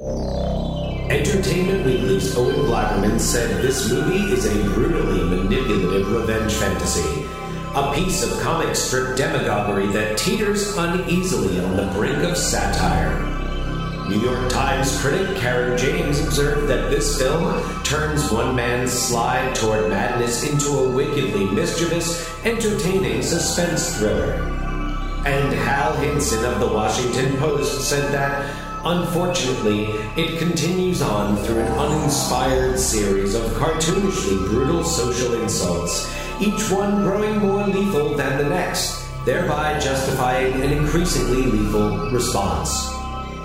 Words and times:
Entertainment 0.00 1.86
Weekly's 1.86 2.36
Owen 2.36 2.66
Gleiberman 2.66 3.20
said 3.20 3.62
this 3.62 3.88
movie 3.88 4.32
is 4.32 4.44
a 4.44 4.74
brutally 4.74 5.22
manipulative 5.22 6.10
revenge 6.10 6.52
fantasy. 6.54 7.24
A 7.76 7.92
piece 7.94 8.24
of 8.24 8.40
comic 8.40 8.74
strip 8.74 9.16
demagoguery 9.16 9.86
that 9.92 10.18
teeters 10.18 10.76
uneasily 10.76 11.60
on 11.60 11.76
the 11.76 11.86
brink 11.92 12.24
of 12.24 12.36
satire. 12.36 13.20
New 14.08 14.18
York 14.18 14.50
Times 14.50 15.00
critic 15.00 15.36
Caryn 15.36 15.78
James 15.78 16.18
observed 16.18 16.66
that 16.66 16.90
this 16.90 17.16
film 17.16 17.62
turns 17.84 18.32
one 18.32 18.56
man's 18.56 18.90
slide 18.92 19.54
toward 19.54 19.88
madness 19.88 20.42
into 20.42 20.70
a 20.70 20.90
wickedly 20.90 21.44
mischievous, 21.44 22.28
entertaining 22.44 23.22
suspense 23.22 23.96
thriller. 23.96 24.32
And 25.24 25.54
Hal 25.54 25.94
Hinson 25.98 26.44
of 26.44 26.58
the 26.58 26.66
Washington 26.66 27.36
Post 27.36 27.88
said 27.88 28.12
that, 28.12 28.63
unfortunately, 28.84 29.86
it 30.16 30.38
continues 30.38 31.00
on 31.00 31.36
through 31.38 31.60
an 31.60 31.72
uninspired 31.72 32.78
series 32.78 33.34
of 33.34 33.42
cartoonishly 33.52 34.48
brutal 34.48 34.84
social 34.84 35.40
insults, 35.40 36.10
each 36.40 36.70
one 36.70 37.02
growing 37.02 37.38
more 37.38 37.66
lethal 37.66 38.14
than 38.14 38.38
the 38.38 38.48
next, 38.48 39.04
thereby 39.24 39.78
justifying 39.78 40.52
an 40.62 40.72
increasingly 40.72 41.42
lethal 41.44 42.10
response. 42.10 42.88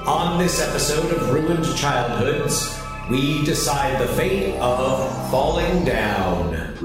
On 0.05 0.38
this 0.39 0.62
episode 0.62 1.12
of 1.12 1.31
Ruined 1.31 1.65
Childhoods, 1.77 2.79
we 3.09 3.43
decide 3.43 3.99
the 3.99 4.07
fate 4.13 4.55
of 4.59 5.31
Falling 5.31 5.85
Down. 5.85 6.76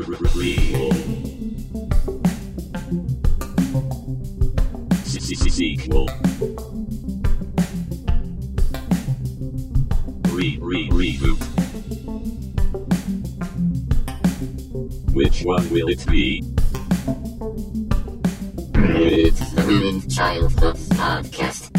Sequel. 5.55 6.09
Re 10.45 10.59
re 10.91 11.17
reboot. 11.17 11.41
Which 15.15 15.43
one 15.43 15.71
will 15.71 15.89
it 15.89 16.07
be? 16.07 16.45
It's 18.75 19.51
the 19.53 19.63
Ruined 19.63 20.15
Childhood 20.15 20.77
Podcast. 20.77 21.71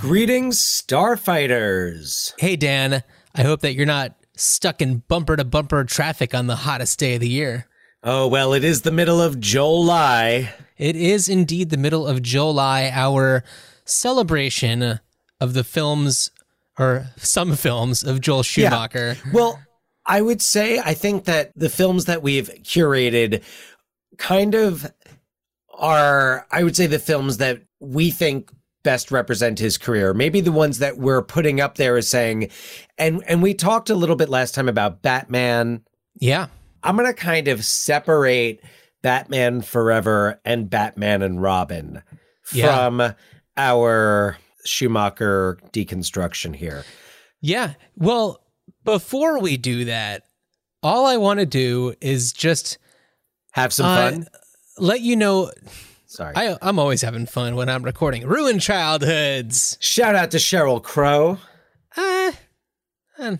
Greetings, 0.00 0.58
Starfighters. 0.58 2.32
Hey, 2.38 2.56
Dan. 2.56 3.02
I 3.34 3.42
hope 3.42 3.60
that 3.60 3.74
you're 3.74 3.84
not 3.84 4.14
stuck 4.36 4.80
in 4.80 5.02
bumper 5.08 5.36
to 5.36 5.44
bumper 5.44 5.84
traffic 5.84 6.34
on 6.34 6.46
the 6.46 6.56
hottest 6.56 6.98
day 6.98 7.16
of 7.16 7.20
the 7.20 7.28
year. 7.28 7.66
Oh, 8.02 8.26
well, 8.26 8.54
it 8.54 8.64
is 8.64 8.82
the 8.82 8.90
middle 8.90 9.20
of 9.20 9.38
July. 9.38 10.54
It 10.78 10.96
is 10.96 11.28
indeed 11.28 11.68
the 11.68 11.76
middle 11.76 12.06
of 12.06 12.22
July, 12.22 12.90
our 12.90 13.44
celebration 13.84 15.00
of 15.42 15.52
the 15.52 15.64
films, 15.64 16.30
or 16.78 17.06
some 17.16 17.54
films, 17.56 18.04
of 18.04 18.20
Joel 18.20 18.42
Schumacher. 18.42 19.16
Well, 19.32 19.60
I 20.04 20.20
would 20.20 20.40
say 20.42 20.78
I 20.78 20.94
think 20.94 21.24
that 21.24 21.52
the 21.56 21.68
films 21.68 22.04
that 22.04 22.22
we've 22.22 22.48
curated 22.62 23.42
kind 24.18 24.54
of 24.54 24.90
are, 25.78 26.46
I 26.50 26.62
would 26.62 26.76
say, 26.76 26.86
the 26.86 26.98
films 26.98 27.38
that 27.38 27.62
we 27.80 28.10
think 28.10 28.50
best 28.82 29.10
represent 29.10 29.58
his 29.58 29.78
career. 29.78 30.14
Maybe 30.14 30.40
the 30.40 30.52
ones 30.52 30.78
that 30.78 30.96
we're 30.96 31.22
putting 31.22 31.60
up 31.60 31.74
there 31.76 31.96
is 31.96 32.08
saying, 32.08 32.50
and 32.98 33.22
and 33.26 33.42
we 33.42 33.52
talked 33.52 33.90
a 33.90 33.94
little 33.96 34.16
bit 34.16 34.28
last 34.28 34.54
time 34.54 34.68
about 34.68 35.02
Batman. 35.02 35.82
Yeah. 36.18 36.46
I'm 36.82 36.96
gonna 36.96 37.12
kind 37.12 37.48
of 37.48 37.64
separate 37.64 38.62
Batman 39.02 39.60
Forever 39.60 40.40
and 40.44 40.70
Batman 40.70 41.22
and 41.22 41.42
Robin 41.42 42.02
Yeah. 42.52 42.66
from 42.76 43.14
our 43.56 44.36
Schumacher 44.66 45.58
deconstruction 45.72 46.54
here. 46.56 46.84
Yeah. 47.40 47.74
Well, 47.96 48.40
before 48.84 49.40
we 49.40 49.56
do 49.56 49.84
that, 49.86 50.24
all 50.82 51.06
I 51.06 51.16
want 51.16 51.40
to 51.40 51.46
do 51.46 51.94
is 52.00 52.32
just 52.32 52.78
Have 53.52 53.72
some 53.72 53.86
uh, 53.86 54.10
fun. 54.10 54.26
let 54.78 55.00
you 55.00 55.16
know 55.16 55.50
Sorry. 56.06 56.32
I, 56.36 56.56
I'm 56.62 56.78
always 56.78 57.02
having 57.02 57.26
fun 57.26 57.56
when 57.56 57.68
I'm 57.68 57.82
recording. 57.82 58.26
Ruined 58.26 58.60
Childhoods. 58.60 59.76
Shout 59.80 60.14
out 60.14 60.30
to 60.30 60.36
Sheryl 60.38 60.82
Crow 60.82 61.38
Uh, 61.96 62.32
and 63.18 63.38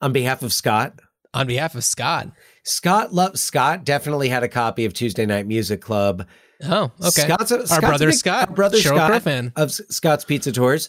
on 0.00 0.12
behalf 0.12 0.42
of 0.42 0.52
Scott. 0.52 0.98
on 1.32 1.46
behalf 1.46 1.74
of 1.74 1.84
Scott. 1.84 2.28
Scott 2.62 3.12
love 3.12 3.38
Scott 3.38 3.84
definitely 3.84 4.28
had 4.28 4.42
a 4.42 4.48
copy 4.48 4.84
of 4.84 4.94
Tuesday 4.94 5.26
Night 5.26 5.46
Music 5.46 5.80
Club. 5.80 6.26
Oh, 6.62 6.90
okay. 7.00 7.22
Scott's 7.22 7.50
a, 7.50 7.58
Our 7.60 7.66
Scott's 7.66 7.80
brother 7.86 8.06
big- 8.06 8.14
Scott, 8.16 8.48
our 8.50 8.54
brother 8.54 8.78
Sheryl 8.78 8.96
Scott 8.96 9.10
Crow 9.10 9.20
fan. 9.20 9.52
of 9.56 9.72
Scott's 9.72 10.24
Pizza 10.24 10.52
Tours. 10.52 10.88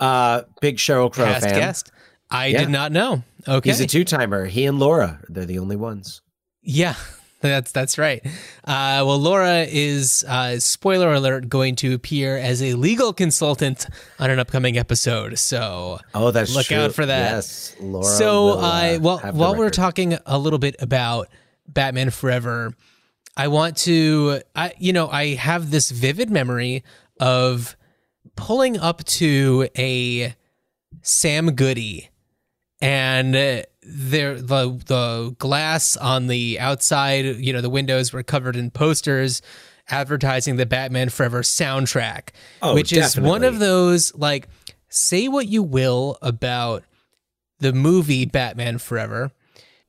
Uh, 0.00 0.42
big 0.60 0.76
Sheryl 0.76 1.10
Crow 1.12 1.24
Past 1.26 1.44
fan. 1.44 1.54
guest. 1.54 1.92
I 2.30 2.46
Yeah. 2.48 2.60
did 2.60 2.70
not 2.70 2.90
know. 2.92 3.22
Okay. 3.46 3.70
He's 3.70 3.80
a 3.80 3.86
two 3.86 4.04
timer. 4.04 4.46
He 4.46 4.64
and 4.66 4.78
Laura, 4.78 5.20
they're 5.28 5.44
the 5.44 5.58
only 5.58 5.76
ones. 5.76 6.20
Yeah, 6.62 6.94
that's 7.42 7.70
that's 7.72 7.96
right. 7.98 8.24
Uh, 8.64 9.04
well, 9.06 9.18
Laura 9.18 9.66
is 9.68 10.24
uh, 10.26 10.58
spoiler 10.58 11.12
alert 11.12 11.48
going 11.48 11.76
to 11.76 11.92
appear 11.94 12.36
as 12.36 12.62
a 12.62 12.72
legal 12.74 13.12
consultant 13.12 13.86
on 14.18 14.30
an 14.30 14.38
upcoming 14.38 14.76
episode. 14.78 15.38
So 15.38 16.00
Oh, 16.14 16.30
that's 16.32 16.54
Look 16.54 16.66
true. 16.66 16.78
out 16.78 16.94
for 16.94 17.06
that. 17.06 17.32
Yes, 17.34 17.76
Laura. 17.80 18.04
so 18.04 18.44
will, 18.46 18.58
I 18.58 18.94
uh, 18.96 18.98
well 19.00 19.18
while 19.32 19.54
we're 19.54 19.70
talking 19.70 20.16
a 20.26 20.38
little 20.38 20.58
bit 20.58 20.74
about 20.80 21.28
Batman 21.68 22.10
Forever, 22.10 22.74
I 23.36 23.48
want 23.48 23.76
to 23.78 24.40
I 24.54 24.74
you 24.78 24.92
know 24.92 25.08
I 25.08 25.34
have 25.34 25.70
this 25.70 25.90
vivid 25.90 26.30
memory 26.30 26.84
of 27.20 27.76
pulling 28.36 28.78
up 28.78 29.04
to 29.04 29.68
a 29.76 30.34
Sam 31.02 31.52
Goody 31.54 32.10
and 32.80 33.34
there 33.34 34.40
the 34.40 34.80
the 34.86 35.34
glass 35.38 35.96
on 35.96 36.26
the 36.28 36.58
outside 36.60 37.24
you 37.24 37.52
know 37.52 37.60
the 37.60 37.70
windows 37.70 38.12
were 38.12 38.22
covered 38.22 38.56
in 38.56 38.70
posters 38.70 39.42
advertising 39.88 40.56
the 40.56 40.66
Batman 40.66 41.08
Forever 41.10 41.42
soundtrack 41.42 42.30
Oh, 42.62 42.74
which 42.74 42.92
is 42.92 43.18
one 43.20 43.44
of 43.44 43.58
those 43.58 44.14
like 44.14 44.48
say 44.88 45.28
what 45.28 45.46
you 45.48 45.62
will 45.62 46.16
about 46.22 46.84
the 47.58 47.72
movie 47.72 48.24
Batman 48.26 48.78
Forever 48.78 49.32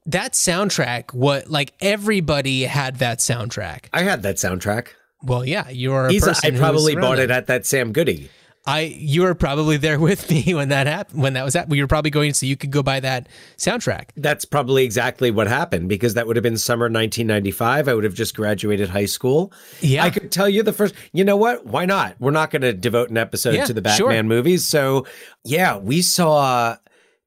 that 0.08 0.34
soundtrack 0.34 1.14
what 1.14 1.50
like 1.50 1.74
everybody 1.80 2.64
had 2.64 2.98
that 2.98 3.20
soundtrack 3.20 3.86
I 3.94 4.04
had 4.04 4.24
that 4.24 4.36
soundtrack. 4.36 4.90
well 5.24 5.46
yeah 5.46 5.70
you're 5.70 6.08
a 6.08 6.12
He's, 6.12 6.24
person 6.24 6.48
I 6.48 6.52
who's 6.52 6.60
probably 6.60 6.94
around 6.96 7.02
bought 7.02 7.20
it 7.20 7.24
it. 7.24 7.32
at 7.32 7.48
that 7.48 7.66
Sam 7.66 7.92
Goody. 7.92 8.30
I 8.68 8.82
you 8.98 9.22
were 9.22 9.36
probably 9.36 9.78
there 9.78 10.00
with 10.10 10.28
me 10.32 10.54
when 10.56 10.70
that 10.70 10.88
happened 10.88 11.22
when 11.22 11.34
that 11.34 11.46
was 11.46 11.54
happening. 11.54 11.78
You 11.78 11.84
were 11.84 11.88
probably 11.88 12.10
going 12.10 12.34
so 12.34 12.48
you 12.48 12.58
could 12.58 12.72
go 12.72 12.82
buy 12.82 13.00
that 13.00 13.30
soundtrack. 13.58 14.06
That's 14.18 14.44
probably 14.44 14.84
exactly 14.84 15.30
what 15.30 15.46
happened 15.48 15.88
because 15.88 16.16
that 16.16 16.26
would 16.26 16.36
have 16.36 16.42
been 16.42 16.58
summer 16.58 16.86
1995. 16.86 17.88
I 17.88 17.94
would 17.94 18.04
have 18.04 18.16
just 18.16 18.36
graduated 18.36 18.90
high 18.90 19.06
school. 19.06 19.54
Yeah. 19.82 20.04
I 20.04 20.10
could 20.10 20.32
tell 20.32 20.50
you 20.50 20.64
the 20.64 20.74
first, 20.74 20.96
you 21.14 21.24
know 21.24 21.38
what? 21.38 21.68
Why 21.68 21.86
not? 21.86 22.16
We're 22.20 22.32
not 22.32 22.50
going 22.50 22.64
to 22.64 22.74
devote 22.74 23.12
an 23.12 23.18
episode 23.18 23.54
Yeah, 23.54 23.66
to 23.66 23.74
the 23.74 23.88
sure. 23.94 24.08
Batman 24.10 24.28
movies. 24.28 24.66
So, 24.66 25.06
yeah, 25.44 25.78
we 25.78 26.02
saw 26.02 26.78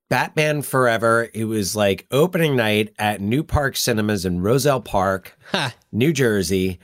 Batman 0.09 0.63
Forever. 0.63 1.29
It 1.35 1.45
was 1.45 1.77
like 1.77 2.07
opening 2.11 2.57
night 2.57 2.95
at 2.99 3.21
New 3.21 3.43
Park 3.43 3.77
Cinemas 3.77 4.25
in 4.25 4.41
Roselle 4.41 4.81
Park, 4.81 5.37
Ha. 5.53 5.75
New 5.93 6.13
Jersey, 6.13 6.79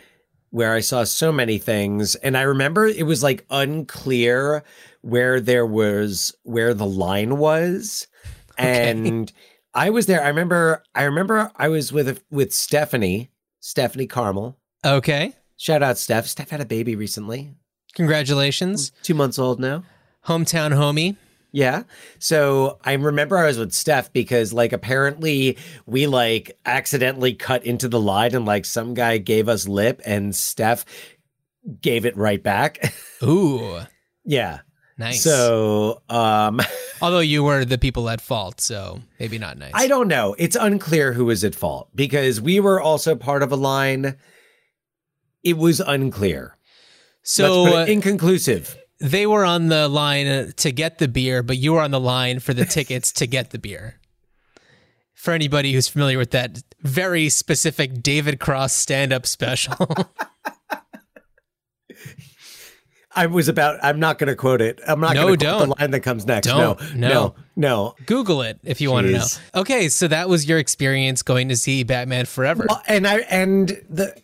where 0.50 0.74
I 0.74 0.80
saw 0.80 1.04
so 1.04 1.32
many 1.32 1.58
things. 1.58 2.14
And 2.16 2.36
I 2.36 2.42
remember 2.42 2.86
it 2.86 3.06
was 3.06 3.22
like 3.22 3.44
unclear 3.50 4.62
where 5.02 5.40
there 5.40 5.66
was, 5.66 6.34
where 6.42 6.74
the 6.74 6.86
line 6.86 7.38
was. 7.38 8.06
And 8.58 9.32
I 9.74 9.90
was 9.90 10.06
there. 10.06 10.22
I 10.22 10.28
remember, 10.28 10.82
I 10.94 11.02
remember 11.04 11.50
I 11.56 11.68
was 11.68 11.92
with, 11.92 12.22
with 12.30 12.52
Stephanie, 12.52 13.30
Stephanie 13.60 14.06
Carmel. 14.06 14.58
Okay. 14.84 15.32
Shout 15.56 15.82
out 15.82 15.98
Steph. 15.98 16.26
Steph 16.26 16.50
had 16.50 16.60
a 16.60 16.66
baby 16.66 16.94
recently, 16.94 17.54
Congratulations. 17.94 18.90
two 19.02 19.14
months 19.14 19.38
old 19.38 19.58
now. 19.60 19.82
Hometown 20.26 20.72
homie. 20.72 21.16
Yeah. 21.54 21.84
So 22.18 22.80
I 22.84 22.94
remember 22.94 23.38
I 23.38 23.46
was 23.46 23.58
with 23.58 23.72
Steph 23.72 24.12
because 24.12 24.52
like 24.52 24.72
apparently 24.72 25.56
we 25.86 26.08
like 26.08 26.58
accidentally 26.66 27.32
cut 27.32 27.64
into 27.64 27.86
the 27.86 28.00
line 28.00 28.34
and 28.34 28.44
like 28.44 28.64
some 28.64 28.92
guy 28.92 29.18
gave 29.18 29.48
us 29.48 29.68
lip 29.68 30.02
and 30.04 30.34
Steph 30.34 30.84
gave 31.80 32.06
it 32.06 32.16
right 32.16 32.42
back. 32.42 32.92
Ooh. 33.22 33.78
yeah. 34.24 34.62
Nice. 34.98 35.22
So 35.22 36.02
um 36.08 36.60
although 37.00 37.20
you 37.20 37.44
were 37.44 37.64
the 37.64 37.78
people 37.78 38.08
at 38.08 38.20
fault, 38.20 38.60
so 38.60 39.00
maybe 39.20 39.38
not 39.38 39.56
nice. 39.56 39.70
I 39.74 39.86
don't 39.86 40.08
know. 40.08 40.34
It's 40.36 40.56
unclear 40.56 41.12
who 41.12 41.26
was 41.26 41.44
at 41.44 41.54
fault 41.54 41.88
because 41.94 42.40
we 42.40 42.58
were 42.58 42.80
also 42.80 43.14
part 43.14 43.44
of 43.44 43.52
a 43.52 43.56
line. 43.56 44.16
It 45.44 45.56
was 45.56 45.78
unclear. 45.78 46.56
so 47.22 47.62
Let's 47.62 47.76
uh, 47.76 47.78
it 47.78 47.88
inconclusive. 47.90 48.76
They 49.04 49.26
were 49.26 49.44
on 49.44 49.66
the 49.68 49.86
line 49.86 50.26
uh, 50.26 50.50
to 50.56 50.72
get 50.72 50.98
the 50.98 51.08
beer, 51.08 51.42
but 51.42 51.58
you 51.58 51.74
were 51.74 51.80
on 51.82 51.90
the 51.90 52.00
line 52.00 52.38
for 52.40 52.54
the 52.54 52.64
tickets 52.76 53.12
to 53.12 53.26
get 53.26 53.50
the 53.50 53.58
beer. 53.58 54.00
For 55.12 55.32
anybody 55.32 55.72
who's 55.72 55.88
familiar 55.88 56.18
with 56.18 56.30
that 56.32 56.62
very 56.80 57.28
specific 57.28 58.02
David 58.02 58.40
Cross 58.40 58.74
stand-up 58.74 59.26
special. 59.26 59.74
I 63.16 63.26
was 63.26 63.46
about. 63.48 63.78
I'm 63.82 64.00
not 64.00 64.18
going 64.18 64.26
to 64.28 64.34
quote 64.34 64.60
it. 64.60 64.80
I'm 64.88 64.98
not 64.98 65.14
No, 65.14 65.22
going 65.26 65.38
to 65.38 65.46
quote 65.46 65.68
the 65.68 65.74
line 65.80 65.90
that 65.92 66.00
comes 66.00 66.26
next. 66.26 66.48
Don't. 66.48 66.58
No, 66.96 67.08
No. 67.08 67.08
no, 67.08 67.34
no. 67.56 67.94
Google 68.06 68.42
it 68.42 68.58
if 68.64 68.80
you 68.80 68.90
want 68.90 69.06
to 69.06 69.12
know. 69.12 69.24
Okay, 69.54 69.88
so 69.88 70.08
that 70.08 70.28
was 70.28 70.48
your 70.48 70.58
experience 70.58 71.22
going 71.22 71.48
to 71.50 71.56
see 71.56 71.84
Batman 71.84 72.24
Forever. 72.26 72.66
Well, 72.68 72.82
and 72.88 73.06
I 73.06 73.18
and 73.30 73.68
the 73.88 74.20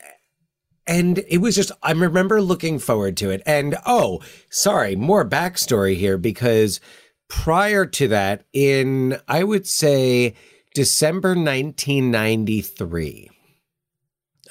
and 0.91 1.25
it 1.29 1.39
was 1.39 1.55
just 1.57 1.73
I 1.83 1.93
remember 1.93 2.43
looking 2.43 2.79
forward 2.79 3.17
to 3.19 3.31
it. 3.31 3.43
And 3.47 3.77
oh, 3.87 4.21
sorry, 4.51 4.97
more 4.97 5.27
backstory 5.27 5.97
here 5.97 6.19
because 6.19 6.81
prior 7.29 7.87
to 7.87 8.09
that, 8.09 8.45
in 8.53 9.19
I 9.29 9.45
would 9.45 9.67
say 9.67 10.35
December 10.75 11.31
1993, 11.35 13.31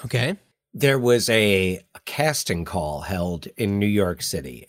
Okay. 0.05 0.37
there 0.73 0.97
was 0.99 1.29
a, 1.29 1.75
a 1.93 1.99
casting 2.05 2.63
call 2.65 3.01
held 3.01 3.47
in 3.57 3.79
New 3.79 3.85
York 3.87 4.21
City. 4.21 4.67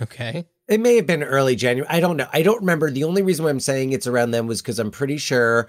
Okay. 0.00 0.46
It 0.68 0.80
may 0.80 0.96
have 0.96 1.06
been 1.06 1.22
early 1.22 1.56
January. 1.56 1.88
I 1.90 2.00
don't 2.00 2.18
know. 2.18 2.28
I 2.32 2.42
don't 2.42 2.60
remember. 2.60 2.90
The 2.90 3.04
only 3.04 3.22
reason 3.22 3.44
why 3.44 3.50
I'm 3.50 3.60
saying 3.60 3.92
it's 3.92 4.06
around 4.06 4.32
then 4.32 4.46
was 4.46 4.60
because 4.60 4.78
I'm 4.78 4.90
pretty 4.90 5.16
sure 5.16 5.68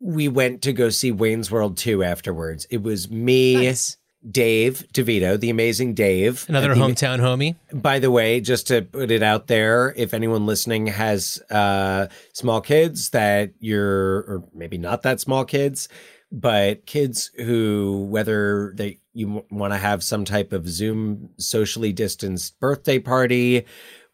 we 0.00 0.28
went 0.28 0.62
to 0.62 0.72
go 0.72 0.88
see 0.88 1.12
Wayne's 1.12 1.50
World 1.50 1.76
2 1.76 2.02
afterwards. 2.02 2.66
It 2.70 2.82
was 2.82 3.10
me, 3.10 3.66
Nice. 3.66 3.96
Dave 4.28 4.84
DeVito, 4.92 5.38
the 5.38 5.50
amazing 5.50 5.94
Dave. 5.94 6.44
Another 6.48 6.72
I 6.72 6.74
think- 6.74 6.98
hometown 6.98 7.20
homie. 7.20 7.56
By 7.72 7.98
the 7.98 8.10
way, 8.10 8.40
just 8.40 8.66
to 8.68 8.82
put 8.82 9.10
it 9.10 9.22
out 9.22 9.46
there, 9.46 9.94
if 9.96 10.12
anyone 10.12 10.44
listening 10.46 10.88
has 10.88 11.40
uh, 11.50 12.08
small 12.32 12.60
kids 12.60 13.10
that 13.10 13.52
you're, 13.60 14.18
or 14.18 14.44
maybe 14.54 14.76
not 14.76 15.02
that 15.02 15.20
small 15.20 15.44
kids, 15.44 15.88
but 16.30 16.84
kids 16.84 17.30
who, 17.36 18.06
whether 18.10 18.72
they 18.76 19.00
you 19.14 19.44
want 19.50 19.72
to 19.72 19.78
have 19.78 20.04
some 20.04 20.24
type 20.24 20.52
of 20.52 20.68
Zoom 20.68 21.30
socially 21.38 21.92
distanced 21.92 22.58
birthday 22.60 22.98
party 22.98 23.64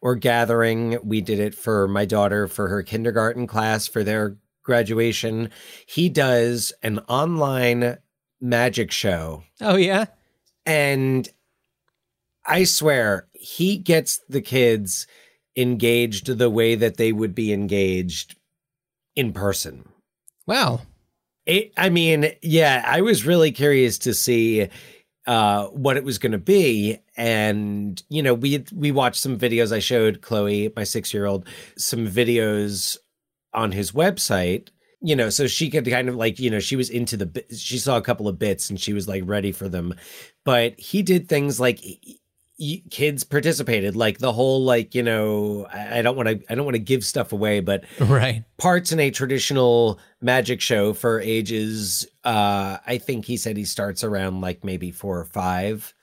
or 0.01 0.15
gathering, 0.15 0.97
we 1.03 1.21
did 1.21 1.39
it 1.39 1.53
for 1.53 1.87
my 1.87 2.05
daughter 2.05 2.47
for 2.47 2.69
her 2.69 2.81
kindergarten 2.81 3.47
class 3.47 3.87
for 3.87 4.03
their 4.03 4.37
graduation. 4.63 5.49
He 5.87 6.09
does 6.09 6.73
an 6.81 6.99
online 7.07 7.97
magic 8.45 8.91
show 8.91 9.43
Oh 9.61 9.75
yeah. 9.75 10.05
and 10.65 11.27
I 12.45 12.63
swear 12.63 13.27
he 13.33 13.77
gets 13.77 14.19
the 14.29 14.41
kids 14.41 15.07
engaged 15.55 16.27
the 16.37 16.49
way 16.49 16.75
that 16.75 16.97
they 16.97 17.11
would 17.11 17.33
be 17.33 17.51
engaged 17.51 18.35
in 19.15 19.33
person. 19.33 19.87
Wow. 20.45 20.81
It, 21.45 21.71
I 21.77 21.89
mean, 21.89 22.31
yeah, 22.41 22.83
I 22.85 23.01
was 23.01 23.25
really 23.25 23.51
curious 23.51 23.97
to 23.99 24.13
see 24.13 24.67
uh, 25.25 25.67
what 25.67 25.97
it 25.97 26.03
was 26.03 26.17
going 26.17 26.33
to 26.33 26.37
be, 26.37 26.99
and 27.17 28.01
you 28.09 28.21
know, 28.21 28.33
we 28.33 28.63
we 28.73 28.91
watched 28.91 29.21
some 29.21 29.37
videos. 29.39 29.71
I 29.71 29.79
showed 29.79 30.21
Chloe, 30.21 30.71
my 30.75 30.83
six 30.83 31.13
year 31.13 31.25
old, 31.25 31.47
some 31.77 32.07
videos 32.07 32.97
on 33.53 33.71
his 33.71 33.91
website. 33.91 34.69
You 35.05 35.15
know, 35.15 35.29
so 35.29 35.45
she 35.47 35.69
could 35.69 35.85
kind 35.89 36.09
of 36.09 36.15
like, 36.15 36.39
you 36.39 36.49
know, 36.49 36.59
she 36.59 36.75
was 36.75 36.89
into 36.89 37.15
the. 37.15 37.45
She 37.55 37.77
saw 37.77 37.97
a 37.97 38.01
couple 38.01 38.27
of 38.27 38.39
bits, 38.39 38.69
and 38.69 38.79
she 38.79 38.91
was 38.93 39.07
like 39.07 39.23
ready 39.25 39.51
for 39.51 39.69
them. 39.69 39.93
But 40.43 40.79
he 40.79 41.03
did 41.03 41.29
things 41.29 41.59
like 41.59 41.83
kids 42.89 43.23
participated, 43.25 43.95
like 43.97 44.17
the 44.19 44.31
whole 44.31 44.63
like, 44.63 44.95
you 44.95 45.03
know, 45.03 45.67
I 45.71 46.01
don't 46.01 46.15
want 46.15 46.29
to, 46.29 46.39
I 46.49 46.55
don't 46.55 46.63
want 46.65 46.75
to 46.75 46.79
give 46.79 47.03
stuff 47.03 47.33
away, 47.33 47.59
but 47.59 47.83
Right. 47.99 48.45
parts 48.57 48.93
in 48.93 48.99
a 49.01 49.11
traditional 49.11 49.99
magic 50.21 50.61
show 50.61 50.93
for 50.93 51.19
ages 51.19 52.07
uh 52.23 52.77
i 52.87 52.97
think 52.97 53.25
he 53.25 53.37
said 53.37 53.55
he 53.57 53.65
starts 53.65 54.03
around 54.03 54.41
like 54.41 54.63
maybe 54.63 54.89
four 54.89 55.19
or 55.19 55.25
five 55.25 55.93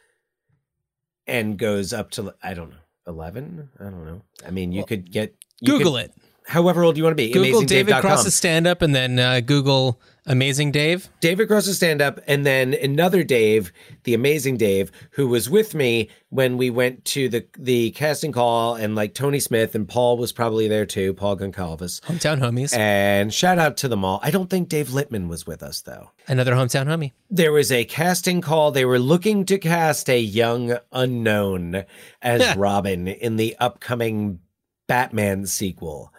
and 1.27 1.59
goes 1.59 1.93
up 1.93 2.11
to 2.13 2.33
i 2.43 2.55
don't 2.55 2.71
know 2.71 2.77
11 3.09 3.69
i 3.81 3.85
don't 3.85 4.05
know 4.07 4.23
i 4.47 4.51
mean 4.51 4.71
you 4.71 4.85
could 4.85 5.11
get 5.11 5.35
you 5.61 5.73
Google 5.79 5.95
could- 5.95 6.05
it. 6.05 6.13
However 6.47 6.83
old 6.83 6.97
you 6.97 7.05
want 7.05 7.13
to 7.13 7.23
be 7.23 7.31
Google 7.33 7.63
David. 7.63 7.95
Cross's 7.97 8.35
stand 8.35 8.67
up 8.67 8.83
and 8.83 8.95
then 8.95 9.19
uh, 9.19 9.41
Google 9.41 10.01
Amazing 10.25 10.71
Dave. 10.71 11.09
David 11.19 11.49
Cross's 11.49 11.75
stand 11.77 12.01
up, 12.01 12.21
and 12.29 12.47
then 12.47 12.75
another 12.75 13.25
Dave, 13.25 13.73
the 14.05 14.15
amazing 14.15 14.57
Dave, 14.57 14.93
who 15.13 15.27
was 15.27 15.51
with 15.51 15.75
me 15.75 16.11
when 16.29 16.57
we 16.57 16.71
went 16.71 17.05
to 17.07 17.29
the 17.29 17.45
the 17.59 17.91
casting 17.91 18.31
call, 18.31 18.77
and 18.77 18.95
like 18.95 19.15
Tony 19.15 19.41
Smith 19.41 19.75
and 19.75 19.89
Paul 19.89 20.17
was 20.17 20.31
probably 20.31 20.69
there 20.69 20.87
too, 20.87 21.13
Paul 21.13 21.37
Goncalves. 21.37 22.01
Hometown 22.03 22.39
homies. 22.39 22.73
And 22.73 23.35
shout 23.35 23.59
out 23.59 23.77
to 23.79 23.89
them 23.89 24.05
all. 24.05 24.21
I 24.23 24.31
don't 24.31 24.49
think 24.49 24.69
Dave 24.69 24.89
Littman 24.91 25.27
was 25.27 25.45
with 25.45 25.61
us 25.61 25.81
though. 25.81 26.11
Another 26.29 26.53
hometown 26.53 26.87
homie. 26.87 27.11
there 27.29 27.51
was 27.51 27.73
a 27.73 27.85
casting 27.85 28.41
call. 28.41 28.71
They 28.71 28.85
were 28.85 29.01
looking 29.01 29.45
to 29.47 29.59
cast 29.59 30.09
a 30.09 30.21
young 30.21 30.77
unknown 30.93 31.85
as 32.21 32.57
Robin 32.57 33.09
in 33.09 33.37
the 33.39 33.57
upcoming 33.59 34.39
Batman 34.87 35.47
sequel. 35.47 36.13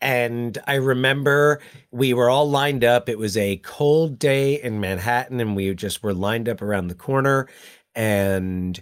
And 0.00 0.56
I 0.66 0.74
remember 0.74 1.60
we 1.90 2.14
were 2.14 2.30
all 2.30 2.48
lined 2.48 2.84
up. 2.84 3.08
It 3.08 3.18
was 3.18 3.36
a 3.36 3.56
cold 3.58 4.18
day 4.18 4.60
in 4.60 4.80
Manhattan, 4.80 5.40
and 5.40 5.54
we 5.54 5.74
just 5.74 6.02
were 6.02 6.14
lined 6.14 6.48
up 6.48 6.62
around 6.62 6.88
the 6.88 6.94
corner. 6.94 7.48
And 7.94 8.80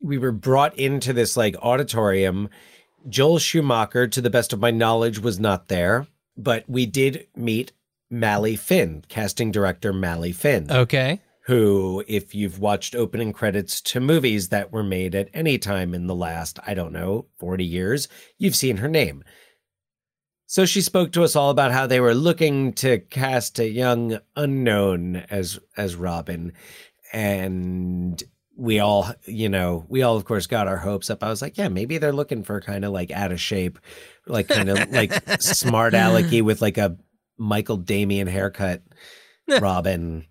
we 0.00 0.18
were 0.18 0.32
brought 0.32 0.78
into 0.78 1.12
this 1.12 1.36
like 1.36 1.56
auditorium. 1.60 2.48
Joel 3.08 3.38
Schumacher, 3.38 4.06
to 4.08 4.20
the 4.20 4.30
best 4.30 4.52
of 4.52 4.60
my 4.60 4.70
knowledge, 4.70 5.18
was 5.18 5.38
not 5.38 5.68
there, 5.68 6.06
but 6.36 6.64
we 6.68 6.86
did 6.86 7.26
meet 7.36 7.72
Mali 8.10 8.56
Finn, 8.56 9.04
casting 9.08 9.50
director 9.50 9.92
Mali 9.92 10.32
Finn 10.32 10.70
Okay. 10.70 11.20
who, 11.46 12.02
if 12.06 12.34
you've 12.34 12.58
watched 12.58 12.94
opening 12.94 13.32
credits 13.32 13.80
to 13.82 14.00
movies 14.00 14.48
that 14.48 14.72
were 14.72 14.82
made 14.82 15.14
at 15.14 15.28
any 15.34 15.58
time 15.58 15.92
in 15.92 16.06
the 16.06 16.14
last, 16.14 16.58
I 16.66 16.72
don't 16.72 16.92
know, 16.92 17.26
40 17.38 17.64
years, 17.64 18.08
you've 18.38 18.56
seen 18.56 18.78
her 18.78 18.88
name. 18.88 19.24
So 20.54 20.66
she 20.66 20.82
spoke 20.82 21.10
to 21.10 21.24
us 21.24 21.34
all 21.34 21.50
about 21.50 21.72
how 21.72 21.88
they 21.88 21.98
were 21.98 22.14
looking 22.14 22.74
to 22.74 23.00
cast 23.00 23.58
a 23.58 23.68
young 23.68 24.20
unknown 24.36 25.16
as 25.28 25.58
as 25.76 25.96
Robin 25.96 26.52
and 27.12 28.22
we 28.56 28.78
all, 28.78 29.12
you 29.24 29.48
know, 29.48 29.84
we 29.88 30.04
all 30.04 30.16
of 30.16 30.24
course 30.24 30.46
got 30.46 30.68
our 30.68 30.76
hopes 30.76 31.10
up. 31.10 31.24
I 31.24 31.28
was 31.28 31.42
like, 31.42 31.58
yeah, 31.58 31.66
maybe 31.66 31.98
they're 31.98 32.12
looking 32.12 32.44
for 32.44 32.60
kind 32.60 32.84
of 32.84 32.92
like 32.92 33.10
out 33.10 33.32
of 33.32 33.40
shape, 33.40 33.80
like 34.28 34.46
kind 34.46 34.68
of 34.68 34.92
like 34.92 35.12
smart 35.42 35.92
alecky 35.92 36.40
with 36.40 36.62
like 36.62 36.78
a 36.78 36.98
Michael 37.36 37.78
Damian 37.78 38.28
haircut 38.28 38.80
Robin. 39.60 40.24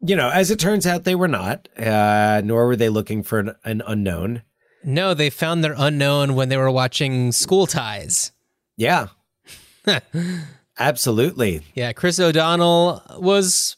You 0.00 0.16
know, 0.16 0.30
as 0.30 0.50
it 0.50 0.58
turns 0.58 0.86
out, 0.86 1.04
they 1.04 1.14
were 1.14 1.28
not, 1.28 1.68
uh, 1.76 2.40
nor 2.42 2.66
were 2.66 2.76
they 2.76 2.88
looking 2.88 3.22
for 3.22 3.40
an, 3.40 3.54
an 3.62 3.82
unknown. 3.86 4.40
No, 4.82 5.12
they 5.12 5.28
found 5.28 5.62
their 5.62 5.74
unknown 5.76 6.34
when 6.34 6.48
they 6.48 6.56
were 6.56 6.70
watching 6.70 7.30
School 7.30 7.66
Ties. 7.66 8.32
Yeah. 8.78 9.08
Absolutely. 10.78 11.62
Yeah, 11.74 11.92
Chris 11.92 12.20
O'Donnell 12.20 13.02
was 13.18 13.76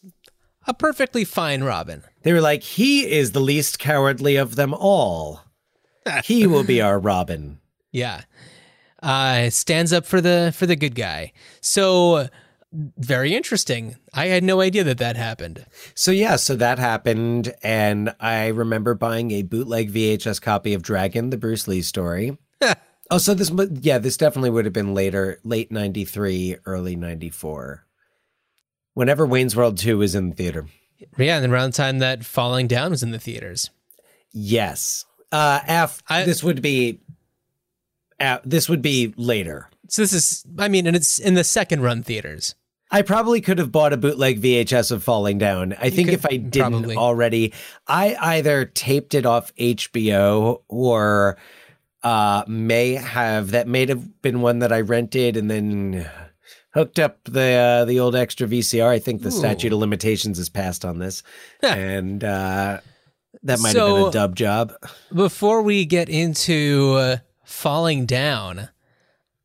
a 0.67 0.75
perfectly 0.75 1.25
fine 1.25 1.63
Robin. 1.63 2.03
They 2.23 2.33
were 2.33 2.41
like, 2.41 2.63
he 2.63 3.11
is 3.11 3.33
the 3.33 3.41
least 3.41 3.79
cowardly 3.79 4.37
of 4.37 4.57
them 4.57 4.75
all. 4.75 5.43
He 6.25 6.47
will 6.47 6.65
be 6.65 6.81
our 6.81 6.99
Robin. 6.99 7.59
Yeah. 7.91 8.21
Uh 9.03 9.49
stands 9.49 9.95
up 9.95 10.05
for 10.05 10.21
the 10.21 10.53
for 10.55 10.67
the 10.67 10.77
good 10.77 10.95
guy. 10.95 11.33
So 11.63 12.29
very 12.73 13.35
interesting. 13.35 13.97
I 14.13 14.27
had 14.27 14.45
no 14.45 14.61
idea 14.61 14.85
that 14.85 14.99
that 14.99 15.17
happened. 15.17 15.65
So, 15.95 16.11
yeah, 16.11 16.37
so 16.37 16.55
that 16.57 16.79
happened. 16.79 17.55
And 17.63 18.15
I 18.21 18.49
remember 18.49 18.95
buying 18.95 19.31
a 19.31 19.43
bootleg 19.43 19.91
VHS 19.91 20.41
copy 20.43 20.75
of 20.75 20.83
Dragon, 20.83 21.31
the 21.31 21.39
Bruce 21.39 21.67
Lee 21.67 21.81
story. 21.81 22.37
Oh, 23.11 23.19
so 23.19 23.35
this, 23.35 23.51
yeah, 23.81 23.99
this 23.99 24.17
definitely 24.17 24.51
would 24.51 24.65
have 24.65 24.75
been 24.75 24.95
later, 24.95 25.39
late 25.45 25.71
93, 25.73 26.57
early 26.67 26.97
94. 26.97 27.85
Whenever 28.95 29.27
Wayne's 29.27 29.55
World 29.57 29.79
2 29.79 29.99
was 29.99 30.15
in 30.15 30.31
the 30.31 30.35
theater. 30.37 30.67
Yeah, 31.17 31.37
and 31.37 31.45
then 31.45 31.53
around 31.53 31.73
the 31.73 31.77
time 31.77 31.99
that 32.01 32.25
Falling 32.25 32.67
Down 32.67 32.91
was 32.91 33.03
in 33.03 33.13
the 33.13 33.19
theaters. 33.21 33.71
Yes. 34.33 35.05
Uh, 35.31 35.61
F, 35.67 36.03
I- 36.09 36.25
this 36.25 36.43
would 36.43 36.61
be, 36.63 37.01
uh, 38.19 38.39
this 38.45 38.69
would 38.69 38.83
be 38.83 39.15
later. 39.17 39.69
So 39.89 40.03
this 40.03 40.13
is 40.13 40.45
I 40.59 40.69
mean, 40.69 40.87
and 40.87 40.95
it's 40.97 41.19
in 41.19 41.35
the 41.35 41.45
second 41.45 41.83
run 41.83 42.03
theaters. 42.03 42.55
I 42.91 43.03
probably 43.03 43.41
could 43.41 43.59
have 43.59 43.71
bought 43.71 43.93
a 43.93 43.97
bootleg 43.99 44.41
VHS 44.41 44.91
of 44.91 45.03
Falling 45.05 45.39
Down. 45.39 45.75
I 45.79 45.91
think 45.91 46.09
could- 46.09 46.15
if 46.15 46.27
I 46.27 46.37
didn't 46.37 46.73
probably. 46.73 46.97
already, 46.97 47.53
I 47.87 48.17
either 48.21 48.65
taped 48.65 49.15
it 49.15 49.25
off 49.27 49.55
HBO 49.57 50.63
or 50.69 51.37
uh, 52.03 52.45
may 52.47 52.95
have 52.95 53.51
that 53.51 53.67
may 53.67 53.87
have 53.87 54.23
been 54.23 54.41
one 54.41 54.61
that 54.61 54.73
I 54.73 54.81
rented 54.81 55.37
and 55.37 55.51
then 55.51 56.09
hooked 56.75 56.99
up 56.99 57.19
the 57.25 57.53
uh, 57.53 57.85
the 57.85 58.01
old 58.01 58.15
extra 58.15 58.47
VCR. 58.47 58.89
I 58.89 58.99
think 58.99 59.23
the 59.23 59.31
statute 59.31 59.73
of 59.73 59.79
limitations 59.79 60.39
is 60.39 60.49
passed 60.49 60.85
on 60.85 60.99
this, 60.99 61.23
and 61.63 62.23
uh, 62.23 62.81
that 63.43 63.61
might 63.61 63.77
have 63.77 63.87
been 63.87 64.07
a 64.09 64.11
dub 64.11 64.37
job. 64.37 64.73
Before 65.13 65.63
we 65.63 65.85
get 65.85 66.09
into 66.09 66.95
uh, 66.99 67.17
Falling 67.45 68.07
Down, 68.07 68.59
uh, 68.59 68.69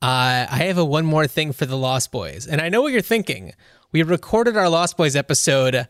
I 0.01 0.63
have 0.67 0.77
a 0.77 0.85
one 0.85 1.05
more 1.05 1.27
thing 1.27 1.53
for 1.53 1.65
the 1.65 1.77
Lost 1.77 2.11
Boys, 2.11 2.45
and 2.45 2.61
I 2.61 2.69
know 2.69 2.81
what 2.81 2.93
you're 2.93 3.01
thinking. 3.01 3.53
We 3.91 4.03
recorded 4.03 4.57
our 4.57 4.69
Lost 4.69 4.97
Boys 4.97 5.15
episode 5.15 5.87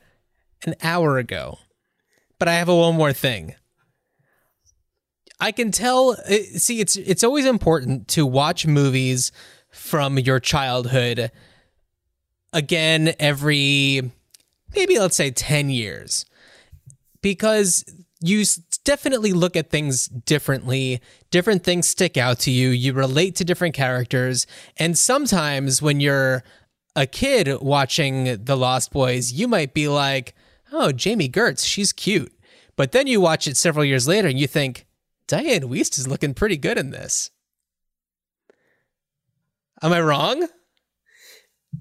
an 0.65 0.75
hour 0.81 1.17
ago, 1.17 1.59
but 2.39 2.47
I 2.47 2.53
have 2.53 2.69
a 2.69 2.75
one 2.75 2.95
more 2.95 3.13
thing. 3.13 3.55
I 5.39 5.51
can 5.51 5.71
tell. 5.71 6.11
Uh, 6.11 6.37
see, 6.55 6.79
it's 6.79 6.95
it's 6.95 7.23
always 7.23 7.45
important 7.45 8.07
to 8.09 8.25
watch 8.25 8.65
movies 8.65 9.31
from 9.69 10.19
your 10.19 10.39
childhood 10.39 11.31
again 12.53 13.13
every 13.19 14.11
maybe 14.75 14.99
let's 14.99 15.15
say 15.15 15.31
10 15.31 15.69
years. 15.69 16.25
Because 17.21 17.85
you 18.21 18.43
definitely 18.83 19.33
look 19.33 19.55
at 19.55 19.69
things 19.69 20.07
differently. 20.07 21.01
Different 21.31 21.63
things 21.63 21.87
stick 21.87 22.17
out 22.17 22.39
to 22.39 22.51
you. 22.51 22.69
You 22.69 22.93
relate 22.93 23.35
to 23.35 23.45
different 23.45 23.73
characters. 23.75 24.45
And 24.77 24.97
sometimes 24.97 25.81
when 25.81 25.99
you're 25.99 26.43
a 26.95 27.05
kid 27.07 27.61
watching 27.61 28.43
the 28.43 28.55
lost 28.55 28.91
boys 28.91 29.31
you 29.31 29.47
might 29.47 29.73
be 29.73 29.87
like 29.87 30.35
oh 30.71 30.91
jami 30.91 31.27
gertz 31.27 31.65
she's 31.65 31.91
cute. 31.91 32.31
But 32.75 32.91
then 32.91 33.07
you 33.07 33.19
watch 33.19 33.47
it 33.47 33.57
several 33.57 33.85
years 33.85 34.07
later 34.07 34.27
and 34.27 34.39
you 34.39 34.47
think 34.47 34.85
diane 35.27 35.69
wiest 35.69 35.97
is 35.97 36.07
looking 36.07 36.33
pretty 36.33 36.57
good 36.57 36.77
in 36.77 36.89
this 36.91 37.31
am 39.81 39.93
i 39.93 39.99
wrong 40.01 40.47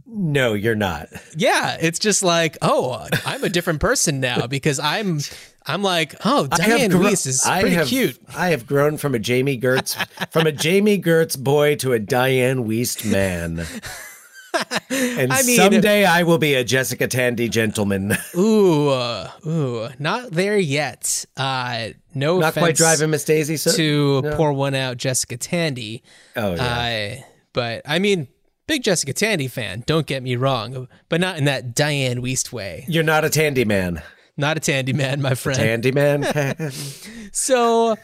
No, 0.06 0.54
you're 0.54 0.74
not. 0.74 1.08
yeah, 1.36 1.76
it's 1.80 1.98
just 1.98 2.22
like, 2.22 2.56
oh, 2.62 3.06
I'm 3.26 3.44
a 3.44 3.48
different 3.50 3.80
person 3.80 4.20
now 4.20 4.46
because 4.56 4.78
I'm, 4.80 5.20
I'm 5.66 5.82
like, 5.82 6.14
oh, 6.24 6.46
Diane 6.46 6.90
gro- 6.90 7.00
Weiss 7.02 7.26
is 7.26 7.44
I 7.44 7.60
pretty 7.60 7.76
have- 7.76 7.88
cute. 7.88 8.18
I 8.34 8.48
have 8.48 8.66
grown 8.66 8.96
from 8.96 9.14
a 9.14 9.18
Jami 9.18 9.58
Gertz 9.60 9.94
from 10.32 10.46
a 10.46 10.52
Jami 10.52 10.98
Gertz 11.00 11.38
boy 11.38 11.76
to 11.76 11.92
a 11.92 11.98
Diane 11.98 12.64
Wiest 12.66 13.04
man. 13.10 13.66
And 14.90 15.32
I 15.32 15.42
mean- 15.42 15.56
someday 15.56 16.04
I 16.04 16.22
will 16.24 16.38
be 16.38 16.54
a 16.54 16.62
Jessica 16.64 17.08
Tandy 17.08 17.48
gentleman. 17.48 18.16
Ooh, 18.36 18.88
uh, 18.90 19.30
ooh, 19.46 19.88
not 19.98 20.30
there 20.32 20.58
yet. 20.58 21.24
Uh, 21.36 21.88
no, 22.14 22.38
Not 22.38 22.52
quite 22.54 22.76
driving 22.76 23.10
Miss 23.10 23.24
Daisy. 23.24 23.56
So, 23.56 23.72
to 23.72 24.32
pour 24.36 24.52
one 24.52 24.74
out, 24.74 24.98
Jessica 24.98 25.36
Tandy. 25.38 26.02
oh 26.36 26.54
yeah. 26.54 27.16
Uh, 27.20 27.22
but 27.54 27.82
I 27.86 27.98
mean, 27.98 28.28
big 28.66 28.82
Jessica 28.82 29.12
Tandy 29.14 29.48
fan. 29.48 29.82
Don't 29.86 30.06
get 30.06 30.22
me 30.22 30.36
wrong, 30.36 30.88
but 31.08 31.20
not 31.20 31.38
in 31.38 31.44
that 31.46 31.74
Diane 31.74 32.20
Wiest 32.22 32.52
way. 32.52 32.84
You're 32.88 33.02
not 33.04 33.24
a 33.24 33.30
Tandy 33.30 33.64
man. 33.64 34.02
Not 34.36 34.56
a 34.56 34.60
Tandy 34.60 34.92
man, 34.92 35.20
my 35.22 35.34
friend. 35.34 35.58
Tandy 35.58 35.92
man. 35.92 36.72
So, 37.34 37.96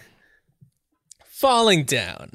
falling 1.26 1.85
down. 1.85 2.31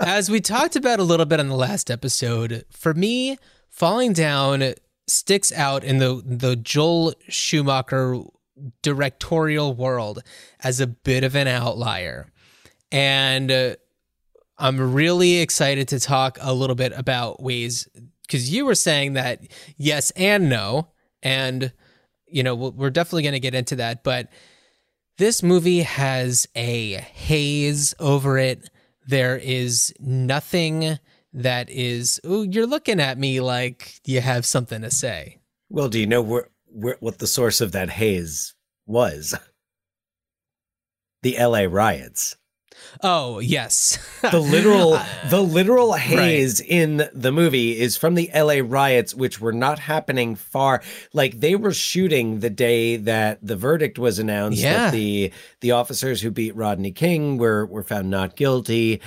As 0.00 0.30
we 0.30 0.40
talked 0.40 0.76
about 0.76 1.00
a 1.00 1.04
little 1.04 1.26
bit 1.26 1.40
on 1.40 1.48
the 1.48 1.56
last 1.56 1.90
episode, 1.90 2.64
for 2.70 2.94
me, 2.94 3.36
falling 3.68 4.12
down 4.12 4.74
sticks 5.08 5.50
out 5.52 5.82
in 5.82 5.98
the 5.98 6.22
the 6.24 6.54
Joel 6.54 7.14
Schumacher 7.28 8.20
directorial 8.82 9.74
world 9.74 10.22
as 10.62 10.80
a 10.80 10.86
bit 10.86 11.24
of 11.24 11.34
an 11.34 11.48
outlier. 11.48 12.30
And 12.92 13.50
uh, 13.50 13.76
I'm 14.56 14.92
really 14.92 15.38
excited 15.38 15.88
to 15.88 15.98
talk 15.98 16.38
a 16.40 16.54
little 16.54 16.76
bit 16.76 16.92
about 16.94 17.42
ways 17.42 17.88
because 18.22 18.52
you 18.52 18.66
were 18.66 18.76
saying 18.76 19.14
that 19.14 19.40
yes 19.76 20.12
and 20.12 20.48
no, 20.48 20.92
and 21.24 21.72
you 22.28 22.44
know 22.44 22.54
we're 22.54 22.90
definitely 22.90 23.22
going 23.24 23.32
to 23.32 23.40
get 23.40 23.54
into 23.54 23.74
that. 23.76 24.04
But 24.04 24.28
this 25.16 25.42
movie 25.42 25.80
has 25.80 26.46
a 26.54 26.92
haze 26.92 27.96
over 27.98 28.38
it. 28.38 28.70
There 29.08 29.38
is 29.38 29.94
nothing 29.98 30.98
that 31.32 31.70
is. 31.70 32.20
Ooh, 32.26 32.42
you're 32.42 32.66
looking 32.66 33.00
at 33.00 33.16
me 33.18 33.40
like 33.40 34.00
you 34.04 34.20
have 34.20 34.44
something 34.44 34.82
to 34.82 34.90
say. 34.90 35.38
well, 35.70 35.88
do 35.88 35.98
you 35.98 36.06
know 36.06 36.20
where, 36.20 36.50
where 36.66 36.98
what 37.00 37.18
the 37.18 37.26
source 37.26 37.62
of 37.62 37.72
that 37.72 37.90
haze 37.90 38.54
was? 38.86 39.34
The 41.22 41.36
L.A. 41.36 41.66
riots. 41.66 42.36
Oh 43.02 43.38
yes, 43.38 43.98
the 44.22 44.40
literal 44.40 44.92
uh, 44.94 45.06
the 45.30 45.40
literal 45.42 45.92
haze 45.92 46.60
in 46.60 47.08
the 47.12 47.30
movie 47.32 47.78
is 47.78 47.96
from 47.96 48.14
the 48.14 48.30
LA 48.34 48.60
riots 48.64 49.14
which 49.14 49.40
were 49.40 49.52
not 49.52 49.78
happening 49.78 50.34
far. 50.34 50.82
Like 51.12 51.40
they 51.40 51.54
were 51.54 51.72
shooting 51.72 52.40
the 52.40 52.50
day 52.50 52.96
that 52.96 53.38
the 53.40 53.56
verdict 53.56 53.98
was 53.98 54.18
announced 54.18 54.60
Yeah. 54.60 54.84
that 54.86 54.92
the 54.92 55.32
the 55.60 55.72
officers 55.72 56.20
who 56.20 56.30
beat 56.30 56.56
Rodney 56.56 56.90
King 56.92 57.38
were 57.38 57.66
were 57.66 57.82
found 57.84 58.10
not 58.10 58.36
guilty. 58.36 59.00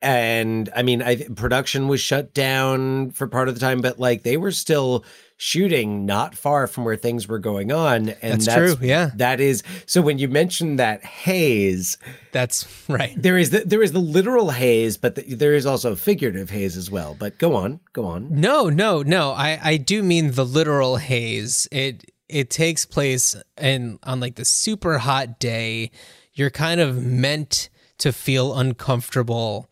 And 0.00 0.68
I 0.76 0.82
mean 0.82 1.02
I 1.02 1.16
production 1.16 1.88
was 1.88 2.00
shut 2.00 2.32
down 2.32 3.10
for 3.10 3.26
part 3.26 3.48
of 3.48 3.54
the 3.54 3.60
time 3.60 3.80
but 3.80 3.98
like 3.98 4.22
they 4.22 4.36
were 4.36 4.52
still 4.52 5.04
shooting 5.40 6.04
not 6.04 6.34
far 6.34 6.66
from 6.66 6.84
where 6.84 6.96
things 6.96 7.28
were 7.28 7.38
going 7.38 7.70
on 7.72 8.10
and 8.20 8.40
That's 8.40 8.54
true, 8.54 8.76
yeah. 8.86 9.12
that 9.14 9.40
is 9.40 9.62
so 9.86 10.02
when 10.02 10.18
you 10.18 10.28
mention 10.28 10.76
that 10.76 11.04
haze 11.04 11.96
that's 12.32 12.66
right. 12.88 13.14
there 13.16 13.38
is 13.38 13.50
the, 13.50 13.60
there 13.60 13.82
is 13.82 13.92
the 13.92 14.00
literal 14.00 14.50
haze, 14.50 14.96
but 14.96 15.14
the, 15.14 15.34
there 15.34 15.54
is 15.54 15.64
also 15.64 15.94
figurative 15.94 16.50
haze 16.50 16.76
as 16.76 16.90
well. 16.90 17.16
But 17.18 17.38
go 17.38 17.54
on, 17.54 17.80
go 17.92 18.04
on. 18.04 18.28
No, 18.40 18.68
no, 18.68 19.02
no. 19.02 19.30
I 19.30 19.58
I 19.62 19.76
do 19.76 20.02
mean 20.02 20.32
the 20.32 20.44
literal 20.44 20.96
haze. 20.96 21.68
It 21.72 22.10
it 22.28 22.50
takes 22.50 22.84
place 22.84 23.36
in 23.60 23.98
on 24.02 24.20
like 24.20 24.34
the 24.34 24.44
super 24.44 24.98
hot 24.98 25.38
day. 25.38 25.90
You're 26.34 26.50
kind 26.50 26.80
of 26.80 27.02
meant 27.02 27.70
to 27.98 28.12
feel 28.12 28.56
uncomfortable. 28.56 29.70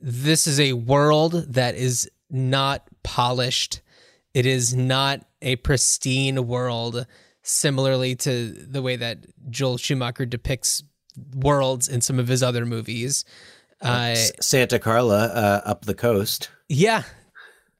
This 0.00 0.46
is 0.46 0.58
a 0.58 0.72
world 0.72 1.32
that 1.52 1.74
is 1.74 2.10
not 2.30 2.84
polished. 3.02 3.80
It 4.34 4.46
is 4.46 4.74
not 4.74 5.24
a 5.42 5.56
pristine 5.56 6.46
world 6.46 7.06
similarly 7.42 8.14
to 8.14 8.50
the 8.50 8.82
way 8.82 8.96
that 8.96 9.26
Joel 9.50 9.78
Schumacher 9.78 10.26
depicts 10.26 10.82
worlds 11.34 11.88
in 11.88 12.00
some 12.00 12.18
of 12.18 12.28
his 12.28 12.42
other 12.42 12.64
movies. 12.64 13.24
Uh, 13.80 14.14
Santa 14.14 14.78
Carla 14.78 15.26
uh, 15.26 15.60
up 15.64 15.84
the 15.86 15.94
coast. 15.94 16.50
yeah, 16.68 17.02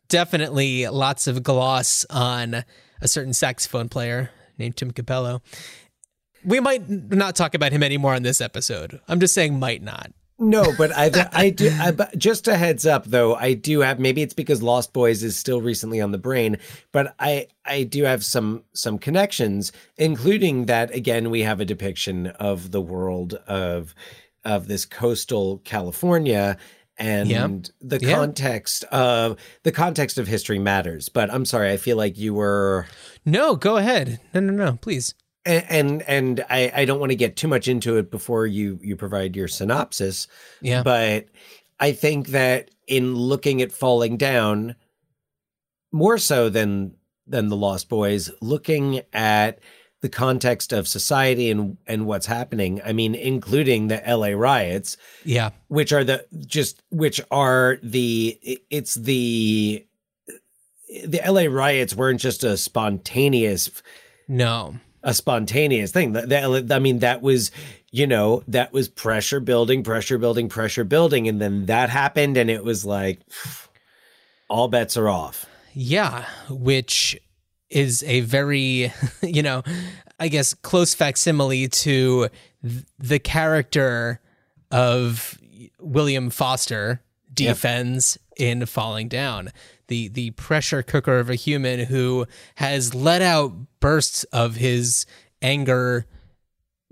definitely 0.08 0.88
lots 0.88 1.26
of 1.26 1.42
gloss 1.42 2.06
on 2.10 2.64
a 3.00 3.08
certain 3.08 3.32
saxophone 3.34 3.88
player 3.88 4.30
named 4.58 4.76
Tim 4.76 4.90
Cappello. 4.90 5.42
We 6.44 6.58
might 6.58 6.88
not 6.88 7.36
talk 7.36 7.54
about 7.54 7.72
him 7.72 7.82
anymore 7.82 8.14
on 8.14 8.22
this 8.22 8.40
episode. 8.40 9.00
I'm 9.08 9.20
just 9.20 9.34
saying, 9.34 9.58
might 9.58 9.82
not. 9.82 10.12
No, 10.42 10.72
but 10.78 10.90
I 10.96 11.28
I 11.32 11.50
do 11.50 11.70
I, 11.78 11.90
but 11.90 12.16
just 12.16 12.48
a 12.48 12.56
heads 12.56 12.86
up 12.86 13.04
though. 13.04 13.34
I 13.34 13.52
do 13.52 13.80
have 13.80 14.00
maybe 14.00 14.22
it's 14.22 14.32
because 14.32 14.62
Lost 14.62 14.94
Boys 14.94 15.22
is 15.22 15.36
still 15.36 15.60
recently 15.60 16.00
on 16.00 16.12
the 16.12 16.18
brain, 16.18 16.56
but 16.92 17.14
I 17.18 17.48
I 17.66 17.82
do 17.82 18.04
have 18.04 18.24
some 18.24 18.64
some 18.72 18.98
connections, 18.98 19.70
including 19.98 20.64
that 20.66 20.94
again 20.94 21.28
we 21.28 21.42
have 21.42 21.60
a 21.60 21.66
depiction 21.66 22.28
of 22.28 22.70
the 22.70 22.80
world 22.80 23.34
of 23.46 23.94
of 24.42 24.66
this 24.66 24.86
coastal 24.86 25.58
California 25.64 26.56
and 26.96 27.28
Yeah. 27.28 27.48
the 27.82 27.98
Yeah. 28.00 28.14
context 28.14 28.84
of 28.84 29.36
the 29.62 29.72
context 29.72 30.16
of 30.16 30.26
history 30.26 30.58
matters. 30.58 31.10
But 31.10 31.30
I'm 31.30 31.44
sorry, 31.44 31.70
I 31.70 31.76
feel 31.76 31.98
like 31.98 32.16
you 32.16 32.32
were 32.32 32.86
No, 33.26 33.56
go 33.56 33.76
ahead. 33.76 34.20
No, 34.32 34.40
no, 34.40 34.52
no, 34.54 34.78
please. 34.80 35.14
And 35.44 35.64
and, 35.68 36.02
and 36.02 36.44
I, 36.50 36.72
I 36.74 36.84
don't 36.84 37.00
want 37.00 37.10
to 37.10 37.16
get 37.16 37.36
too 37.36 37.48
much 37.48 37.68
into 37.68 37.96
it 37.96 38.10
before 38.10 38.46
you 38.46 38.78
you 38.82 38.96
provide 38.96 39.36
your 39.36 39.48
synopsis 39.48 40.26
Yeah. 40.60 40.82
but 40.82 41.26
i 41.78 41.92
think 41.92 42.28
that 42.28 42.70
in 42.86 43.14
looking 43.14 43.62
at 43.62 43.72
falling 43.72 44.16
down 44.16 44.74
more 45.92 46.18
so 46.18 46.48
than 46.48 46.94
than 47.26 47.48
the 47.48 47.56
lost 47.56 47.88
boys 47.88 48.30
looking 48.40 49.02
at 49.12 49.60
the 50.02 50.08
context 50.08 50.72
of 50.72 50.88
society 50.88 51.50
and 51.50 51.76
and 51.86 52.06
what's 52.06 52.26
happening 52.26 52.80
i 52.84 52.92
mean 52.92 53.14
including 53.14 53.88
the 53.88 54.02
la 54.06 54.28
riots 54.28 54.96
yeah. 55.24 55.50
which 55.68 55.92
are 55.92 56.04
the 56.04 56.24
just 56.46 56.82
which 56.90 57.20
are 57.30 57.78
the 57.82 58.38
it's 58.70 58.94
the 58.94 59.84
the 61.06 61.20
la 61.28 61.42
riots 61.48 61.94
weren't 61.94 62.20
just 62.20 62.42
a 62.44 62.56
spontaneous 62.56 63.70
No. 64.28 64.76
A 65.02 65.14
spontaneous 65.14 65.92
thing. 65.92 66.12
That, 66.12 66.28
that- 66.28 66.72
I 66.72 66.78
mean, 66.78 66.98
that 67.00 67.22
was, 67.22 67.50
you 67.90 68.06
know, 68.06 68.42
that 68.48 68.72
was 68.72 68.88
pressure 68.88 69.40
building, 69.40 69.82
pressure 69.82 70.18
building, 70.18 70.48
pressure 70.48 70.84
building, 70.84 71.26
and 71.28 71.40
then 71.40 71.66
that 71.66 71.88
happened, 71.90 72.36
and 72.36 72.50
it 72.50 72.64
was 72.64 72.84
like, 72.84 73.20
all 74.48 74.68
bets 74.68 74.96
are 74.96 75.08
off. 75.08 75.46
Yeah, 75.72 76.24
which 76.48 77.18
is 77.70 78.02
a 78.02 78.20
very, 78.20 78.92
you 79.22 79.42
know, 79.42 79.62
I 80.18 80.28
guess 80.28 80.54
close 80.54 80.92
facsimile 80.94 81.68
to 81.68 82.28
the 82.98 83.18
character 83.18 84.20
of 84.70 85.38
William 85.78 86.30
Foster 86.30 87.02
D-Fens 87.32 88.18
in 88.36 88.66
Falling 88.66 89.08
Down. 89.08 89.50
The 89.90 90.08
the 90.08 90.30
pressure 90.30 90.82
cooker 90.82 91.18
of 91.18 91.28
a 91.28 91.34
human 91.34 91.80
who 91.80 92.26
has 92.54 92.94
let 92.94 93.20
out 93.20 93.52
bursts 93.80 94.24
of 94.24 94.56
his 94.56 95.04
anger 95.42 96.06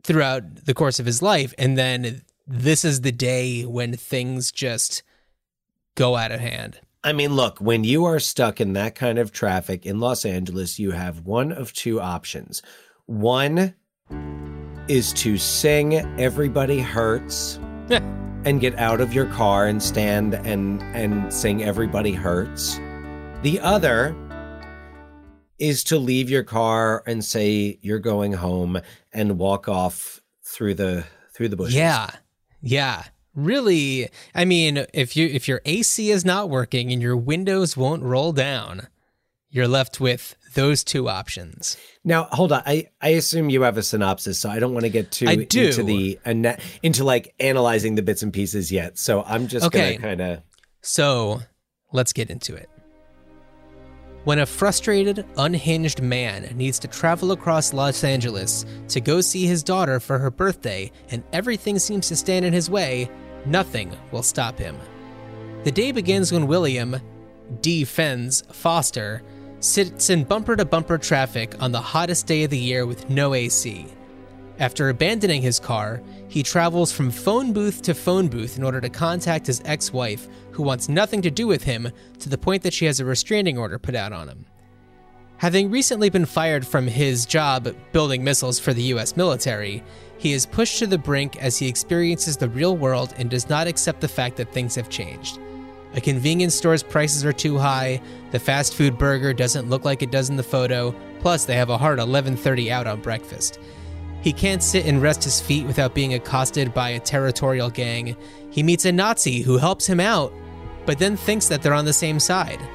throughout 0.02 0.66
the 0.66 0.74
course 0.74 1.00
of 1.00 1.06
his 1.06 1.22
life 1.22 1.54
and 1.58 1.78
then 1.78 2.22
this 2.46 2.84
is 2.84 3.02
the 3.02 3.12
day 3.12 3.62
when 3.62 3.94
things 3.94 4.50
just 4.50 5.02
go 5.94 6.16
out 6.16 6.32
of 6.32 6.40
hand. 6.40 6.80
I 7.04 7.12
mean, 7.12 7.34
look, 7.34 7.58
when 7.60 7.84
you 7.84 8.04
are 8.06 8.18
stuck 8.18 8.60
in 8.60 8.72
that 8.72 8.94
kind 8.94 9.18
of 9.18 9.32
traffic 9.32 9.86
in 9.86 10.00
Los 10.00 10.24
Angeles, 10.24 10.78
you 10.78 10.90
have 10.90 11.26
one 11.26 11.52
of 11.52 11.72
two 11.72 12.00
options. 12.00 12.62
One, 13.06 13.74
is 14.88 15.12
to 15.12 15.36
sing 15.36 15.94
Everybody 16.18 16.80
Hurts 16.80 17.58
and 17.90 18.60
get 18.60 18.74
out 18.78 19.00
of 19.00 19.12
your 19.12 19.26
car 19.26 19.66
and 19.66 19.82
stand 19.82 20.34
and 20.34 20.82
and 20.94 21.32
sing 21.32 21.62
Everybody 21.62 22.12
Hurts. 22.12 22.80
The 23.42 23.60
other 23.60 24.16
is 25.58 25.84
to 25.84 25.98
leave 25.98 26.28
your 26.28 26.42
car 26.42 27.02
and 27.06 27.24
say 27.24 27.78
you're 27.82 27.98
going 28.00 28.32
home 28.32 28.80
and 29.12 29.38
walk 29.38 29.68
off 29.68 30.20
through 30.44 30.74
the 30.74 31.04
through 31.34 31.48
the 31.48 31.56
bushes. 31.56 31.74
Yeah. 31.74 32.10
Yeah. 32.60 33.04
Really, 33.34 34.08
I 34.34 34.44
mean, 34.44 34.84
if 34.92 35.16
you 35.16 35.28
if 35.28 35.46
your 35.46 35.60
AC 35.64 36.10
is 36.10 36.24
not 36.24 36.50
working 36.50 36.90
and 36.92 37.00
your 37.00 37.16
windows 37.16 37.76
won't 37.76 38.02
roll 38.02 38.32
down, 38.32 38.88
you're 39.50 39.68
left 39.68 40.00
with 40.00 40.34
those 40.54 40.82
two 40.82 41.08
options. 41.08 41.76
Now, 42.02 42.24
hold 42.32 42.50
on. 42.50 42.62
I, 42.66 42.88
I 43.00 43.10
assume 43.10 43.50
you 43.50 43.62
have 43.62 43.76
a 43.76 43.82
synopsis, 43.84 44.40
so 44.40 44.50
I 44.50 44.58
don't 44.58 44.72
want 44.72 44.84
to 44.86 44.90
get 44.90 45.12
too 45.12 45.26
into 45.26 45.84
the 45.84 46.18
ana- 46.24 46.58
into 46.82 47.04
like 47.04 47.32
analyzing 47.38 47.94
the 47.94 48.02
bits 48.02 48.22
and 48.24 48.32
pieces 48.32 48.72
yet. 48.72 48.98
So 48.98 49.22
I'm 49.22 49.46
just 49.46 49.66
Okay. 49.66 49.96
gonna 49.96 50.08
kind 50.08 50.20
of 50.20 50.42
So, 50.82 51.42
let's 51.92 52.12
get 52.12 52.30
into 52.30 52.56
it. 52.56 52.68
When 54.28 54.40
a 54.40 54.44
frustrated, 54.44 55.24
unhinged 55.38 56.02
man 56.02 56.54
needs 56.54 56.78
to 56.80 56.86
travel 56.86 57.32
across 57.32 57.72
Los 57.72 58.04
Angeles 58.04 58.66
to 58.88 59.00
go 59.00 59.22
see 59.22 59.46
his 59.46 59.62
daughter 59.62 60.00
for 60.00 60.18
her 60.18 60.30
birthday 60.30 60.92
and 61.08 61.24
everything 61.32 61.78
seems 61.78 62.08
to 62.08 62.16
stand 62.16 62.44
in 62.44 62.52
his 62.52 62.68
way, 62.68 63.08
nothing 63.46 63.90
will 64.12 64.22
stop 64.22 64.58
him. 64.58 64.76
The 65.64 65.72
day 65.72 65.92
begins 65.92 66.30
when 66.30 66.46
William, 66.46 67.00
D-Fens 67.62 68.42
Foster, 68.52 69.22
sits 69.60 70.10
in 70.10 70.24
bumper 70.24 70.56
to 70.56 70.66
bumper 70.66 70.98
traffic 70.98 71.54
on 71.58 71.72
the 71.72 71.80
hottest 71.80 72.26
day 72.26 72.44
of 72.44 72.50
the 72.50 72.58
year 72.58 72.84
with 72.84 73.08
no 73.08 73.32
AC. 73.32 73.86
After 74.58 74.90
abandoning 74.90 75.40
his 75.40 75.58
car, 75.58 76.02
he 76.28 76.42
travels 76.42 76.92
from 76.92 77.10
phone 77.10 77.54
booth 77.54 77.80
to 77.80 77.94
phone 77.94 78.28
booth 78.28 78.58
in 78.58 78.62
order 78.62 78.82
to 78.82 78.90
contact 78.90 79.46
his 79.46 79.62
ex 79.64 79.90
wife, 79.90 80.28
who 80.58 80.64
wants 80.64 80.88
nothing 80.88 81.22
to 81.22 81.30
do 81.30 81.46
with 81.46 81.62
him 81.62 81.88
to 82.18 82.28
the 82.28 82.36
point 82.36 82.64
that 82.64 82.72
she 82.72 82.84
has 82.84 82.98
a 82.98 83.04
restraining 83.04 83.56
order 83.56 83.78
put 83.78 83.94
out 83.94 84.12
on 84.12 84.28
him. 84.28 84.44
Having 85.36 85.70
recently 85.70 86.10
been 86.10 86.26
fired 86.26 86.66
from 86.66 86.88
his 86.88 87.26
job 87.26 87.72
building 87.92 88.24
missiles 88.24 88.58
for 88.58 88.74
the 88.74 88.82
US 88.94 89.16
military, 89.16 89.84
he 90.18 90.32
is 90.32 90.46
pushed 90.46 90.80
to 90.80 90.88
the 90.88 90.98
brink 90.98 91.40
as 91.40 91.56
he 91.56 91.68
experiences 91.68 92.36
the 92.36 92.48
real 92.48 92.76
world 92.76 93.14
and 93.18 93.30
does 93.30 93.48
not 93.48 93.68
accept 93.68 94.00
the 94.00 94.08
fact 94.08 94.36
that 94.36 94.52
things 94.52 94.74
have 94.74 94.90
changed. 94.90 95.38
A 95.94 96.00
convenience 96.00 96.56
store's 96.56 96.82
prices 96.82 97.24
are 97.24 97.32
too 97.32 97.56
high, 97.56 98.02
the 98.32 98.40
fast 98.40 98.74
food 98.74 98.98
burger 98.98 99.32
doesn't 99.32 99.70
look 99.70 99.84
like 99.84 100.02
it 100.02 100.10
does 100.10 100.28
in 100.28 100.34
the 100.34 100.42
photo, 100.42 100.92
plus 101.20 101.44
they 101.44 101.54
have 101.54 101.70
a 101.70 101.78
hard 101.78 102.00
11:30 102.00 102.68
out 102.72 102.88
on 102.88 103.00
breakfast. 103.00 103.60
He 104.22 104.32
can't 104.32 104.62
sit 104.62 104.86
and 104.86 105.00
rest 105.00 105.22
his 105.22 105.40
feet 105.40 105.68
without 105.68 105.94
being 105.94 106.14
accosted 106.14 106.74
by 106.74 106.90
a 106.90 106.98
territorial 106.98 107.70
gang. 107.70 108.16
He 108.50 108.64
meets 108.64 108.86
a 108.86 108.90
Nazi 108.90 109.42
who 109.42 109.56
helps 109.56 109.86
him 109.86 110.00
out, 110.00 110.32
but 110.88 110.98
then 110.98 111.18
thinks 111.18 111.48
that 111.48 111.60
they're 111.60 111.74
on 111.74 111.84
the 111.84 111.92
same 111.92 112.18
side. 112.18 112.66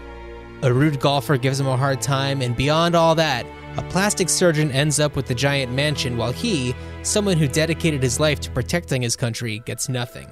A 0.62 0.72
rude 0.72 1.00
golfer 1.00 1.36
gives 1.36 1.60
him 1.60 1.66
a 1.66 1.76
hard 1.76 2.00
time, 2.00 2.44
and 2.44 2.56
beyond 2.56 2.94
all 2.94 3.16
that, 3.16 3.44
a 3.76 3.82
plastic 3.90 4.30
surgeon 4.30 4.70
ends 4.70 5.00
up 5.00 5.16
with 5.16 5.26
the 5.26 5.34
giant 5.34 5.72
mansion 5.72 6.16
while 6.16 6.32
he, 6.32 6.76
someone 7.02 7.38
who 7.38 7.48
dedicated 7.48 8.04
his 8.04 8.20
life 8.20 8.40
to 8.42 8.52
protecting 8.52 9.02
his 9.02 9.16
country, 9.16 9.64
gets 9.66 9.90
nothing. 9.90 10.32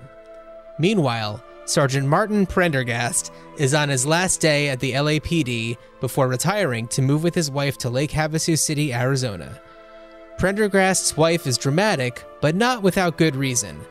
Meanwhile, 0.78 1.44
Sergeant 1.66 2.08
Martin 2.08 2.46
Prendergast 2.46 3.34
is 3.58 3.74
on 3.74 3.90
his 3.90 4.06
last 4.06 4.42
day 4.42 4.70
at 4.70 4.80
the 4.80 4.92
LAPD 4.92 5.76
before 6.02 6.28
retiring 6.28 6.88
to 6.90 7.02
move 7.02 7.24
with 7.24 7.34
his 7.34 7.50
wife 7.50 7.80
to 7.80 7.90
Lake 7.90 8.12
Havasu 8.12 8.60
City, 8.60 8.94
Arizona. 8.94 9.60
Prendergast's 10.38 11.18
wife 11.18 11.48
is 11.48 11.58
dramatic, 11.58 12.24
but 12.42 12.54
not 12.54 12.84
without 12.84 13.18
good 13.18 13.36
reason. 13.36 13.82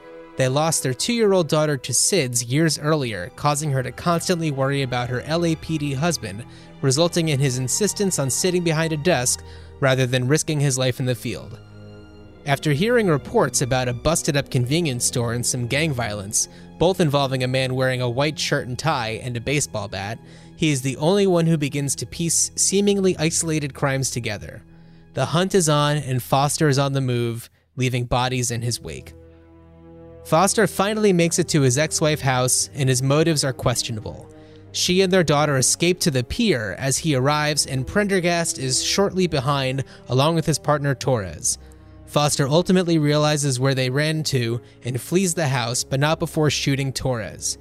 They 0.41 0.49
lost 0.49 0.83
their 0.83 0.95
two 0.95 1.13
year 1.13 1.35
old 1.35 1.49
daughter 1.49 1.77
to 1.77 1.93
SIDS 1.93 2.51
years 2.51 2.79
earlier, 2.79 3.31
causing 3.37 3.71
her 3.73 3.83
to 3.83 3.93
constantly 3.93 4.51
worry 4.51 4.81
about 4.81 5.11
her 5.11 5.21
LAPD 5.21 5.95
husband, 5.95 6.47
resulting 6.81 7.29
in 7.29 7.39
his 7.39 7.59
insistence 7.59 8.19
on 8.19 8.31
sitting 8.31 8.65
behind 8.65 8.95
a 8.95 8.97
desk 8.97 9.45
rather 9.81 10.07
than 10.07 10.27
risking 10.27 10.59
his 10.59 10.79
life 10.79 10.99
in 10.99 11.05
the 11.05 11.15
field. 11.15 11.61
After 12.47 12.73
hearing 12.73 13.07
reports 13.07 13.61
about 13.61 13.89
a 13.89 13.93
busted 13.93 14.35
up 14.35 14.51
convenience 14.51 15.05
store 15.05 15.35
and 15.35 15.45
some 15.45 15.67
gang 15.67 15.93
violence, 15.93 16.49
both 16.79 17.01
involving 17.01 17.45
a 17.45 17.47
man 17.47 17.75
wearing 17.75 18.01
a 18.01 18.09
white 18.09 18.39
shirt 18.39 18.67
and 18.67 18.79
tie 18.79 19.21
and 19.23 19.37
a 19.37 19.43
baseball 19.43 19.89
bat, 19.89 20.19
he 20.57 20.71
is 20.71 20.81
the 20.81 20.97
only 20.97 21.27
one 21.27 21.45
who 21.45 21.59
begins 21.59 21.95
to 21.97 22.07
piece 22.07 22.51
seemingly 22.57 23.15
isolated 23.19 23.75
crimes 23.75 24.11
together. 24.11 24.63
The 25.13 25.27
hunt 25.27 25.55
is 25.55 25.69
on, 25.69 25.99
and 25.99 26.23
Foster 26.23 26.71
is 26.71 26.79
on 26.79 26.95
the 26.95 27.03
move, 27.03 27.51
leaving 27.77 28.07
bodies 28.07 28.51
in 28.51 28.63
his 28.63 28.81
wake. 28.81 29.13
Foster 30.31 30.69
finally 30.69 31.13
makes 31.13 31.41
it 31.41 31.49
to 31.49 31.63
his 31.63 31.77
ex 31.77 32.01
wife 32.01 32.21
house, 32.21 32.71
and 32.77 32.89
his 32.89 33.03
motives 33.03 33.43
are 33.43 33.53
questionable. 33.53 34.31
She 34.71 35.01
and 35.01 35.13
their 35.13 35.25
daughter 35.25 35.57
escape 35.57 35.99
to 35.99 36.11
the 36.13 36.23
pier 36.23 36.77
as 36.79 36.99
he 36.99 37.17
arrives, 37.17 37.67
and 37.67 37.85
Prendergast 37.85 38.57
is 38.57 38.81
shortly 38.81 39.27
behind, 39.27 39.83
along 40.09 40.37
with 40.37 40.47
his 40.47 40.57
partner 40.57 40.95
Torres. 40.95 41.59
Foster 42.07 42.47
ultimately 42.47 42.97
realizes 42.97 43.59
where 43.59 43.75
they 43.75 43.91
ran 43.91 44.23
to 44.23 44.61
and 44.85 45.01
flees 45.01 45.35
the 45.35 45.49
house, 45.49 45.83
but 45.83 45.99
not 45.99 46.21
before 46.21 46.49
shooting 46.49 46.93
Torres. 46.93 47.59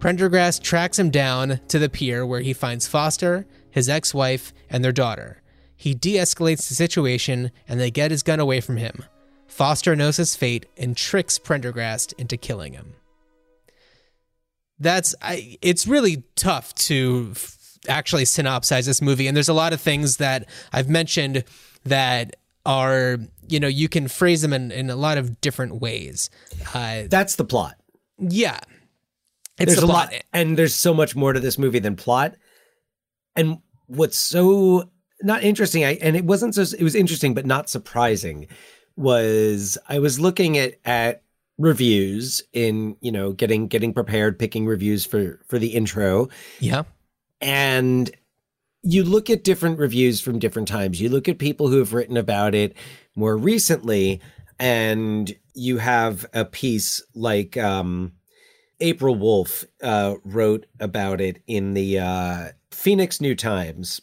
Prendergast 0.00 0.64
tracks 0.64 0.98
him 0.98 1.10
down 1.10 1.60
to 1.68 1.78
the 1.78 1.88
pier 1.88 2.26
where 2.26 2.40
he 2.40 2.52
finds 2.52 2.88
Foster, 2.88 3.46
his 3.70 3.88
ex 3.88 4.12
wife, 4.12 4.52
and 4.68 4.82
their 4.82 4.90
daughter. 4.90 5.42
He 5.76 5.94
de 5.94 6.14
escalates 6.14 6.68
the 6.68 6.74
situation 6.74 7.52
and 7.68 7.78
they 7.78 7.92
get 7.92 8.10
his 8.10 8.24
gun 8.24 8.40
away 8.40 8.60
from 8.60 8.78
him. 8.78 9.04
Foster 9.50 9.94
knows 9.94 10.16
his 10.16 10.34
fate 10.36 10.66
and 10.76 10.96
tricks 10.96 11.38
Prendergast 11.38 12.12
into 12.14 12.36
killing 12.36 12.72
him. 12.72 12.94
That's 14.78 15.14
I, 15.20 15.58
it's 15.60 15.86
really 15.86 16.24
tough 16.36 16.74
to 16.76 17.32
f- 17.32 17.78
actually 17.88 18.24
synopsize 18.24 18.86
this 18.86 19.02
movie 19.02 19.26
and 19.26 19.36
there's 19.36 19.48
a 19.48 19.54
lot 19.54 19.72
of 19.72 19.80
things 19.80 20.16
that 20.16 20.48
I've 20.72 20.88
mentioned 20.88 21.44
that 21.84 22.36
are 22.64 23.18
you 23.48 23.60
know 23.60 23.68
you 23.68 23.88
can 23.88 24.08
phrase 24.08 24.42
them 24.42 24.52
in, 24.52 24.70
in 24.70 24.90
a 24.90 24.96
lot 24.96 25.18
of 25.18 25.40
different 25.40 25.80
ways. 25.80 26.30
Uh, 26.74 27.02
that's 27.08 27.36
the 27.36 27.44
plot. 27.44 27.76
yeah, 28.18 28.60
it's 29.58 29.72
there's 29.72 29.80
the 29.80 29.86
a 29.86 29.88
plot. 29.88 30.12
lot, 30.12 30.22
and 30.32 30.56
there's 30.56 30.74
so 30.74 30.94
much 30.94 31.14
more 31.16 31.32
to 31.32 31.40
this 31.40 31.58
movie 31.58 31.78
than 31.78 31.96
plot. 31.96 32.36
And 33.36 33.58
what's 33.86 34.16
so 34.16 34.90
not 35.22 35.42
interesting, 35.42 35.84
I, 35.84 35.94
and 35.96 36.16
it 36.16 36.24
wasn't 36.24 36.54
so, 36.54 36.62
it 36.62 36.82
was 36.82 36.94
interesting, 36.94 37.34
but 37.34 37.44
not 37.46 37.68
surprising, 37.68 38.46
was 39.00 39.78
I 39.88 39.98
was 39.98 40.20
looking 40.20 40.58
at 40.58 40.74
at 40.84 41.22
reviews 41.58 42.42
in 42.52 42.96
you 43.00 43.10
know 43.10 43.32
getting 43.32 43.66
getting 43.66 43.92
prepared, 43.92 44.38
picking 44.38 44.66
reviews 44.66 45.04
for 45.04 45.40
for 45.46 45.58
the 45.58 45.68
intro, 45.68 46.28
Yeah, 46.60 46.82
and 47.40 48.10
you 48.82 49.04
look 49.04 49.30
at 49.30 49.44
different 49.44 49.78
reviews 49.78 50.20
from 50.20 50.38
different 50.38 50.68
times. 50.68 51.00
You 51.00 51.08
look 51.08 51.28
at 51.28 51.38
people 51.38 51.68
who 51.68 51.78
have 51.78 51.92
written 51.92 52.16
about 52.16 52.54
it 52.54 52.76
more 53.16 53.36
recently, 53.36 54.20
and 54.58 55.34
you 55.54 55.78
have 55.78 56.26
a 56.32 56.44
piece 56.44 57.02
like 57.14 57.56
um, 57.56 58.12
April 58.80 59.14
Wolfe 59.14 59.64
uh, 59.82 60.16
wrote 60.24 60.66
about 60.78 61.20
it 61.20 61.42
in 61.46 61.74
the 61.74 61.98
uh, 61.98 62.48
Phoenix 62.70 63.20
New 63.20 63.34
Times 63.34 64.00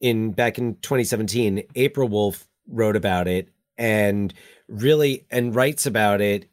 in 0.00 0.32
back 0.32 0.58
in 0.58 0.76
2017. 0.76 1.62
April 1.74 2.08
Wolfe 2.08 2.46
wrote 2.66 2.96
about 2.96 3.28
it 3.28 3.53
and 3.76 4.32
really 4.68 5.26
and 5.30 5.54
writes 5.54 5.86
about 5.86 6.20
it 6.20 6.48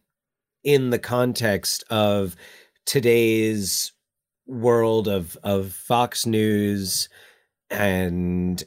in 0.64 0.90
the 0.90 1.00
context 1.00 1.84
of 1.90 2.36
today's 2.86 3.92
world 4.48 5.08
of 5.08 5.38
of 5.44 5.74
Fox 5.74 6.26
News 6.26 7.10
and 7.70 8.64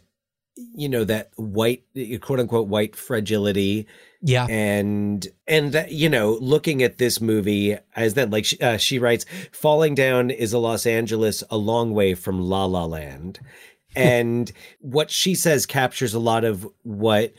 you 0.56 0.88
know 0.88 1.04
that 1.04 1.30
white 1.36 1.84
quote 2.20 2.40
unquote 2.40 2.68
white 2.68 2.96
fragility 2.96 3.86
yeah, 4.26 4.46
and 4.46 5.28
and 5.46 5.72
that 5.72 5.92
you 5.92 6.08
know 6.08 6.38
looking 6.40 6.82
at 6.82 6.96
this 6.96 7.20
movie 7.20 7.76
as 7.94 8.14
then 8.14 8.30
like 8.30 8.46
she, 8.46 8.58
uh, 8.58 8.78
she 8.78 8.98
writes 8.98 9.26
falling 9.52 9.94
down 9.94 10.30
is 10.30 10.54
a 10.54 10.58
los 10.58 10.86
angeles 10.86 11.44
a 11.50 11.58
long 11.58 11.92
way 11.92 12.14
from 12.14 12.40
la 12.40 12.64
la 12.64 12.84
land. 12.84 13.38
And 13.96 14.50
what 14.80 15.12
she 15.12 15.36
says 15.36 15.66
captures 15.66 16.14
a 16.14 16.18
lot 16.18 16.42
of 16.42 16.66
what 16.82 17.32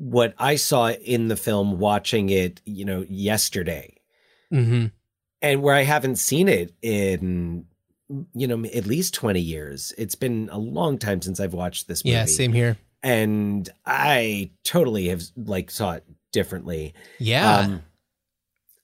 what 0.00 0.34
i 0.38 0.56
saw 0.56 0.88
in 0.90 1.28
the 1.28 1.36
film 1.36 1.78
watching 1.78 2.30
it 2.30 2.60
you 2.64 2.84
know 2.84 3.04
yesterday. 3.08 3.94
Hmm 4.50 4.86
and 5.42 5.62
where 5.62 5.74
i 5.74 5.82
haven't 5.82 6.16
seen 6.16 6.48
it 6.48 6.72
in 6.82 7.64
you 8.34 8.46
know 8.46 8.64
at 8.64 8.86
least 8.86 9.14
20 9.14 9.40
years. 9.40 9.92
It's 9.96 10.14
been 10.14 10.48
a 10.50 10.58
long 10.58 10.98
time 10.98 11.22
since 11.22 11.38
i've 11.40 11.54
watched 11.54 11.86
this 11.88 12.04
movie. 12.04 12.14
yeah, 12.14 12.24
same 12.24 12.52
here. 12.52 12.76
and 13.02 13.68
i 13.86 14.50
totally 14.64 15.08
have 15.08 15.22
like 15.36 15.70
saw 15.70 15.92
it 15.92 16.04
differently. 16.32 16.94
Yeah, 17.18 17.58
um, 17.58 17.82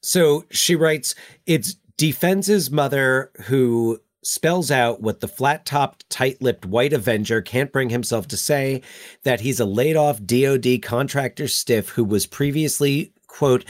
so 0.03 0.45
she 0.51 0.77
writes, 0.77 1.15
it's 1.47 1.77
D-Fens's 1.97 2.71
mother 2.71 3.33
who 3.47 4.01
spells 4.27 4.71
out 4.71 5.01
what 5.01 5.21
the 5.21 5.29
flat 5.29 5.65
topped, 5.65 6.09
tight 6.11 6.43
lipped 6.43 6.67
white 6.67 6.93
Avenger 6.93 7.41
can't 7.41 7.73
bring 7.73 7.91
himself 7.91 8.27
to 8.29 8.37
say 8.37 8.83
that 9.23 9.41
he's 9.41 9.61
a 9.61 9.65
laid 9.65 9.97
off 9.97 10.23
DoD 10.25 10.83
contractor 10.83 11.49
stiff 11.49 11.91
who 11.91 12.05
was 12.05 12.27
previously, 12.27 13.12
quote, 13.27 13.65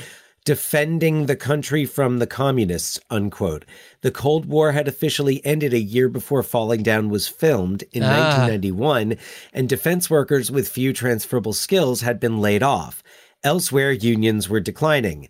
defending 0.45 1.27
the 1.27 1.37
country 1.37 1.85
from 1.85 2.19
the 2.19 2.27
communists, 2.27 3.01
unquote. 3.11 3.64
The 4.03 4.12
Cold 4.12 4.47
War 4.47 4.73
had 4.73 4.87
officially 4.87 5.45
ended 5.45 5.75
a 5.75 5.81
year 5.81 6.09
before 6.09 6.42
Falling 6.45 6.83
Down 6.85 7.09
was 7.11 7.27
filmed 7.27 7.83
in 7.92 8.05
Ah. 8.05 8.38
1991, 8.38 9.16
and 9.53 9.69
defense 9.69 10.09
workers 10.09 10.51
with 10.51 10.69
few 10.69 10.92
transferable 10.92 11.53
skills 11.53 12.03
had 12.03 12.21
been 12.21 12.40
laid 12.40 12.62
off. 12.62 13.03
Elsewhere, 13.42 13.90
unions 13.92 14.49
were 14.49 14.61
declining. 14.61 15.29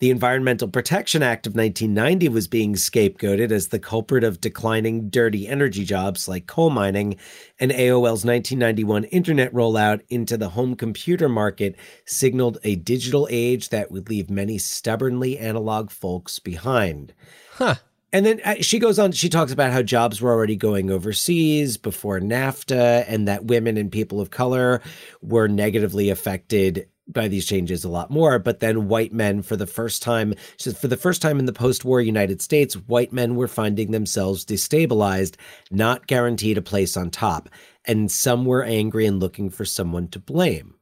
The 0.00 0.10
Environmental 0.10 0.66
Protection 0.66 1.22
Act 1.22 1.46
of 1.46 1.54
1990 1.54 2.28
was 2.28 2.48
being 2.48 2.74
scapegoated 2.74 3.52
as 3.52 3.68
the 3.68 3.78
culprit 3.78 4.24
of 4.24 4.40
declining 4.40 5.08
dirty 5.08 5.46
energy 5.46 5.84
jobs 5.84 6.26
like 6.26 6.48
coal 6.48 6.70
mining, 6.70 7.16
and 7.60 7.70
AOL's 7.70 8.24
1991 8.24 9.04
internet 9.04 9.52
rollout 9.54 10.00
into 10.08 10.36
the 10.36 10.48
home 10.48 10.74
computer 10.74 11.28
market 11.28 11.76
signaled 12.06 12.58
a 12.64 12.74
digital 12.74 13.28
age 13.30 13.68
that 13.68 13.92
would 13.92 14.08
leave 14.08 14.28
many 14.28 14.58
stubbornly 14.58 15.38
analog 15.38 15.90
folks 15.90 16.40
behind. 16.40 17.14
Huh. 17.52 17.76
And 18.12 18.26
then 18.26 18.40
uh, 18.44 18.54
she 18.60 18.80
goes 18.80 18.98
on, 18.98 19.12
she 19.12 19.28
talks 19.28 19.52
about 19.52 19.72
how 19.72 19.82
jobs 19.82 20.20
were 20.20 20.32
already 20.32 20.56
going 20.56 20.90
overseas 20.90 21.76
before 21.76 22.18
NAFTA 22.18 23.04
and 23.06 23.28
that 23.28 23.46
women 23.46 23.76
and 23.76 23.90
people 23.90 24.20
of 24.20 24.30
color 24.30 24.80
were 25.22 25.48
negatively 25.48 26.10
affected 26.10 26.88
by 27.06 27.28
these 27.28 27.46
changes 27.46 27.84
a 27.84 27.88
lot 27.88 28.10
more. 28.10 28.38
But 28.38 28.60
then 28.60 28.88
white 28.88 29.12
men, 29.12 29.42
for 29.42 29.56
the 29.56 29.66
first 29.66 30.02
time, 30.02 30.34
she 30.56 30.64
says, 30.64 30.78
for 30.78 30.88
the 30.88 30.96
first 30.96 31.20
time 31.20 31.38
in 31.38 31.46
the 31.46 31.52
post 31.52 31.84
war 31.84 32.00
United 32.00 32.40
States, 32.40 32.74
white 32.74 33.12
men 33.12 33.36
were 33.36 33.48
finding 33.48 33.90
themselves 33.90 34.44
destabilized, 34.44 35.36
not 35.70 36.06
guaranteed 36.06 36.58
a 36.58 36.62
place 36.62 36.96
on 36.96 37.10
top. 37.10 37.48
And 37.84 38.10
some 38.10 38.44
were 38.46 38.64
angry 38.64 39.06
and 39.06 39.20
looking 39.20 39.50
for 39.50 39.64
someone 39.64 40.08
to 40.08 40.18
blame 40.18 40.74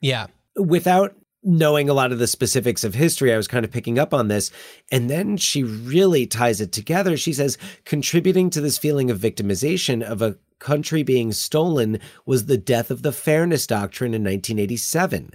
Yeah. 0.00 0.26
without 0.56 1.16
knowing 1.46 1.90
a 1.90 1.94
lot 1.94 2.10
of 2.10 2.18
the 2.18 2.26
specifics 2.26 2.84
of 2.84 2.94
history, 2.94 3.32
I 3.32 3.36
was 3.36 3.48
kind 3.48 3.64
of 3.64 3.70
picking 3.70 3.98
up 3.98 4.14
on 4.14 4.28
this. 4.28 4.50
And 4.90 5.10
then 5.10 5.36
she 5.36 5.62
really 5.62 6.26
ties 6.26 6.60
it 6.60 6.72
together. 6.72 7.16
She 7.18 7.34
says, 7.34 7.58
contributing 7.84 8.48
to 8.50 8.62
this 8.62 8.78
feeling 8.78 9.10
of 9.10 9.18
victimization 9.18 10.02
of 10.02 10.22
a 10.22 10.36
country 10.58 11.02
being 11.02 11.32
stolen 11.32 11.98
was 12.24 12.46
the 12.46 12.56
death 12.56 12.90
of 12.90 13.02
the 13.02 13.12
Fairness 13.12 13.66
Doctrine 13.66 14.14
in 14.14 14.22
1987. 14.22 15.32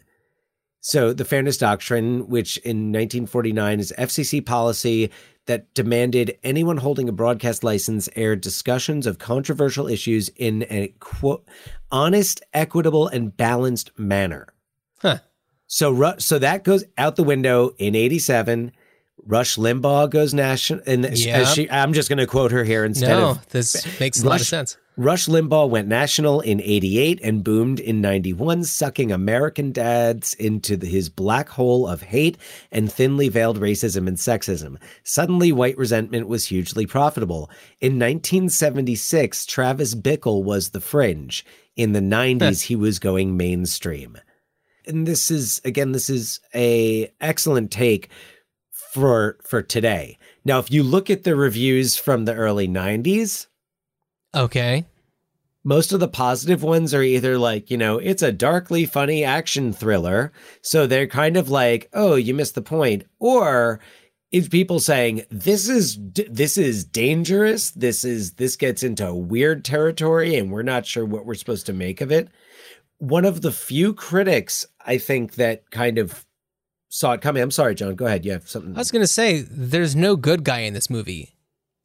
So, 0.82 1.12
the 1.12 1.26
Fairness 1.26 1.58
Doctrine, 1.58 2.30
which 2.30 2.58
in 2.58 2.92
1949 2.92 3.80
is 3.80 3.94
FCC 3.98 4.46
policy 4.46 5.12
that 5.46 5.74
demanded 5.74 6.38
anyone 6.44 6.78
holding 6.78 7.10
a 7.10 7.12
broadcast 7.12 7.64
license 7.64 8.08
air 8.16 8.36
discussions 8.36 9.06
of 9.06 9.18
controversial 9.20 9.88
issues 9.88 10.30
in 10.36 10.66
a 10.70 10.94
quote, 11.00 11.46
honest, 11.92 12.42
equitable, 12.54 13.08
and 13.08 13.36
balanced 13.36 13.92
manner. 13.98 14.54
Huh. 15.00 15.18
So, 15.68 15.92
Ru- 15.92 16.20
so 16.20 16.40
that 16.40 16.64
goes 16.64 16.86
out 16.98 17.16
the 17.16 17.24
window 17.24 17.72
in 17.78 17.96
'87. 17.96 18.72
Rush 19.26 19.58
Limbaugh 19.58 20.10
goes 20.10 20.34
national, 20.34 20.82
and 20.86 21.18
she, 21.18 21.70
I'm 21.70 21.92
just 21.94 22.10
going 22.10 22.20
to 22.20 22.28
quote 22.28 22.52
her 22.52 22.64
here 22.64 22.86
instead 22.86 23.10
No, 23.10 23.32
of 23.32 23.50
this 23.50 24.00
makes 24.00 24.24
a 24.24 24.28
lot 24.28 24.40
of 24.40 24.48
sense. 24.48 24.78
Rush 25.00 25.28
Limbaugh 25.28 25.70
went 25.70 25.88
national 25.88 26.42
in 26.42 26.60
88 26.60 27.22
and 27.24 27.42
boomed 27.42 27.80
in 27.80 28.02
91, 28.02 28.66
sucking 28.66 29.14
American 29.14 29.72
dads 29.72 30.34
into 30.34 30.76
the, 30.76 30.88
his 30.88 31.08
black 31.08 31.48
hole 31.48 31.88
of 31.88 32.02
hate 32.02 32.38
and 32.70 32.92
thinly 32.92 33.30
veiled 33.30 33.62
racism 33.62 34.10
and 34.10 34.18
sexism. 34.18 34.76
Suddenly, 35.06 35.54
white 35.54 35.78
resentment 35.78 36.28
was 36.28 36.48
hugely 36.48 36.86
profitable. 36.86 37.50
In 37.80 37.94
1976, 37.94 39.46
Travis 39.46 39.96
Bickle 39.96 40.44
was 40.44 40.72
the 40.72 40.82
fringe. 40.82 41.46
In 41.78 41.94
the 41.94 42.02
90s, 42.02 42.64
he 42.64 42.76
was 42.76 43.00
going 43.00 43.38
mainstream. 43.38 44.18
And 44.86 45.08
this 45.08 45.32
is, 45.32 45.62
again, 45.64 45.94
this 45.94 46.10
is 46.10 46.42
a 46.54 47.10
excellent 47.22 47.72
take 47.72 48.10
for 48.92 49.38
for 49.46 49.62
today. 49.62 50.18
Now, 50.44 50.60
if 50.60 50.70
you 50.70 50.84
look 50.84 51.10
at 51.10 51.24
the 51.24 51.38
reviews 51.38 51.96
from 51.96 52.26
the 52.26 52.36
early 52.36 52.68
90s, 52.68 53.48
Okay. 54.36 54.86
most 55.64 55.92
of 55.92 56.00
the 56.00 56.08
positive 56.08 56.64
ones 56.64 56.94
are 56.94 57.04
either 57.04 57.38
like, 57.38 57.70
you 57.70 57.78
know, 57.78 57.98
it's 57.98 58.24
a 58.24 58.32
darkly 58.32 58.86
funny 58.86 59.24
action 59.24 59.74
thriller. 59.74 60.32
So 60.62 60.88
they're 60.88 61.08
kind 61.08 61.38
of 61.38 61.50
like, 61.50 61.90
oh, 61.94 62.16
you 62.16 62.34
missed 62.34 62.56
the 62.56 62.62
point. 62.62 63.04
Or 63.20 63.80
it's 64.32 64.48
people 64.48 64.80
saying, 64.80 65.24
this 65.30 65.68
is, 65.68 65.98
this 66.30 66.58
is 66.58 66.86
dangerous. 66.86 67.72
This 67.72 68.06
is, 68.06 68.34
this 68.34 68.56
gets 68.56 68.84
into 68.84 69.14
weird 69.14 69.66
territory 69.66 70.36
and 70.38 70.52
we're 70.52 70.64
not 70.64 70.86
sure 70.86 71.06
what 71.06 71.26
we're 71.26 71.36
supposed 71.36 71.66
to 71.66 71.74
make 71.74 72.00
of 72.02 72.12
it. 72.12 72.30
One 72.98 73.26
of 73.26 73.42
the 73.42 73.52
few 73.52 73.94
critics, 73.94 74.66
I 74.86 74.98
think, 74.98 75.36
that 75.36 75.70
kind 75.72 75.98
of 75.98 76.26
saw 76.90 77.14
it 77.14 77.22
coming. 77.22 77.44
I'm 77.44 77.52
sorry, 77.52 77.76
John. 77.76 77.96
Go 77.96 78.06
ahead. 78.06 78.26
You 78.26 78.32
have 78.32 78.50
something. 78.50 78.76
I 78.76 78.80
was 78.80 78.92
going 78.92 79.04
to 79.04 79.08
say, 79.08 79.42
there's 79.42 79.96
no 79.96 80.16
good 80.16 80.44
guy 80.44 80.60
in 80.60 80.74
this 80.74 80.90
movie. 80.90 81.36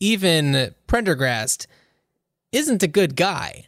Even 0.00 0.74
Prendergast 0.86 1.66
isn't 2.54 2.82
a 2.82 2.88
good 2.88 3.16
guy. 3.16 3.66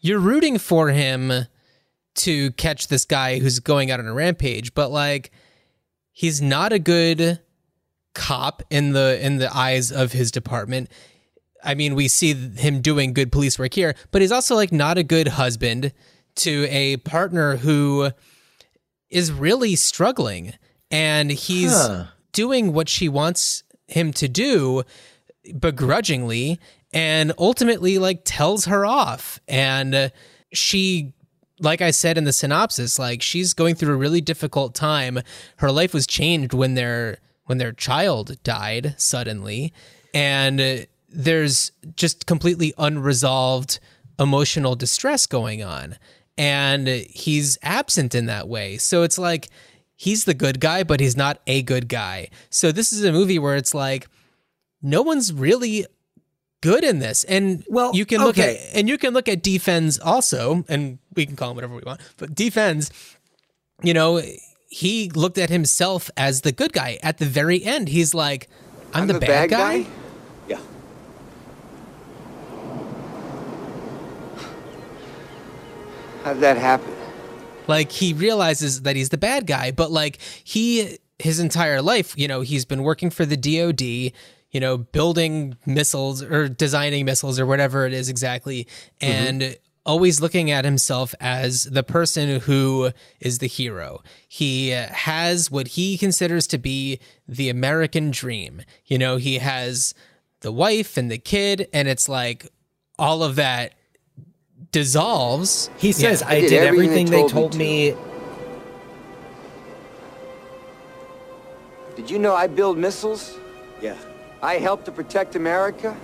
You're 0.00 0.18
rooting 0.20 0.58
for 0.58 0.90
him 0.90 1.32
to 2.16 2.50
catch 2.52 2.88
this 2.88 3.04
guy 3.04 3.38
who's 3.38 3.58
going 3.58 3.90
out 3.90 4.00
on 4.00 4.06
a 4.06 4.12
rampage, 4.14 4.74
but 4.74 4.90
like 4.90 5.30
he's 6.12 6.40
not 6.40 6.72
a 6.72 6.78
good 6.78 7.40
cop 8.14 8.62
in 8.70 8.92
the 8.92 9.18
in 9.24 9.38
the 9.38 9.54
eyes 9.54 9.90
of 9.92 10.12
his 10.12 10.30
department. 10.30 10.90
I 11.64 11.74
mean, 11.74 11.94
we 11.94 12.08
see 12.08 12.32
him 12.34 12.80
doing 12.80 13.12
good 13.12 13.32
police 13.32 13.58
work 13.58 13.74
here, 13.74 13.94
but 14.12 14.22
he's 14.22 14.32
also 14.32 14.54
like 14.54 14.72
not 14.72 14.98
a 14.98 15.02
good 15.02 15.28
husband 15.28 15.92
to 16.36 16.66
a 16.70 16.98
partner 16.98 17.56
who 17.56 18.10
is 19.10 19.32
really 19.32 19.74
struggling 19.76 20.54
and 20.90 21.30
he's 21.30 21.72
Huh. 21.72 22.06
doing 22.32 22.72
what 22.72 22.88
she 22.88 23.08
wants 23.08 23.64
him 23.88 24.12
to 24.12 24.28
do 24.28 24.82
begrudgingly 25.58 26.58
and 26.96 27.34
ultimately 27.36 27.98
like 27.98 28.22
tells 28.24 28.64
her 28.64 28.86
off. 28.86 29.38
And 29.46 29.94
uh, 29.94 30.08
she 30.54 31.12
like 31.60 31.82
I 31.82 31.90
said 31.90 32.16
in 32.16 32.24
the 32.24 32.32
synopsis 32.32 32.98
like 32.98 33.20
she's 33.20 33.52
going 33.52 33.74
through 33.74 33.92
a 33.92 33.98
really 33.98 34.22
difficult 34.22 34.74
time. 34.74 35.20
Her 35.58 35.70
life 35.70 35.92
was 35.92 36.06
changed 36.06 36.54
when 36.54 36.72
their 36.72 37.18
when 37.44 37.58
their 37.58 37.72
child 37.72 38.42
died 38.42 38.94
suddenly. 38.96 39.74
And 40.14 40.58
uh, 40.58 40.76
there's 41.10 41.70
just 41.96 42.24
completely 42.24 42.72
unresolved 42.78 43.78
emotional 44.18 44.74
distress 44.74 45.26
going 45.26 45.62
on. 45.62 45.98
And 46.38 46.88
he's 46.88 47.58
absent 47.62 48.14
in 48.14 48.24
that 48.26 48.48
way. 48.48 48.78
So 48.78 49.02
it's 49.02 49.18
like 49.18 49.48
he's 49.96 50.24
the 50.24 50.34
good 50.34 50.60
guy 50.60 50.82
but 50.82 51.00
he's 51.00 51.16
not 51.16 51.42
a 51.46 51.60
good 51.60 51.90
guy. 51.90 52.30
So 52.48 52.72
this 52.72 52.90
is 52.90 53.04
a 53.04 53.12
movie 53.12 53.38
where 53.38 53.56
it's 53.56 53.74
like 53.74 54.08
no 54.80 55.02
one's 55.02 55.30
really 55.30 55.84
good 56.60 56.84
in 56.84 56.98
this. 56.98 57.24
And 57.24 57.64
Well, 57.68 57.94
you 57.94 58.06
can 58.06 58.20
look 58.20 58.38
okay. 58.38 58.56
at 58.56 58.76
and 58.76 58.88
you 58.88 58.98
can 58.98 59.14
look 59.14 59.28
at 59.28 59.42
D-Fens 59.42 59.98
also, 59.98 60.64
and 60.68 60.98
we 61.14 61.26
can 61.26 61.36
call 61.36 61.50
him 61.50 61.56
whatever 61.56 61.74
we 61.74 61.82
want. 61.84 62.00
But 62.16 62.34
D-Fens, 62.34 62.90
you 63.82 63.94
know, 63.94 64.22
he 64.68 65.10
looked 65.10 65.38
at 65.38 65.50
himself 65.50 66.10
as 66.16 66.42
the 66.42 66.52
good 66.52 66.72
guy 66.72 66.98
at 67.02 67.18
the 67.18 67.26
very 67.26 67.64
end. 67.64 67.88
He's 67.88 68.14
like, 68.14 68.48
I'm, 68.92 69.06
the, 69.06 69.18
bad, 69.18 69.50
guy. 69.50 69.86
Yeah. 70.48 70.60
How'd 76.24 76.40
that 76.40 76.56
happen? 76.56 76.92
Like 77.66 77.90
he 77.90 78.12
realizes 78.12 78.82
that 78.82 78.96
he's 78.96 79.08
the 79.10 79.18
bad 79.18 79.46
guy, 79.46 79.70
but 79.70 79.90
like 79.90 80.18
he 80.44 80.98
his 81.18 81.40
entire 81.40 81.82
life, 81.82 82.14
you 82.16 82.28
know, 82.28 82.42
he's 82.42 82.64
been 82.64 82.82
working 82.82 83.10
for 83.10 83.24
the 83.24 83.36
DoD, 83.36 84.12
you 84.56 84.60
know, 84.60 84.78
building 84.78 85.54
missiles 85.66 86.22
or 86.22 86.48
designing 86.48 87.04
missiles 87.04 87.38
or 87.38 87.44
whatever 87.44 87.84
it 87.84 87.92
is 87.92 88.08
exactly, 88.08 88.66
mm-hmm. 89.02 89.12
and 89.12 89.58
always 89.84 90.18
looking 90.18 90.50
at 90.50 90.64
himself 90.64 91.14
as 91.20 91.64
the 91.64 91.82
person 91.82 92.40
who 92.40 92.90
is 93.20 93.36
the 93.36 93.48
hero. 93.48 94.02
He 94.26 94.70
has 94.70 95.50
what 95.50 95.68
he 95.68 95.98
considers 95.98 96.46
to 96.46 96.56
be 96.56 97.00
the 97.28 97.50
American 97.50 98.10
dream. 98.10 98.62
You 98.86 98.96
know, 98.96 99.18
he 99.18 99.40
has 99.40 99.92
the 100.40 100.50
wife 100.50 100.96
and 100.96 101.10
the 101.10 101.18
kid, 101.18 101.68
and 101.74 101.86
it's 101.86 102.08
like 102.08 102.48
all 102.98 103.22
of 103.22 103.36
that 103.36 103.74
dissolves. 104.72 105.68
He 105.76 105.92
says, 105.92 106.22
Yeah. 106.22 106.28
I, 106.28 106.40
did 106.40 106.48
did, 106.48 106.62
everything 106.62 107.08
everything, 107.08 107.10
they 107.10 107.10
they 107.10 107.20
told 107.28 107.52
told 107.52 107.56
me 107.56 107.92
me. 107.92 107.98
Did 111.94 112.10
you 112.10 112.18
know 112.18 112.34
I 112.34 112.46
build 112.46 112.78
missiles? 112.78 113.38
Yeah. 114.46 114.52
I 114.52 114.58
help 114.58 114.84
to 114.84 114.92
protect 114.92 115.36
America? 115.36 115.96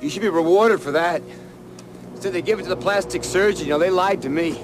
You 0.00 0.08
should 0.08 0.22
be 0.22 0.28
rewarded 0.28 0.80
for 0.80 0.92
that. 0.92 1.22
Instead, 2.12 2.32
they 2.32 2.42
give 2.42 2.58
it 2.58 2.62
to 2.62 2.68
the 2.68 2.76
plastic 2.76 3.24
surgeon. 3.24 3.66
You 3.66 3.72
know, 3.72 3.78
they 3.78 3.90
lied 3.90 4.22
to 4.22 4.28
me. 4.28 4.58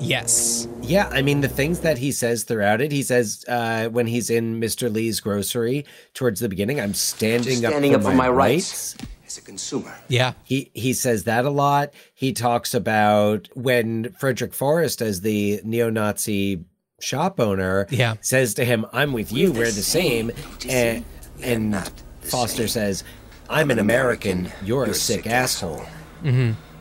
Yes. 0.00 0.66
Yeah, 0.80 1.08
I 1.12 1.22
mean 1.22 1.42
the 1.42 1.48
things 1.48 1.80
that 1.80 1.98
he 1.98 2.10
says 2.10 2.44
throughout 2.44 2.80
it. 2.80 2.90
He 2.90 3.02
says 3.02 3.44
uh, 3.48 3.88
when 3.90 4.06
he's 4.06 4.30
in 4.30 4.60
Mr. 4.60 4.92
Lee's 4.92 5.20
grocery 5.20 5.84
towards 6.14 6.40
the 6.40 6.48
beginning, 6.48 6.80
"I'm 6.80 6.94
standing, 6.94 7.58
standing 7.58 7.94
up, 7.94 8.02
for, 8.02 8.14
my, 8.14 8.28
rights. 8.28 8.96
as 9.26 9.38
a 9.38 9.42
consumer. 9.42 9.94
Yeah. 10.08 10.32
He 10.42 10.70
he 10.74 10.94
says 10.94 11.24
that 11.24 11.44
a 11.44 11.50
lot. 11.50 11.92
He 12.14 12.32
talks 12.32 12.72
about 12.74 13.48
when 13.54 14.12
Frederick 14.18 14.54
Forrest, 14.54 15.02
as 15.02 15.20
the 15.20 15.60
neo-Nazi 15.64 16.64
shop 17.02 17.40
owner, 17.40 17.86
Yeah. 17.90 18.14
says 18.20 18.54
to 18.54 18.64
him, 18.64 18.86
"I'm 18.92 19.12
with 19.12 19.32
you. 19.32 19.52
We're 19.52 19.66
the 19.72 19.82
same," 19.82 20.30
and 20.68 21.04
and 21.42 21.70
not 21.70 21.92
the 22.20 22.26
Foster 22.28 22.68
same. 22.68 22.68
says, 22.68 23.04
"I'm 23.48 23.70
an 23.70 23.78
American. 23.78 24.50
You're 24.64 24.84
a 24.84 24.94
sick 24.94 25.26
asshole." 25.26 25.84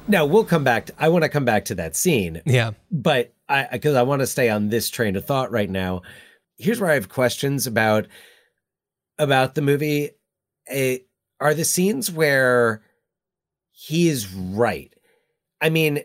Now 0.08 0.26
we'll 0.26 0.44
come 0.44 0.64
back. 0.64 0.88
To, 0.88 0.94
I 0.98 1.10
want 1.10 1.24
to 1.24 1.30
come 1.30 1.46
back 1.46 1.66
to 1.66 1.76
that 1.76 1.96
scene 1.96 2.42
Yeah. 2.46 2.72
but 2.92 3.34
I 3.48 3.68
because 3.72 3.96
I 3.96 4.02
want 4.02 4.22
to 4.22 4.28
stay 4.28 4.50
on 4.50 4.70
this 4.70 4.90
train 4.90 5.16
of 5.16 5.26
thought 5.26 5.52
right 5.52 5.70
now. 5.70 6.02
Here's 6.58 6.80
where 6.80 6.90
I 6.92 6.96
have 6.96 7.10
questions 7.10 7.68
about 7.68 8.08
about 9.18 9.56
the 9.56 9.62
movie. 9.62 10.12
Eh, 10.68 11.00
are 11.40 11.54
the 11.54 11.64
scenes 11.66 12.12
where 12.12 12.82
he 13.72 14.10
is 14.10 14.34
right? 14.34 14.94
I 15.62 15.70
mean, 15.70 16.02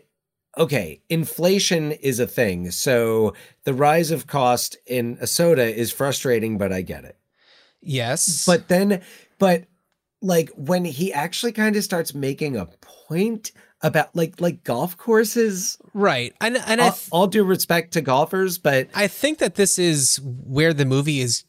okay, 0.57 1.01
inflation 1.09 1.91
is 1.91 2.19
a 2.19 2.27
thing, 2.27 2.71
so 2.71 3.33
the 3.63 3.73
rise 3.73 4.11
of 4.11 4.27
cost 4.27 4.77
in 4.85 5.17
a 5.21 5.27
soda 5.27 5.73
is 5.73 5.91
frustrating, 5.91 6.57
but 6.57 6.71
I 6.71 6.81
get 6.81 7.05
it. 7.05 7.17
Yes. 7.81 8.45
But 8.45 8.67
then, 8.67 9.01
but 9.37 9.65
like 10.21 10.49
when 10.55 10.85
he 10.85 11.13
actually 11.13 11.51
kind 11.51 11.75
of 11.75 11.83
starts 11.83 12.13
making 12.13 12.57
a 12.57 12.65
point 12.81 13.51
about 13.81 14.15
like 14.15 14.41
like 14.41 14.63
golf 14.63 14.97
courses 14.97 15.77
right. 15.93 16.33
And 16.41 16.57
and 16.65 16.81
I 16.81 16.85
all, 16.85 16.91
th- 16.91 17.07
all 17.11 17.27
due 17.27 17.43
respect 17.43 17.93
to 17.93 18.01
golfers, 18.01 18.57
but 18.57 18.89
I 18.95 19.07
think 19.07 19.37
that 19.39 19.55
this 19.55 19.77
is 19.77 20.19
where 20.23 20.73
the 20.73 20.85
movie 20.85 21.19
is 21.19 21.43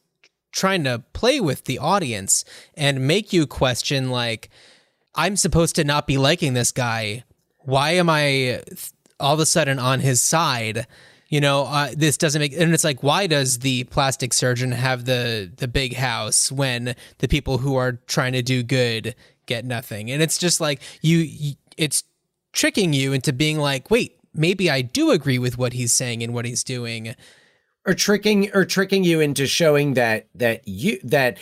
trying 0.52 0.84
to 0.84 1.04
play 1.12 1.40
with 1.40 1.64
the 1.64 1.78
audience 1.78 2.44
and 2.74 3.06
make 3.06 3.32
you 3.32 3.46
question 3.46 4.10
like 4.10 4.50
I'm 5.14 5.36
supposed 5.36 5.76
to 5.76 5.84
not 5.84 6.06
be 6.06 6.18
liking 6.18 6.52
this 6.52 6.72
guy. 6.72 7.24
Why 7.60 7.92
am 7.92 8.10
I 8.10 8.62
all 9.20 9.34
of 9.34 9.40
a 9.40 9.46
sudden 9.46 9.78
on 9.78 10.00
his 10.00 10.20
side? 10.20 10.86
You 11.28 11.40
know, 11.40 11.64
uh, 11.64 11.90
this 11.96 12.16
doesn't 12.16 12.40
make 12.40 12.52
and 12.52 12.72
it's 12.72 12.84
like 12.84 13.02
why 13.02 13.26
does 13.26 13.60
the 13.60 13.84
plastic 13.84 14.32
surgeon 14.32 14.72
have 14.72 15.04
the 15.04 15.50
the 15.56 15.68
big 15.68 15.94
house 15.94 16.52
when 16.52 16.94
the 17.18 17.28
people 17.28 17.58
who 17.58 17.76
are 17.76 17.92
trying 18.06 18.32
to 18.34 18.42
do 18.42 18.62
good 18.62 19.14
get 19.46 19.64
nothing? 19.64 20.10
And 20.10 20.22
it's 20.22 20.38
just 20.38 20.60
like 20.60 20.80
you, 21.02 21.18
you 21.18 21.54
it's 21.76 22.04
tricking 22.52 22.92
you 22.92 23.12
into 23.12 23.32
being 23.32 23.58
like, 23.58 23.90
"Wait, 23.90 24.18
maybe 24.34 24.70
I 24.70 24.82
do 24.82 25.10
agree 25.10 25.38
with 25.38 25.58
what 25.58 25.72
he's 25.72 25.92
saying 25.92 26.22
and 26.22 26.32
what 26.32 26.44
he's 26.44 26.62
doing." 26.62 27.14
or 27.86 27.94
tricking 27.94 28.50
or 28.52 28.64
tricking 28.64 29.04
you 29.04 29.20
into 29.20 29.46
showing 29.46 29.94
that 29.94 30.26
that 30.34 30.66
you 30.66 30.98
that 31.04 31.38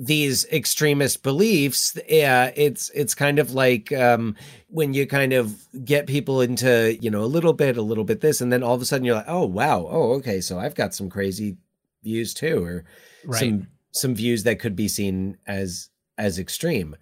these 0.00 0.44
extremist 0.52 1.24
beliefs 1.24 1.98
yeah 2.08 2.52
it's 2.54 2.88
it's 2.90 3.16
kind 3.16 3.40
of 3.40 3.52
like 3.52 3.92
um 3.92 4.36
when 4.68 4.94
you 4.94 5.04
kind 5.08 5.32
of 5.32 5.66
get 5.84 6.06
people 6.06 6.40
into 6.40 6.96
you 7.00 7.10
know 7.10 7.24
a 7.24 7.26
little 7.26 7.52
bit 7.52 7.76
a 7.76 7.82
little 7.82 8.04
bit 8.04 8.20
this 8.20 8.40
and 8.40 8.52
then 8.52 8.62
all 8.62 8.74
of 8.74 8.80
a 8.80 8.84
sudden 8.84 9.04
you're 9.04 9.16
like 9.16 9.24
oh 9.26 9.44
wow. 9.44 9.88
Oh 9.90 10.12
okay. 10.12 10.40
So 10.40 10.56
i've 10.56 10.76
got 10.76 10.94
some 10.94 11.10
crazy 11.10 11.56
views 12.04 12.32
too 12.32 12.64
or 12.64 12.84
Right. 13.24 13.40
some 13.40 13.66
some 13.90 14.14
views 14.14 14.44
that 14.44 14.60
could 14.60 14.76
be 14.76 14.86
seen 14.86 15.36
as 15.48 15.90
as 16.16 16.38
extreme. 16.38 16.94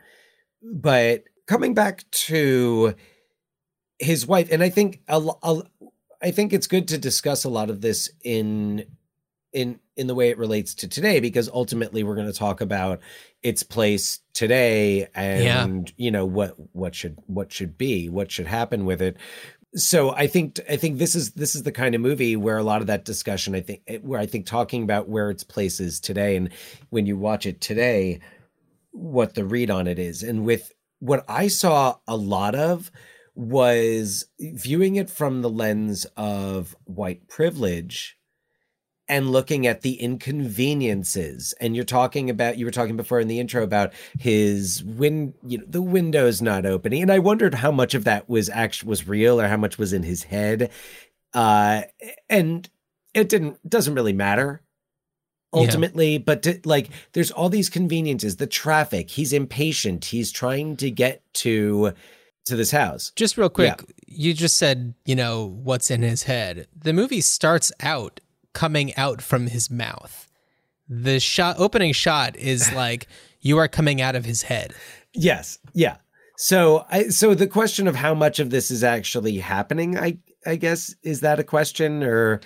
But 0.63 1.25
coming 1.47 1.75
back 1.75 2.09
to 2.11 2.95
his 3.99 4.27
wife 4.27 4.49
and 4.51 4.63
i 4.63 4.69
think 4.69 5.01
a, 5.09 5.19
a, 5.43 5.63
i 6.23 6.31
think 6.31 6.53
it's 6.53 6.67
good 6.67 6.89
to 6.89 6.99
discuss 6.99 7.45
a 7.45 7.49
lot 7.49 7.71
of 7.71 7.81
this 7.81 8.11
in 8.25 8.85
in 9.53 9.79
in 9.97 10.07
the 10.07 10.15
way 10.15 10.31
it 10.31 10.39
relates 10.39 10.75
to 10.75 10.89
today 10.89 11.21
because 11.21 11.49
ultimately 11.49 12.03
we're 12.03 12.15
going 12.15 12.31
to 12.31 12.39
talk 12.39 12.61
about 12.61 13.01
its 13.43 13.63
place 13.63 14.21
today 14.35 15.09
and 15.15 15.93
you 15.97 16.11
know 16.11 16.27
what 16.27 16.55
what 16.73 16.95
should 16.95 17.19
what 17.27 17.53
should 17.53 17.79
be 17.79 18.09
what 18.09 18.31
should 18.31 18.47
happen 18.47 18.85
with 18.85 19.01
it. 19.01 19.17
So 19.75 20.13
i 20.13 20.27
think 20.27 20.61
i 20.71 20.77
think 20.77 20.99
this 20.99 21.15
is 21.15 21.33
this 21.33 21.55
is 21.55 21.63
the 21.63 21.73
kind 21.73 21.95
of 21.95 22.01
movie 22.01 22.37
where 22.37 22.57
a 22.57 22.63
lot 22.63 22.81
of 22.81 22.87
that 22.87 23.05
discussion 23.05 23.55
i 23.55 23.61
think 23.61 23.83
eh, 23.89 23.99
where 23.99 24.19
i 24.19 24.25
think 24.25 24.47
talking 24.47 24.83
about 24.83 25.09
where 25.09 25.29
its 25.29 25.45
place 25.45 25.81
is 25.81 26.01
today 26.01 26.37
and 26.37 26.51
when 26.91 27.05
you 27.05 27.17
watch 27.17 27.45
it 27.45 27.61
today 27.61 28.21
what 28.97 29.35
the 29.35 29.45
read 29.45 29.71
on 29.71 29.87
it 29.87 29.99
is. 29.99 30.23
And 30.23 30.45
with 30.45 30.73
what 31.01 31.25
i 31.29 31.49
saw 31.49 31.97
a 32.09 32.17
lot 32.17 32.55
of 32.55 32.91
was 33.35 34.25
viewing 34.41 34.97
it 34.97 35.11
from 35.11 35.43
the 35.43 35.51
lens 35.51 36.07
of 36.17 36.75
white 36.85 37.29
privilege 37.29 38.17
and 39.09 39.31
looking 39.31 39.67
at 39.67 39.83
the 39.83 39.95
inconveniences. 40.01 41.55
And 41.61 41.75
you're 41.77 41.85
talking 41.85 42.31
about 42.31 42.59
you 42.59 42.65
were 42.65 42.71
talking 42.71 42.97
before 42.97 43.21
in 43.21 43.29
the 43.29 43.41
intro 43.41 43.63
about 43.63 43.93
his 44.19 44.83
win 44.85 45.35
you 45.47 45.59
know 45.59 45.65
the 45.69 45.83
windows 45.83 46.43
not 46.43 46.67
opening. 46.67 47.03
And 47.03 47.13
i 47.13 47.19
wondered 47.19 47.55
how 47.55 47.71
much 47.71 47.95
of 47.95 48.05
that 48.05 48.29
was 48.29 48.49
actually 48.49 48.89
was 48.89 49.07
real 49.09 49.41
or 49.41 49.49
how 49.49 49.57
much 49.57 49.79
was 49.79 49.93
in 49.93 50.03
his 50.03 50.25
head. 50.25 50.71
Uh 51.33 51.83
and 52.29 52.69
it 53.15 53.29
didn't 53.29 53.59
doesn't 53.69 53.95
really 53.95 54.13
matter 54.13 54.63
Yeah. 55.55 55.61
ultimately 55.61 56.19
but 56.19 56.43
to, 56.43 56.61
like 56.65 56.89
there's 57.13 57.31
all 57.31 57.49
these 57.49 57.71
conveniences 57.71 58.37
the 58.37 58.47
traffic 58.47 59.11
he's 59.11 59.33
impatient 59.33 60.05
he's 60.07 60.31
trying 60.33 60.77
to 60.79 60.91
get 60.91 61.23
to 61.35 61.93
to 62.47 62.55
this 62.57 62.71
house. 62.71 63.11
Just 63.17 63.37
real 63.37 63.49
quick, 63.49 63.83
you 64.07 64.33
just 64.33 64.57
said, 64.57 64.95
you 65.05 65.17
know, 65.17 65.47
what's 65.47 65.91
in 65.91 66.03
his 66.03 66.23
head. 66.23 66.69
The 66.81 66.93
movie 66.93 67.21
starts 67.21 67.73
out 67.81 68.21
coming 68.57 68.97
out 68.97 69.21
from 69.21 69.49
his 69.49 69.71
mouth. 69.71 70.31
The 70.89 71.21
shot 71.21 71.57
opening 71.59 71.93
shot 71.93 72.37
is 72.37 72.73
like 72.75 73.07
you 73.43 73.59
are 73.59 73.69
coming 73.69 74.01
out 74.01 74.17
of 74.17 74.25
his 74.25 74.43
head. 74.43 74.75
Yes. 75.13 75.59
Yeah. 75.75 75.99
So 76.39 76.87
I 76.91 77.09
so 77.09 77.35
the 77.35 77.47
question 77.47 77.87
of 77.87 77.97
how 77.97 78.15
much 78.15 78.41
of 78.41 78.49
this 78.49 78.71
is 78.71 78.83
actually 78.83 79.37
happening, 79.39 79.99
I 79.99 80.19
I 80.47 80.57
guess 80.57 80.95
is 81.03 81.21
that 81.21 81.39
a 81.39 81.45
question 81.45 82.03
or 82.03 82.41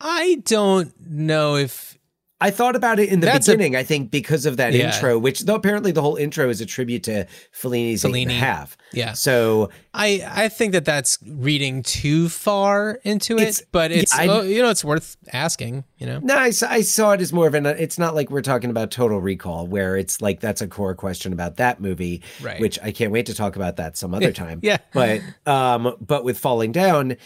I 0.00 0.42
don't 0.44 0.92
know 1.00 1.54
if 1.54 1.96
I 2.42 2.50
thought 2.50 2.76
about 2.76 2.98
it 2.98 3.08
in 3.08 3.20
the 3.20 3.26
That's 3.26 3.46
beginning, 3.46 3.76
I 3.76 3.82
think 3.84 4.10
because 4.10 4.44
of 4.46 4.56
that 4.58 4.72
Yeah. 4.72 4.94
intro, 4.94 5.18
which 5.18 5.40
though 5.40 5.54
apparently 5.54 5.92
the 5.92 6.02
whole 6.02 6.16
intro 6.16 6.48
is 6.50 6.60
a 6.60 6.66
tribute 6.66 7.04
to 7.04 7.26
Fellini's 7.52 8.04
eight 8.04 8.12
Fellini. 8.12 8.32
half. 8.38 8.76
Yeah. 8.92 9.12
So 9.12 9.70
I 9.94 10.22
I 10.28 10.48
think 10.48 10.72
that 10.72 10.84
that's 10.84 11.18
reading 11.26 11.82
too 11.82 12.28
far 12.28 12.98
into 13.04 13.36
it, 13.36 13.42
It's- 13.42 13.62
but 13.72 13.92
it's 13.92 14.14
yeah, 14.14 14.22
I- 14.22 14.28
oh, 14.28 14.42
you 14.42 14.60
know 14.62 14.70
it's 14.70 14.84
worth 14.84 15.16
asking, 15.32 15.84
you 15.98 16.06
know. 16.06 16.18
no, 16.22 16.36
I 16.36 16.50
saw 16.50 17.12
it 17.12 17.20
as 17.20 17.32
more 17.32 17.46
of 17.46 17.54
an. 17.54 17.64
It's 17.66 17.98
not 17.98 18.14
like 18.14 18.30
we're 18.30 18.42
talking 18.42 18.70
about 18.70 18.90
Total 18.90 19.20
Recall, 19.20 19.66
where 19.66 19.96
it's 19.96 20.20
like 20.20 20.40
that's 20.40 20.60
a 20.60 20.66
core 20.66 20.94
question 20.94 21.32
about 21.32 21.56
that 21.56 21.80
movie, 21.80 22.22
Right. 22.40 22.60
which 22.60 22.78
I 22.82 22.90
can't 22.92 23.12
wait 23.12 23.26
to 23.26 23.34
talk 23.34 23.56
about 23.56 23.76
that 23.76 23.96
some 23.96 24.12
other 24.14 24.32
time. 24.42 24.58
Yeah. 24.62 24.78
but 24.92 25.20
um, 25.46 25.94
but 26.00 26.24
with 26.24 26.38
Falling 26.38 26.72
Down, 26.72 27.16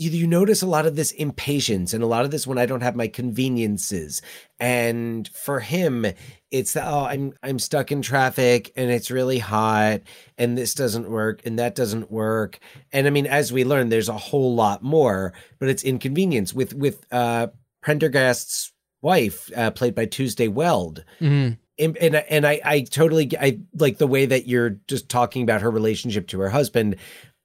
you, 0.00 0.10
you 0.10 0.26
notice 0.26 0.62
a 0.62 0.66
lot 0.66 0.86
of 0.86 0.96
this 0.96 1.12
impatience 1.12 1.92
and 1.92 2.02
a 2.02 2.06
lot 2.06 2.24
of 2.24 2.30
this 2.30 2.46
when 2.46 2.56
I 2.58 2.64
don't 2.66 2.80
have 2.80 2.96
my 2.96 3.06
conveniences. 3.06 4.22
And 4.58 5.28
for 5.28 5.60
him, 5.60 6.06
it's 6.50 6.72
the, 6.72 6.84
oh, 6.86 7.04
I'm 7.04 7.34
I'm 7.42 7.58
stuck 7.58 7.92
in 7.92 8.00
traffic 8.02 8.72
and 8.76 8.90
it's 8.90 9.10
really 9.10 9.38
hot 9.38 10.00
and 10.38 10.56
this 10.56 10.74
doesn't 10.74 11.10
work 11.10 11.42
and 11.44 11.58
that 11.58 11.74
doesn't 11.74 12.10
work. 12.10 12.58
And 12.92 13.06
I 13.06 13.10
mean, 13.10 13.26
as 13.26 13.52
we 13.52 13.64
learn, 13.64 13.90
there's 13.90 14.08
a 14.08 14.16
whole 14.16 14.54
lot 14.54 14.82
more, 14.82 15.34
but 15.58 15.68
it's 15.68 15.84
inconvenience 15.84 16.54
with 16.54 16.72
with 16.74 17.04
uh 17.12 17.48
Prendergast's 17.82 18.72
wife, 19.02 19.50
uh, 19.56 19.70
played 19.70 19.94
by 19.94 20.06
Tuesday 20.06 20.48
Weld 20.48 21.04
Mhm. 21.20 21.58
and 21.78 21.96
and, 21.96 22.14
and 22.14 22.46
I, 22.46 22.60
I 22.64 22.80
totally 22.82 23.30
I 23.40 23.60
like 23.74 23.98
the 23.98 24.06
way 24.06 24.26
that 24.26 24.46
you're 24.46 24.76
just 24.86 25.08
talking 25.08 25.42
about 25.42 25.62
her 25.62 25.70
relationship 25.70 26.26
to 26.28 26.40
her 26.40 26.50
husband. 26.50 26.96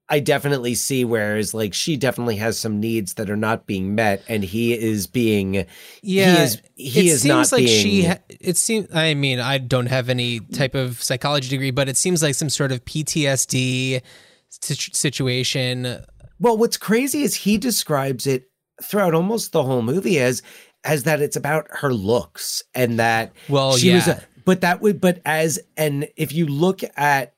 I 0.08 0.20
definitely 0.20 0.76
see 0.76 1.04
whereas 1.04 1.54
like 1.54 1.74
she 1.74 1.98
definitely 1.98 2.36
has 2.36 2.60
some 2.60 2.80
needs 2.80 3.15
that 3.15 3.30
are 3.30 3.36
not 3.36 3.65
being 3.65 3.96
met, 3.96 4.24
and 4.28 4.44
he 4.44 4.74
is 4.74 5.08
being 5.08 5.65
Yeah, 6.02 6.36
he 6.36 6.44
is 6.44 6.62
he 6.76 7.00
it 7.00 7.06
is 7.13 7.22
seems 7.22 7.52
not 7.52 7.52
like 7.52 7.65
being 7.65 7.82
she. 7.84 8.04
Ha- 8.04 8.20
it 8.30 8.58
seems. 8.58 8.88
I 8.94 9.15
mean, 9.15 9.39
I 9.39 9.58
don't 9.58 9.88
have 9.88 10.10
any 10.10 10.41
type 10.41 10.76
of 10.76 11.02
psychology 11.02 11.50
degree, 11.50 11.72
but 11.72 11.89
it 11.89 11.98
seems 11.98 12.22
like 12.22 12.36
some 12.36 12.50
sort 12.50 12.72
of 12.72 12.86
PTSD 12.86 14.02
situ- 14.50 14.91
situation. 14.94 16.04
Well, 16.39 16.58
what's 16.58 16.78
crazy 16.78 17.24
is 17.24 17.36
he 17.36 17.58
describes 17.58 18.28
it 18.28 18.50
throughout 18.84 19.13
almost 19.13 19.54
the 19.54 19.63
whole 19.63 19.82
movie 19.82 20.20
as 20.20 20.41
as 20.84 21.04
that 21.04 21.22
it's 21.22 21.36
about 21.36 21.68
her 21.72 21.94
looks 21.94 22.62
and 22.76 23.00
that 23.00 23.34
Well, 23.50 23.76
she 23.78 23.94
was 23.94 24.08
a, 24.08 24.24
but 24.44 24.62
that 24.62 24.82
would 24.82 25.02
but 25.02 25.22
as 25.26 25.60
and 25.78 26.08
if 26.15 26.32
you 26.34 26.46
look 26.46 26.82
at 26.96 27.35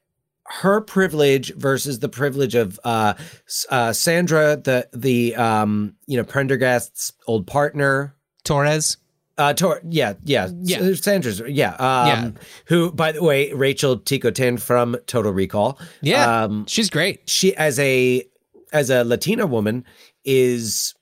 her 0.50 0.80
privilege 0.82 1.54
versus 1.56 2.00
the 2.00 2.10
privilege 2.10 2.56
of 2.56 2.80
uh, 2.84 3.14
uh 3.70 3.92
Sandra 3.94 4.56
the 4.58 4.88
the 4.94 5.36
um 5.36 5.96
you 6.08 6.18
know 6.18 6.24
Prendergast's 6.24 7.12
old 7.28 7.46
partner 7.48 8.16
Torres. 8.44 8.98
uh, 9.38 9.54
Tor- 9.54 9.82
yeah, 9.90 10.14
yeah, 10.24 10.50
Yeah. 10.64 10.80
S- 10.80 11.02
Sandra's, 11.04 11.42
yeah, 11.48 11.74
um, 11.76 12.08
Yeah. 12.08 12.32
Who, 12.68 12.92
by 12.92 13.12
the 13.12 13.22
way, 13.22 13.52
Rachel 13.54 14.00
Ticotin 14.00 14.60
from 14.60 14.96
Total 15.06 15.32
Recall. 15.34 15.78
Yeah, 16.02 16.44
um, 16.46 16.66
she's 16.66 16.90
great. 16.90 17.30
she 17.30 17.56
as 17.56 17.78
a 17.78 18.26
as 18.72 18.90
a 18.90 19.04
Latina 19.04 19.46
woman 19.46 19.84
is 20.26 20.94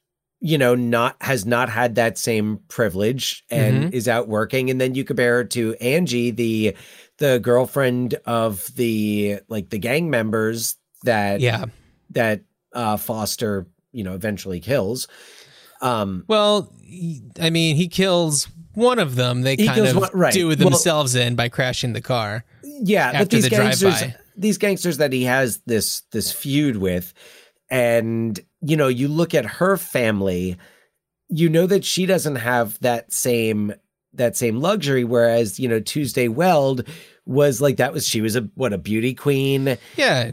you 0.41 0.57
know 0.57 0.75
not 0.75 1.15
has 1.21 1.45
not 1.45 1.69
had 1.69 1.95
that 1.95 2.17
same 2.17 2.59
privilege 2.67 3.43
and 3.49 3.93
is 3.93 4.07
out 4.07 4.27
working 4.27 4.69
and 4.69 4.79
then 4.81 4.93
you 4.93 5.03
compare 5.03 5.37
her 5.37 5.43
to 5.45 5.73
Angie 5.75 6.29
the 6.29 6.75
the 7.17 7.39
girlfriend 7.39 8.15
of 8.25 8.73
the 8.75 9.39
like 9.47 9.69
the 9.69 9.77
gang 9.79 10.09
members 10.09 10.75
that 11.03 11.39
Yeah. 11.39 11.65
that 12.11 12.41
uh 12.73 12.97
Foster 12.97 13.67
you 13.91 14.03
know 14.03 14.13
eventually 14.13 14.59
kills 14.59 15.07
um 15.81 16.23
Well, 16.27 16.73
I 17.39 17.49
mean, 17.49 17.75
he 17.75 17.87
kills 17.89 18.47
one 18.73 18.97
of 18.99 19.15
them. 19.15 19.41
They 19.41 19.57
kind 19.57 19.85
of 19.85 19.95
one- 19.97 20.09
right. 20.13 20.33
do 20.33 20.47
Well- 20.47 20.55
themselves 20.55 21.15
in 21.15 21.35
by 21.35 21.49
crashing 21.49 21.93
the 21.93 22.01
car. 22.01 22.43
yeah 22.63 23.11
but 23.11 23.21
after 23.21 23.35
these 23.37 23.43
the 23.45 23.49
gangsters 23.49 23.99
drive-by. 23.99 24.15
these 24.35 24.57
gangsters 24.57 24.97
that 24.97 25.13
he 25.13 25.23
has 25.23 25.59
this 25.65 26.01
this 26.11 26.31
feud 26.31 26.75
with 26.77 27.13
and 27.69 28.39
you 28.61 28.75
know 28.75 28.87
you 28.89 29.07
look 29.07 29.33
at 29.33 29.45
her 29.45 29.77
family 29.77 30.57
you 31.29 31.47
know 31.49 31.65
that 31.67 31.85
she 31.85 32.05
doesn't 32.05 32.35
have 32.35 32.77
that 32.81 33.11
same 33.13 33.73
that 34.17 34.35
same 34.37 34.59
luxury 34.61 35.03
whereas 35.03 35.59
you 35.59 35.67
know 35.67 35.79
Tuesday 35.79 36.27
Weld 36.27 36.87
was 37.25 37.59
like 37.61 37.77
that 37.77 37.93
was 37.93 38.07
she 38.07 38.21
was 38.21 38.35
a 38.35 38.41
what 38.55 38.73
a 38.73 38.77
beauty 38.77 39.13
queen 39.13 39.77
Yeah. 39.97 40.31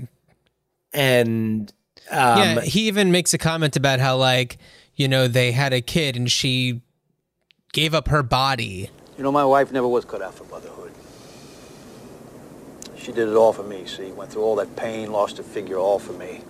and 0.92 1.72
um 2.10 2.38
yeah. 2.38 2.60
He 2.62 2.88
even 2.88 3.12
makes 3.12 3.32
a 3.32 3.38
comment 3.38 3.76
about 3.76 4.00
how, 4.00 4.16
like, 4.16 4.58
you 4.96 5.08
know, 5.08 5.28
they 5.28 5.52
had 5.52 5.72
a 5.72 5.80
kid 5.80 6.16
and 6.16 6.30
she 6.30 6.82
gave 7.72 7.94
up 7.94 8.08
her 8.08 8.22
body. 8.22 8.90
You 9.16 9.22
know, 9.22 9.32
my 9.32 9.44
wife 9.44 9.72
never 9.72 9.86
was 9.88 10.04
cut 10.04 10.20
out 10.20 10.34
for 10.34 10.44
motherhood. 10.44 10.92
She 12.96 13.12
did 13.12 13.28
it 13.28 13.34
all 13.34 13.52
for 13.52 13.62
me, 13.62 13.86
see? 13.86 14.12
Went 14.12 14.30
through 14.32 14.42
all 14.42 14.56
that 14.56 14.76
pain, 14.76 15.10
lost 15.12 15.36
her 15.38 15.42
figure, 15.42 15.78
all 15.78 15.98
for 15.98 16.12
me. 16.12 16.42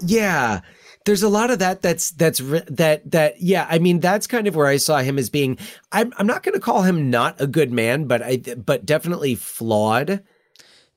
Yeah. 0.00 0.60
There's 1.06 1.22
a 1.22 1.28
lot 1.30 1.50
of 1.50 1.58
that 1.60 1.80
that's 1.82 2.10
that's 2.10 2.38
that 2.40 3.10
that 3.10 3.40
yeah, 3.40 3.66
I 3.70 3.78
mean 3.78 4.00
that's 4.00 4.26
kind 4.26 4.46
of 4.46 4.54
where 4.54 4.66
I 4.66 4.76
saw 4.76 4.98
him 4.98 5.18
as 5.18 5.30
being 5.30 5.56
I'm 5.92 6.12
I'm 6.18 6.26
not 6.26 6.42
going 6.42 6.52
to 6.54 6.60
call 6.60 6.82
him 6.82 7.08
not 7.10 7.40
a 7.40 7.46
good 7.46 7.72
man, 7.72 8.04
but 8.04 8.22
I 8.22 8.36
but 8.56 8.84
definitely 8.84 9.34
flawed. 9.34 10.22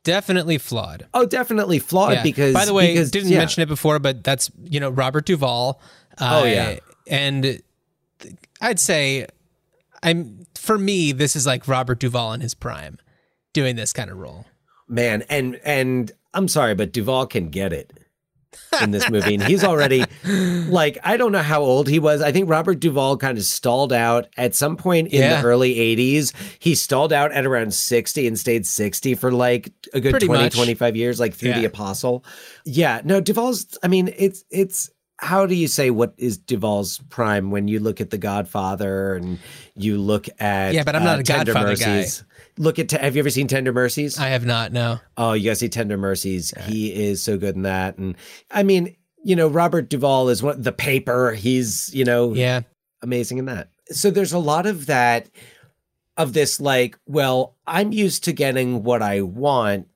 Definitely 0.03 0.57
flawed. 0.57 1.07
Oh, 1.13 1.25
definitely 1.25 1.79
flawed 1.79 2.13
Yeah. 2.15 2.23
because 2.23 2.53
by 2.53 2.65
the 2.65 2.73
way, 2.73 2.91
because, 2.93 3.11
didn't 3.11 3.29
yeah. 3.29 3.37
mention 3.37 3.63
it 3.63 3.67
before, 3.69 3.99
but 3.99 4.23
that's 4.25 4.51
you 4.65 4.79
know 4.81 4.89
Robert 4.89 5.25
Duvall. 5.25 5.79
Uh, 6.17 6.41
Oh, 6.41 6.45
yeah. 6.45 6.79
and 7.07 7.61
I'd 8.61 8.79
say 8.81 9.27
I'm 10.03 10.45
for 10.55 10.77
me 10.77 11.13
this 11.13 11.35
is 11.37 11.45
like 11.45 11.65
Robert 11.67 11.99
Duvall 11.99 12.33
in 12.33 12.41
his 12.41 12.53
prime, 12.53 12.97
doing 13.53 13.77
this 13.77 13.93
kind 13.93 14.09
of 14.11 14.17
role. 14.17 14.45
man 14.89 15.23
and 15.29 15.59
and 15.63 16.11
I'm 16.33 16.49
sorry 16.49 16.75
but 16.75 16.91
Duvall 16.91 17.25
can 17.25 17.49
get 17.49 17.71
it 17.71 17.93
in 18.81 18.91
this 18.91 19.09
movie 19.09 19.35
and 19.35 19.43
he's 19.43 19.63
already 19.63 20.03
like 20.67 20.97
I 21.03 21.17
don't 21.17 21.31
know 21.31 21.41
how 21.43 21.61
old 21.61 21.87
he 21.87 21.99
was. 21.99 22.21
I 22.21 22.31
think 22.31 22.49
Robert 22.49 22.79
Duvall 22.79 23.17
kind 23.17 23.37
of 23.37 23.43
stalled 23.43 23.93
out 23.93 24.27
at 24.37 24.55
some 24.55 24.77
point 24.77 25.09
in 25.09 25.21
Yeah. 25.21 25.41
the 25.41 25.47
early 25.47 25.75
80s. 25.75 26.33
He 26.59 26.75
stalled 26.75 27.13
out 27.13 27.31
at 27.31 27.45
around 27.45 27.73
60 27.73 28.27
and 28.27 28.37
stayed 28.37 28.65
60 28.65 29.15
for 29.15 29.31
like 29.31 29.71
a 29.93 29.99
good 29.99 30.11
Pretty 30.11 30.25
20 30.27 30.43
much. 30.43 30.55
25 30.55 30.95
years 30.95 31.19
like 31.19 31.33
through 31.33 31.53
the 31.53 31.65
apostle. 31.65 32.25
Yeah, 32.65 33.01
no 33.03 33.21
Duvall's 33.21 33.77
I 33.83 33.87
mean 33.87 34.13
it's 34.17 34.43
it's 34.49 34.89
how 35.17 35.45
do 35.45 35.55
you 35.55 35.67
say 35.67 35.89
what 35.89 36.13
is 36.17 36.37
Duvall's 36.37 36.97
prime 37.09 37.49
when 37.51 37.67
you 37.67 37.79
look 37.79 38.01
at 38.01 38.09
The 38.09 38.17
Godfather 38.17 39.15
and 39.15 39.39
you 39.75 39.97
look 39.97 40.27
at 40.39 40.73
Yeah, 40.73 40.83
but 40.83 40.95
I'm 40.95 41.03
not 41.03 41.17
uh, 41.17 41.21
a 41.21 41.23
Godfather 41.23 41.75
guy. 41.77 42.05
Look 42.57 42.77
at 42.79 42.91
have 42.91 43.15
you 43.15 43.19
ever 43.21 43.29
seen 43.29 43.47
Tender 43.47 43.73
Mercies? 43.73 44.19
I 44.19 44.27
have 44.27 44.45
not. 44.45 44.71
No. 44.71 44.99
Oh, 45.17 45.33
you 45.33 45.49
guys 45.49 45.59
see 45.59 45.69
Tender 45.69 45.97
Mercies. 45.97 46.53
He 46.65 46.93
is 46.93 47.21
so 47.21 47.37
good 47.37 47.55
in 47.55 47.63
that. 47.63 47.97
And 47.97 48.15
I 48.51 48.63
mean, 48.63 48.95
you 49.23 49.35
know, 49.35 49.47
Robert 49.47 49.89
Duvall 49.89 50.29
is 50.29 50.43
one 50.43 50.61
the 50.61 50.71
paper. 50.71 51.31
He's, 51.33 51.89
you 51.93 52.05
know, 52.05 52.33
Yeah. 52.33 52.61
amazing 53.01 53.37
in 53.39 53.45
that. 53.45 53.69
So 53.89 54.11
there's 54.11 54.33
a 54.33 54.39
lot 54.39 54.65
of 54.65 54.85
that 54.85 55.29
of 56.15 56.33
this 56.33 56.59
like, 56.59 56.97
well, 57.07 57.55
I'm 57.65 57.91
used 57.91 58.23
to 58.25 58.33
getting 58.33 58.83
what 58.83 59.01
I 59.01 59.21
want 59.21 59.87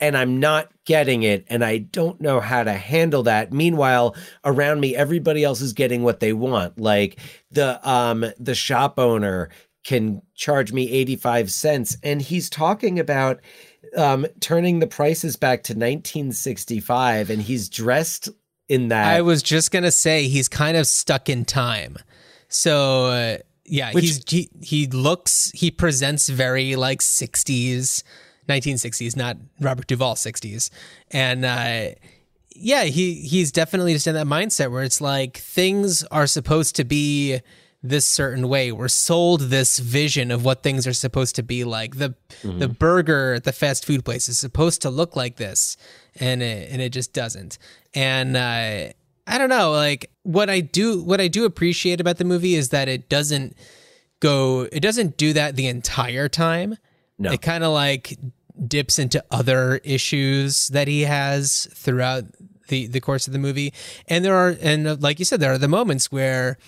and 0.00 0.16
I'm 0.16 0.40
not 0.40 0.70
getting 0.86 1.22
it 1.22 1.44
and 1.48 1.62
I 1.64 1.78
don't 1.78 2.20
know 2.20 2.40
how 2.40 2.64
to 2.64 2.72
handle 2.72 3.22
that. 3.24 3.52
Meanwhile, 3.52 4.16
around 4.44 4.80
me 4.80 4.96
everybody 4.96 5.44
else 5.44 5.60
is 5.60 5.74
getting 5.74 6.02
what 6.02 6.20
they 6.20 6.32
want. 6.32 6.80
Like 6.80 7.18
the 7.50 7.86
um 7.88 8.24
the 8.38 8.54
shop 8.54 8.98
owner 8.98 9.50
can 9.84 10.22
charge 10.34 10.72
me 10.72 10.90
85 10.90 11.50
cents. 11.50 11.96
And 12.02 12.22
he's 12.22 12.48
talking 12.50 12.98
about 12.98 13.40
um 13.96 14.26
turning 14.40 14.78
the 14.78 14.86
prices 14.86 15.36
back 15.36 15.64
to 15.64 15.72
1965 15.72 17.30
and 17.30 17.42
he's 17.42 17.68
dressed 17.68 18.28
in 18.68 18.88
that. 18.88 19.06
I 19.06 19.20
was 19.22 19.42
just 19.42 19.70
gonna 19.70 19.90
say 19.90 20.28
he's 20.28 20.48
kind 20.48 20.76
of 20.76 20.86
stuck 20.86 21.28
in 21.28 21.44
time. 21.44 21.98
So 22.48 23.06
uh, 23.06 23.38
yeah, 23.64 23.92
Which- 23.92 24.04
he's 24.04 24.24
he, 24.28 24.50
he 24.62 24.86
looks 24.86 25.50
he 25.54 25.70
presents 25.70 26.28
very 26.28 26.76
like 26.76 27.00
'60s, 27.00 28.02
1960s, 28.48 29.16
not 29.16 29.36
Robert 29.60 29.86
Duvall 29.86 30.14
'60s, 30.14 30.70
and 31.10 31.44
uh, 31.44 31.94
yeah, 32.54 32.84
he 32.84 33.14
he's 33.14 33.52
definitely 33.52 33.94
just 33.94 34.06
in 34.06 34.14
that 34.14 34.26
mindset 34.26 34.70
where 34.70 34.82
it's 34.82 35.00
like 35.00 35.38
things 35.38 36.02
are 36.04 36.26
supposed 36.26 36.76
to 36.76 36.84
be 36.84 37.40
this 37.82 38.06
certain 38.06 38.48
way. 38.48 38.70
We're 38.70 38.88
sold 38.88 39.42
this 39.42 39.78
vision 39.78 40.30
of 40.30 40.44
what 40.44 40.62
things 40.62 40.86
are 40.86 40.92
supposed 40.92 41.34
to 41.36 41.42
be 41.42 41.64
like. 41.64 41.96
The 41.96 42.14
the 42.42 42.68
burger 42.68 43.34
at 43.34 43.44
the 43.44 43.52
fast 43.52 43.84
food 43.84 44.04
place 44.04 44.28
is 44.28 44.38
supposed 44.38 44.82
to 44.82 44.90
look 44.90 45.16
like 45.16 45.36
this, 45.36 45.76
and 46.18 46.42
it, 46.42 46.70
and 46.70 46.80
it 46.80 46.90
just 46.90 47.12
doesn't. 47.12 47.58
And 47.94 48.36
uh, 48.36 48.92
I 49.26 49.38
don't 49.38 49.48
know, 49.48 49.72
like 49.72 50.10
what 50.22 50.48
I 50.48 50.60
do 50.60 51.02
what 51.02 51.20
I 51.20 51.28
do 51.28 51.44
appreciate 51.44 52.00
about 52.00 52.18
the 52.18 52.24
movie 52.24 52.54
is 52.54 52.68
that 52.70 52.88
it 52.88 53.08
doesn't 53.08 53.56
go 54.20 54.68
it 54.72 54.80
doesn't 54.80 55.16
do 55.16 55.32
that 55.32 55.56
the 55.56 55.66
entire 55.66 56.28
time. 56.28 56.76
No. 57.18 57.32
It 57.32 57.42
kind 57.42 57.64
of 57.64 57.72
like 57.72 58.16
dips 58.66 58.98
into 58.98 59.24
other 59.30 59.76
issues 59.84 60.68
that 60.68 60.86
he 60.86 61.02
has 61.02 61.68
throughout 61.74 62.24
the 62.68 62.86
the 62.86 63.00
course 63.00 63.26
of 63.26 63.32
the 63.32 63.38
movie. 63.38 63.72
And 64.06 64.24
there 64.24 64.36
are 64.36 64.56
and 64.62 65.02
like 65.02 65.18
you 65.18 65.24
said 65.24 65.40
there 65.40 65.52
are 65.52 65.58
the 65.58 65.68
moments 65.68 66.12
where 66.12 66.58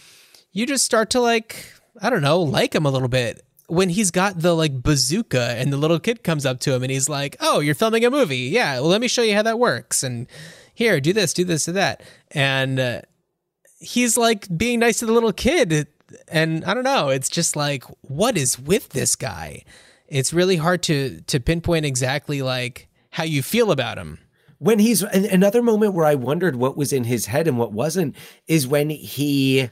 you 0.55 0.64
just 0.67 0.87
start 0.87 1.11
to 1.11 1.21
like 1.21 1.67
I 2.01 2.09
don't 2.09 2.23
know, 2.23 2.40
like 2.40 2.75
him 2.75 2.87
a 2.87 2.90
little 2.90 3.09
bit. 3.09 3.45
When 3.67 3.88
he's 3.90 4.11
got 4.11 4.40
the 4.40 4.55
like 4.55 4.83
bazooka 4.83 5.57
and 5.59 5.73
the 5.73 5.77
little 5.77 5.99
kid 6.01 6.23
comes 6.25 6.47
up 6.47 6.61
to 6.61 6.73
him 6.75 6.83
and 6.83 6.90
he's 6.90 7.09
like, 7.09 7.37
"Oh, 7.40 7.61
you're 7.61 7.75
filming 7.75 8.05
a 8.05 8.11
movie. 8.11 8.49
Yeah, 8.49 8.81
well 8.81 8.88
let 8.88 9.01
me 9.03 9.09
show 9.09 9.23
you 9.23 9.35
how 9.35 9.43
that 9.43 9.59
works." 9.59 10.03
And 10.03 10.27
here, 10.75 11.01
do 11.01 11.12
this, 11.12 11.33
do 11.35 11.45
this, 11.45 11.67
do 11.67 11.73
that. 11.73 12.03
And 12.31 12.81
uh, 12.81 13.03
he's 13.79 14.17
like 14.17 14.49
being 14.57 14.81
nice 14.81 14.99
to 15.01 15.07
the 15.07 15.12
little 15.12 15.33
kid 15.33 15.87
and 16.29 16.64
I 16.64 16.75
don't 16.75 16.85
know, 16.85 17.09
it's 17.09 17.29
just 17.31 17.57
like 17.57 17.85
what 18.03 18.37
is 18.37 18.59
with 18.59 18.90
this 18.90 19.17
guy? 19.17 19.64
It's 20.09 20.33
really 20.33 20.57
hard 20.57 20.83
to 20.85 21.21
to 21.23 21.40
pinpoint 21.40 21.87
exactly 21.87 22.43
like 22.43 22.88
how 23.11 23.25
you 23.25 23.43
feel 23.43 23.71
about 23.71 23.99
him. 23.99 24.19
when 24.59 24.79
he's 24.79 25.03
another 25.03 25.62
moment 25.62 25.95
where 25.95 26.07
I 26.07 26.14
wondered 26.14 26.57
what 26.57 26.77
was 26.77 26.93
in 26.93 27.05
his 27.05 27.27
head 27.27 27.49
and 27.49 27.59
what 27.59 27.73
wasn't 27.73 28.14
is 28.47 28.67
when 28.67 28.90
he 28.90 29.71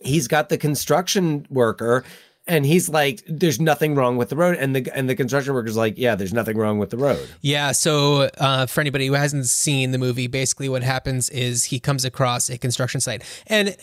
he's 0.00 0.28
got 0.28 0.48
the 0.48 0.58
construction 0.58 1.46
worker 1.50 2.04
and 2.48 2.64
he's 2.64 2.88
like 2.88 3.22
there's 3.28 3.60
nothing 3.60 3.94
wrong 3.94 4.16
with 4.16 4.30
the 4.30 4.36
road. 4.36 4.56
And 4.58 4.74
the 4.74 4.90
and 4.96 5.08
the 5.08 5.14
construction 5.14 5.54
worker's 5.54 5.76
like 5.76 5.94
yeah 5.98 6.14
there's 6.14 6.32
nothing 6.32 6.56
wrong 6.56 6.78
with 6.78 6.90
the 6.90 6.96
road. 6.96 7.28
Yeah, 7.42 7.72
so 7.72 8.30
uh, 8.38 8.66
for 8.66 8.80
anybody 8.80 9.06
who 9.06 9.12
hasn't 9.12 9.46
seen 9.46 9.92
the 9.92 9.98
movie, 9.98 10.26
basically 10.26 10.68
what 10.68 10.82
happens 10.82 11.28
is 11.28 11.64
he 11.64 11.78
comes 11.78 12.04
across 12.04 12.48
a 12.48 12.58
construction 12.58 13.00
site, 13.00 13.22
and 13.46 13.76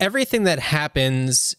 everything 0.00 0.44
that 0.44 0.58
happens 0.58 1.54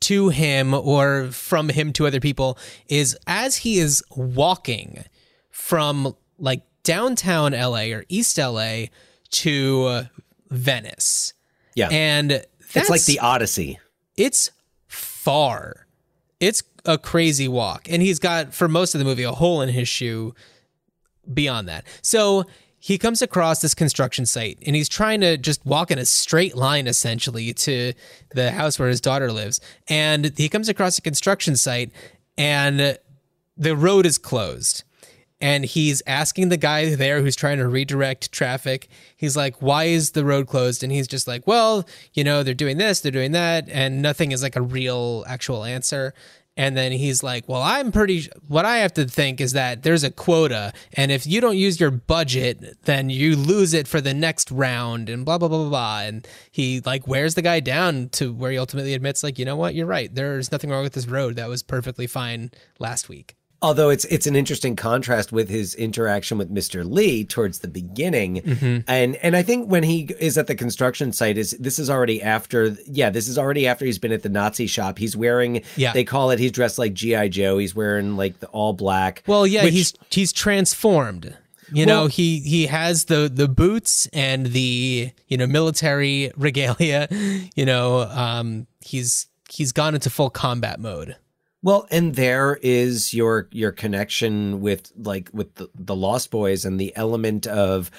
to 0.00 0.28
him 0.30 0.72
or 0.72 1.28
from 1.28 1.68
him 1.68 1.92
to 1.92 2.06
other 2.06 2.20
people 2.20 2.58
is 2.88 3.18
as 3.26 3.58
he 3.58 3.78
is 3.78 4.02
walking 4.14 5.04
from 5.50 6.14
like 6.38 6.62
downtown 6.84 7.52
LA 7.52 7.84
or 7.92 8.04
East 8.08 8.38
LA 8.38 8.84
to 9.30 10.06
Venice, 10.50 11.34
yeah. 11.74 11.88
And 11.90 12.44
it's 12.74 12.90
like 12.90 13.04
the 13.04 13.18
odyssey 13.20 13.78
it's 14.20 14.50
far. 14.86 15.86
It's 16.40 16.62
a 16.84 16.98
crazy 16.98 17.48
walk. 17.48 17.88
And 17.90 18.02
he's 18.02 18.18
got, 18.18 18.52
for 18.52 18.68
most 18.68 18.94
of 18.94 18.98
the 18.98 19.04
movie, 19.04 19.22
a 19.22 19.32
hole 19.32 19.62
in 19.62 19.70
his 19.70 19.88
shoe 19.88 20.34
beyond 21.32 21.68
that. 21.68 21.84
So 22.02 22.44
he 22.78 22.98
comes 22.98 23.22
across 23.22 23.60
this 23.60 23.74
construction 23.74 24.26
site 24.26 24.58
and 24.66 24.76
he's 24.76 24.88
trying 24.88 25.20
to 25.20 25.36
just 25.36 25.64
walk 25.64 25.90
in 25.90 25.98
a 25.98 26.04
straight 26.04 26.54
line 26.54 26.86
essentially 26.86 27.52
to 27.54 27.92
the 28.34 28.50
house 28.50 28.78
where 28.78 28.88
his 28.88 29.00
daughter 29.00 29.32
lives. 29.32 29.60
And 29.88 30.32
he 30.36 30.48
comes 30.48 30.68
across 30.68 30.98
a 30.98 31.02
construction 31.02 31.56
site 31.56 31.90
and 32.36 32.98
the 33.56 33.76
road 33.76 34.06
is 34.06 34.18
closed. 34.18 34.84
And 35.40 35.64
he's 35.64 36.02
asking 36.06 36.50
the 36.50 36.56
guy 36.56 36.94
there 36.94 37.22
who's 37.22 37.36
trying 37.36 37.58
to 37.58 37.68
redirect 37.68 38.30
traffic. 38.30 38.88
He's 39.16 39.36
like, 39.36 39.62
"Why 39.62 39.84
is 39.84 40.10
the 40.10 40.24
road 40.24 40.46
closed?" 40.46 40.82
And 40.82 40.92
he's 40.92 41.08
just 41.08 41.26
like, 41.26 41.46
"Well, 41.46 41.88
you 42.12 42.24
know, 42.24 42.42
they're 42.42 42.54
doing 42.54 42.76
this, 42.76 43.00
they're 43.00 43.10
doing 43.12 43.32
that, 43.32 43.68
and 43.70 44.02
nothing 44.02 44.32
is 44.32 44.42
like 44.42 44.56
a 44.56 44.62
real, 44.62 45.24
actual 45.26 45.64
answer." 45.64 46.12
And 46.56 46.76
then 46.76 46.92
he's 46.92 47.22
like, 47.22 47.48
"Well, 47.48 47.62
I'm 47.62 47.90
pretty. 47.90 48.28
What 48.48 48.66
I 48.66 48.78
have 48.78 48.92
to 48.94 49.06
think 49.06 49.40
is 49.40 49.52
that 49.52 49.82
there's 49.82 50.04
a 50.04 50.10
quota, 50.10 50.74
and 50.92 51.10
if 51.10 51.26
you 51.26 51.40
don't 51.40 51.56
use 51.56 51.80
your 51.80 51.90
budget, 51.90 52.84
then 52.84 53.08
you 53.08 53.34
lose 53.34 53.72
it 53.72 53.88
for 53.88 54.00
the 54.02 54.12
next 54.12 54.50
round." 54.50 55.08
And 55.08 55.24
blah 55.24 55.38
blah 55.38 55.48
blah 55.48 55.58
blah 55.58 55.70
blah. 55.70 56.00
And 56.00 56.28
he 56.50 56.82
like 56.84 57.06
wears 57.08 57.34
the 57.34 57.42
guy 57.42 57.60
down 57.60 58.10
to 58.10 58.32
where 58.32 58.50
he 58.50 58.58
ultimately 58.58 58.92
admits, 58.92 59.22
like, 59.22 59.38
you 59.38 59.46
know 59.46 59.56
what, 59.56 59.74
you're 59.74 59.86
right. 59.86 60.14
There's 60.14 60.52
nothing 60.52 60.68
wrong 60.68 60.82
with 60.82 60.92
this 60.92 61.06
road. 61.06 61.36
That 61.36 61.48
was 61.48 61.62
perfectly 61.62 62.06
fine 62.06 62.50
last 62.78 63.08
week. 63.08 63.36
Although 63.62 63.90
it's 63.90 64.06
it's 64.06 64.26
an 64.26 64.36
interesting 64.36 64.74
contrast 64.74 65.32
with 65.32 65.50
his 65.50 65.74
interaction 65.74 66.38
with 66.38 66.50
Mr. 66.52 66.82
Lee 66.90 67.24
towards 67.24 67.58
the 67.58 67.68
beginning, 67.68 68.36
Mm-hmm. 68.36 68.78
and 68.88 69.16
and 69.16 69.36
I 69.36 69.42
think 69.42 69.70
when 69.70 69.82
he 69.82 70.08
is 70.18 70.38
at 70.38 70.46
the 70.46 70.54
construction 70.54 71.12
site 71.12 71.36
is 71.36 71.50
this 71.60 71.78
is 71.78 71.90
already 71.90 72.22
after 72.22 72.74
yeah 72.86 73.10
this 73.10 73.28
is 73.28 73.36
already 73.36 73.66
after 73.66 73.84
he's 73.84 73.98
been 73.98 74.12
at 74.12 74.22
the 74.22 74.30
Nazi 74.30 74.66
shop. 74.66 74.96
He's 74.98 75.14
wearing 75.14 75.62
Yeah. 75.76 75.92
they 75.92 76.04
call 76.04 76.30
it 76.30 76.38
he's 76.38 76.52
dressed 76.52 76.78
like 76.78 76.94
GI 76.94 77.28
Joe. 77.28 77.58
He's 77.58 77.74
wearing 77.74 78.16
like 78.16 78.40
the 78.40 78.46
all 78.48 78.72
black. 78.72 79.22
Well, 79.26 79.46
yeah, 79.46 79.64
which- 79.64 79.74
he's 79.74 79.94
he's 80.10 80.32
transformed. 80.32 81.36
You 81.72 81.84
Well- 81.86 82.04
know, 82.04 82.06
he 82.08 82.40
he 82.40 82.66
has 82.66 83.04
the 83.04 83.30
the 83.32 83.46
boots 83.46 84.08
and 84.14 84.46
the 84.46 85.10
you 85.28 85.36
know 85.36 85.46
military 85.46 86.32
regalia. 86.36 87.08
You 87.54 87.66
know, 87.66 88.00
um, 88.10 88.66
he's 88.80 89.26
he's 89.50 89.72
gone 89.72 89.94
into 89.94 90.08
full 90.08 90.30
combat 90.30 90.80
mode. 90.80 91.16
Well, 91.62 91.86
and 91.90 92.14
there 92.14 92.58
is 92.62 93.12
your 93.12 93.48
your 93.52 93.72
connection 93.72 94.60
with 94.60 94.92
like 94.96 95.28
with 95.32 95.54
the, 95.56 95.68
the 95.74 95.94
Lost 95.94 96.30
Boys 96.30 96.64
and 96.64 96.80
the 96.80 96.96
element 96.96 97.46
of 97.46 97.90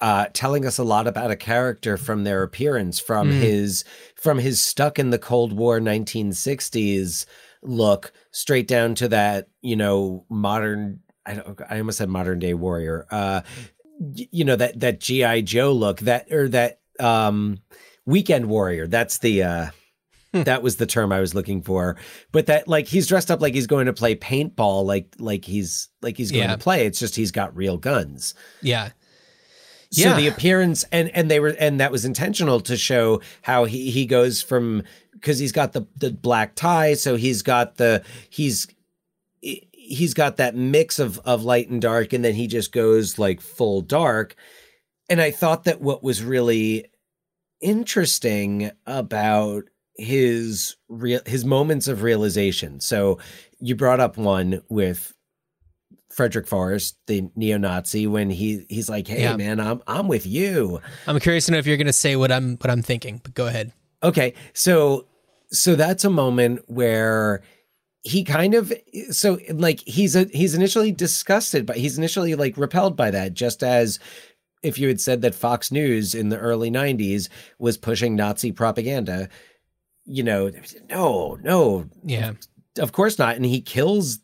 uh, 0.00 0.26
telling 0.32 0.64
us 0.64 0.78
a 0.78 0.84
lot 0.84 1.08
about 1.08 1.32
a 1.32 1.36
character 1.36 1.96
from 1.96 2.22
their 2.22 2.44
appearance, 2.44 3.00
from 3.00 3.30
his 3.30 3.84
from 4.14 4.38
his 4.38 4.60
stuck 4.60 4.98
in 4.98 5.10
the 5.10 5.18
Cold 5.18 5.52
War 5.52 5.80
1960s 5.80 7.26
look, 7.62 8.12
straight 8.30 8.68
down 8.68 8.94
to 8.96 9.08
that 9.08 9.48
you 9.62 9.76
know 9.76 10.24
modern. 10.28 11.00
I 11.26 11.34
don't, 11.34 11.60
I 11.68 11.78
almost 11.78 11.98
said 11.98 12.08
modern 12.08 12.38
day 12.38 12.54
warrior. 12.54 13.06
Uh, 13.10 13.40
you 14.14 14.44
know 14.44 14.56
that 14.56 14.78
that 14.80 15.00
GI 15.00 15.42
Joe 15.42 15.72
look 15.72 16.00
that 16.00 16.30
or 16.32 16.48
that 16.50 16.80
um, 17.00 17.58
weekend 18.06 18.46
warrior. 18.46 18.86
That's 18.86 19.18
the. 19.18 19.42
Uh, 19.42 19.66
that 20.44 20.62
was 20.62 20.76
the 20.76 20.86
term 20.86 21.12
I 21.12 21.20
was 21.20 21.34
looking 21.34 21.62
for. 21.62 21.96
But 22.32 22.46
that 22.46 22.68
like 22.68 22.86
he's 22.88 23.06
dressed 23.06 23.30
up 23.30 23.40
like 23.40 23.54
he's 23.54 23.66
going 23.66 23.86
to 23.86 23.92
play 23.92 24.14
paintball, 24.14 24.84
like 24.84 25.14
like 25.18 25.44
he's 25.44 25.88
like 26.02 26.16
he's 26.16 26.30
going 26.30 26.44
Yeah. 26.44 26.52
to 26.56 26.58
play. 26.58 26.86
It's 26.86 26.98
just 26.98 27.16
he's 27.16 27.30
got 27.30 27.56
real 27.56 27.76
guns. 27.76 28.34
Yeah, 28.62 28.90
So 29.90 30.08
Yeah. 30.10 30.16
the 30.16 30.26
appearance 30.28 30.84
and 30.92 31.08
and 31.10 31.30
they 31.30 31.40
were 31.40 31.54
and 31.58 31.80
that 31.80 31.92
was 31.92 32.04
intentional 32.04 32.60
to 32.60 32.76
show 32.76 33.20
how 33.42 33.64
he 33.64 33.90
he 33.90 34.06
goes 34.06 34.42
from 34.42 34.82
because 35.12 35.38
he's 35.38 35.52
got 35.52 35.72
the 35.72 35.86
the 35.96 36.10
black 36.12 36.54
tie, 36.54 36.94
so 36.94 37.16
he's 37.16 37.42
got 37.42 37.76
the 37.76 38.02
he's 38.30 38.68
he's 39.40 40.12
got 40.14 40.36
that 40.36 40.54
mix 40.54 40.98
of 40.98 41.18
of 41.24 41.42
light 41.44 41.68
and 41.70 41.80
dark, 41.82 42.12
and 42.12 42.24
then 42.24 42.34
he 42.34 42.46
just 42.46 42.72
goes 42.72 43.18
like 43.18 43.40
full 43.40 43.80
dark. 43.80 44.34
And 45.08 45.20
I 45.22 45.30
thought 45.30 45.64
that 45.64 45.80
what 45.80 46.02
was 46.04 46.22
really 46.22 46.84
interesting 47.60 48.70
about 48.86 49.64
his 49.98 50.76
real 50.88 51.20
his 51.26 51.44
moments 51.44 51.88
of 51.88 52.02
realization. 52.02 52.80
So 52.80 53.18
you 53.60 53.74
brought 53.74 54.00
up 54.00 54.16
one 54.16 54.62
with 54.68 55.12
Frederick 56.10 56.46
Forrest, 56.46 56.96
the 57.06 57.28
neo-Nazi, 57.36 58.06
when 58.06 58.30
he 58.30 58.64
he's 58.68 58.88
like, 58.88 59.06
"Hey, 59.08 59.22
Yeah. 59.22 59.36
man, 59.36 59.60
I'm 59.60 59.82
I'm 59.86 60.08
with 60.08 60.26
you." 60.26 60.80
I'm 61.06 61.18
curious 61.20 61.46
to 61.46 61.52
know 61.52 61.58
if 61.58 61.66
you're 61.66 61.76
going 61.76 61.86
to 61.86 61.92
say 61.92 62.16
what 62.16 62.32
I'm 62.32 62.56
what 62.56 62.70
I'm 62.70 62.82
thinking. 62.82 63.20
But 63.22 63.34
go 63.34 63.46
ahead. 63.46 63.72
Okay, 64.02 64.34
so 64.54 65.06
so 65.50 65.74
that's 65.74 66.04
a 66.04 66.10
moment 66.10 66.60
where 66.66 67.42
he 68.02 68.22
kind 68.24 68.54
of 68.54 68.72
so 69.10 69.38
like 69.50 69.80
he's 69.80 70.14
a 70.16 70.24
he's 70.32 70.54
initially 70.54 70.92
disgusted, 70.92 71.66
but 71.66 71.76
he's 71.76 71.98
initially 71.98 72.34
like 72.36 72.56
repelled 72.56 72.96
by 72.96 73.10
that, 73.10 73.34
just 73.34 73.62
as 73.62 73.98
if 74.62 74.78
you 74.78 74.88
had 74.88 75.00
said 75.00 75.22
that 75.22 75.34
Fox 75.34 75.70
News 75.70 76.14
in 76.14 76.28
the 76.30 76.38
early 76.38 76.70
'90s 76.70 77.28
was 77.58 77.76
pushing 77.76 78.16
Nazi 78.16 78.50
propaganda. 78.52 79.28
You 80.10 80.22
know, 80.22 80.50
no, 80.88 81.38
no, 81.42 81.86
Yeah, 82.02 82.32
of 82.78 82.92
course 82.92 83.18
not. 83.18 83.36
And 83.36 83.44
he 83.44 83.60
kills 83.60 84.20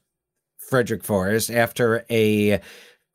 Frederick 0.70 1.04
Forrest 1.04 1.50
after 1.50 2.04
a 2.10 2.60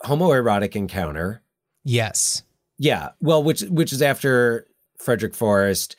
homoerotic 0.04 0.76
encounter. 0.76 1.42
yes, 1.84 2.44
Yeah, 2.78 3.10
well, 3.20 3.42
which 3.44 3.62
which 3.64 3.92
is 3.92 4.02
after 4.02 4.68
Frederick 5.00 5.34
Forrest 5.36 5.96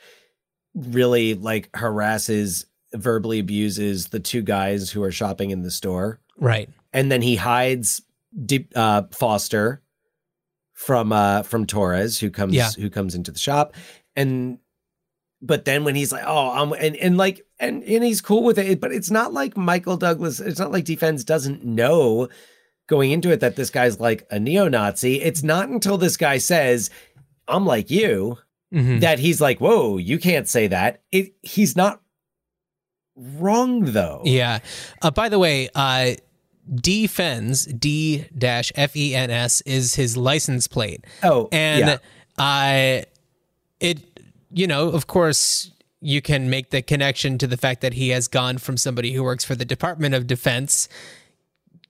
really 0.73 1.33
like 1.33 1.69
harasses, 1.75 2.65
verbally 2.93 3.39
abuses 3.39 4.07
the 4.07 4.19
two 4.21 4.41
guys 4.41 4.89
who 4.89 5.03
are 5.03 5.11
shopping 5.11 5.51
in 5.51 5.61
the 5.63 5.71
store, 5.71 6.19
right. 6.39 6.69
and 6.93 7.11
then 7.11 7.21
he 7.21 7.35
hides 7.35 8.01
Deep, 8.45 8.71
uh, 8.77 9.03
Foster 9.11 9.81
from 10.73 11.11
uh 11.11 11.43
from 11.43 11.65
Torres, 11.67 12.17
who 12.19 12.29
comes 12.31 12.53
Yeah. 12.55 12.69
who 12.77 12.89
comes 12.89 13.13
into 13.13 13.31
the 13.31 13.39
shop, 13.39 13.75
and 14.15 14.57
but 15.41 15.65
then 15.65 15.83
when 15.83 15.95
he's 15.95 16.11
like, 16.11 16.23
oh, 16.25 16.51
I'm 16.51 16.71
and 16.73 16.95
and 16.97 17.17
like 17.17 17.45
and 17.59 17.83
and 17.83 18.03
he's 18.03 18.21
cool 18.21 18.43
with 18.43 18.57
it, 18.57 18.79
but 18.79 18.91
it's 18.91 19.09
not 19.11 19.33
like 19.33 19.57
Michael 19.57 19.97
Douglas. 19.97 20.39
It's 20.39 20.59
not 20.59 20.71
like 20.71 20.85
D-Fens 20.85 21.23
doesn't 21.23 21.63
know 21.65 22.29
going 22.87 23.11
into 23.11 23.31
it 23.31 23.39
that 23.39 23.55
this 23.55 23.69
guy's 23.69 23.99
like 23.99 24.27
a 24.31 24.39
neo-Nazi. 24.39 25.21
It's 25.21 25.43
not 25.43 25.69
until 25.69 25.97
this 25.97 26.17
guy 26.17 26.37
says, 26.37 26.89
"I'm 27.47 27.65
like 27.65 27.89
you," 27.89 28.37
Mhm. 28.73 29.01
that 29.01 29.19
he's 29.19 29.39
like, 29.41 29.59
"Whoa, 29.59 29.97
you 29.97 30.19
can't 30.19 30.47
say 30.47 30.67
that." 30.67 31.01
It 31.11 31.33
he's 31.41 31.75
not 31.75 32.01
wrong 33.15 33.85
though. 33.85 34.21
Yeah. 34.25 34.59
Uh, 35.01 35.11
by 35.11 35.29
the 35.29 35.39
way, 35.39 35.69
uh, 35.75 36.11
D-Fens 36.73 37.65
D 37.65 38.25
dash 38.37 38.71
F 38.75 38.95
E 38.95 39.15
N 39.15 39.29
S 39.31 39.61
is 39.61 39.95
his 39.95 40.15
license 40.15 40.67
plate. 40.67 41.05
Oh, 41.23 41.49
and 41.51 41.79
yeah. 41.79 41.97
I, 42.37 43.05
it, 43.79 43.99
you 44.53 44.67
know, 44.67 44.89
of 44.89 45.07
course, 45.07 45.71
you 45.99 46.21
can 46.21 46.49
make 46.49 46.71
the 46.71 46.81
connection 46.81 47.37
to 47.37 47.47
the 47.47 47.57
fact 47.57 47.81
that 47.81 47.93
he 47.93 48.09
has 48.09 48.27
gone 48.27 48.57
from 48.57 48.77
somebody 48.77 49.13
who 49.13 49.23
works 49.23 49.43
for 49.43 49.55
the 49.55 49.65
Department 49.65 50.15
of 50.15 50.27
Defense, 50.27 50.89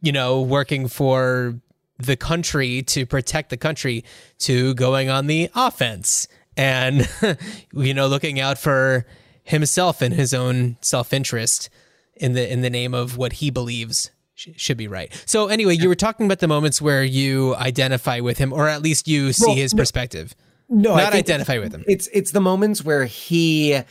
you 0.01 0.11
know, 0.11 0.41
working 0.41 0.87
for 0.87 1.59
the 1.97 2.15
country 2.17 2.81
to 2.81 3.05
protect 3.05 3.49
the 3.49 3.57
country, 3.57 4.03
to 4.39 4.73
going 4.73 5.09
on 5.09 5.27
the 5.27 5.49
offense 5.55 6.27
and, 6.57 7.07
you 7.73 7.93
know, 7.93 8.07
looking 8.07 8.39
out 8.39 8.57
for 8.57 9.05
himself 9.43 10.01
and 10.01 10.13
his 10.13 10.33
own 10.33 10.77
self 10.81 11.13
interest 11.13 11.69
in 12.15 12.33
the 12.33 12.51
in 12.51 12.61
the 12.61 12.69
name 12.69 12.93
of 12.93 13.17
what 13.17 13.33
he 13.33 13.49
believes 13.49 14.11
should 14.35 14.77
be 14.77 14.87
right. 14.87 15.11
So 15.25 15.47
anyway, 15.47 15.75
you 15.75 15.87
were 15.87 15.95
talking 15.95 16.25
about 16.25 16.39
the 16.39 16.47
moments 16.47 16.81
where 16.81 17.03
you 17.03 17.55
identify 17.55 18.19
with 18.19 18.39
him, 18.39 18.51
or 18.51 18.67
at 18.67 18.81
least 18.81 19.07
you 19.07 19.33
see 19.33 19.45
Well, 19.45 19.55
his 19.55 19.73
perspective. 19.73 20.33
no, 20.39 20.45
I 20.71 21.03
not 21.03 21.13
identify 21.13 21.59
with 21.59 21.73
him. 21.73 21.83
It's 21.87 22.07
it's 22.13 22.31
the 22.31 22.41
moments 22.41 22.83
where 22.83 23.05
he 23.05 23.81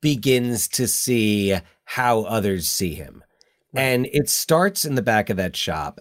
begins 0.00 0.68
to 0.68 0.86
see 0.86 1.56
how 1.84 2.22
others 2.22 2.68
see 2.68 2.94
him. 2.94 3.24
And 3.74 4.06
it 4.06 4.28
starts 4.28 4.84
in 4.84 4.94
the 4.94 5.02
back 5.02 5.30
of 5.30 5.36
that 5.36 5.56
shop. 5.56 6.00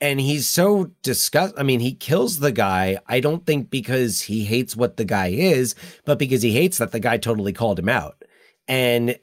And 0.00 0.20
he's 0.20 0.48
so 0.48 0.92
disgust 1.02 1.54
I 1.58 1.62
mean, 1.62 1.80
he 1.80 1.94
kills 1.94 2.38
the 2.38 2.52
guy, 2.52 2.98
I 3.06 3.20
don't 3.20 3.46
think 3.46 3.70
because 3.70 4.22
he 4.22 4.44
hates 4.44 4.76
what 4.76 4.96
the 4.96 5.04
guy 5.04 5.28
is, 5.28 5.74
but 6.04 6.18
because 6.18 6.42
he 6.42 6.52
hates 6.52 6.78
that 6.78 6.92
the 6.92 7.00
guy 7.00 7.16
totally 7.16 7.52
called 7.52 7.78
him 7.78 7.88
out. 7.88 8.22
And 8.68 9.18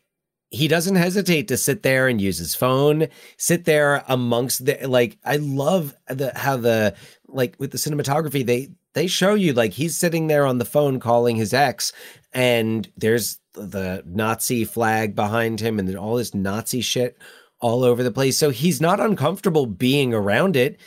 he 0.49 0.67
doesn't 0.67 0.95
hesitate 0.95 1.47
to 1.49 1.57
sit 1.57 1.83
there 1.83 2.07
and 2.07 2.21
use 2.21 2.37
his 2.37 2.55
phone, 2.55 3.07
sit 3.37 3.65
there 3.65 4.03
amongst 4.07 4.65
the 4.65 4.87
like 4.87 5.17
I 5.23 5.37
love 5.37 5.93
the 6.07 6.31
how 6.35 6.57
the 6.57 6.95
like 7.27 7.55
with 7.59 7.71
the 7.71 7.77
cinematography 7.77 8.45
they 8.45 8.69
they 8.97 9.05
show 9.07 9.35
you 9.35 9.53
like 9.53 9.73
he's 9.73 9.95
sitting 9.95 10.25
there 10.25 10.43
on 10.45 10.57
the 10.57 10.65
phone 10.65 10.99
calling 10.99 11.35
his 11.35 11.53
ex 11.53 11.93
and 12.33 12.91
there's 12.97 13.37
the 13.53 14.01
Nazi 14.05 14.65
flag 14.65 15.15
behind 15.15 15.59
him 15.59 15.77
and 15.77 15.95
all 15.95 16.15
this 16.15 16.33
Nazi 16.33 16.81
shit 16.81 17.15
all 17.59 17.83
over 17.83 18.01
the 18.03 18.11
place. 18.11 18.37
So 18.37 18.49
he's 18.49 18.81
not 18.81 18.99
uncomfortable 18.99 19.65
being 19.67 20.13
around 20.13 20.55
it. 20.55 20.79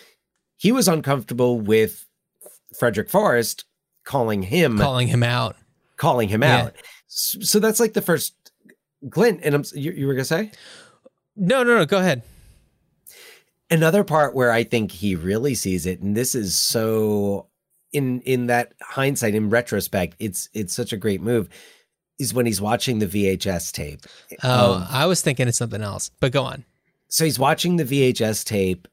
He 0.56 0.72
was 0.72 0.88
uncomfortable 0.88 1.61
with 1.61 2.04
Frederick 2.76 3.08
Forrest 3.08 3.64
calling 4.04 4.42
him 4.42 4.76
calling 4.78 5.06
him 5.08 5.22
out. 5.22 5.56
calling 5.96 6.28
him 6.28 6.42
Yeah. 6.42 6.64
out. 6.64 6.74
So 7.06 7.58
that's 7.61 7.78
like 7.80 7.92
the 7.92 8.02
first 8.02 8.34
glint. 9.08 9.40
And 9.44 9.54
I'm, 9.54 9.64
you, 9.74 9.92
you 9.92 10.06
were 10.08 10.14
gonna 10.14 10.24
say 10.24 10.50
No, 11.36 11.62
no, 11.62 11.78
no. 11.78 11.86
Go 11.86 11.98
ahead. 11.98 12.22
another 13.70 14.04
part 14.04 14.34
where 14.34 14.50
I 14.50 14.64
think 14.64 14.90
he 14.92 15.14
really 15.14 15.54
sees 15.54 15.86
it, 15.86 16.00
and 16.00 16.16
this 16.16 16.34
is 16.34 16.56
so 16.56 17.46
in 17.93 18.20
in 18.22 18.47
that 18.47 18.72
hindsight, 18.82 19.34
in 19.34 19.51
retrospect, 19.51 20.16
it's 20.18 20.49
it's 20.53 20.74
such 20.74 20.93
a 20.93 20.97
great 20.97 21.20
move. 21.20 21.49
Is 22.18 22.34
when 22.34 22.45
he's 22.45 22.61
watching 22.61 22.99
the 22.99 23.07
VHS 23.07 23.72
tape. 23.72 24.01
Oh, 24.43 24.74
of- 24.76 24.86
I 24.91 25.07
was 25.07 25.22
thinking 25.22 25.49
of 25.49 25.55
something 25.55 25.80
else. 25.82 26.11
But 26.20 26.32
go 26.32 26.43
on. 26.43 26.64
so 27.09 27.24
he's 27.24 27.38
watching 27.38 27.76
the 27.76 27.84
VHS 27.84 28.45
tape 28.45 28.86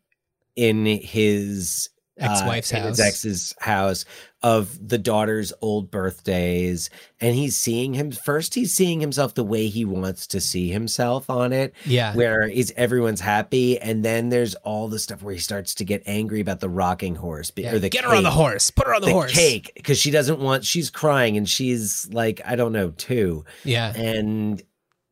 in 0.56 0.86
his 0.86 1.89
Ex-wife's 2.20 2.74
uh, 2.74 2.78
his 2.82 2.97
house. 2.97 2.99
ex's 2.99 3.55
house 3.59 4.05
of 4.43 4.88
the 4.89 4.97
daughter's 4.97 5.51
old 5.61 5.89
birthdays, 5.91 6.89
and 7.22 7.36
he's 7.36 7.55
seeing 7.55 7.93
him 7.93 8.11
first. 8.11 8.53
He's 8.55 8.74
seeing 8.74 8.99
himself 8.99 9.34
the 9.34 9.43
way 9.43 9.68
he 9.68 9.86
wants 9.86 10.28
to 10.28 10.41
see 10.41 10.70
himself 10.70 11.30
on 11.30 11.53
it. 11.53 11.74
Yeah. 11.86 12.13
where 12.15 12.47
is 12.47 12.74
everyone's 12.78 13.22
happy, 13.22 13.80
and 13.80 14.03
then 14.05 14.30
there's 14.30 14.55
all 14.55 14.88
the 14.88 14.99
stuff 14.99 15.22
where 15.24 15.34
he 15.34 15.39
starts 15.39 15.76
to 15.76 15.86
get 15.86 16.03
angry 16.05 16.39
about 16.41 16.59
the 16.59 16.70
rocking 16.70 17.15
horse 17.15 17.51
Yeah. 17.55 17.74
or 17.74 17.80
the 17.80 17.89
Get 17.89 18.03
her 18.03 18.15
on 18.15 18.24
the 18.24 18.32
horse. 18.32 18.70
Put 18.72 18.88
her 18.88 18.95
on 18.95 19.01
the, 19.01 19.07
the 19.07 19.13
horse. 19.13 19.34
cake 19.34 19.72
because 19.76 19.97
she 19.99 20.11
doesn't 20.11 20.39
want. 20.39 20.65
She's 20.65 20.89
crying, 20.89 21.38
and 21.38 21.47
she's 21.47 22.07
like, 22.11 22.41
I 22.45 22.55
don't 22.55 22.72
know, 22.74 22.91
two 22.91 23.45
Yeah. 23.63 23.93
and 23.95 24.61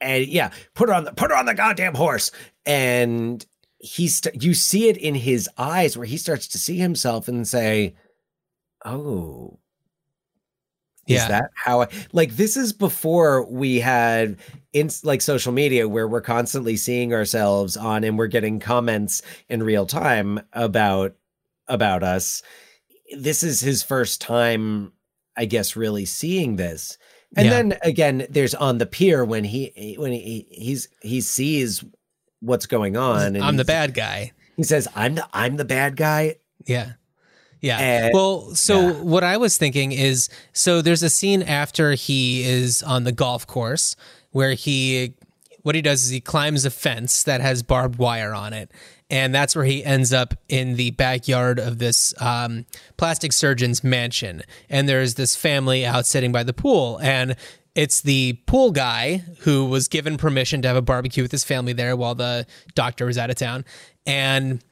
and 0.02 0.28
yeah, 0.28 0.52
put 0.76 0.90
her 0.90 0.96
on 0.96 1.06
the 1.06 1.14
put 1.14 1.32
her 1.32 1.38
on 1.38 1.46
the 1.46 1.54
goddamn 1.56 1.96
horse. 1.96 2.32
And 2.66 3.44
he's 3.86 4.16
st- 4.18 4.44
you 4.44 4.54
see 4.54 4.90
it 4.90 4.98
in 4.98 5.16
his 5.16 5.50
eyes 5.58 5.98
where 5.98 6.08
he 6.08 6.18
starts 6.18 6.48
to 6.50 6.58
see 6.58 6.78
himself 6.78 7.28
and 7.28 7.48
say, 7.48 7.96
"Oh, 8.84 9.60
is 11.08 11.22
Yeah. 11.22 11.28
that 11.28 11.52
how 11.56 11.82
I 11.84 11.88
like 12.14 12.36
this 12.36 12.58
is 12.58 12.74
before 12.74 13.46
we 13.46 13.80
had 13.80 14.38
in 14.74 14.90
like 15.04 15.22
social 15.22 15.52
media 15.52 15.88
where 15.88 16.08
we're 16.08 16.22
constantly 16.22 16.76
seeing 16.78 17.14
ourselves 17.14 17.78
on 17.78 18.04
and 18.04 18.18
we're 18.18 18.28
getting 18.28 18.60
comments 18.60 19.22
in 19.50 19.62
real 19.62 19.86
time 19.86 20.40
about 20.54 21.16
about 21.68 22.02
us. 22.04 22.42
This 23.18 23.44
is 23.44 23.60
his 23.62 23.84
first 23.84 24.20
time 24.22 24.92
I 25.38 25.46
guess 25.46 25.76
really 25.76 26.06
seeing 26.06 26.56
this. 26.56 26.98
And 27.38 27.46
Yeah. 27.48 27.52
then 27.52 27.78
again 27.84 28.26
there's 28.30 28.56
on 28.56 28.80
the 28.80 28.86
pier 28.88 29.24
when 29.26 29.44
he 29.44 29.96
when 30.00 30.12
he 30.12 30.48
he's 30.50 30.88
he 31.02 31.22
sees 31.22 31.84
what's 32.46 32.66
going 32.66 32.98
on 32.98 33.36
and 33.36 33.44
I'm 33.44 33.58
the 33.58 33.66
bad 33.66 33.94
guy. 33.94 34.32
He 34.56 34.64
says 34.64 34.88
I'm 34.96 35.16
the 35.16 35.28
I'm 35.34 35.58
the 35.58 35.66
bad 35.66 35.96
guy. 35.96 36.36
Yeah. 36.66 36.94
Yeah. 37.62 37.80
And- 37.80 38.14
well, 38.14 38.54
so 38.56 38.80
yeah. 38.80 38.92
what 39.02 39.24
I 39.24 39.38
was 39.38 39.58
thinking 39.58 39.92
is 39.92 40.30
so 40.54 40.82
there's 40.82 41.04
a 41.04 41.10
scene 41.10 41.42
after 41.42 41.94
he 41.94 42.44
is 42.44 42.84
on 42.84 43.04
the 43.04 43.12
golf 43.12 43.48
course 43.48 43.96
where 44.32 44.54
he 44.54 45.14
what 45.66 45.74
he 45.74 45.82
does 45.82 46.04
is 46.04 46.12
he 46.12 46.22
climbs 46.22 46.64
a 46.64 46.70
fence 46.70 47.24
that 47.24 47.42
has 47.42 47.64
barbed 47.64 47.98
wire 47.98 48.36
on 48.36 48.54
it. 48.54 48.70
And 49.10 49.34
that's 49.34 49.56
where 49.56 49.66
he 49.66 49.84
ends 49.84 50.14
up 50.14 50.36
in 50.48 50.76
the 50.76 50.92
backyard 50.92 51.60
of 51.60 51.80
this 51.80 52.14
um, 52.22 52.68
plastic 52.98 53.34
surgeon's 53.34 53.84
mansion. 53.84 54.44
And 54.70 54.88
there's 54.88 55.16
this 55.16 55.36
family 55.36 55.84
out 55.84 56.06
sitting 56.06 56.32
by 56.32 56.44
the 56.44 56.54
pool. 56.54 57.00
And 57.02 57.36
it's 57.76 58.02
the 58.02 58.34
pool 58.46 58.72
guy 58.72 59.24
who 59.40 59.66
was 59.66 59.88
given 59.88 60.18
permission 60.18 60.62
to 60.62 60.68
have 60.68 60.78
a 60.78 60.82
barbecue 60.82 61.22
with 61.22 61.32
his 61.32 61.44
family 61.44 61.74
there 61.74 61.96
while 61.96 62.16
the 62.16 62.48
doctor 62.74 63.06
was 63.06 63.18
out 63.18 63.30
of 63.30 63.36
town. 63.36 63.66
And 64.06 64.64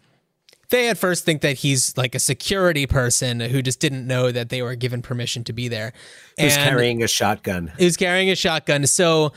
they 0.70 0.89
at 0.89 0.97
first 0.97 1.26
think 1.26 1.41
that 1.41 1.58
he's 1.58 1.95
like 1.97 2.16
a 2.16 2.20
security 2.20 2.88
person 2.88 3.41
who 3.41 3.62
just 3.62 3.80
didn't 3.80 4.08
know 4.08 4.32
that 4.32 4.49
they 4.49 4.62
were 4.62 4.76
given 4.76 5.01
permission 5.01 5.43
to 5.43 5.54
be 5.54 5.68
there. 5.68 5.93
He's 6.38 6.56
carrying 6.56 7.04
a 7.04 7.08
shotgun. 7.08 7.74
was 7.78 7.97
carrying 7.97 8.32
a 8.32 8.36
shotgun. 8.36 8.88
So 8.88 9.34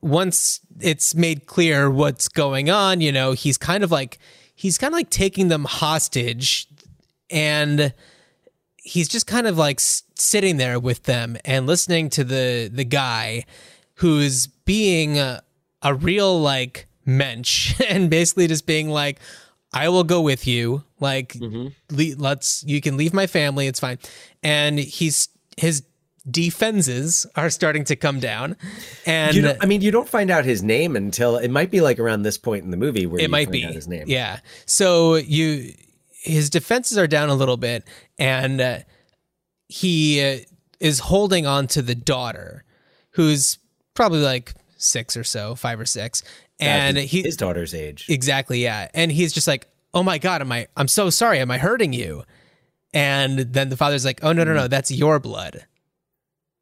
once 0.00 0.60
it's 0.80 1.14
made 1.14 1.46
clear 1.46 1.90
what's 1.90 2.26
going 2.26 2.70
on, 2.70 3.00
you 3.00 3.12
know, 3.12 3.32
he's 3.32 3.58
kind 3.58 3.84
of 3.84 3.92
like 3.92 4.18
he's 4.54 4.78
kind 4.78 4.92
of 4.92 4.96
like 4.96 5.10
taking 5.10 5.48
them 5.48 5.64
hostage 5.64 6.66
and 7.30 7.92
he's 8.82 9.08
just 9.08 9.26
kind 9.26 9.46
of 9.46 9.58
like 9.58 9.78
sitting 9.80 10.56
there 10.56 10.78
with 10.78 11.04
them 11.04 11.36
and 11.44 11.66
listening 11.66 12.10
to 12.10 12.24
the 12.24 12.70
the 12.72 12.84
guy 12.84 13.44
who's 13.94 14.46
being 14.46 15.18
a, 15.18 15.42
a 15.82 15.94
real 15.94 16.40
like 16.40 16.86
mensch 17.04 17.78
and 17.88 18.10
basically 18.10 18.46
just 18.46 18.66
being 18.66 18.88
like 18.88 19.18
I 19.72 19.88
will 19.88 20.04
go 20.04 20.20
with 20.20 20.46
you. 20.46 20.82
Like 20.98 21.34
mm-hmm. 21.34 21.68
le- 21.90 22.16
let's 22.16 22.64
you 22.64 22.80
can 22.80 22.96
leave 22.96 23.14
my 23.14 23.26
family. 23.26 23.66
It's 23.66 23.80
fine. 23.80 23.98
And 24.42 24.78
he's 24.78 25.28
his 25.56 25.84
defenses 26.28 27.26
are 27.36 27.50
starting 27.50 27.84
to 27.84 27.96
come 27.96 28.20
down. 28.20 28.56
And 29.06 29.34
You 29.34 29.42
know, 29.42 29.56
I 29.60 29.66
mean, 29.66 29.80
you 29.80 29.90
don't 29.90 30.08
find 30.08 30.30
out 30.30 30.44
his 30.44 30.62
name 30.62 30.96
until 30.96 31.36
it 31.36 31.50
might 31.50 31.70
be 31.70 31.80
like 31.80 31.98
around 31.98 32.22
this 32.22 32.36
point 32.36 32.64
in 32.64 32.70
the 32.70 32.76
movie 32.76 33.06
where 33.06 33.20
it 33.20 33.24
you 33.24 33.28
might 33.28 33.46
find 33.46 33.52
be. 33.52 33.64
out 33.64 33.72
his 33.72 33.88
name. 33.88 34.04
yeah. 34.06 34.40
So 34.66 35.16
you 35.16 35.72
his 36.22 36.50
defenses 36.50 36.98
are 36.98 37.06
down 37.06 37.30
a 37.30 37.34
little 37.34 37.56
bit 37.56 37.84
and 38.18 38.60
uh, 38.60 38.78
he 39.68 40.22
uh, 40.22 40.38
is 40.78 40.98
holding 40.98 41.46
on 41.46 41.66
to 41.68 41.82
the 41.82 41.94
daughter 41.94 42.64
who's 43.12 43.58
probably 43.94 44.20
like 44.20 44.52
six 44.76 45.16
or 45.16 45.24
so 45.24 45.54
five 45.54 45.80
or 45.80 45.86
six 45.86 46.22
and 46.58 46.98
his, 46.98 47.10
he 47.10 47.22
his 47.22 47.36
daughter's 47.36 47.74
age. 47.74 48.06
exactly 48.08 48.62
yeah. 48.62 48.88
And 48.92 49.10
he's 49.10 49.32
just 49.32 49.46
like 49.46 49.66
oh 49.94 50.02
my 50.02 50.18
god 50.18 50.40
am 50.40 50.52
i 50.52 50.68
i'm 50.76 50.88
so 50.88 51.10
sorry 51.10 51.38
am 51.38 51.50
i 51.50 51.58
hurting 51.58 51.92
you? 51.92 52.24
And 52.92 53.38
then 53.38 53.70
the 53.70 53.76
father's 53.76 54.04
like 54.04 54.20
oh 54.22 54.32
no 54.32 54.44
no 54.44 54.52
no 54.52 54.68
that's 54.68 54.90
your 54.90 55.18
blood. 55.20 55.64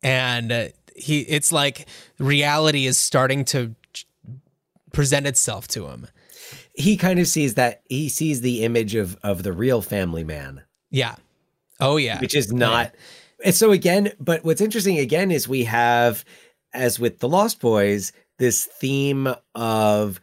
And 0.03 0.53
uh, 0.53 0.69
he 0.95 1.21
it's 1.23 1.51
like 1.51 1.89
reality 2.19 2.87
is 2.87 2.97
starting 2.97 3.45
to 3.47 3.75
present 4.93 5.27
itself 5.27 5.67
to 5.69 5.89
him 5.89 6.07
he 6.79 6.97
kind 6.97 7.19
of 7.19 7.27
sees 7.27 7.55
that 7.55 7.83
he 7.89 8.09
sees 8.09 8.41
the 8.41 8.65
image 8.65 8.95
of 8.95 9.19
of 9.23 9.43
the 9.43 9.53
real 9.53 9.83
family 9.83 10.25
man, 10.25 10.63
yeah 10.91 11.17
oh 11.81 11.97
yeah 11.97 12.21
which 12.21 12.35
is 12.35 12.53
not. 12.53 12.95
And 13.45 13.55
so 13.55 13.71
again, 13.71 14.13
but 14.19 14.45
what's 14.45 14.61
interesting 14.61 14.99
again 14.99 15.31
is 15.31 15.47
we 15.47 15.65
have, 15.65 16.25
as 16.73 16.99
with 16.99 17.21
the 17.21 17.29
Lost 17.29 17.61
Boys, 17.61 18.13
this 18.39 18.65
theme 18.65 19.33
of 19.55 20.21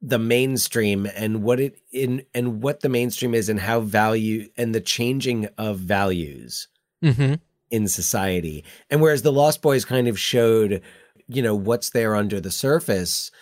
the 0.00 0.18
mainstream 0.18 1.06
and 1.14 1.42
what 1.42 1.60
it 1.60 1.78
in 1.92 2.24
and 2.34 2.62
what 2.62 2.80
the 2.80 2.88
mainstream 2.88 3.34
is 3.34 3.48
and 3.48 3.60
how 3.60 3.80
value 3.80 4.48
and 4.56 4.74
the 4.74 4.80
changing 4.80 5.48
of 5.58 5.78
values 5.78 6.68
hmm 7.02 7.34
in 7.70 7.88
society. 7.88 8.64
And 8.88 9.00
whereas 9.00 9.22
the 9.22 9.32
Lost 9.32 9.60
Boys 9.60 9.84
kind 9.84 10.06
of 10.06 10.16
showed, 10.16 10.80
you 11.26 11.42
know, 11.42 11.56
what's 11.56 11.90
there 11.90 12.14
under 12.14 12.40
the 12.40 12.52
surface, 12.52 13.32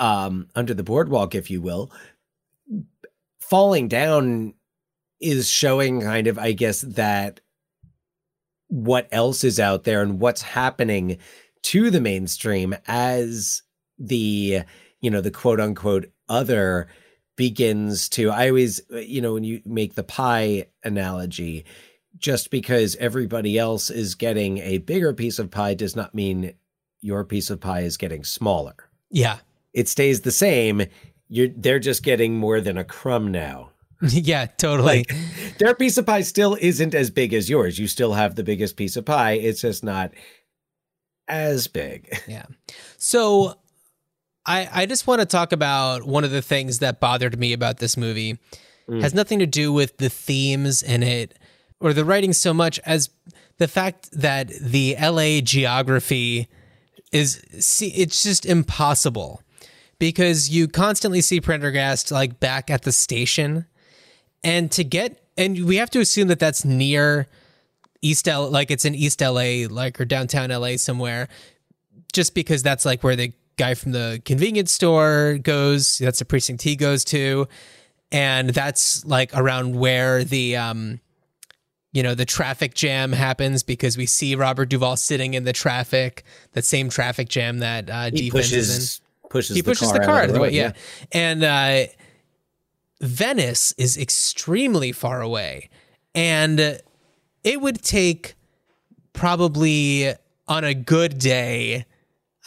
um, 0.00 0.48
under 0.56 0.74
the 0.74 0.82
boardwalk, 0.82 1.34
if 1.36 1.50
you 1.50 1.60
will, 1.60 1.92
falling 3.40 3.86
down 3.86 4.54
is 5.20 5.48
showing 5.48 6.00
kind 6.00 6.26
of, 6.26 6.38
I 6.38 6.52
guess, 6.52 6.80
that 6.80 7.40
what 8.68 9.06
else 9.12 9.44
is 9.44 9.60
out 9.60 9.84
there 9.84 10.02
and 10.02 10.18
what's 10.18 10.42
happening 10.42 11.18
to 11.62 11.90
the 11.90 12.00
mainstream 12.00 12.74
as 12.86 13.62
the, 13.98 14.62
you 15.00 15.10
know, 15.10 15.20
the 15.20 15.30
quote 15.30 15.60
unquote 15.60 16.10
other 16.28 16.88
begins 17.36 18.08
to 18.10 18.30
I 18.30 18.48
always 18.48 18.82
you 18.90 19.22
know 19.22 19.32
when 19.32 19.44
you 19.44 19.62
make 19.64 19.94
the 19.94 20.04
pie 20.04 20.66
analogy 20.84 21.64
just 22.18 22.50
because 22.50 22.96
everybody 22.96 23.56
else 23.56 23.88
is 23.88 24.14
getting 24.14 24.58
a 24.58 24.76
bigger 24.76 25.14
piece 25.14 25.38
of 25.38 25.50
pie 25.50 25.72
does 25.72 25.96
not 25.96 26.14
mean 26.14 26.52
your 27.00 27.24
piece 27.24 27.48
of 27.48 27.58
pie 27.58 27.80
is 27.80 27.96
getting 27.96 28.24
smaller. 28.24 28.74
yeah 29.10 29.38
It 29.72 29.88
stays 29.88 30.22
the 30.22 30.32
same. 30.32 30.82
You're 31.28 31.48
they're 31.56 31.78
just 31.78 32.02
getting 32.02 32.36
more 32.36 32.60
than 32.60 32.76
a 32.76 32.84
crumb 32.84 33.30
now. 33.30 33.70
yeah 34.08 34.46
totally 34.46 35.04
Like 35.10 35.14
their 35.58 35.74
piece 35.74 35.98
of 35.98 36.06
pie 36.06 36.22
still 36.22 36.56
isn't 36.58 36.94
as 36.94 37.10
big 37.10 37.34
as 37.34 37.50
yours. 37.50 37.78
You 37.78 37.86
still 37.86 38.14
have 38.14 38.34
the 38.34 38.42
biggest 38.42 38.76
piece 38.76 38.96
of 38.96 39.04
pie. 39.04 39.32
It's 39.32 39.60
just 39.60 39.84
not 39.84 40.12
as 41.28 41.68
big. 41.68 42.08
Yeah. 42.26 42.46
So 42.96 43.54
I 44.46 44.68
I 44.72 44.86
just 44.86 45.06
want 45.06 45.20
to 45.20 45.26
talk 45.26 45.52
about 45.52 46.04
one 46.04 46.24
of 46.24 46.30
the 46.30 46.42
things 46.42 46.78
that 46.78 47.00
bothered 47.00 47.38
me 47.38 47.52
about 47.52 47.78
this 47.78 47.96
movie. 47.96 48.38
Mm. 48.88 49.02
Has 49.02 49.14
nothing 49.14 49.38
to 49.40 49.46
do 49.46 49.72
with 49.72 49.98
the 49.98 50.08
themes 50.08 50.82
in 50.82 51.02
it 51.02 51.38
or 51.80 51.92
the 51.92 52.04
writing 52.04 52.32
so 52.32 52.54
much 52.54 52.78
as 52.86 53.10
the 53.58 53.68
fact 53.68 54.10
that 54.12 54.48
the 54.48 54.96
LA 55.00 55.40
geography 55.40 56.48
is 57.12 57.42
see 57.58 57.88
it's 57.88 58.22
just 58.22 58.46
impossible 58.46 59.42
because 60.00 60.48
you 60.50 60.66
constantly 60.66 61.20
see 61.20 61.40
Prendergast 61.40 62.10
like 62.10 62.40
back 62.40 62.70
at 62.70 62.82
the 62.82 62.90
station. 62.90 63.66
And 64.42 64.72
to 64.72 64.82
get 64.82 65.22
and 65.36 65.66
we 65.66 65.76
have 65.76 65.90
to 65.90 66.00
assume 66.00 66.26
that 66.28 66.40
that's 66.40 66.64
near 66.64 67.28
East 68.02 68.26
L 68.26 68.50
like 68.50 68.72
it's 68.72 68.84
in 68.84 68.96
East 68.96 69.20
LA 69.20 69.66
like 69.68 70.00
or 70.00 70.04
downtown 70.04 70.50
LA 70.50 70.76
somewhere 70.76 71.28
just 72.12 72.34
because 72.34 72.62
that's 72.64 72.84
like 72.84 73.04
where 73.04 73.14
the 73.14 73.32
guy 73.56 73.74
from 73.74 73.92
the 73.92 74.20
convenience 74.24 74.72
store 74.72 75.38
goes 75.40 75.98
that's 75.98 76.18
the 76.18 76.24
precinct 76.24 76.62
he 76.62 76.74
goes 76.74 77.04
to. 77.04 77.46
And 78.10 78.50
that's 78.50 79.04
like 79.04 79.36
around 79.36 79.76
where 79.76 80.24
the 80.24 80.56
um 80.56 81.00
you 81.92 82.02
know 82.02 82.14
the 82.14 82.24
traffic 82.24 82.72
jam 82.72 83.12
happens 83.12 83.62
because 83.62 83.98
we 83.98 84.06
see 84.06 84.34
Robert 84.34 84.70
Duvall 84.70 84.96
sitting 84.96 85.34
in 85.34 85.44
the 85.44 85.52
traffic 85.52 86.24
that 86.52 86.64
same 86.64 86.88
traffic 86.88 87.28
jam 87.28 87.58
that 87.58 87.90
uh 87.90 88.04
He 88.04 88.30
defense 88.30 88.50
is 88.52 88.70
in. 88.70 88.76
pushes 88.76 89.00
pushes 89.30 89.56
he 89.56 89.62
pushes 89.62 89.90
the 89.92 90.00
out 90.00 90.04
car 90.06 90.18
out 90.18 90.24
of 90.26 90.34
the 90.34 90.40
road, 90.40 90.50
way, 90.50 90.56
yeah. 90.56 90.72
And 91.12 91.42
uh, 91.42 91.84
Venice 93.00 93.72
is 93.78 93.96
extremely 93.96 94.92
far 94.92 95.22
away, 95.22 95.70
and 96.14 96.60
it 97.42 97.60
would 97.60 97.82
take 97.82 98.34
probably 99.14 100.12
on 100.46 100.64
a 100.64 100.74
good 100.74 101.18
day, 101.18 101.86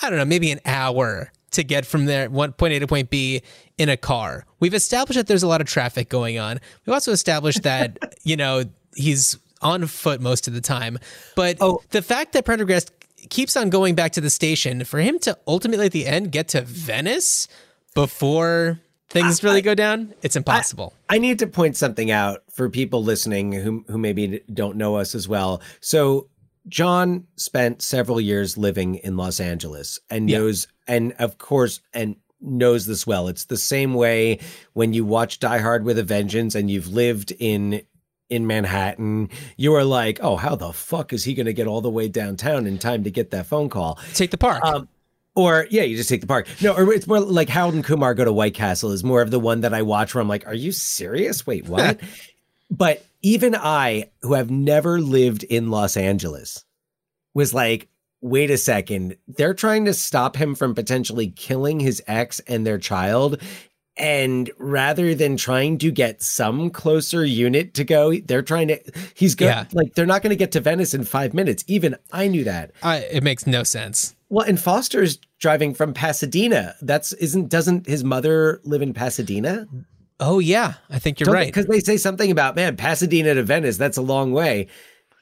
I 0.01 0.09
don't 0.09 0.19
know, 0.19 0.25
maybe 0.25 0.51
an 0.51 0.59
hour 0.65 1.31
to 1.51 1.63
get 1.63 1.85
from 1.85 2.05
there 2.05 2.29
one 2.29 2.51
point 2.53 2.73
A 2.73 2.79
to 2.79 2.87
point 2.87 3.09
B 3.09 3.41
in 3.77 3.89
a 3.89 3.97
car. 3.97 4.45
We've 4.59 4.73
established 4.73 5.17
that 5.17 5.27
there's 5.27 5.43
a 5.43 5.47
lot 5.47 5.61
of 5.61 5.67
traffic 5.67 6.09
going 6.09 6.37
on. 6.37 6.59
We've 6.85 6.93
also 6.93 7.11
established 7.11 7.63
that 7.63 8.15
you 8.23 8.35
know 8.35 8.63
he's 8.95 9.37
on 9.61 9.85
foot 9.87 10.21
most 10.21 10.47
of 10.47 10.53
the 10.53 10.61
time. 10.61 10.99
But 11.35 11.57
Oh. 11.61 11.81
the 11.91 12.01
fact 12.01 12.33
that 12.33 12.43
Prendergast 12.45 12.91
keeps 13.29 13.55
on 13.57 13.69
going 13.69 13.95
back 13.95 14.11
to 14.13 14.21
the 14.21 14.29
station 14.29 14.83
for 14.83 14.99
him 14.99 15.19
to 15.19 15.37
ultimately 15.47 15.85
at 15.87 15.91
the 15.91 16.05
end 16.05 16.31
get 16.31 16.47
to 16.49 16.61
Venice 16.61 17.47
before 17.95 18.79
things 19.09 19.43
really 19.43 19.61
go 19.61 19.75
down, 19.75 20.13
it's 20.23 20.35
impossible. 20.35 20.93
I 21.09 21.19
need 21.19 21.39
to 21.39 21.47
point 21.47 21.77
something 21.77 22.09
out 22.09 22.41
for 22.53 22.69
people 22.69 23.03
listening 23.03 23.51
who 23.51 23.85
who 23.87 23.97
maybe 23.97 24.41
don't 24.51 24.77
know 24.77 24.95
us 24.95 25.13
as 25.15 25.27
well. 25.27 25.61
So 25.81 26.29
John 26.67 27.25
spent 27.35 27.81
several 27.81 28.19
years 28.21 28.57
living 28.57 28.95
in 28.95 29.17
Los 29.17 29.39
Angeles 29.39 29.99
and 30.09 30.29
Yeah. 30.29 30.39
knows 30.39 30.67
and 30.87 31.13
of 31.19 31.37
course 31.37 31.81
and 31.93 32.15
knows 32.41 32.85
this 32.87 33.05
well. 33.07 33.27
It's 33.27 33.45
the 33.45 33.57
same 33.57 33.93
way 33.93 34.39
when 34.73 34.93
you 34.93 35.05
watch 35.05 35.39
Die 35.39 35.57
Hard 35.59 35.85
with 35.85 35.97
a 35.99 36.03
Vengeance 36.03 36.55
and 36.55 36.69
you've 36.71 36.87
lived 36.89 37.31
in 37.39 37.81
in 38.33 38.47
Manhattan, 38.47 39.29
you 39.57 39.73
are 39.75 39.83
like, 39.83 40.19
"Oh, 40.21 40.35
how 40.35 40.55
the 40.55 40.73
fuck 40.73 41.13
is 41.13 41.23
he 41.23 41.33
going 41.33 41.45
to 41.45 41.53
get 41.53 41.67
all 41.67 41.81
the 41.81 41.89
way 41.89 42.07
downtown 42.07 42.65
in 42.65 42.77
time 42.77 43.03
to 43.03 43.11
get 43.11 43.31
that 43.31 43.45
phone 43.45 43.69
call?" 43.69 43.99
Take 44.13 44.31
the 44.31 44.37
park. 44.37 44.63
Um, 44.65 44.87
or 45.35 45.67
yeah, 45.69 45.83
you 45.83 45.95
just 45.97 46.09
take 46.09 46.21
the 46.21 46.27
park. 46.27 46.47
No, 46.61 46.73
or 46.73 46.91
it's 46.93 47.07
more 47.07 47.19
like 47.19 47.49
Harold 47.49 47.73
and 47.73 47.83
Kumar 47.83 48.13
go 48.13 48.25
to 48.25 48.33
White 48.33 48.53
Castle 48.53 48.91
is 48.91 49.03
more 49.03 49.21
of 49.21 49.31
the 49.31 49.39
one 49.39 49.61
that 49.61 49.73
I 49.73 49.81
watch 49.81 50.13
where 50.13 50.21
I'm 50.21 50.27
like, 50.27 50.45
are 50.47 50.53
you 50.53 50.71
serious? 50.71 51.45
Wait, 51.47 51.67
what? 51.67 51.99
but 52.71 53.05
even 53.21 53.55
I, 53.55 54.09
who 54.21 54.33
have 54.33 54.51
never 54.51 54.99
lived 54.99 55.43
in 55.43 55.71
Los 55.71 55.97
Angeles, 55.97 56.65
was 57.33 57.53
like, 57.53 57.87
wait 58.21 58.51
a 58.51 58.57
second, 58.57 59.17
they're 59.27 59.53
trying 59.53 59.85
to 59.85 59.93
stop 59.93 60.35
him 60.35 60.55
from 60.55 60.75
potentially 60.75 61.27
killing 61.27 61.79
his 61.79 62.01
ex 62.07 62.39
and 62.41 62.65
their 62.65 62.77
child. 62.77 63.41
And 63.95 64.49
rather 64.57 65.13
than 65.13 65.37
trying 65.37 65.77
to 65.79 65.91
get 65.91 66.23
some 66.23 66.71
closer 66.71 67.23
unit 67.23 67.75
to 67.75 67.83
go, 67.83 68.15
they're 68.17 68.41
trying 68.41 68.69
to, 68.69 68.79
he's 69.13 69.35
good. 69.35 69.45
Yeah. 69.45 69.65
Like, 69.71 69.93
they're 69.93 70.07
not 70.07 70.23
going 70.23 70.31
to 70.31 70.35
get 70.35 70.51
to 70.53 70.59
Venice 70.59 70.95
in 70.95 71.03
five 71.03 71.33
minutes. 71.35 71.63
Even 71.67 71.95
I 72.11 72.27
knew 72.27 72.43
that. 72.43 72.71
I, 72.81 72.97
it 72.97 73.21
makes 73.21 73.45
no 73.45 73.61
sense. 73.63 74.15
Well, 74.29 74.47
and 74.47 74.59
Foster's 74.59 75.19
driving 75.39 75.75
from 75.75 75.93
Pasadena. 75.93 76.73
That's 76.81 77.13
isn't 77.13 77.49
doesn't 77.49 77.85
his 77.85 78.03
mother 78.03 78.61
live 78.63 78.81
in 78.81 78.91
Pasadena? 78.95 79.67
Oh 80.19 80.39
yeah, 80.39 80.73
I 80.89 80.97
think 80.97 81.19
you're 81.19 81.31
right. 81.31 81.45
Because 81.45 81.67
they 81.67 81.79
say 81.79 81.97
something 81.97 82.31
about 82.31 82.55
man, 82.55 82.75
Pasadena 82.75 83.35
to 83.35 83.43
Venice. 83.43 83.77
That's 83.77 83.97
a 83.97 84.01
long 84.01 84.31
way, 84.31 84.69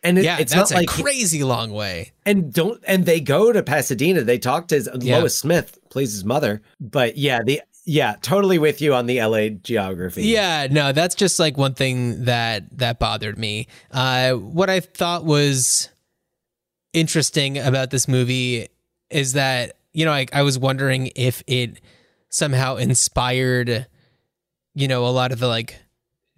and 0.01 0.17
it, 0.17 0.23
Yeah, 0.23 0.37
it's 0.39 0.53
that's 0.53 0.71
not 0.71 0.77
a 0.77 0.81
like 0.81 0.87
crazy 0.87 1.43
long 1.43 1.71
way. 1.71 2.13
and 2.25 2.53
don't 2.53 2.81
and 2.87 3.05
they 3.05 3.19
go 3.19 3.51
to 3.51 3.61
Pasadena. 3.63 4.21
They 4.21 4.37
talk 4.37 4.69
to 4.69 4.75
his, 4.75 4.89
Yeah. 5.01 5.17
Lois 5.17 5.37
Smith 5.37 5.77
plays 5.89 6.13
his 6.13 6.23
mother, 6.23 6.61
but 6.79 7.17
yeah, 7.17 7.39
the 7.45 7.61
yeah, 7.85 8.15
totally 8.21 8.59
with 8.59 8.81
you 8.81 8.93
on 8.93 9.07
the 9.07 9.19
L.A. 9.19 9.49
geography. 9.49 10.23
Yeah, 10.23 10.67
no, 10.69 10.91
that's 10.91 11.15
just 11.15 11.39
like 11.39 11.57
one 11.57 11.73
thing 11.73 12.25
that 12.25 12.77
that 12.77 12.99
bothered 12.99 13.37
me. 13.37 13.67
Uh, 13.91 14.33
what 14.33 14.69
I 14.69 14.79
thought 14.79 15.25
was 15.25 15.89
interesting 16.93 17.57
about 17.57 17.89
this 17.89 18.07
movie 18.07 18.67
is 19.09 19.33
that 19.33 19.77
you 19.93 20.05
know 20.05 20.11
I, 20.11 20.27
I 20.31 20.43
was 20.43 20.59
wondering 20.59 21.11
if 21.15 21.43
it 21.47 21.81
somehow 22.29 22.75
inspired 22.75 23.87
you 24.73 24.87
know 24.87 25.05
a 25.05 25.09
lot 25.09 25.31
of 25.31 25.39
the 25.39 25.47
like 25.47 25.77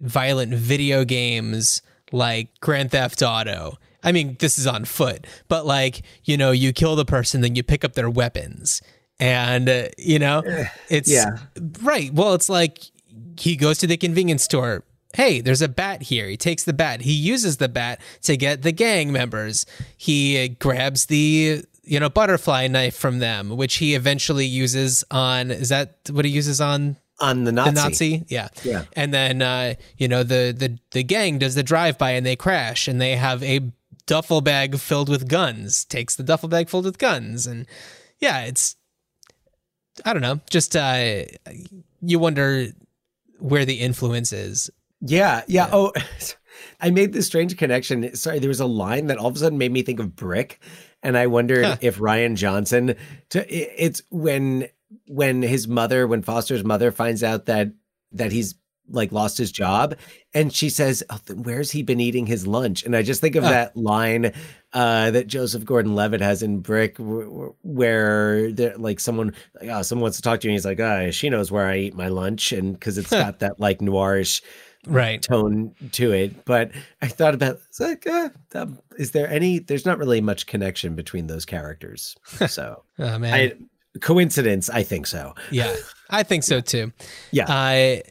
violent 0.00 0.54
video 0.54 1.04
games 1.04 1.82
like 2.12 2.48
Grand 2.60 2.90
Theft 2.90 3.22
Auto. 3.22 3.78
I 4.02 4.12
mean, 4.12 4.36
this 4.38 4.58
is 4.58 4.66
on 4.66 4.84
foot, 4.84 5.26
but 5.48 5.64
like, 5.64 6.02
you 6.24 6.36
know, 6.36 6.50
you 6.50 6.74
kill 6.74 6.94
the 6.94 7.06
person, 7.06 7.40
then 7.40 7.56
you 7.56 7.62
pick 7.62 7.84
up 7.84 7.94
their 7.94 8.10
weapons. 8.10 8.82
And, 9.20 9.68
uh, 9.68 9.88
you 9.96 10.18
know, 10.18 10.42
it's 10.88 11.10
yeah. 11.10 11.38
right. 11.82 12.12
Well, 12.12 12.34
it's 12.34 12.48
like 12.48 12.80
he 13.38 13.56
goes 13.56 13.78
to 13.78 13.86
the 13.86 13.96
convenience 13.96 14.42
store. 14.42 14.84
Hey, 15.14 15.40
there's 15.40 15.62
a 15.62 15.68
bat 15.68 16.02
here. 16.02 16.28
He 16.28 16.36
takes 16.36 16.64
the 16.64 16.72
bat. 16.72 17.02
He 17.02 17.12
uses 17.12 17.58
the 17.58 17.68
bat 17.68 18.00
to 18.22 18.36
get 18.36 18.62
the 18.62 18.72
gang 18.72 19.12
members. 19.12 19.64
He 19.96 20.44
uh, 20.44 20.48
grabs 20.58 21.06
the 21.06 21.64
you 21.84 22.00
know 22.00 22.08
butterfly 22.08 22.66
knife 22.66 22.96
from 22.96 23.20
them, 23.20 23.56
which 23.56 23.76
he 23.76 23.94
eventually 23.94 24.46
uses 24.46 25.04
on. 25.10 25.52
Is 25.52 25.68
that 25.68 25.98
what 26.10 26.24
he 26.24 26.30
uses 26.32 26.60
on 26.60 26.96
on 27.20 27.44
the 27.44 27.52
Nazi. 27.52 27.70
the 27.70 27.80
Nazi? 27.80 28.24
Yeah. 28.28 28.48
Yeah. 28.64 28.84
And 28.94 29.14
then 29.14 29.42
uh, 29.42 29.74
you 29.96 30.08
know 30.08 30.24
the 30.24 30.54
the 30.56 30.78
the 30.90 31.04
gang 31.04 31.38
does 31.38 31.54
the 31.54 31.62
drive 31.62 31.96
by 31.96 32.12
and 32.12 32.26
they 32.26 32.36
crash 32.36 32.88
and 32.88 33.00
they 33.00 33.14
have 33.16 33.42
a 33.44 33.60
duffel 34.06 34.40
bag 34.40 34.78
filled 34.78 35.08
with 35.08 35.28
guns. 35.28 35.84
Takes 35.84 36.16
the 36.16 36.24
duffel 36.24 36.48
bag 36.48 36.68
filled 36.68 36.86
with 36.86 36.98
guns 36.98 37.46
and 37.46 37.66
yeah, 38.18 38.44
it's 38.44 38.76
I 40.04 40.12
don't 40.12 40.22
know. 40.22 40.40
Just 40.50 40.74
uh, 40.76 41.22
you 42.00 42.18
wonder 42.18 42.66
where 43.38 43.64
the 43.64 43.74
influence 43.80 44.32
is. 44.32 44.70
Yeah, 45.00 45.42
yeah. 45.46 45.68
Oh, 45.72 45.92
I 46.80 46.90
made 46.90 47.12
this 47.12 47.26
strange 47.26 47.56
connection. 47.56 48.14
Sorry, 48.16 48.38
there 48.38 48.48
was 48.48 48.60
a 48.60 48.66
line 48.66 49.06
that 49.08 49.18
all 49.18 49.26
of 49.28 49.36
a 49.36 49.38
sudden 49.38 49.58
made 49.58 49.72
me 49.72 49.82
think 49.82 50.00
of 50.00 50.16
Brick, 50.16 50.60
and 51.02 51.16
I 51.16 51.26
wondered 51.26 51.64
Huh. 51.64 51.76
if 51.80 51.98
Rian 51.98 52.36
Johnson. 52.36 52.94
To, 53.30 53.44
it's 53.48 54.02
when 54.10 54.68
when 55.06 55.42
his 55.42 55.66
mother, 55.68 56.06
when 56.06 56.22
Foster's 56.22 56.64
mother 56.64 56.90
finds 56.90 57.22
out 57.22 57.46
that 57.46 57.68
that 58.12 58.32
he's 58.32 58.54
like 58.88 59.12
lost 59.12 59.38
his 59.38 59.50
job, 59.50 59.96
and 60.34 60.52
she 60.52 60.68
says, 60.70 61.02
oh, 61.10 61.18
"Where's 61.34 61.70
he 61.70 61.82
been 61.82 62.00
eating 62.00 62.26
his 62.26 62.46
lunch?" 62.46 62.84
And 62.84 62.94
I 62.96 63.02
just 63.02 63.20
think 63.20 63.34
of 63.34 63.42
that 63.44 63.76
line 63.76 64.32
uh, 64.74 65.10
that 65.12 65.26
Joseph 65.28 65.64
Gordon-Levitt 65.64 66.20
has 66.20 66.42
in 66.42 66.60
Brick, 66.60 66.98
wh- 66.98 67.00
wh- 67.30 67.64
where 67.64 68.50
like 68.76 69.00
someone, 69.00 69.32
like, 69.60 69.70
oh, 69.70 69.82
someone 69.82 70.02
wants 70.02 70.16
to 70.18 70.22
talk 70.22 70.40
to 70.40 70.46
you, 70.46 70.50
and 70.50 70.54
he's 70.56 70.64
like, 70.66 70.80
"Ah, 70.80 71.10
she 71.10 71.30
knows 71.30 71.50
where 71.50 71.66
I 71.66 71.78
eat 71.78 71.94
my 71.94 72.08
lunch," 72.08 72.52
and 72.52 72.72
because 72.74 72.98
it's 72.98 73.10
got 73.24 73.38
that 73.38 73.58
like 73.60 73.78
noirish 73.78 74.42
Right. 74.86 75.22
tone 75.22 75.74
to 75.92 76.12
it. 76.12 76.44
But 76.44 76.72
I 77.00 77.06
thought 77.08 77.32
about 77.34 77.60
it's 77.68 77.80
like, 77.80 78.06
uh, 78.06 78.28
um, 78.54 78.78
is 78.98 79.12
there 79.12 79.28
any? 79.30 79.58
There's 79.60 79.86
not 79.86 79.96
really 79.98 80.20
much 80.20 80.46
connection 80.46 80.94
between 80.94 81.26
those 81.28 81.44
characters. 81.46 82.14
So 82.48 82.82
Oh 82.98 83.18
man. 83.18 83.32
I 83.32 83.98
coincidence, 84.00 84.68
I 84.68 84.82
think 84.82 85.06
so. 85.06 85.34
yeah. 85.50 85.74
I 86.10 86.22
think 86.22 86.42
so 86.42 86.60
too. 86.60 86.92
Yeah, 87.30 87.46
I 87.48 88.02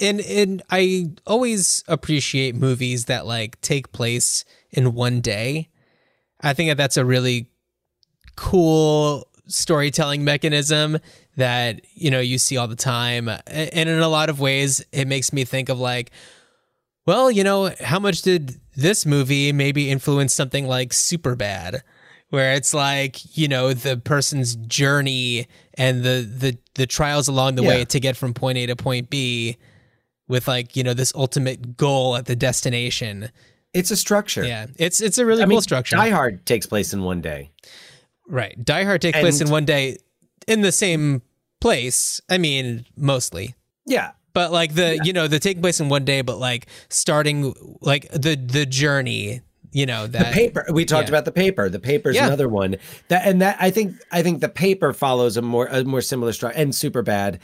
and 0.00 0.20
and 0.20 0.62
I 0.70 1.10
always 1.26 1.84
appreciate 1.88 2.54
movies 2.54 3.04
that 3.06 3.26
like 3.26 3.60
take 3.60 3.92
place 3.92 4.44
in 4.70 4.94
one 4.94 5.20
day. 5.20 5.68
I 6.40 6.52
think 6.52 6.70
that 6.70 6.76
that's 6.76 6.96
a 6.96 7.04
really 7.04 7.48
cool 8.36 9.28
storytelling 9.46 10.24
mechanism 10.24 10.98
that 11.36 11.80
you 11.94 12.10
know 12.10 12.20
you 12.20 12.38
see 12.38 12.56
all 12.56 12.68
the 12.68 12.76
time. 12.76 13.28
And 13.28 13.88
in 13.88 14.00
a 14.00 14.08
lot 14.08 14.28
of 14.28 14.40
ways 14.40 14.84
it 14.92 15.06
makes 15.06 15.32
me 15.32 15.44
think 15.44 15.68
of 15.68 15.78
like 15.78 16.10
well 17.06 17.30
you 17.30 17.44
know 17.44 17.72
how 17.80 17.98
much 17.98 18.22
did 18.22 18.60
this 18.76 19.06
movie 19.06 19.52
maybe 19.52 19.90
influence 19.90 20.34
something 20.34 20.66
like 20.66 20.90
Superbad 20.90 21.80
where 22.30 22.54
it's 22.54 22.74
like 22.74 23.36
you 23.36 23.48
know 23.48 23.72
the 23.72 23.96
person's 23.96 24.56
journey 24.56 25.46
and 25.74 26.02
the 26.02 26.28
the 26.38 26.58
the 26.74 26.86
trials 26.86 27.28
along 27.28 27.54
the 27.54 27.62
way 27.62 27.84
to 27.84 28.00
get 28.00 28.16
from 28.16 28.34
point 28.34 28.58
A 28.58 28.66
to 28.66 28.76
point 28.76 29.10
B 29.10 29.56
with 30.26 30.48
like 30.48 30.76
you 30.76 30.82
know 30.82 30.94
this 30.94 31.12
ultimate 31.14 31.76
goal 31.76 32.16
at 32.16 32.26
the 32.26 32.36
destination 32.36 33.30
it's 33.74 33.90
a 33.90 33.96
structure. 33.96 34.44
yeah 34.44 34.66
it's 34.76 35.00
it's 35.00 35.18
a 35.18 35.26
really 35.26 35.42
I 35.42 35.44
cool 35.46 35.56
mean, 35.56 35.60
structure 35.62 35.96
Die 35.96 36.10
Hard 36.10 36.46
takes 36.46 36.66
place 36.66 36.92
in 36.94 37.02
one 37.02 37.20
day. 37.20 37.50
Right. 38.26 38.56
Die 38.64 38.84
Hard 38.84 39.02
takes 39.02 39.18
place 39.20 39.40
in 39.42 39.50
one 39.50 39.64
day 39.66 39.98
in 40.46 40.62
the 40.62 40.72
same 40.72 41.20
place. 41.60 42.20
I 42.30 42.38
mean, 42.38 42.86
mostly. 42.96 43.54
Yeah, 43.86 44.12
But 44.32 44.50
like 44.52 44.74
the 44.74 44.98
you 45.04 45.12
know, 45.12 45.28
the 45.28 45.38
taking 45.38 45.60
place 45.62 45.78
in 45.80 45.88
one 45.90 46.04
day, 46.06 46.22
but 46.22 46.38
like 46.38 46.66
starting 46.88 47.54
like 47.82 48.10
the 48.12 48.34
the 48.36 48.64
journey, 48.64 49.42
you 49.72 49.84
know, 49.84 50.06
that 50.06 50.28
the 50.28 50.32
paper. 50.32 50.64
We 50.72 50.84
talked 50.86 51.08
yeah. 51.08 51.16
about 51.16 51.24
the 51.26 51.32
paper. 51.32 51.68
The 51.68 51.80
paper's 51.80 52.16
Yeah. 52.16 52.26
another 52.28 52.48
one. 52.48 52.76
That 53.08 53.26
and 53.26 53.42
that 53.42 53.58
I 53.60 53.70
think 53.70 53.96
I 54.10 54.22
think 54.22 54.40
the 54.40 54.48
paper 54.48 54.92
follows 54.94 55.36
a 55.36 55.42
more 55.42 55.66
a 55.66 55.84
more 55.84 56.00
similar 56.00 56.32
structure 56.32 56.58
and 56.58 56.72
Superbad. 56.72 57.40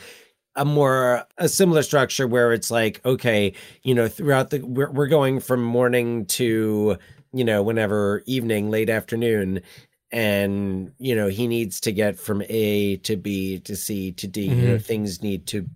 A 0.56 0.64
more 0.64 1.24
a 1.38 1.48
similar 1.48 1.82
structure 1.82 2.26
where 2.26 2.52
it's 2.52 2.70
like 2.70 3.00
okay, 3.04 3.52
you 3.82 3.94
know, 3.94 4.08
throughout 4.08 4.50
the 4.50 4.58
we're 4.60 4.90
we're 4.90 5.06
going 5.06 5.40
from 5.40 5.62
morning 5.62 6.26
to 6.26 6.98
you 7.32 7.44
know 7.44 7.62
whenever 7.62 8.22
evening, 8.26 8.68
late 8.68 8.90
afternoon, 8.90 9.62
and 10.10 10.92
you 10.98 11.14
know 11.14 11.28
he 11.28 11.46
needs 11.46 11.80
to 11.82 11.92
get 11.92 12.18
from 12.18 12.42
A 12.48 12.96
to 12.98 13.16
B 13.16 13.60
to 13.60 13.76
C 13.76 14.10
to 14.12 14.26
D. 14.26 14.46
You 14.46 14.68
know 14.72 14.78
things 14.78 15.22
need 15.22 15.46
to 15.48 15.66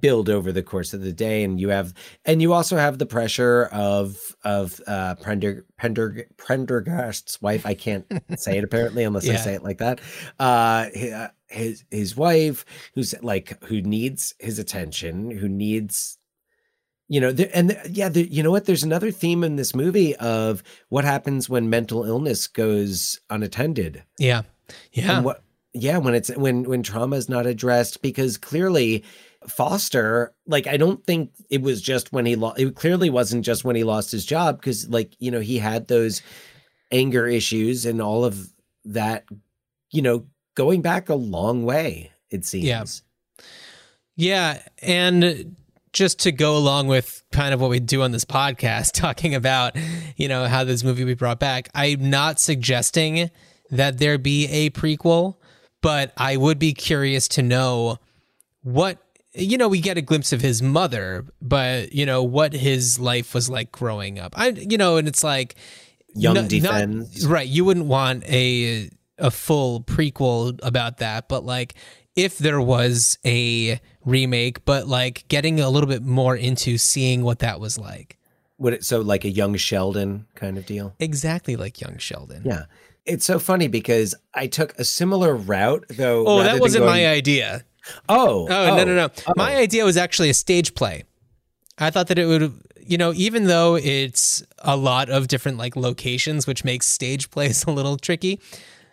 build 0.00 0.28
over 0.28 0.50
the 0.50 0.62
course 0.64 0.92
of 0.92 1.00
the 1.00 1.12
day 1.12 1.44
and 1.44 1.60
you 1.60 1.68
have 1.68 1.94
and 2.24 2.42
you 2.42 2.52
also 2.52 2.76
have 2.76 2.98
the 2.98 3.06
pressure 3.06 3.66
of 3.66 4.34
of 4.42 4.80
uh 4.88 5.14
Prender, 5.16 5.62
Prender, 5.80 6.24
Prendergast's 6.36 7.40
wife. 7.40 7.64
I 7.64 7.74
can't 7.74 8.04
say 8.36 8.58
it 8.58 8.64
apparently 8.64 9.04
unless 9.04 9.28
I 9.28 9.34
say 9.36 9.54
it 9.54 9.62
like 9.62 9.78
that. 9.78 10.00
Uh 10.40 10.86
hi- 10.94 11.30
his 11.48 11.84
his 11.90 12.16
wife 12.16 12.64
who's 12.94 13.14
like 13.22 13.62
who 13.64 13.80
needs 13.80 14.34
his 14.38 14.58
attention 14.58 15.30
who 15.30 15.48
needs 15.48 16.18
you 17.08 17.20
know 17.20 17.30
there, 17.32 17.50
and 17.54 17.70
the, 17.70 17.90
yeah 17.90 18.08
the, 18.08 18.26
you 18.28 18.42
know 18.42 18.50
what 18.50 18.64
there's 18.64 18.82
another 18.82 19.10
theme 19.10 19.44
in 19.44 19.56
this 19.56 19.74
movie 19.74 20.16
of 20.16 20.62
what 20.88 21.04
happens 21.04 21.48
when 21.48 21.70
mental 21.70 22.04
illness 22.04 22.46
goes 22.46 23.20
unattended 23.30 24.02
Yeah. 24.18 24.42
Yeah. 24.92 25.16
and 25.16 25.24
what 25.24 25.42
yeah, 25.78 25.98
when 25.98 26.14
it's 26.14 26.34
when 26.34 26.64
when 26.64 26.82
trauma 26.82 27.16
is 27.16 27.28
not 27.28 27.46
addressed 27.46 28.00
because 28.00 28.38
clearly 28.38 29.04
Foster, 29.46 30.34
like 30.46 30.66
I 30.66 30.78
don't 30.78 31.04
think 31.04 31.32
it 31.50 31.60
was 31.60 31.82
just 31.82 32.12
when 32.12 32.24
he 32.24 32.34
lost. 32.34 32.58
It 32.58 32.74
clearly 32.74 33.10
wasn't 33.10 33.44
just 33.44 33.62
when 33.62 33.76
he 33.76 33.84
lost 33.84 34.10
his 34.10 34.24
job 34.24 34.58
because, 34.58 34.88
like 34.88 35.14
you 35.18 35.30
know, 35.30 35.40
he 35.40 35.58
had 35.58 35.86
those 35.86 36.22
anger 36.90 37.26
issues 37.26 37.84
and 37.84 38.00
all 38.00 38.24
of 38.24 38.48
that. 38.86 39.24
You 39.90 40.02
know, 40.02 40.26
going 40.56 40.82
back 40.82 41.08
a 41.08 41.14
long 41.14 41.62
way. 41.64 42.10
It 42.30 42.44
seems. 42.44 42.64
Yeah. 42.64 42.84
Yeah, 44.18 44.62
and 44.82 45.56
just 45.92 46.20
to 46.20 46.32
go 46.32 46.56
along 46.56 46.88
with 46.88 47.22
kind 47.32 47.54
of 47.54 47.60
what 47.60 47.70
we 47.70 47.80
do 47.80 48.02
on 48.02 48.10
this 48.10 48.24
podcast, 48.24 48.92
talking 48.94 49.34
about, 49.34 49.76
you 50.16 50.26
know, 50.26 50.46
how 50.46 50.64
this 50.64 50.82
movie 50.82 51.04
we 51.04 51.14
brought 51.14 51.38
back, 51.38 51.68
I'm 51.74 52.10
not 52.10 52.40
suggesting 52.40 53.30
that 53.70 53.98
there 53.98 54.18
be 54.18 54.46
a 54.48 54.70
prequel, 54.70 55.36
but 55.82 56.12
I 56.16 56.36
would 56.36 56.58
be 56.58 56.72
curious 56.72 57.28
to 57.28 57.42
know 57.42 57.98
what 58.62 58.98
you 59.38 59.58
know, 59.58 59.68
we 59.68 59.80
get 59.80 59.98
a 59.98 60.02
glimpse 60.02 60.32
of 60.32 60.40
his 60.40 60.62
mother, 60.62 61.26
but 61.42 61.92
you 61.92 62.06
know 62.06 62.22
what 62.22 62.54
his 62.54 62.98
life 62.98 63.34
was 63.34 63.50
like 63.50 63.70
growing 63.70 64.18
up. 64.18 64.32
I, 64.34 64.48
you 64.48 64.78
know, 64.78 64.96
and 64.96 65.06
it's 65.06 65.22
like 65.22 65.56
Young 66.14 66.34
no- 66.34 66.42
not- 66.42 67.06
right? 67.26 67.46
You 67.46 67.66
wouldn't 67.66 67.84
want 67.84 68.24
a 68.24 68.88
a 69.18 69.30
full 69.30 69.80
prequel 69.82 70.58
about 70.62 70.98
that, 70.98 71.28
but 71.28 71.44
like 71.44 71.74
if 72.14 72.38
there 72.38 72.60
was 72.60 73.18
a 73.24 73.80
remake, 74.04 74.64
but 74.64 74.86
like 74.88 75.26
getting 75.28 75.60
a 75.60 75.68
little 75.70 75.88
bit 75.88 76.02
more 76.02 76.34
into 76.36 76.78
seeing 76.78 77.22
what 77.22 77.40
that 77.40 77.60
was 77.60 77.78
like, 77.78 78.16
Would 78.58 78.72
it 78.74 78.84
so 78.84 79.00
like 79.00 79.24
a 79.24 79.30
young 79.30 79.56
Sheldon 79.56 80.26
kind 80.34 80.56
of 80.58 80.66
deal? 80.66 80.94
exactly 80.98 81.56
like 81.56 81.80
Young 81.80 81.98
Sheldon. 81.98 82.42
Yeah. 82.44 82.64
It's 83.04 83.24
so 83.24 83.38
funny 83.38 83.68
because 83.68 84.14
I 84.34 84.46
took 84.48 84.76
a 84.78 84.84
similar 84.84 85.34
route 85.36 85.84
though. 85.90 86.26
Oh, 86.26 86.42
that 86.42 86.58
wasn't 86.60 86.84
going- 86.84 86.94
my 86.96 87.06
idea. 87.06 87.64
Oh, 88.08 88.48
Oh, 88.50 88.76
no, 88.76 88.82
no, 88.84 88.94
no. 88.96 89.08
oh. 89.28 89.32
My 89.36 89.54
oh. 89.54 89.58
idea 89.58 89.84
was 89.84 89.96
actually 89.96 90.28
a 90.30 90.34
stage 90.34 90.74
play. 90.74 91.04
I 91.78 91.90
thought 91.90 92.08
that 92.08 92.18
it 92.18 92.26
would, 92.26 92.52
you 92.80 92.98
know, 92.98 93.12
even 93.14 93.44
though 93.44 93.76
it's 93.76 94.42
a 94.58 94.76
lot 94.76 95.08
of 95.08 95.28
different 95.28 95.58
like 95.58 95.76
locations, 95.76 96.46
which 96.48 96.64
makes 96.64 96.86
stage 96.88 97.30
plays 97.30 97.64
a 97.66 97.70
little 97.70 97.96
tricky. 97.96 98.40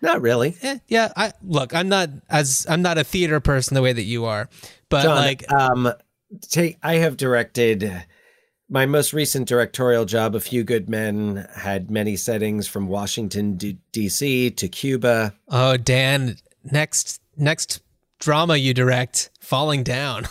Not 0.03 0.21
really. 0.21 0.57
Eh, 0.61 0.79
yeah, 0.89 1.13
I 1.15 1.31
look. 1.41 1.73
I'm 1.73 1.87
not 1.87 2.09
as 2.29 2.67
I'm 2.69 2.81
not 2.81 2.97
a 2.97 3.05
theater 3.05 3.39
person 3.39 3.73
the 3.73 3.81
way 3.81 3.93
that 3.93 4.03
you 4.03 4.25
are, 4.25 4.49
but 4.89 5.03
John, 5.03 5.15
like, 5.15 5.49
um, 5.49 5.93
take 6.41 6.77
I 6.83 6.95
have 6.95 7.15
directed 7.15 8.03
my 8.69 8.85
most 8.85 9.13
recent 9.13 9.47
directorial 9.47 10.03
job. 10.03 10.35
A 10.35 10.41
Few 10.41 10.65
Good 10.65 10.89
Men 10.89 11.47
had 11.55 11.89
many 11.89 12.17
settings 12.17 12.67
from 12.67 12.87
Washington 12.87 13.55
D.C. 13.93 14.51
to 14.51 14.67
Cuba. 14.67 15.33
oh, 15.47 15.77
Dan, 15.77 16.35
next 16.65 17.21
next 17.37 17.81
drama 18.19 18.57
you 18.57 18.73
direct, 18.73 19.29
Falling 19.39 19.83
Down 19.83 20.25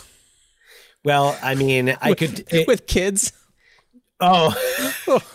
Well, 1.03 1.35
I 1.41 1.55
mean, 1.55 1.97
I 1.99 2.13
could. 2.13 2.45
it- 2.53 2.67
with 2.67 2.85
kids. 2.85 3.33
oh, 4.19 4.55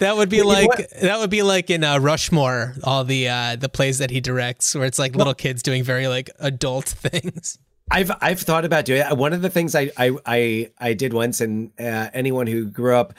That 0.00 0.16
would 0.16 0.28
be 0.30 0.38
you 0.38 0.46
like 0.46 0.90
that 1.02 1.18
would 1.18 1.30
be 1.30 1.42
like 1.42 1.68
in 1.68 1.84
uh, 1.84 1.98
Rushmore, 1.98 2.74
all 2.82 3.04
the 3.04 3.28
uh, 3.28 3.56
the 3.56 3.68
plays 3.68 3.98
that 3.98 4.10
he 4.10 4.20
directs, 4.20 4.74
where 4.74 4.86
it's 4.86 4.98
like 4.98 5.14
little 5.14 5.34
kids 5.34 5.62
doing 5.62 5.84
very 5.84 6.08
like 6.08 6.30
adult 6.38 6.84
things. 6.88 7.58
I've 7.90 8.10
I've 8.20 8.40
thought 8.40 8.64
about 8.64 8.86
doing 8.86 9.02
it. 9.02 9.16
One 9.16 9.34
of 9.34 9.42
the 9.42 9.50
things 9.50 9.74
I 9.74 9.90
I 9.98 10.16
I, 10.24 10.70
I 10.78 10.94
did 10.94 11.12
once, 11.12 11.40
and 11.42 11.70
uh, 11.78 12.08
anyone 12.14 12.46
who 12.46 12.64
grew 12.64 12.96
up 12.96 13.12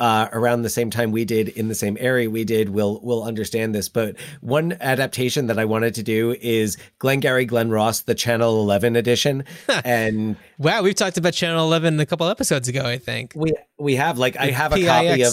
uh, 0.00 0.28
around 0.32 0.62
the 0.62 0.70
same 0.70 0.90
time 0.90 1.12
we 1.12 1.24
did 1.24 1.48
in 1.50 1.68
the 1.68 1.74
same 1.74 1.96
area 2.00 2.28
we 2.28 2.42
did 2.42 2.70
will 2.70 3.00
will 3.02 3.22
understand 3.22 3.72
this. 3.74 3.88
But 3.88 4.16
one 4.40 4.76
adaptation 4.80 5.46
that 5.46 5.58
I 5.58 5.66
wanted 5.66 5.94
to 5.94 6.02
do 6.02 6.34
is 6.40 6.76
Glengarry 6.98 7.44
Glen 7.44 7.70
Ross, 7.70 8.00
the 8.00 8.14
Channel 8.14 8.60
Eleven 8.60 8.96
edition, 8.96 9.44
and 9.84 10.36
Wow, 10.58 10.82
we've 10.82 10.96
talked 10.96 11.16
about 11.16 11.34
Channel 11.34 11.64
Eleven 11.64 12.00
a 12.00 12.06
couple 12.06 12.26
episodes 12.28 12.66
ago, 12.66 12.84
I 12.84 12.98
think. 12.98 13.34
we 13.36 13.52
we 13.78 13.94
have 13.94 14.18
like 14.18 14.36
I 14.36 14.46
have 14.46 14.72
a 14.72 14.84
copy 14.84 15.22
of 15.22 15.32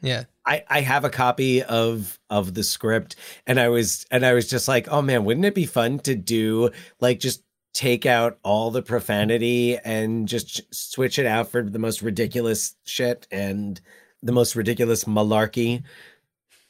yeah. 0.00 0.24
I, 0.48 0.64
I 0.68 0.80
have 0.80 1.04
a 1.04 1.10
copy 1.10 1.62
of 1.62 2.18
of 2.30 2.54
the 2.54 2.62
script 2.62 3.16
and 3.46 3.60
I 3.60 3.68
was 3.68 4.06
and 4.10 4.24
I 4.24 4.32
was 4.32 4.48
just 4.48 4.66
like, 4.66 4.88
oh 4.88 5.02
man, 5.02 5.24
wouldn't 5.24 5.46
it 5.46 5.54
be 5.54 5.66
fun 5.66 5.98
to 6.00 6.14
do 6.14 6.70
like 7.00 7.20
just 7.20 7.42
take 7.74 8.06
out 8.06 8.38
all 8.42 8.70
the 8.70 8.82
profanity 8.82 9.78
and 9.84 10.26
just 10.26 10.62
switch 10.74 11.18
it 11.18 11.26
out 11.26 11.48
for 11.48 11.62
the 11.62 11.78
most 11.78 12.02
ridiculous 12.02 12.74
shit 12.84 13.28
and 13.30 13.80
the 14.22 14.32
most 14.32 14.56
ridiculous 14.56 15.04
malarkey. 15.04 15.82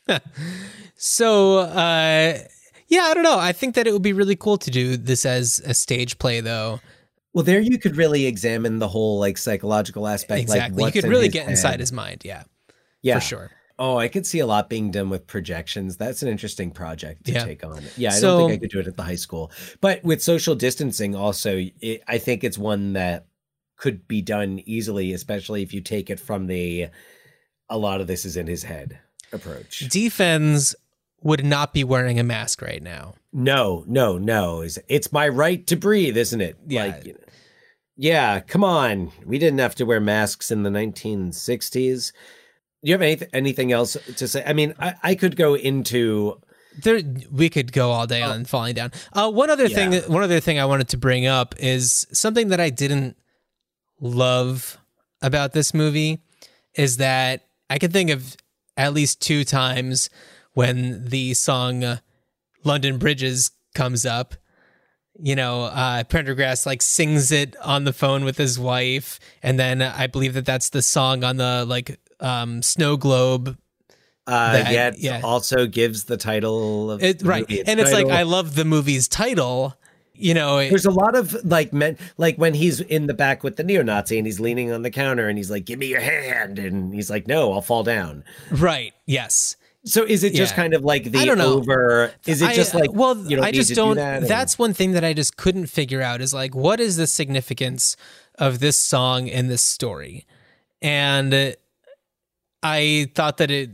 So, 1.01 1.59
uh, 1.59 2.39
yeah, 2.89 3.03
I 3.03 3.15
don't 3.15 3.23
know. 3.23 3.39
I 3.39 3.53
think 3.53 3.77
that 3.77 3.87
it 3.87 3.93
would 3.93 4.03
be 4.03 4.13
really 4.13 4.35
cool 4.35 4.59
to 4.59 4.71
do 4.71 4.97
this 4.97 5.25
as 5.25 5.63
a 5.65 5.73
stage 5.73 6.19
play, 6.19 6.41
though. 6.41 6.81
Well, 7.33 7.45
there 7.45 7.61
you 7.61 7.79
could 7.79 7.97
really 7.97 8.27
examine 8.27 8.81
the 8.81 8.89
whole 8.89 9.21
like 9.21 9.39
psychological 9.39 10.09
aspect. 10.09 10.43
exactly. 10.43 10.83
Like 10.83 10.97
you 10.97 11.03
could 11.03 11.09
really 11.09 11.29
get 11.29 11.43
head. 11.43 11.51
inside 11.51 11.79
his 11.79 11.93
mind. 11.93 12.23
Yeah, 12.25 12.43
yeah. 13.01 13.15
for 13.15 13.21
sure. 13.21 13.51
Oh, 13.79 13.97
I 13.97 14.09
could 14.09 14.27
see 14.27 14.41
a 14.41 14.47
lot 14.47 14.69
being 14.69 14.91
done 14.91 15.09
with 15.09 15.27
projections. 15.27 15.97
That's 15.97 16.23
an 16.23 16.29
interesting 16.29 16.71
project 16.73 17.25
to 17.27 17.33
Yeah. 17.33 17.45
take 17.45 17.65
on. 17.65 17.83
Yeah, 17.97 18.11
I 18.11 18.19
So- 18.19 18.39
don't 18.39 18.51
think 18.51 18.61
I 18.61 18.65
could 18.65 18.71
do 18.71 18.81
it 18.81 18.87
at 18.89 18.97
the 18.97 19.03
high 19.05 19.15
school. 19.15 19.53
But 19.81 20.03
with 20.03 20.21
social 20.23 20.55
distancing, 20.57 21.15
also, 21.15 21.65
it, 21.81 22.03
I 22.09 22.19
think 22.19 22.43
it's 22.43 22.59
one 22.59 22.95
that 22.95 23.27
could 23.77 24.09
be 24.09 24.21
done 24.21 24.61
easily, 24.67 25.13
especially 25.13 25.63
if 25.63 25.73
you 25.73 25.81
take 25.81 26.11
it 26.11 26.19
from 26.19 26.49
the 26.49 26.89
a 27.71 27.79
lot 27.79 28.01
of 28.01 28.07
this 28.09 28.25
is 28.25 28.37
in 28.37 28.47
his 28.49 28.65
head 28.65 28.99
approach. 29.33 29.81
D-Fens 29.91 30.75
would 31.23 31.45
not 31.45 31.73
be 31.75 31.85
wearing 31.85 32.19
a 32.19 32.25
mask 32.25 32.63
right 32.63 32.83
now. 32.83 33.15
No, 33.33 33.85
no, 33.87 34.19
no. 34.19 34.63
It's, 34.63 34.79
it's 34.89 35.13
my 35.13 35.29
right 35.29 35.65
to 35.67 35.77
breathe, 35.77 36.17
isn't 36.17 36.41
it? 36.41 36.57
Yeah. 36.67 36.87
Like, 36.87 37.07
you 37.07 37.13
know, 37.13 37.19
yeah, 37.97 38.41
come 38.41 38.65
on. 38.65 39.13
We 39.25 39.39
didn't 39.39 39.59
have 39.59 39.75
to 39.77 39.85
wear 39.85 40.01
masks 40.01 40.51
in 40.51 40.63
the 40.63 40.71
1960s. 40.71 42.13
Do 42.83 42.89
you 42.91 42.95
have 42.95 43.03
anything 43.03 43.29
anything 43.33 43.73
else 43.73 43.97
to 44.17 44.29
say? 44.29 44.43
I 44.47 44.53
mean, 44.53 44.75
I, 44.79 44.95
I 45.03 45.15
could 45.17 45.35
go 45.37 45.55
into 45.55 46.41
There, 46.83 47.01
we 47.33 47.49
could 47.51 47.73
go 47.73 47.91
all 47.91 48.07
day 48.07 48.23
on 48.23 48.45
falling 48.45 48.75
down. 48.75 48.93
Uh, 49.13 49.31
one 49.31 49.51
other 49.51 49.69
thing, 49.69 49.93
Yeah. 49.93 50.07
one 50.07 50.23
other 50.23 50.39
thing 50.41 50.59
I 50.61 50.65
wanted 50.65 50.89
to 50.91 50.97
bring 50.97 51.27
up 51.27 51.55
is 51.59 52.07
something 52.13 52.49
that 52.49 52.61
I 52.61 52.71
didn't 52.71 53.17
love 54.01 54.79
about 55.23 55.53
this 55.53 55.75
movie 55.75 56.21
is 56.75 56.99
that 56.99 57.47
I 57.69 57.79
can 57.79 57.91
think 57.91 58.11
of 58.11 58.37
at 58.77 58.95
least 58.95 59.21
two 59.21 59.45
times 59.45 60.09
when 60.53 61.05
the 61.09 61.35
song 61.35 61.83
uh, 61.85 61.99
"London 62.65 62.99
Bridges" 62.99 63.51
comes 63.75 64.07
up. 64.07 64.35
You 65.21 65.35
know, 65.35 65.65
uh, 65.65 66.05
Prendergast 66.05 66.65
like 66.65 66.81
sings 66.81 67.33
it 67.33 67.57
on 67.57 67.83
the 67.83 67.93
phone 67.93 68.25
with 68.25 68.39
his 68.39 68.57
wife, 68.57 69.19
and 69.43 69.59
then 69.59 69.83
I 69.83 70.07
believe 70.07 70.35
that 70.35 70.47
that's 70.47 70.71
the 70.71 70.83
song 70.83 71.25
on 71.25 71.39
the 71.39 71.65
like 71.67 71.99
um, 72.21 72.63
snow 72.63 72.97
globe 72.97 73.57
uh 74.27 74.53
That- 74.53 74.73
yet 74.73 74.99
yeah. 74.99 75.21
also 75.25 75.67
gives 75.67 76.05
the 76.05 76.17
title 76.19 76.91
of 76.91 77.03
It, 77.03 77.21
the 77.21 77.25
right. 77.25 77.49
movie 77.49 77.63
And 77.67 77.81
it's 77.81 77.93
like. 77.93 78.09
I 78.09 78.25
love 78.25 78.55
the 78.57 78.65
movie's 78.67 79.09
title. 79.09 79.75
You 80.15 80.35
know, 80.35 80.59
it- 80.59 80.69
There's 80.69 80.85
a 80.85 80.91
lot 80.91 81.15
of 81.15 81.33
like 81.45 81.73
men, 81.73 81.97
like 82.19 82.37
when 82.37 82.53
he's 82.53 82.81
in 82.81 83.07
the 83.07 83.15
back 83.15 83.43
with 83.45 83.57
the 83.57 83.63
neo-Nazi 83.65 84.19
and 84.19 84.27
he's 84.27 84.39
leaning 84.41 84.71
on 84.73 84.83
the 84.83 84.91
counter 84.91 85.29
and 85.29 85.39
he's 85.39 85.51
like, 85.51 85.65
"Give 85.65 85.79
me 85.79 85.87
your 85.87 86.01
hand," 86.01 86.59
and 86.59 86.93
he's 86.93 87.09
like, 87.09 87.27
"No, 87.29 87.53
I'll 87.53 87.63
fall 87.63 87.85
down." 87.85 88.25
right. 88.51 88.93
Yes. 89.07 89.57
So 89.85 90.03
is 90.05 90.25
it 90.25 90.35
just 90.35 90.53
Yeah. 90.53 90.57
kind 90.57 90.75
of 90.75 90.83
like 90.85 91.05
the 91.13 91.21
I 91.21 91.25
don't 91.25 91.39
know. 91.39 91.55
over? 91.55 92.13
Is 92.27 92.43
it 92.43 92.49
I- 92.51 92.55
just 92.55 92.75
like 92.75 92.93
well, 92.93 93.17
you 93.17 93.37
don't 93.37 93.45
I 93.47 93.53
just 93.53 93.75
don't. 93.75 93.91
Do 93.97 94.01
that, 94.03 94.27
that's 94.29 94.59
one 94.59 94.75
thing 94.75 94.93
that 94.93 95.05
I 95.05 95.13
just 95.15 95.37
couldn't 95.39 95.67
figure 95.69 96.03
out 96.03 96.21
is 96.21 96.35
like, 96.35 96.55
what 96.55 96.81
is 96.81 96.97
the 96.97 97.07
significance 97.07 97.97
of 98.39 98.59
this 98.59 98.77
song 98.77 99.29
in 99.29 99.47
this 99.49 99.63
story? 99.63 100.27
And 100.83 101.55
I 102.63 103.11
thought 103.15 103.37
that 103.39 103.51
it, 103.51 103.71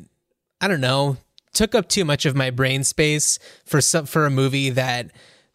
I 0.61 0.69
don't 0.69 0.81
know, 0.81 1.17
took 1.53 1.75
up 1.75 1.89
too 1.89 2.05
much 2.05 2.27
of 2.27 2.35
my 2.37 2.51
brain 2.51 2.85
space 2.85 3.39
for 3.65 3.81
some 3.81 4.07
for 4.07 4.27
a 4.27 4.31
movie 4.31 4.71
that 4.71 5.11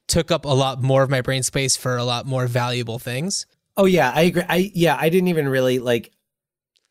took 0.08 0.32
up 0.32 0.46
a 0.46 0.50
lot 0.50 0.82
more 0.82 1.04
of 1.04 1.10
my 1.10 1.22
brain 1.22 1.44
space 1.44 1.76
for 1.78 1.96
a 1.98 2.04
lot 2.04 2.26
more 2.26 2.48
valuable 2.48 2.98
things. 3.00 3.46
oh 3.78 3.86
yeah, 3.86 4.12
I 4.14 4.22
agree. 4.24 4.44
I 4.50 4.72
yeah, 4.74 4.98
I 5.00 5.10
didn't 5.10 5.28
even 5.28 5.48
really 5.48 5.80
like. 5.80 6.12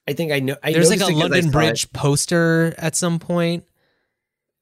I 0.06 0.12
think 0.14 0.32
I 0.32 0.40
know. 0.40 0.56
I 0.62 0.72
There's 0.72 0.88
like 0.90 1.00
a 1.00 1.00
noticed 1.00 1.10
it 1.10 1.12
'cause 1.14 1.20
I 1.20 1.34
London 1.34 1.42
saw 1.42 1.48
it. 1.48 1.52
Bridge 1.52 1.92
poster 1.92 2.74
at 2.78 2.96
some 2.96 3.18
point. 3.18 3.64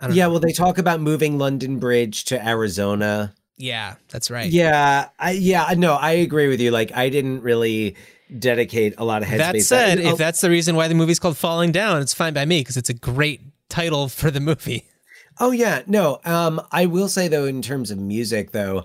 I 0.01 0.07
don't 0.09 0.17
Yeah, 0.17 0.25
know. 0.25 0.31
well, 0.33 0.41
they 0.41 0.53
talk 0.53 0.79
about 0.79 1.01
moving 1.01 1.39
London 1.39 1.79
Bridge 1.79 2.25
to 2.27 2.47
Arizona. 2.49 3.33
yeah, 3.57 3.95
that's 4.09 4.31
right. 4.31 4.51
Yeah, 4.51 5.09
I 5.19 5.31
yeah, 5.33 5.73
no, 5.77 5.95
I 5.95 6.13
agree 6.13 6.49
with 6.49 6.61
you. 6.61 6.71
Like, 6.71 6.93
I 6.97 7.09
didn't 7.11 7.43
really 7.43 7.97
dedicate 8.39 8.95
a 8.99 9.05
lot 9.05 9.23
of 9.23 9.29
headspace. 9.29 9.39
That 9.39 9.63
said, 9.63 9.99
I- 10.01 10.11
if 10.13 10.19
that's 10.19 10.41
the 10.41 10.51
reason 10.51 10.77
why 10.77 10.89
the 10.89 10.95
movie's 10.95 11.19
called 11.19 11.37
Falling 11.37 11.73
Down, 11.73 12.01
it's 12.03 12.15
fine 12.15 12.35
by 12.35 12.45
me 12.45 12.61
because 12.61 12.77
it's 12.77 12.91
a 12.91 12.95
great 12.95 13.41
title 13.69 14.09
for 14.09 14.31
the 14.31 14.41
movie. 14.41 14.85
Oh 15.39 15.51
yeah, 15.51 15.83
no. 15.87 16.19
Um, 16.25 16.63
I 16.73 16.87
will 16.87 17.09
say 17.11 17.29
though, 17.29 17.45
in 17.45 17.61
terms 17.61 17.91
of 17.91 17.99
music, 17.99 18.53
though, 18.53 18.85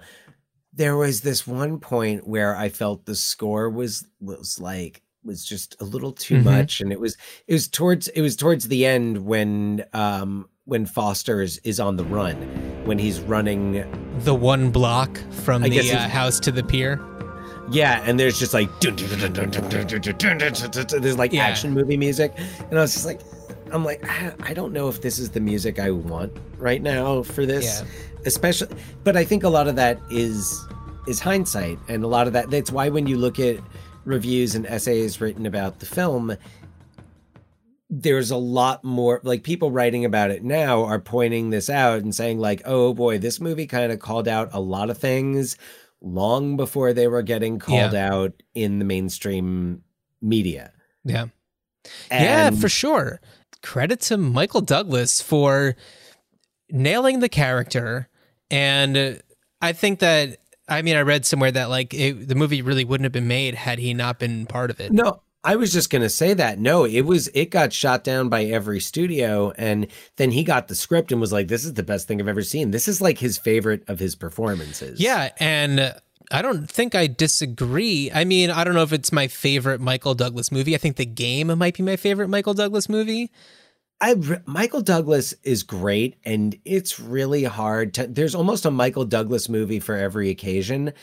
there 0.73 0.97
was 0.97 1.21
this 1.21 1.47
one 1.47 1.79
point 1.79 2.27
where 2.27 2.57
I 2.57 2.67
felt 2.67 3.05
the 3.05 3.15
score 3.15 3.69
was 3.69 4.05
was 4.19 4.59
like 4.59 5.01
was 5.23 5.45
just 5.45 5.77
a 5.79 5.85
little 5.85 6.11
too 6.11 6.39
Mhm. 6.39 6.43
much, 6.43 6.81
and 6.81 6.91
it 6.91 6.99
was 6.99 7.15
it 7.47 7.53
was 7.53 7.69
towards 7.69 8.09
it 8.09 8.19
was 8.19 8.35
towards 8.35 8.67
the 8.67 8.85
end 8.85 9.19
when 9.25 9.85
um 9.93 10.49
when 10.65 10.85
Foster 10.85 11.41
is, 11.41 11.57
is 11.63 11.79
on 11.79 11.95
the 11.95 12.03
run, 12.03 12.35
when 12.83 12.99
he's 12.99 13.21
running. 13.21 13.85
The 14.25 14.35
one 14.35 14.71
block 14.71 15.19
from 15.31 15.63
I 15.63 15.69
the 15.69 15.89
uh, 15.93 16.09
house 16.09 16.37
to 16.41 16.51
the 16.51 16.63
pier. 16.63 16.99
Yeah, 17.71 18.03
and 18.05 18.19
there's 18.19 18.37
just 18.37 18.53
like 18.53 18.69
there's 18.81 19.17
like 21.17 21.31
yeah. 21.31 21.43
action 21.43 21.71
movie 21.71 21.95
music, 21.95 22.33
and 22.69 22.77
I 22.77 22.81
was 22.81 22.93
just 22.93 23.05
like, 23.05 23.21
I'm 23.71 23.85
like, 23.85 24.03
I 24.43 24.53
don't 24.53 24.73
know 24.73 24.89
if 24.89 25.01
this 25.01 25.17
is 25.19 25.29
the 25.29 25.39
music 25.39 25.79
I 25.79 25.91
want 25.91 26.33
right 26.57 26.81
now 26.81 27.23
for 27.23 27.45
this, 27.45 27.81
yeah. 27.81 27.87
especially. 28.25 28.75
But 29.05 29.15
I 29.15 29.23
think 29.23 29.43
a 29.43 29.49
lot 29.49 29.69
of 29.69 29.77
that 29.77 29.99
is 30.11 30.67
is 31.07 31.21
hindsight, 31.21 31.79
and 31.87 32.03
a 32.03 32.07
lot 32.07 32.27
of 32.27 32.33
that 32.33 32.49
that's 32.51 32.71
why 32.71 32.89
when 32.89 33.07
you 33.07 33.15
look 33.15 33.39
at 33.39 33.57
reviews 34.03 34.53
and 34.53 34.65
essays 34.65 35.21
written 35.21 35.45
about 35.45 35.79
the 35.79 35.85
film, 35.85 36.35
there's 37.89 38.31
a 38.31 38.37
lot 38.37 38.83
more 38.83 39.21
like 39.23 39.43
people 39.43 39.71
writing 39.71 40.03
about 40.03 40.31
it 40.31 40.43
now 40.43 40.83
are 40.83 40.99
pointing 40.99 41.49
this 41.49 41.69
out 41.69 42.01
and 42.01 42.15
saying 42.15 42.39
like 42.39 42.61
oh 42.63 42.93
boy 42.93 43.17
this 43.17 43.41
movie 43.41 43.67
kind 43.67 43.91
of 43.91 43.99
called 43.99 44.29
out 44.29 44.49
a 44.53 44.61
lot 44.61 44.89
of 44.89 44.97
things 44.97 45.57
long 46.01 46.57
before 46.57 46.93
they 46.93 47.07
were 47.07 47.21
getting 47.21 47.59
called 47.59 47.93
out 47.95 48.33
in 48.55 48.79
the 48.79 48.85
mainstream 48.85 49.83
media 50.21 50.71
Yeah. 51.03 51.25
yeah, 52.11 52.49
for 52.51 52.69
sure. 52.69 53.19
Credit 53.63 53.99
to 54.01 54.17
Michael 54.17 54.61
Douglas 54.61 55.21
for 55.21 55.75
nailing 56.69 57.19
the 57.19 57.29
character. 57.29 58.07
And 58.49 59.21
I 59.61 59.73
think 59.73 59.99
that, 59.99 60.37
I 60.67 60.81
mean, 60.81 60.95
I 60.95 61.01
read 61.01 61.25
somewhere 61.25 61.51
that 61.51 61.69
like 61.69 61.93
it, 61.93 62.27
the 62.27 62.35
movie 62.35 62.61
really 62.61 62.85
wouldn't 62.85 63.05
have 63.05 63.11
been 63.11 63.27
made 63.27 63.55
had 63.55 63.77
he 63.79 63.93
not 63.93 64.19
been 64.19 64.45
part 64.47 64.71
of 64.71 64.79
it. 64.79 64.91
no 64.91 65.21
i 65.43 65.55
was 65.55 65.71
just 65.73 65.89
going 65.89 66.01
to 66.01 66.09
say 66.09 66.33
that 66.33 66.59
no 66.59 66.85
it 66.85 67.01
was 67.01 67.27
it 67.29 67.51
got 67.51 67.73
shot 67.73 68.03
down 68.03 68.29
by 68.29 68.43
every 68.43 68.79
studio 68.79 69.51
and 69.57 69.87
then 70.17 70.31
he 70.31 70.43
got 70.43 70.67
the 70.67 70.75
script 70.75 71.11
and 71.11 71.19
was 71.19 71.31
like 71.33 71.47
this 71.47 71.65
is 71.65 71.73
the 71.73 71.83
best 71.83 72.07
thing 72.07 72.19
i've 72.21 72.27
ever 72.27 72.43
seen 72.43 72.71
this 72.71 72.87
is 72.87 73.01
like 73.01 73.17
his 73.17 73.37
favorite 73.37 73.83
of 73.87 73.99
his 73.99 74.15
performances 74.15 74.99
Yeah. 74.99 75.29
And 75.39 75.93
I 76.33 76.41
don't 76.41 76.69
think 76.69 76.95
I 76.95 77.07
disagree. 77.07 78.09
I 78.13 78.23
mean, 78.23 78.51
I 78.51 78.63
don't 78.63 78.73
know 78.73 78.83
if 78.83 78.93
it's 78.93 79.11
my 79.11 79.27
favorite 79.27 79.81
Michael 79.81 80.15
Douglas 80.15 80.49
movie. 80.49 80.73
I 80.73 80.77
think 80.77 80.95
The 80.95 81.05
Game 81.05 81.47
might 81.57 81.75
be 81.75 81.83
my 81.83 81.97
favorite 81.97 82.29
Michael 82.29 82.53
Douglas 82.53 82.87
movie. 82.87 83.31
I 83.99 84.15
Michael 84.45 84.81
Douglas 84.81 85.33
is 85.43 85.63
great, 85.63 86.15
and 86.23 86.57
it's 86.63 87.01
really 87.01 87.43
hard 87.43 87.93
to. 87.95 88.07
There's 88.07 88.33
almost 88.33 88.65
a 88.65 88.71
Michael 88.71 89.03
Douglas 89.03 89.49
movie 89.49 89.81
for 89.81 89.95
every 89.95 90.29
occasion, 90.29 90.93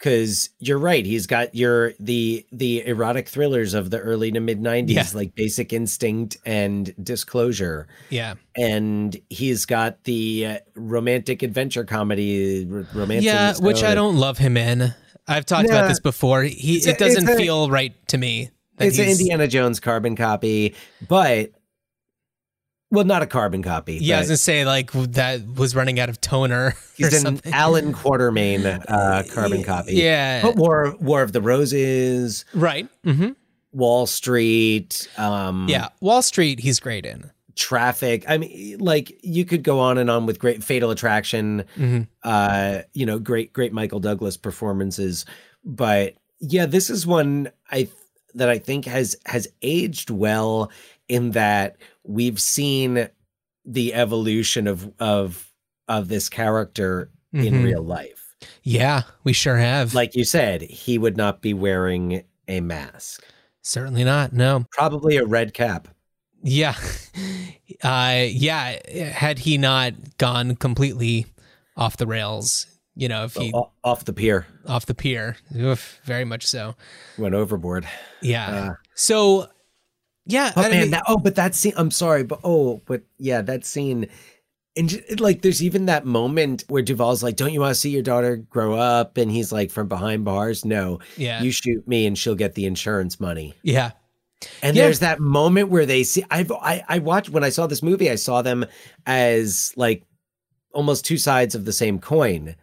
because 0.00 0.48
you're 0.58 0.78
right. 0.78 1.04
He's 1.04 1.26
got 1.26 1.54
your 1.54 1.92
the 2.00 2.46
the 2.50 2.86
erotic 2.86 3.28
thrillers 3.28 3.74
of 3.74 3.90
the 3.90 3.98
early 3.98 4.32
to 4.32 4.40
mid 4.40 4.58
'90s, 4.60 4.90
Yeah. 4.90 5.04
like 5.14 5.34
Basic 5.34 5.72
Instinct 5.74 6.38
and 6.46 6.94
Disclosure, 7.02 7.86
Yeah. 8.08 8.34
and 8.56 9.14
he's 9.28 9.66
got 9.66 10.02
the 10.04 10.46
uh, 10.46 10.58
romantic 10.74 11.42
adventure 11.42 11.84
comedy, 11.84 12.64
romance. 12.94 13.24
yeah, 13.24 13.52
which 13.60 13.82
I 13.82 13.94
don't 13.94 14.16
love 14.16 14.38
him 14.38 14.56
in. 14.56 14.94
I've 15.28 15.44
talked 15.46 15.68
about 15.68 15.88
this 15.88 16.00
before. 16.00 16.42
He 16.44 16.82
a- 16.84 16.90
it 16.90 16.98
doesn't 16.98 17.28
a- 17.28 17.36
feel 17.36 17.68
right 17.70 17.94
to 18.08 18.18
me. 18.18 18.50
It's 18.78 18.98
an 18.98 19.08
Indiana 19.10 19.46
Jones 19.46 19.78
carbon 19.78 20.16
copy, 20.16 20.74
but 21.06 21.52
well, 22.90 23.04
not 23.04 23.22
a 23.22 23.26
carbon 23.26 23.62
copy. 23.62 23.98
Yeah, 24.00 24.16
I 24.16 24.18
was 24.20 24.28
gonna 24.28 24.36
say 24.36 24.64
like 24.64 24.90
that 24.92 25.46
was 25.54 25.74
running 25.74 26.00
out 26.00 26.08
of 26.08 26.20
toner 26.20 26.66
or 26.66 26.74
He's 26.96 27.12
an 27.14 27.20
something. 27.20 27.52
Alan 27.52 27.92
Quatermain 27.94 28.84
uh, 28.88 29.22
carbon 29.32 29.62
copy. 29.62 29.94
Yeah. 29.94 30.42
But 30.42 30.56
War 30.56 30.94
War 31.00 31.22
of 31.22 31.32
the 31.32 31.40
Roses, 31.40 32.44
right. 32.54 32.88
hmm 33.04 33.30
Wall 33.72 34.06
Street, 34.06 35.08
um, 35.16 35.68
Yeah, 35.68 35.88
Wall 36.00 36.22
Street. 36.22 36.58
He's 36.58 36.80
great 36.80 37.06
in. 37.06 37.30
Traffic. 37.54 38.24
I 38.26 38.38
mean, 38.38 38.78
like 38.78 39.16
you 39.22 39.44
could 39.44 39.62
go 39.62 39.78
on 39.78 39.96
and 39.98 40.10
on 40.10 40.26
with 40.26 40.38
great 40.40 40.64
Fatal 40.64 40.90
Attraction. 40.90 41.64
Mhm. 41.76 42.08
Uh, 42.24 42.80
you 42.94 43.06
know, 43.06 43.18
great 43.18 43.52
great 43.52 43.72
Michael 43.72 44.00
Douglas 44.00 44.36
performances. 44.36 45.24
But 45.64 46.14
yeah, 46.40 46.66
this 46.66 46.90
is 46.90 47.06
one 47.06 47.50
I 47.70 47.88
that 48.34 48.48
I 48.48 48.58
think 48.58 48.84
has 48.86 49.16
has 49.26 49.48
aged 49.62 50.10
well 50.10 50.70
in 51.08 51.32
that 51.32 51.76
we've 52.04 52.40
seen 52.40 53.08
the 53.64 53.94
evolution 53.94 54.66
of 54.66 54.92
of 54.98 55.50
of 55.88 56.08
this 56.08 56.28
character 56.28 57.10
in 57.32 57.54
Mhm. 57.54 57.64
real 57.64 57.82
life. 57.82 58.34
Yeah, 58.62 59.02
we 59.24 59.32
sure 59.32 59.56
have. 59.56 59.92
like 59.94 60.14
you 60.16 60.24
said, 60.24 60.62
he 60.62 60.98
would 60.98 61.16
not 61.16 61.42
be 61.42 61.52
wearing 61.54 62.24
a 62.48 62.60
mask. 62.60 63.22
certainly 63.62 64.02
not. 64.04 64.32
No. 64.32 64.64
Probably 64.72 65.16
a 65.18 65.24
red 65.26 65.52
cap. 65.54 65.88
Yeah. 66.42 66.74
Uh, 67.84 68.24
yeah. 68.28 68.78
Had 69.10 69.38
he 69.38 69.56
not 69.56 69.94
gone 70.18 70.56
completely 70.56 71.26
off 71.76 71.96
the 71.96 72.06
rails, 72.06 72.66
you 73.00 73.08
know, 73.08 73.24
if 73.24 73.34
he 73.34 73.50
off 73.82 74.04
the 74.04 74.12
pier, 74.12 74.46
off 74.66 74.84
the 74.84 74.94
pier, 74.94 75.36
oof, 75.56 75.98
very 76.04 76.26
much 76.26 76.46
so. 76.46 76.74
went 77.16 77.34
overboard. 77.34 77.88
Yeah. 78.20 78.50
Uh, 78.50 78.74
so, 78.94 79.48
yeah. 80.26 80.52
Oh 80.54 80.60
man, 80.62 80.70
mean- 80.82 80.90
that, 80.90 81.04
oh, 81.08 81.16
but 81.16 81.36
that 81.36 81.54
scene. 81.54 81.72
I'm 81.78 81.90
sorry, 81.90 82.24
but 82.24 82.40
oh, 82.44 82.82
but 82.86 83.02
yeah, 83.16 83.40
that 83.40 83.64
scene. 83.64 84.06
And 84.76 85.02
like, 85.18 85.40
there's 85.40 85.62
even 85.62 85.86
that 85.86 86.04
moment 86.04 86.64
where 86.68 86.82
Duvall's 86.82 87.22
like, 87.22 87.36
"Don't 87.36 87.52
you 87.54 87.60
want 87.60 87.74
to 87.74 87.80
see 87.80 87.90
your 87.90 88.02
daughter 88.02 88.36
grow 88.36 88.74
up?" 88.74 89.16
And 89.16 89.30
he's 89.30 89.50
like, 89.50 89.70
"From 89.70 89.88
behind 89.88 90.26
bars, 90.26 90.64
no. 90.66 91.00
Yeah. 91.16 91.42
You 91.42 91.50
shoot 91.50 91.88
me, 91.88 92.06
and 92.06 92.16
she'll 92.18 92.34
get 92.36 92.54
the 92.54 92.66
insurance 92.66 93.18
money." 93.18 93.54
yeah. 93.62 93.92
And 94.62 94.76
Yeah. 94.76 94.84
there's 94.84 95.00
that 95.00 95.20
moment 95.20 95.70
where 95.70 95.86
they 95.86 96.02
see. 96.02 96.24
I've 96.30 96.52
I, 96.52 96.84
I 96.88 96.98
watched 96.98 97.30
when 97.30 97.44
I 97.44 97.48
saw 97.50 97.66
this 97.66 97.82
movie. 97.82 98.10
I 98.10 98.14
saw 98.16 98.42
them 98.42 98.64
as 99.06 99.72
like 99.76 100.04
almost 100.72 101.04
two 101.04 101.18
sides 101.18 101.54
of 101.54 101.64
the 101.64 101.72
same 101.72 101.98
coin. 101.98 102.54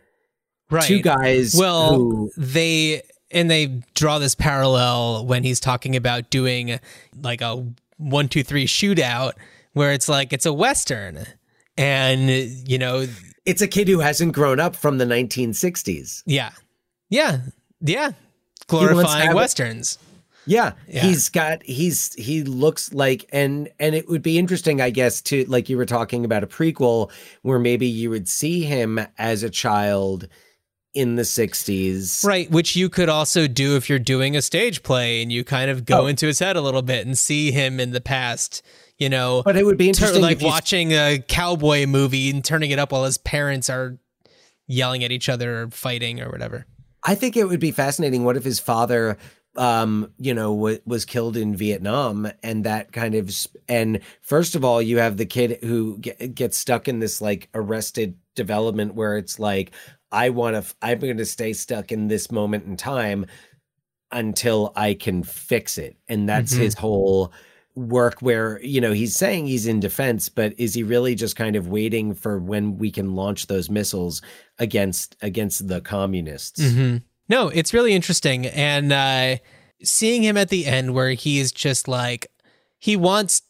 Right. 0.69 0.83
Two 0.83 1.01
guys. 1.01 1.55
Well, 1.57 1.95
who, 1.95 2.31
they 2.37 3.01
and 3.31 3.49
they 3.49 3.81
draw 3.93 4.19
this 4.19 4.35
parallel 4.35 5.25
when 5.25 5.43
he's 5.43 5.59
talking 5.59 5.95
about 5.95 6.29
doing 6.29 6.79
like 7.21 7.41
a 7.41 7.65
one, 7.97 8.27
two, 8.27 8.43
three 8.43 8.65
shootout, 8.65 9.33
where 9.73 9.93
it's 9.93 10.09
like 10.09 10.33
it's 10.33 10.45
a 10.45 10.53
western, 10.53 11.25
and 11.77 12.29
you 12.69 12.77
know, 12.77 13.07
it's 13.45 13.61
a 13.61 13.67
kid 13.67 13.87
who 13.87 13.99
hasn't 13.99 14.33
grown 14.33 14.59
up 14.59 14.75
from 14.75 14.97
the 14.97 15.05
1960s. 15.05 16.23
yeah, 16.25 16.51
yeah, 17.09 17.39
yeah, 17.81 18.11
glorifying 18.67 19.33
westerns. 19.33 19.97
Yeah, 20.45 20.73
Yeah. 20.87 21.01
he's 21.01 21.27
got 21.27 21.61
he's 21.63 22.13
he 22.13 22.43
looks 22.43 22.93
like 22.93 23.25
and 23.33 23.67
and 23.81 23.93
it 23.93 24.07
would 24.07 24.21
be 24.21 24.37
interesting 24.37 24.79
I 24.79 24.91
guess 24.91 25.21
to 25.23 25.43
like 25.45 25.67
you 25.67 25.75
were 25.75 25.85
talking 25.85 26.23
about 26.23 26.41
a 26.41 26.47
prequel 26.47 27.11
where 27.41 27.59
maybe 27.59 27.85
you 27.85 28.09
would 28.09 28.29
see 28.29 28.63
him 28.63 28.97
as 29.17 29.43
a 29.43 29.49
child 29.49 30.29
in 30.97 31.15
the 31.15 31.21
60s. 31.23 32.25
Right, 32.25 32.49
which 32.49 32.75
you 32.75 32.89
could 32.89 33.07
also 33.09 33.47
do 33.47 33.75
if 33.75 33.87
you're 33.89 33.99
doing 33.99 34.35
a 34.35 34.41
stage 34.41 34.81
play 34.83 35.21
and 35.21 35.31
you 35.31 35.43
kind 35.43 35.69
of 35.69 35.85
go 35.85 36.01
Oh. 36.01 36.07
into 36.07 36.25
his 36.27 36.39
head 36.39 36.55
a 36.55 36.61
little 36.61 36.81
bit 36.81 37.05
and 37.05 37.17
see 37.17 37.51
him 37.51 37.79
in 37.79 37.91
the 37.91 38.01
past, 38.01 38.63
you 38.97 39.07
know, 39.09 39.43
But 39.45 39.55
it 39.57 39.65
would 39.65 39.77
be 39.77 39.87
interesting 39.89 40.21
like 40.21 40.41
watching 40.41 40.91
a 40.93 41.19
cowboy 41.27 41.85
movie 41.85 42.29
and 42.29 42.43
turning 42.43 42.71
it 42.71 42.79
up 42.79 42.91
while 42.91 43.03
his 43.05 43.17
parents 43.17 43.69
are 43.69 43.97
yelling 44.67 45.03
at 45.03 45.11
each 45.11 45.29
other 45.29 45.63
or 45.63 45.69
fighting 45.69 46.19
or 46.21 46.29
whatever. 46.29 46.65
I 47.03 47.15
think 47.15 47.37
it 47.37 47.45
would 47.47 47.59
be 47.59 47.71
fascinating 47.71 48.23
what 48.25 48.35
if 48.37 48.43
his 48.43 48.59
father 48.59 49.17
um 49.55 50.11
you 50.19 50.35
know 50.35 50.53
w- 50.55 50.79
was 50.85 51.03
killed 51.03 51.35
in 51.35 51.55
Vietnam 51.55 52.29
and 52.43 52.63
that 52.65 52.91
kind 52.91 53.15
of 53.15 53.33
sp- 53.33 53.57
and 53.67 54.01
first 54.21 54.53
of 54.55 54.63
all 54.63 54.79
you 54.81 54.99
have 54.99 55.17
the 55.17 55.25
kid 55.25 55.57
who 55.63 55.97
get, 55.97 56.35
gets 56.35 56.57
stuck 56.57 56.87
in 56.87 56.99
this 56.99 57.21
like 57.21 57.49
arrested 57.55 58.15
development 58.35 58.93
where 58.93 59.17
it's 59.17 59.39
like 59.39 59.71
I 60.23 60.29
want 60.29 60.53
to 60.55 60.59
f- 60.59 60.75
I'm 60.81 60.99
going 60.99 61.17
to 61.17 61.25
stay 61.25 61.53
stuck 61.53 61.91
in 61.91 62.07
this 62.07 62.31
moment 62.31 62.65
in 62.65 62.75
time 62.77 63.25
until 64.11 64.71
I 64.75 64.93
can 64.93 65.23
fix 65.23 65.77
it 65.77 65.97
and 66.07 66.27
that's 66.29 66.53
Mhm. 66.53 66.59
his 66.59 66.73
whole 66.75 67.31
work 67.75 68.19
where 68.21 68.59
you 68.63 68.79
know 68.81 68.91
he's 68.93 69.15
saying 69.15 69.45
he's 69.45 69.67
in 69.67 69.79
defense 69.79 70.29
but 70.29 70.53
is 70.57 70.73
he 70.73 70.81
really 70.81 71.13
just 71.13 71.35
kind 71.35 71.55
of 71.55 71.67
waiting 71.67 72.13
for 72.15 72.39
when 72.39 72.77
we 72.77 72.89
can 72.89 73.13
launch 73.15 73.47
those 73.47 73.69
missiles 73.69 74.21
against 74.59 75.15
against 75.21 75.67
the 75.67 75.81
communists 75.81 76.61
hmm 76.73 76.97
No, 77.29 77.49
it's 77.49 77.73
really 77.73 77.93
interesting. 77.93 78.45
And 78.47 78.93
uh, 78.93 79.37
seeing 79.83 80.23
him 80.23 80.37
at 80.37 80.47
the 80.49 80.65
end 80.65 80.93
where 80.93 81.11
he 81.11 81.39
is 81.39 81.51
just 81.51 81.87
like, 81.89 82.27
he 82.79 82.95
wants 82.95 83.41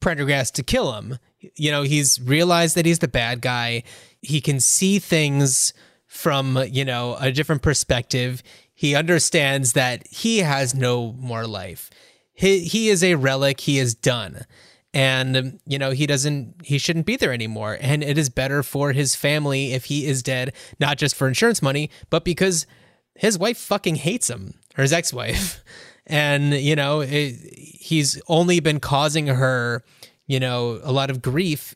Prendergast 0.00 0.56
to 0.56 0.62
kill 0.64 0.92
him. 0.94 1.18
You 1.54 1.70
know, 1.70 1.82
he's 1.82 2.20
realized 2.20 2.76
that 2.76 2.86
he's 2.86 2.98
the 2.98 3.08
bad 3.08 3.40
guy. 3.40 3.82
He 4.22 4.40
can 4.40 4.60
see 4.60 4.98
things 4.98 5.72
from, 6.06 6.58
you 6.70 6.84
know, 6.84 7.16
a 7.20 7.32
different 7.32 7.62
perspective. 7.62 8.42
He 8.74 8.94
understands 8.94 9.74
that 9.74 10.06
he 10.08 10.38
has 10.38 10.74
no 10.74 11.12
more 11.12 11.46
life. 11.46 11.90
He, 12.32 12.60
he 12.60 12.88
is 12.88 13.04
a 13.04 13.14
relic. 13.14 13.60
He 13.60 13.78
is 13.78 13.94
done. 13.94 14.44
And, 14.92 15.60
you 15.66 15.78
know, 15.78 15.90
he 15.92 16.06
doesn't, 16.06 16.54
he 16.64 16.78
shouldn't 16.78 17.06
be 17.06 17.16
there 17.16 17.32
anymore. 17.32 17.78
And 17.80 18.02
it 18.02 18.18
is 18.18 18.28
better 18.28 18.62
for 18.62 18.92
his 18.92 19.14
family 19.14 19.72
if 19.72 19.84
he 19.84 20.06
is 20.06 20.22
dead, 20.22 20.52
not 20.80 20.98
just 20.98 21.14
for 21.14 21.28
insurance 21.28 21.62
money, 21.62 21.90
but 22.10 22.24
because 22.24 22.66
his 23.14 23.38
wife 23.38 23.58
fucking 23.58 23.96
hates 23.96 24.28
him, 24.28 24.54
or 24.76 24.82
his 24.82 24.92
ex 24.92 25.12
wife. 25.12 25.62
And, 26.06 26.54
you 26.54 26.74
know, 26.74 27.02
it, 27.02 27.36
he's 27.54 28.20
only 28.26 28.58
been 28.58 28.80
causing 28.80 29.28
her, 29.28 29.84
you 30.30 30.38
know, 30.38 30.78
a 30.84 30.92
lot 30.92 31.10
of 31.10 31.20
grief 31.20 31.74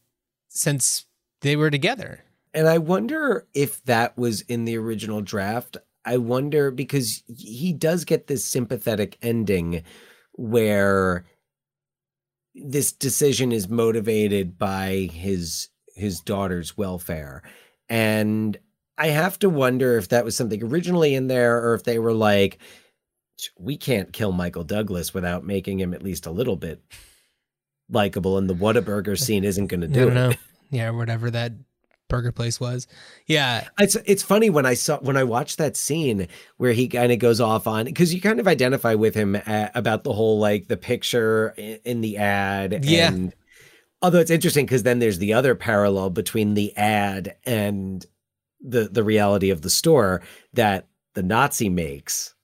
since 0.49 1.07
they 1.41 1.57
were 1.57 1.73
together. 1.73 2.23
And 2.55 2.69
I 2.69 2.79
wonder 2.79 3.49
if 3.53 3.83
that 3.87 4.17
was 4.17 4.43
in 4.43 4.65
the 4.65 4.79
original 4.79 5.23
draft. 5.23 5.77
I 6.05 6.19
wonder 6.19 6.71
because 6.71 7.25
he 7.37 7.73
does 7.73 8.05
get 8.05 8.29
this 8.29 8.45
sympathetic 8.45 9.19
ending 9.23 9.83
where 10.35 11.27
this 12.55 12.93
decision 12.93 13.51
is 13.51 13.69
motivated 13.69 14.57
by 14.57 15.11
his 15.13 15.71
his 15.97 16.21
daughter's 16.21 16.77
welfare. 16.77 17.43
And 17.89 18.57
I 18.97 19.09
have 19.09 19.37
to 19.41 19.51
wonder 19.51 19.99
if 19.99 20.11
that 20.11 20.25
was 20.25 20.37
something 20.37 20.63
originally 20.63 21.17
in 21.17 21.27
there 21.27 21.59
or 21.59 21.75
if 21.75 21.83
they 21.83 21.99
were 21.99 22.15
like 22.15 22.59
we 23.59 23.77
can't 23.77 24.13
kill 24.13 24.31
Michael 24.31 24.63
Douglas 24.63 25.13
without 25.13 25.45
making 25.45 25.81
him 25.81 25.93
at 25.93 26.05
least 26.05 26.25
a 26.25 26.31
little 26.31 26.55
bit 26.55 26.81
likable 27.91 28.39
and 28.39 28.49
the 28.49 28.55
Whataburger 28.55 29.19
scene 29.25 29.45
isn't 29.45 29.67
going 29.67 29.81
to 29.81 29.89
do 29.89 30.09
it. 30.09 30.15
know. 30.15 30.33
Yeah, 30.71 30.91
whatever 30.91 31.31
that 31.31 31.53
burger 32.09 32.33
place 32.33 32.59
was. 32.59 32.89
Yeah. 33.27 33.69
It's 33.79 33.97
it's 34.07 34.25
funny 34.25 34.51
when 34.51 34.67
I 34.67 34.75
saw 34.75 34.99
when 34.99 35.17
I 35.17 35.23
watched 35.23 35.59
that 35.59 35.77
scene 35.77 36.27
where 36.57 36.73
he 36.73 36.89
kind 36.89 37.13
of 37.13 37.21
goes 37.21 37.41
off 37.41 37.69
on 37.69 37.85
because 37.85 38.13
you 38.13 38.21
kind 38.21 38.41
of 38.41 38.49
identify 38.49 38.95
with 38.95 39.15
him 39.15 39.37
uh 39.47 39.69
about 39.75 40.03
the 40.03 40.13
whole 40.13 40.41
like 40.41 40.67
the 40.67 40.77
picture 40.77 41.51
in 41.85 42.01
the 42.01 42.17
ad. 42.17 42.85
Yeah. 42.85 43.09
And, 43.09 43.35
although 44.03 44.19
it's 44.19 44.31
interesting 44.31 44.67
because 44.67 44.83
then 44.83 44.99
there's 44.99 45.19
the 45.19 45.33
other 45.33 45.55
parallel 45.55 46.11
between 46.11 46.55
the 46.55 46.77
ad 46.77 47.37
and 47.45 48.05
the 48.61 48.89
the 48.89 49.05
reality 49.05 49.51
of 49.51 49.63
the 49.63 49.71
store 49.71 50.23
that 50.55 50.89
the 51.15 51.23
Nazi 51.23 51.69
makes. 51.69 52.35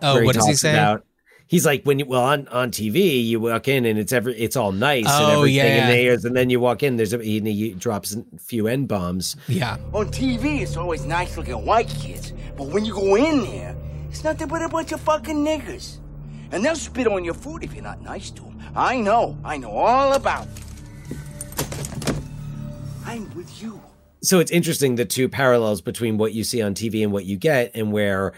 Oh, 0.00 0.22
what 0.24 0.34
does 0.34 0.46
he 0.46 0.54
say? 0.54 0.72
About, 0.72 1.04
he's 1.48 1.66
like 1.66 1.82
when 1.84 1.98
you 1.98 2.04
well 2.06 2.22
on 2.22 2.46
on 2.48 2.70
TV 2.70 3.24
you 3.26 3.40
walk 3.40 3.66
in 3.68 3.84
and 3.84 3.98
it's 3.98 4.12
every 4.12 4.38
it's 4.38 4.54
all 4.56 4.70
nice 4.72 5.06
and 5.06 5.24
Oh, 5.24 5.38
everything 5.40 5.54
yeah, 5.56 5.62
and 5.64 5.88
yeah. 5.88 6.02
there's 6.04 6.24
and 6.24 6.36
then 6.36 6.50
you 6.50 6.60
walk 6.60 6.82
in 6.82 6.96
there's 6.96 7.12
a 7.12 7.18
he, 7.22 7.40
he 7.40 7.72
drops 7.72 8.14
a 8.14 8.22
few 8.38 8.68
n 8.68 8.86
bombs. 8.86 9.34
yeah. 9.48 9.76
On 9.92 10.06
TV, 10.08 10.60
it's 10.60 10.76
always 10.76 11.04
nice 11.04 11.36
looking 11.36 11.64
white 11.64 11.88
kids. 11.88 12.32
But 12.56 12.68
when 12.68 12.84
you 12.84 12.92
go 12.94 13.14
in 13.16 13.42
there, 13.42 13.74
it's 14.08 14.22
nothing 14.24 14.48
but 14.48 14.62
a 14.62 14.68
bunch 14.68 14.92
of 14.92 15.00
fucking 15.00 15.36
niggers. 15.44 15.98
And 16.52 16.64
they'll 16.64 16.76
spit 16.76 17.06
on 17.06 17.24
your 17.24 17.34
food 17.34 17.62
if 17.64 17.74
you're 17.74 17.82
not 17.84 18.00
nice 18.02 18.30
to 18.30 18.42
them. 18.42 18.58
I 18.74 19.00
know. 19.00 19.36
I 19.44 19.56
know 19.58 19.70
all 19.70 20.12
about 20.14 20.46
it. 20.46 22.06
I'm 23.04 23.32
with 23.34 23.62
you. 23.62 23.80
so 24.22 24.38
it's 24.40 24.50
interesting 24.50 24.96
the 24.96 25.04
two 25.04 25.28
parallels 25.28 25.80
between 25.80 26.18
what 26.18 26.34
you 26.34 26.44
see 26.44 26.60
on 26.60 26.74
TV 26.74 27.02
and 27.02 27.12
what 27.12 27.24
you 27.24 27.36
get 27.36 27.70
and 27.74 27.92
where 27.92 28.32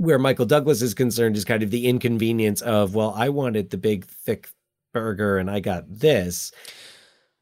where 0.00 0.18
Michael 0.18 0.46
Douglas 0.46 0.80
is 0.80 0.94
concerned 0.94 1.36
is 1.36 1.44
kind 1.44 1.62
of 1.62 1.70
the 1.70 1.86
inconvenience 1.86 2.62
of 2.62 2.94
well 2.94 3.12
I 3.16 3.28
wanted 3.28 3.68
the 3.70 3.76
big 3.76 4.06
thick 4.06 4.48
burger 4.94 5.36
and 5.38 5.50
I 5.50 5.60
got 5.60 5.84
this 5.88 6.52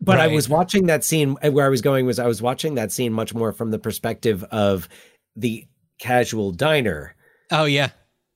but 0.01 0.19
I 0.21 0.27
was 0.29 0.49
watching 0.49 0.87
that 0.87 1.03
scene 1.05 1.37
where 1.51 1.65
I 1.67 1.69
was 1.69 1.81
going 1.81 2.05
was 2.05 2.19
I 2.19 2.27
was 2.27 2.43
watching 2.43 2.75
that 2.75 2.93
scene 2.93 3.13
much 3.13 3.33
more 3.35 3.53
from 3.53 3.71
the 3.71 3.79
perspective 3.79 4.43
of 4.51 4.89
the 5.37 5.67
casual 5.99 6.51
diner 6.53 7.15
Oh, 7.51 7.65
yeah. 7.65 7.91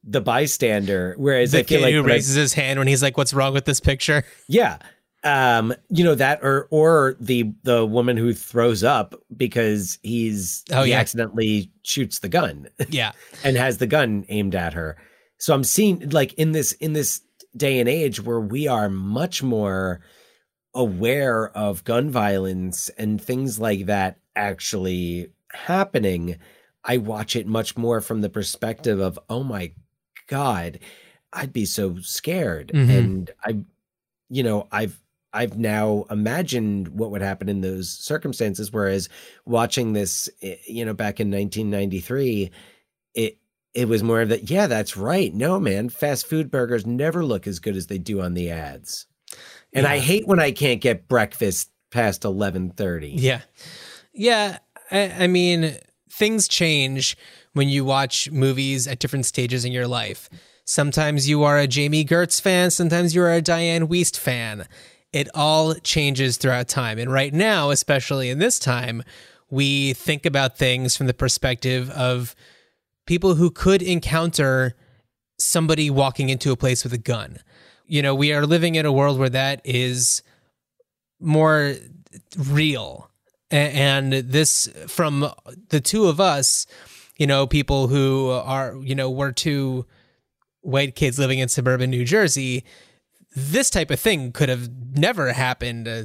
the 0.04 0.20
bystander 0.20 1.14
whereas 1.18 1.52
The 1.52 1.58
I 1.58 1.62
feel 1.64 1.78
kid 1.80 1.84
like 1.84 1.92
who 1.94 2.02
when 2.02 2.10
I- 2.10 2.14
raises 2.14 2.34
his 2.36 2.54
hand 2.54 2.78
when 2.78 2.88
he's 2.88 3.02
like, 3.02 3.16
"What's 3.18 3.34
wrong 3.34 3.52
with 3.52 3.64
this 3.66 3.80
picture?" 3.80 4.24
yeah. 4.48 4.78
Um, 5.24 5.72
you 5.88 6.02
know 6.02 6.16
that 6.16 6.40
or 6.42 6.66
or 6.70 7.16
the 7.20 7.52
the 7.62 7.86
woman 7.86 8.16
who 8.16 8.32
throws 8.34 8.82
up 8.82 9.14
because 9.36 9.98
he's 10.02 10.64
Oh, 10.72 10.82
he 10.82 10.90
yeah. 10.90 10.98
accidentally 10.98 11.70
shoots 11.84 12.18
the 12.18 12.28
gun 12.28 12.68
Yeah. 12.88 13.12
and 13.44 13.56
has 13.56 13.78
the 13.78 13.86
gun 13.86 14.24
aimed 14.28 14.54
at 14.56 14.72
her. 14.74 14.96
So 15.38 15.54
I'm 15.54 15.62
seeing 15.64 16.10
like 16.10 16.32
in 16.34 16.52
this 16.52 16.72
in 16.72 16.92
this 16.92 17.20
day 17.56 17.78
and 17.78 17.88
age 17.88 18.20
where 18.20 18.40
we 18.40 18.66
are 18.66 18.88
much 18.88 19.42
more 19.44 20.00
aware 20.74 21.50
of 21.56 21.84
gun 21.84 22.10
violence 22.10 22.88
and 22.90 23.20
things 23.20 23.58
like 23.58 23.86
that 23.86 24.18
actually 24.34 25.28
happening, 25.52 26.38
I 26.84 26.96
watch 26.96 27.36
it 27.36 27.46
much 27.46 27.76
more 27.76 28.00
from 28.00 28.22
the 28.22 28.30
perspective 28.30 28.98
of, 28.98 29.18
oh 29.28 29.42
my 29.44 29.72
God, 30.28 30.78
I'd 31.32 31.52
be 31.52 31.66
so 31.66 31.96
scared. 32.00 32.72
Mhm. 32.74 32.98
And 32.98 33.30
I, 33.44 33.58
you 34.30 34.42
know, 34.42 34.66
I've, 34.72 34.98
I've 35.32 35.58
now 35.58 36.04
imagined 36.10 36.88
what 36.88 37.10
would 37.10 37.22
happen 37.22 37.48
in 37.48 37.60
those 37.60 37.90
circumstances. 37.90 38.72
Whereas 38.72 39.08
watching 39.46 39.92
this, 39.92 40.28
eh, 40.42 40.56
you 40.66 40.84
know, 40.84 40.94
back 40.94 41.20
in 41.20 41.30
1993, 41.30 42.50
it, 43.14 43.38
it 43.74 43.88
was 43.88 44.02
more 44.02 44.20
of 44.20 44.28
that. 44.28 44.50
Yeah, 44.50 44.66
that's 44.66 44.96
right. 44.96 45.32
No, 45.32 45.58
man, 45.58 45.88
fast 45.88 46.26
food 46.26 46.50
burgers 46.50 46.86
never 46.86 47.24
look 47.24 47.46
as 47.46 47.58
good 47.58 47.76
as 47.76 47.86
they 47.86 47.98
do 47.98 48.20
on 48.20 48.34
the 48.34 48.50
ads. 48.50 49.06
And 49.72 49.86
I 49.86 49.98
hate 49.98 50.26
when 50.26 50.38
I 50.38 50.52
can't 50.52 50.80
get 50.82 51.08
breakfast 51.08 51.70
past 51.90 52.22
11:30. 52.22 53.12
Yeah. 53.14 53.40
Yeah. 54.12 54.58
I, 54.90 55.24
I 55.24 55.26
mean, 55.26 55.76
things 56.10 56.48
change 56.48 57.16
when 57.54 57.68
you 57.68 57.84
watch 57.84 58.30
movies 58.30 58.86
at 58.86 58.98
different 58.98 59.26
stages 59.26 59.64
in 59.64 59.72
your 59.72 59.86
life. 59.86 60.28
Sometimes 60.64 61.28
you 61.28 61.42
are 61.42 61.58
a 61.58 61.66
Jami 61.66 62.04
Gertz 62.04 62.40
fan, 62.40 62.70
sometimes 62.70 63.14
you 63.14 63.22
are 63.22 63.32
a 63.32 63.42
Diane 63.42 63.88
Wiest 63.88 64.16
fan. 64.16 64.66
It 65.12 65.28
all 65.34 65.74
changes 65.74 66.36
throughout 66.36 66.68
time. 66.68 66.98
And 66.98 67.12
right 67.12 67.32
now, 67.32 67.70
especially 67.70 68.30
in 68.30 68.38
this 68.38 68.58
time, 68.58 69.02
we 69.50 69.92
think 69.92 70.24
about 70.24 70.56
things 70.56 70.96
from 70.96 71.06
the 71.06 71.14
perspective 71.14 71.90
of 71.90 72.34
people 73.06 73.34
who 73.34 73.50
could 73.50 73.82
encounter 73.82 74.74
somebody 75.38 75.90
walking 75.90 76.28
into 76.28 76.52
a 76.52 76.56
place 76.56 76.84
with 76.84 76.92
a 76.92 76.98
gun. 76.98 77.38
You 77.86 78.00
know, 78.00 78.14
we 78.14 78.32
are 78.32 78.46
living 78.46 78.76
in 78.76 78.86
a 78.86 78.92
world 78.92 79.18
where 79.18 79.28
that 79.28 79.60
is 79.64 80.22
more 81.20 81.74
real. 82.38 83.10
And 83.50 84.12
this, 84.12 84.68
from 84.86 85.30
the 85.68 85.80
two 85.80 86.06
of 86.06 86.20
us, 86.20 86.66
you 87.18 87.26
know, 87.26 87.46
people 87.46 87.88
who 87.88 88.30
are, 88.30 88.76
you 88.76 88.94
know, 88.94 89.10
we're 89.10 89.32
two 89.32 89.84
white 90.62 90.94
kids 90.94 91.18
living 91.18 91.38
in 91.38 91.48
suburban 91.48 91.90
New 91.90 92.04
Jersey, 92.04 92.64
this 93.34 93.70
type 93.70 93.90
of 93.90 93.98
thing 94.00 94.32
could 94.32 94.48
have 94.48 94.68
never 94.96 95.32
happened, 95.32 95.88
uh, 95.88 96.04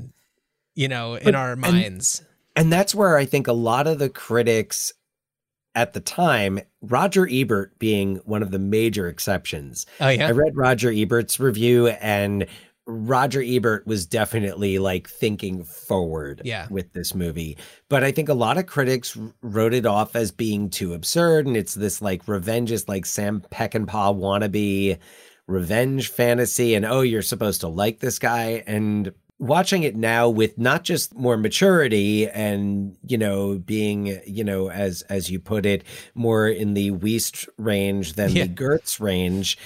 you 0.76 0.88
know, 0.88 1.16
in 1.16 1.26
But- 1.26 1.36
our 1.36 1.56
minds. 1.56 2.24
And 2.56 2.72
that's 2.74 2.96
where 2.96 3.18
I 3.18 3.26
think 3.26 3.48
a 3.48 3.54
lot 3.54 3.86
of 3.86 4.00
the 4.00 4.10
critics 4.10 4.92
at 5.76 5.94
the 5.94 6.00
time, 6.00 6.60
Roger 6.82 7.28
Ebert 7.30 7.78
being 7.78 8.16
one 8.26 8.42
of 8.42 8.50
the 8.50 8.58
major 8.58 9.08
exceptions. 9.08 9.86
Oh, 10.00 10.10
yeah. 10.10 10.28
I 10.28 10.32
read 10.32 10.56
Roger 10.58 10.92
Ebert's 10.92 11.40
review 11.40 11.88
and 11.90 12.48
Roger 12.88 13.44
Ebert 13.46 13.86
was 13.86 14.08
definitely 14.08 14.80
like 14.80 15.08
thinking 15.08 15.64
forward 15.66 16.42
Yeah. 16.46 16.66
with 16.72 16.94
this 16.94 17.14
movie. 17.14 17.58
But 17.90 18.04
I 18.04 18.12
think 18.12 18.28
a 18.28 18.34
lot 18.34 18.58
of 18.58 18.66
critics 18.66 19.16
wrote 19.44 19.76
it 19.76 19.86
off 19.86 20.16
as 20.16 20.32
being 20.32 20.72
too 20.72 20.94
absurd 20.96 21.46
and 21.46 21.56
it's 21.56 21.76
this 21.76 22.02
like 22.02 22.28
revenge 22.28 22.72
is 22.72 22.88
like 22.88 23.06
Sam 23.06 23.44
Peckinpah 23.52 24.18
wannabe 24.18 24.98
revenge 25.48 26.10
fantasy 26.10 26.76
and 26.76 26.86
oh 26.86 27.02
you're 27.02 27.22
supposed 27.22 27.62
to 27.62 27.68
like 27.68 28.00
this 28.00 28.20
guy 28.20 28.64
and 28.68 29.14
watching 29.40 29.84
it 29.84 29.96
now 29.96 30.28
with 30.28 30.58
not 30.58 30.84
just 30.84 31.16
more 31.16 31.38
maturity 31.38 32.28
and 32.28 32.98
you 33.08 33.18
know 33.18 33.58
being 33.58 34.20
you 34.26 34.44
know 34.44 34.70
as 34.70 35.04
as 35.04 35.32
you 35.32 35.40
put 35.40 35.66
it 35.66 35.84
more 36.16 36.48
in 36.48 36.74
the 36.74 36.92
Wiest 36.92 37.48
range 37.58 38.14
than 38.14 38.32
Yeah. 38.32 38.44
the 38.44 38.50
Gertz 38.50 39.00
range 39.00 39.58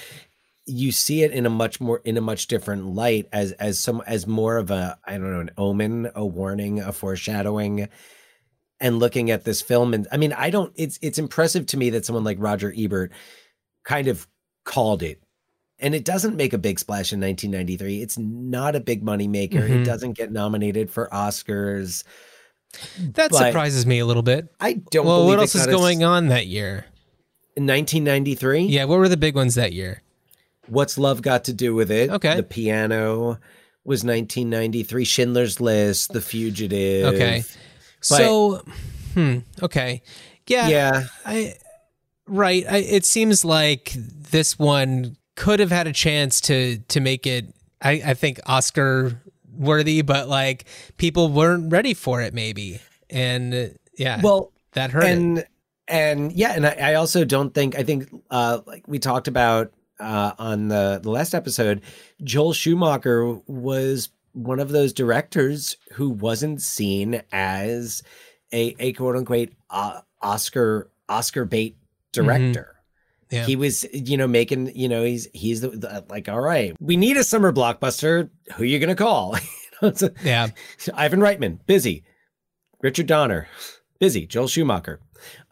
you 0.68 0.92
see 0.92 1.24
it 1.24 1.32
in 1.32 1.46
a 1.46 1.50
much 1.50 1.82
more 1.82 2.02
in 2.06 2.16
a 2.18 2.22
much 2.22 2.48
different 2.48 2.86
light 2.94 3.28
as 3.34 3.52
as 3.54 3.80
some 3.80 4.04
as 4.06 4.28
more 4.28 4.58
of 4.58 4.70
a 4.70 4.98
I 5.04 5.14
don't 5.14 5.32
know 5.32 5.40
an 5.40 5.50
omen, 5.58 6.12
a 6.14 6.26
warning, 6.26 6.80
a 6.80 6.94
foreshadowing. 6.94 7.90
And 8.80 8.98
looking 8.98 9.30
at 9.30 9.44
this 9.44 9.62
film, 9.62 9.94
and 9.94 10.08
I 10.12 10.18
mean, 10.18 10.34
I 10.34 10.50
don't. 10.50 10.74
It's 10.76 10.98
it's 11.04 11.20
impressive 11.20 11.68
to 11.68 11.78
me 11.78 11.92
that 11.92 12.04
someone 12.04 12.24
like 12.24 12.38
Roger 12.40 12.74
Ebert 12.76 13.12
kind 13.84 14.08
of 14.08 14.28
called 14.66 15.04
it, 15.04 15.22
and 15.82 15.94
it 15.96 16.06
doesn't 16.06 16.36
make 16.36 16.54
a 16.54 16.58
big 16.58 16.80
splash 16.80 17.12
in 17.12 17.20
1993. 17.20 18.02
It's 18.02 18.18
not 18.18 18.76
a 18.76 18.80
big 18.80 19.04
money 19.04 19.28
maker. 19.28 19.60
Mhm. 19.62 19.82
It 19.82 19.84
doesn't 19.86 20.14
get 20.14 20.32
nominated 20.32 20.90
for 20.92 21.10
Oscars. 21.12 22.04
That 23.16 23.34
surprises 23.34 23.86
me 23.86 24.00
a 24.00 24.06
little 24.06 24.24
bit. 24.24 24.48
I 24.60 24.74
don't. 24.92 25.06
well, 25.06 25.18
believe 25.24 25.38
what 25.38 25.40
else 25.40 25.56
is 25.56 25.62
got 25.66 25.70
a 25.70 25.74
s- 25.74 25.78
going 25.78 26.04
on 26.04 26.28
that 26.30 26.48
year? 26.48 26.86
in 27.58 27.66
1993? 27.68 28.62
Yeah, 28.68 28.86
what 28.86 28.98
were 28.98 29.10
the 29.10 29.18
big 29.18 29.36
ones 29.36 29.56
that 29.56 29.74
year? 29.74 30.02
What's 30.68 30.98
Love 30.98 31.22
Got 31.22 31.44
to 31.46 31.54
Do 31.54 31.76
with 31.76 31.92
It? 31.92 32.10
Okay. 32.10 32.36
The 32.38 32.44
Piano 32.44 33.40
was 33.84 34.06
1993. 34.06 35.04
Schindler's 35.04 35.60
List, 35.60 36.14
The 36.14 36.22
Fugitive. 36.22 37.14
Okay. 37.14 37.44
But- 37.44 38.06
so, 38.18 38.64
hmm, 39.16 39.40
okay. 39.62 40.02
Yeah. 40.48 40.70
Yeah. 40.70 41.04
I 41.26 41.56
right. 42.26 42.64
I, 42.70 42.78
it 42.78 43.06
seems 43.06 43.44
like 43.44 43.92
this 43.98 44.58
one 44.58 45.18
could 45.36 45.60
have 45.60 45.72
had 45.72 45.88
a 45.88 45.94
chance 45.94 46.42
to 46.42 46.80
to 46.90 47.00
make 47.00 47.26
it. 47.26 47.54
I, 47.82 48.02
I 48.06 48.14
think 48.14 48.40
Oscar 48.46 49.22
worthy, 49.52 50.02
but 50.02 50.28
like 50.28 50.66
people 50.98 51.30
weren't 51.30 51.72
ready 51.72 51.94
for 51.94 52.22
it, 52.22 52.34
maybe, 52.34 52.80
and 53.10 53.54
uh, 53.54 53.66
yeah. 53.98 54.22
Well, 54.22 54.52
that 54.74 54.92
hurt. 54.92 55.04
it. 55.04 55.12
and 55.12 55.46
and 55.88 56.32
yeah, 56.34 56.54
and 56.54 56.66
I, 56.66 56.72
I 56.72 56.94
also 56.96 57.26
don't 57.26 57.54
think 57.54 57.78
I 57.78 57.84
think 57.84 58.10
uh 58.30 58.60
like 58.66 58.88
we 58.88 59.00
talked 59.00 59.28
about 59.28 59.74
uh 60.00 60.34
on 60.38 60.68
the 60.68 61.00
the 61.02 61.10
last 61.10 61.34
episode, 61.34 61.82
Joel 62.24 62.54
Schumacher 62.54 63.40
was 63.48 64.10
one 64.34 64.60
of 64.60 64.70
those 64.70 64.94
directors 64.94 65.78
who 65.94 66.10
wasn't 66.10 66.62
seen 66.62 67.22
as 67.32 68.02
a, 68.54 68.76
a 68.80 68.94
quote 68.94 69.16
unquote 69.16 69.50
uh, 69.70 70.02
Oscar 70.22 70.90
Oscar 71.10 71.46
bait 71.46 71.78
director. 72.12 72.76
Yeah. 73.32 73.46
He 73.46 73.56
was, 73.56 73.86
you 73.94 74.18
know, 74.18 74.28
making, 74.28 74.76
you 74.76 74.90
know, 74.90 75.04
he's 75.04 75.28
he's 75.34 75.62
the, 75.62 75.70
the, 75.70 76.06
like, 76.10 76.28
all 76.28 76.42
right, 76.42 76.76
we 76.82 76.98
need 76.98 77.16
a 77.18 77.24
summer 77.24 77.52
blockbuster. 77.54 78.30
Who 78.56 78.64
are 78.64 78.66
you 78.66 78.78
gonna 78.80 78.96
call? 78.96 79.36
You 79.38 79.88
know, 79.88 79.88
it's 79.88 80.04
a- 80.04 80.14
Yeah. 80.24 80.50
Ivan 80.94 81.22
Reitman, 81.22 81.66
busy. 81.66 82.04
Richard 82.82 83.08
Donner, 83.08 83.48
busy. 84.00 84.28
Joel 84.28 84.48
Schumacher. 84.48 85.00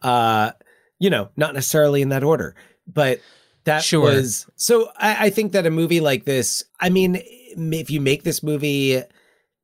Uh, 0.02 0.52
you 0.98 1.10
know, 1.10 1.30
not 1.36 1.54
necessarily 1.54 2.02
in 2.02 2.10
that 2.10 2.22
order, 2.22 2.54
but 2.86 3.20
that 3.64 3.82
Sure. 3.82 4.00
was 4.02 4.46
so. 4.56 4.90
I, 4.96 5.26
I 5.26 5.30
think 5.30 5.52
that 5.52 5.66
a 5.66 5.70
movie 5.70 6.00
like 6.00 6.24
this, 6.26 6.62
I 6.80 6.90
mean, 6.90 7.20
if 7.24 7.90
you 7.90 8.00
make 8.00 8.22
this 8.24 8.42
movie 8.42 9.00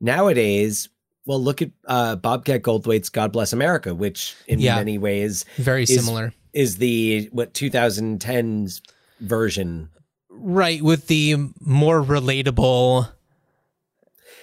nowadays, 0.00 0.88
well, 1.26 1.42
look 1.42 1.62
at 1.62 1.70
uh, 1.86 2.16
Bobcat 2.16 2.62
Goldthwait's 2.62 3.08
"God 3.08 3.32
Bless 3.32 3.52
America," 3.52 3.94
which 3.94 4.34
in 4.46 4.60
Yeah. 4.60 4.76
many 4.76 4.98
ways 4.98 5.44
Very 5.56 5.86
similar. 5.86 6.32
Is 6.56 6.78
the 6.78 7.28
what 7.30 7.52
2010s 7.52 8.80
version. 9.20 9.90
Right, 10.30 10.82
with 10.82 11.06
the 11.06 11.36
more 11.60 12.02
relatable 12.02 13.08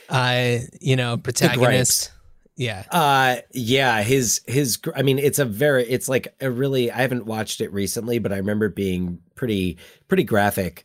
uh, 0.09 0.57
you 0.79 0.95
know, 0.95 1.17
protagonist. 1.17 2.11
Yeah. 2.55 2.83
Uh 2.91 3.37
yeah, 3.51 4.03
his 4.03 4.41
his 4.45 4.77
I 4.95 5.01
mean 5.01 5.17
it's 5.17 5.39
a 5.39 5.45
very 5.45 5.85
it's 5.85 6.07
like 6.07 6.35
a 6.39 6.51
really 6.51 6.91
I 6.91 6.97
haven't 6.97 7.25
watched 7.25 7.61
it 7.61 7.73
recently 7.73 8.19
but 8.19 8.31
I 8.31 8.37
remember 8.37 8.69
being 8.69 9.19
pretty 9.33 9.79
pretty 10.07 10.23
graphic. 10.23 10.83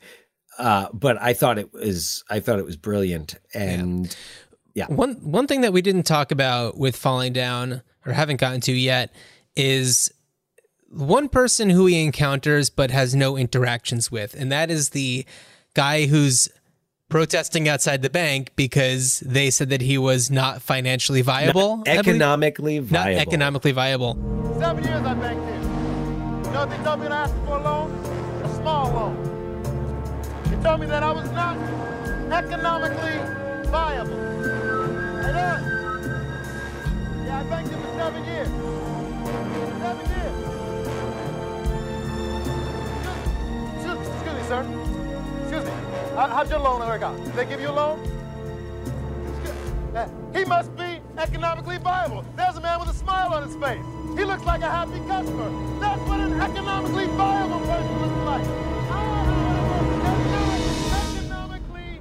Uh 0.59 0.87
but 0.95 1.21
I 1.21 1.35
thought 1.35 1.59
it 1.59 1.71
was 1.75 2.25
I 2.31 2.41
thought 2.41 2.59
it 2.59 2.65
was 2.65 2.77
brilliant 2.77 3.37
and 3.53 4.17
yeah. 4.73 4.87
One 4.87 5.17
one 5.17 5.47
thing 5.47 5.61
that 5.61 5.75
we 5.75 5.83
didn't 5.83 6.05
talk 6.05 6.33
about 6.33 6.79
with 6.79 6.97
falling 6.97 7.35
down 7.35 7.83
or 8.07 8.15
haven't 8.15 8.41
gotten 8.41 8.63
to 8.63 8.73
yet 8.73 9.15
is 9.55 10.11
one 10.91 11.29
person 11.29 11.71
who 11.71 11.87
he 11.87 12.03
encounters 12.03 12.71
but 12.71 12.91
has 12.91 13.15
no 13.15 13.37
interactions 13.37 14.11
with, 14.11 14.35
and 14.35 14.51
that 14.51 14.71
is 14.71 14.91
the 14.91 15.27
guy 15.75 16.07
who's 16.07 16.49
protesting 17.09 17.69
outside 17.69 18.03
the 18.03 18.11
bank 18.11 18.53
because 18.57 19.21
they 19.21 19.51
said 19.51 19.71
that 19.71 19.81
he 19.81 19.97
was 19.97 20.31
not 20.31 20.61
financially 20.61 21.23
viable. 21.23 21.83
I 21.87 21.97
believe. 21.97 21.99
economically 22.01 22.81
not 22.81 22.89
viable. 22.89 23.21
economically 23.21 23.73
viable. 23.73 24.15
Seven 24.59 24.85
years 24.85 25.03
I 25.03 25.15
banked 25.15 25.45
here. 25.47 25.55
You 25.55 26.55
know 26.55 26.67
what 26.67 26.71
they 26.71 26.85
told 26.85 26.99
me 27.01 27.05
when 27.05 27.13
I 27.13 27.23
asked 27.23 27.35
for 27.47 27.57
a 27.57 27.63
loan? 27.63 27.91
A 28.45 28.55
small 28.57 28.93
loan. 28.93 30.43
They 30.45 30.63
told 30.63 30.81
me 30.81 30.87
that 30.87 31.03
I 31.03 31.13
was 31.13 31.31
not 31.33 31.57
economically 32.33 33.19
viable. 33.71 34.17
Hey, 35.23 35.33
look. 35.33 35.61
Yeah, 37.25 37.41
I 37.41 37.43
banked 37.49 37.71
here 37.71 37.79
for 37.79 37.93
seven 37.97 38.25
years. 38.25 38.49
Seven 39.81 40.11
years. 40.11 40.38
Sir. 44.49 44.63
Excuse 45.43 45.65
me. 45.65 45.71
How, 46.17 46.29
how'd 46.29 46.51
your 46.51 46.59
loan 46.61 46.81
work 46.81 47.03
out? 47.03 47.17
Did 47.25 47.35
they 47.35 47.47
give 47.47 47.61
you 47.61 47.69
a 47.69 47.73
loan? 47.73 47.99
Excuse- 49.43 49.95
uh, 49.97 50.09
He 50.35 50.45
must 50.45 50.75
be 50.77 51.01
economically 51.17 51.79
viable. 51.79 52.25
There's 52.37 52.57
a 52.57 52.61
man 52.61 52.81
with 52.81 52.89
a 52.91 52.95
smile 52.95 53.33
on 53.35 53.43
his 53.47 53.57
face. 53.57 53.85
He 54.19 54.25
looks 54.25 54.45
like 54.45 54.63
a 54.63 54.71
happy 54.71 54.99
customer. 55.07 55.51
That's 55.81 56.01
what 56.03 56.21
an 56.21 56.41
economically 56.41 57.07
viable 57.07 57.61
person 57.61 58.03
looks 58.03 58.25
like. 58.27 58.47
Economically 60.93 62.01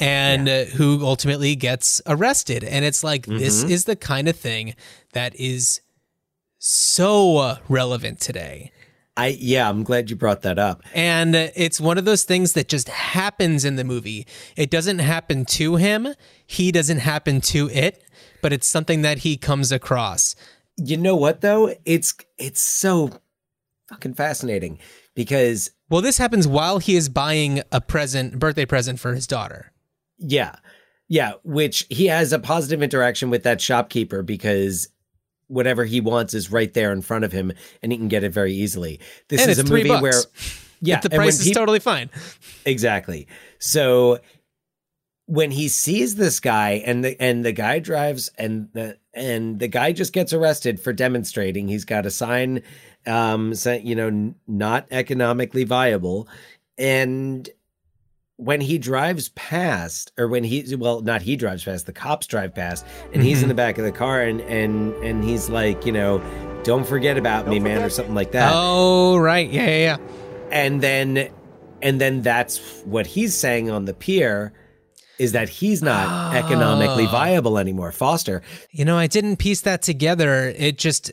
and 0.00 0.48
uh, 0.48 0.64
who 0.64 1.04
ultimately 1.04 1.54
gets 1.56 2.00
arrested. 2.06 2.64
And 2.64 2.84
it's 2.84 3.04
like, 3.04 3.26
this 3.26 3.62
Mm-hmm. 3.62 3.70
is 3.72 3.84
the 3.84 3.96
kind 3.96 4.28
of 4.28 4.36
thing 4.36 4.74
that 5.12 5.34
is 5.38 5.80
so 6.58 7.36
uh, 7.38 7.56
relevant 7.68 8.20
today. 8.20 8.72
I 9.16 9.28
yeah, 9.38 9.68
I'm 9.68 9.84
glad 9.84 10.10
you 10.10 10.16
brought 10.16 10.42
that 10.42 10.58
up. 10.58 10.82
And 10.92 11.34
it's 11.34 11.80
one 11.80 11.98
of 11.98 12.04
those 12.04 12.24
things 12.24 12.54
that 12.54 12.68
just 12.68 12.88
happens 12.88 13.64
in 13.64 13.76
the 13.76 13.84
movie. 13.84 14.26
It 14.56 14.70
doesn't 14.70 14.98
happen 14.98 15.44
to 15.46 15.76
him, 15.76 16.08
he 16.46 16.72
doesn't 16.72 16.98
happen 16.98 17.40
to 17.42 17.68
it, 17.70 18.02
but 18.42 18.52
it's 18.52 18.66
something 18.66 19.02
that 19.02 19.18
he 19.18 19.36
comes 19.36 19.70
across. 19.70 20.34
You 20.76 20.96
know 20.96 21.14
what 21.14 21.40
though? 21.40 21.74
It's 21.84 22.14
it's 22.38 22.60
so 22.60 23.10
fucking 23.88 24.14
fascinating 24.14 24.78
because 25.14 25.70
Well, 25.88 26.00
this 26.00 26.18
happens 26.18 26.48
while 26.48 26.78
he 26.78 26.96
is 26.96 27.08
buying 27.08 27.62
a 27.70 27.80
present, 27.80 28.38
birthday 28.38 28.66
present 28.66 28.98
for 28.98 29.14
his 29.14 29.26
daughter. 29.26 29.72
Yeah. 30.18 30.56
Yeah. 31.08 31.34
Which 31.44 31.86
he 31.90 32.06
has 32.06 32.32
a 32.32 32.38
positive 32.38 32.82
interaction 32.82 33.30
with 33.30 33.44
that 33.44 33.60
shopkeeper 33.60 34.22
because 34.22 34.88
whatever 35.48 35.84
he 35.84 36.00
wants 36.00 36.34
is 36.34 36.50
right 36.50 36.72
there 36.74 36.92
in 36.92 37.02
front 37.02 37.24
of 37.24 37.32
him 37.32 37.52
and 37.82 37.92
he 37.92 37.98
can 37.98 38.08
get 38.08 38.24
it 38.24 38.32
very 38.32 38.52
easily. 38.52 39.00
This 39.28 39.42
And 39.42 39.50
is 39.50 39.58
a 39.58 39.64
movie 39.64 39.88
bucks. 39.88 40.02
where, 40.02 40.22
yeah, 40.80 41.00
the 41.00 41.10
price 41.10 41.40
is 41.44 41.52
totally 41.52 41.80
fine. 41.80 42.10
Exactly. 42.64 43.26
So 43.58 44.18
when 45.26 45.50
he 45.50 45.68
sees 45.68 46.16
this 46.16 46.40
guy 46.40 46.82
and 46.84 47.04
the 47.04 47.20
and 47.20 47.44
the 47.44 47.52
guy 47.52 47.78
drives 47.78 48.30
and 48.36 48.68
the 48.74 48.98
and 49.14 49.58
the 49.58 49.68
guy 49.68 49.92
just 49.92 50.12
gets 50.12 50.32
arrested 50.32 50.80
for 50.80 50.92
demonstrating, 50.92 51.68
he's 51.68 51.84
got 51.84 52.06
a 52.06 52.10
sign 52.10 52.62
um 53.06 53.54
you 53.82 53.94
know, 53.94 54.34
not 54.46 54.86
economically 54.90 55.64
viable 55.64 56.28
and 56.78 57.48
when 58.36 58.60
he 58.60 58.78
drives 58.78 59.28
past 59.30 60.12
or 60.18 60.26
when 60.26 60.42
he 60.42 60.74
well 60.76 61.00
not 61.00 61.22
he 61.22 61.36
drives 61.36 61.64
past 61.64 61.86
the 61.86 61.92
cops 61.92 62.26
drive 62.26 62.54
past 62.54 62.84
and 63.12 63.22
he's 63.22 63.38
in 63.38 63.42
mm-hmm. 63.42 63.48
the 63.50 63.54
back 63.54 63.78
of 63.78 63.84
the 63.84 63.92
car 63.92 64.22
and 64.22 64.40
and 64.42 64.92
and 65.04 65.22
he's 65.22 65.48
like 65.48 65.86
you 65.86 65.92
know 65.92 66.20
don't 66.64 66.86
forget 66.86 67.16
about 67.16 67.46
me 67.46 67.60
man 67.60 67.82
or 67.82 67.90
something 67.90 68.14
like 68.14 68.32
that 68.32 68.50
Oh, 68.52 69.16
right. 69.18 69.48
Yeah, 69.48 69.66
yeah, 69.66 69.76
yeah. 69.76 69.96
and 70.50 70.82
then 70.82 71.30
and 71.80 72.00
then 72.00 72.22
that's 72.22 72.82
what 72.84 73.06
he's 73.06 73.34
saying 73.34 73.70
on 73.70 73.84
the 73.84 73.94
pier 73.94 74.52
is 75.18 75.32
that 75.32 75.48
he's 75.48 75.80
not 75.80 76.34
economically 76.34 77.06
ah. 77.06 77.12
viable 77.12 77.56
anymore 77.56 77.92
foster 77.92 78.42
You 78.70 78.84
know, 78.84 78.98
I 78.98 79.06
didn't 79.06 79.36
piece 79.36 79.60
that 79.60 79.82
together. 79.82 80.52
It 80.56 80.76
just 80.76 81.12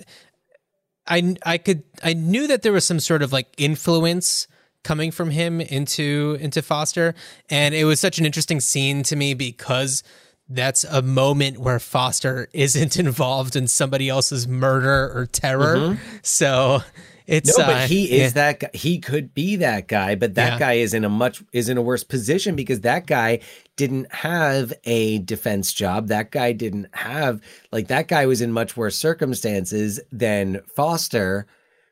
I 1.05 1.35
I 1.45 1.59
could 1.59 1.83
I 2.03 2.13
knew 2.13 2.47
that 2.47 2.63
there 2.63 2.71
was 2.71 2.85
some 2.85 2.99
sort 2.99 3.21
of 3.21 3.31
like 3.31 3.47
influence 3.57 4.47
coming 4.83 5.11
from 5.11 5.29
him 5.31 5.61
into 5.61 6.37
into 6.39 6.61
Foster 6.61 7.13
and 7.49 7.75
it 7.75 7.85
was 7.85 7.99
such 7.99 8.17
an 8.19 8.25
interesting 8.25 8.59
scene 8.59 9.03
to 9.03 9.15
me 9.15 9.33
because 9.33 10.03
that's 10.49 10.83
a 10.83 11.01
moment 11.01 11.59
where 11.59 11.79
Foster 11.79 12.49
isn't 12.53 12.97
involved 12.97 13.55
in 13.55 13.67
somebody 13.67 14.09
else's 14.09 14.47
murder 14.47 15.11
or 15.17 15.27
terror. 15.31 15.97
So 16.23 16.81
it's 17.27 17.55
no 17.57 17.63
uh, 17.63 17.67
but 17.67 17.89
he 17.89 18.17
yeah. 18.17 18.25
is 18.25 18.33
that 18.33 18.59
guy 18.59 18.69
he 18.73 18.99
could 18.99 19.33
be 19.33 19.55
that 19.57 19.87
guy 19.87 20.15
but 20.15 20.33
that 20.35 20.53
Yeah. 20.53 20.59
guy 20.59 20.73
is 20.73 20.93
in 20.95 21.05
a 21.05 21.09
much 21.09 21.41
is 21.53 21.69
in 21.69 21.77
a 21.77 21.81
worse 21.81 22.03
position 22.03 22.55
because 22.55 22.81
that 22.81 23.05
guy 23.05 23.39
didn't 23.77 24.11
have 24.13 24.73
a 24.83 25.19
defense 25.19 25.71
job 25.71 26.07
that 26.07 26.31
guy 26.31 26.51
didn't 26.51 26.87
have 26.93 27.39
like 27.71 27.87
that 27.87 28.07
guy 28.07 28.25
was 28.25 28.41
in 28.41 28.51
much 28.51 28.75
worse 28.75 28.97
circumstances 28.97 29.99
than 30.11 30.61
foster 30.75 31.45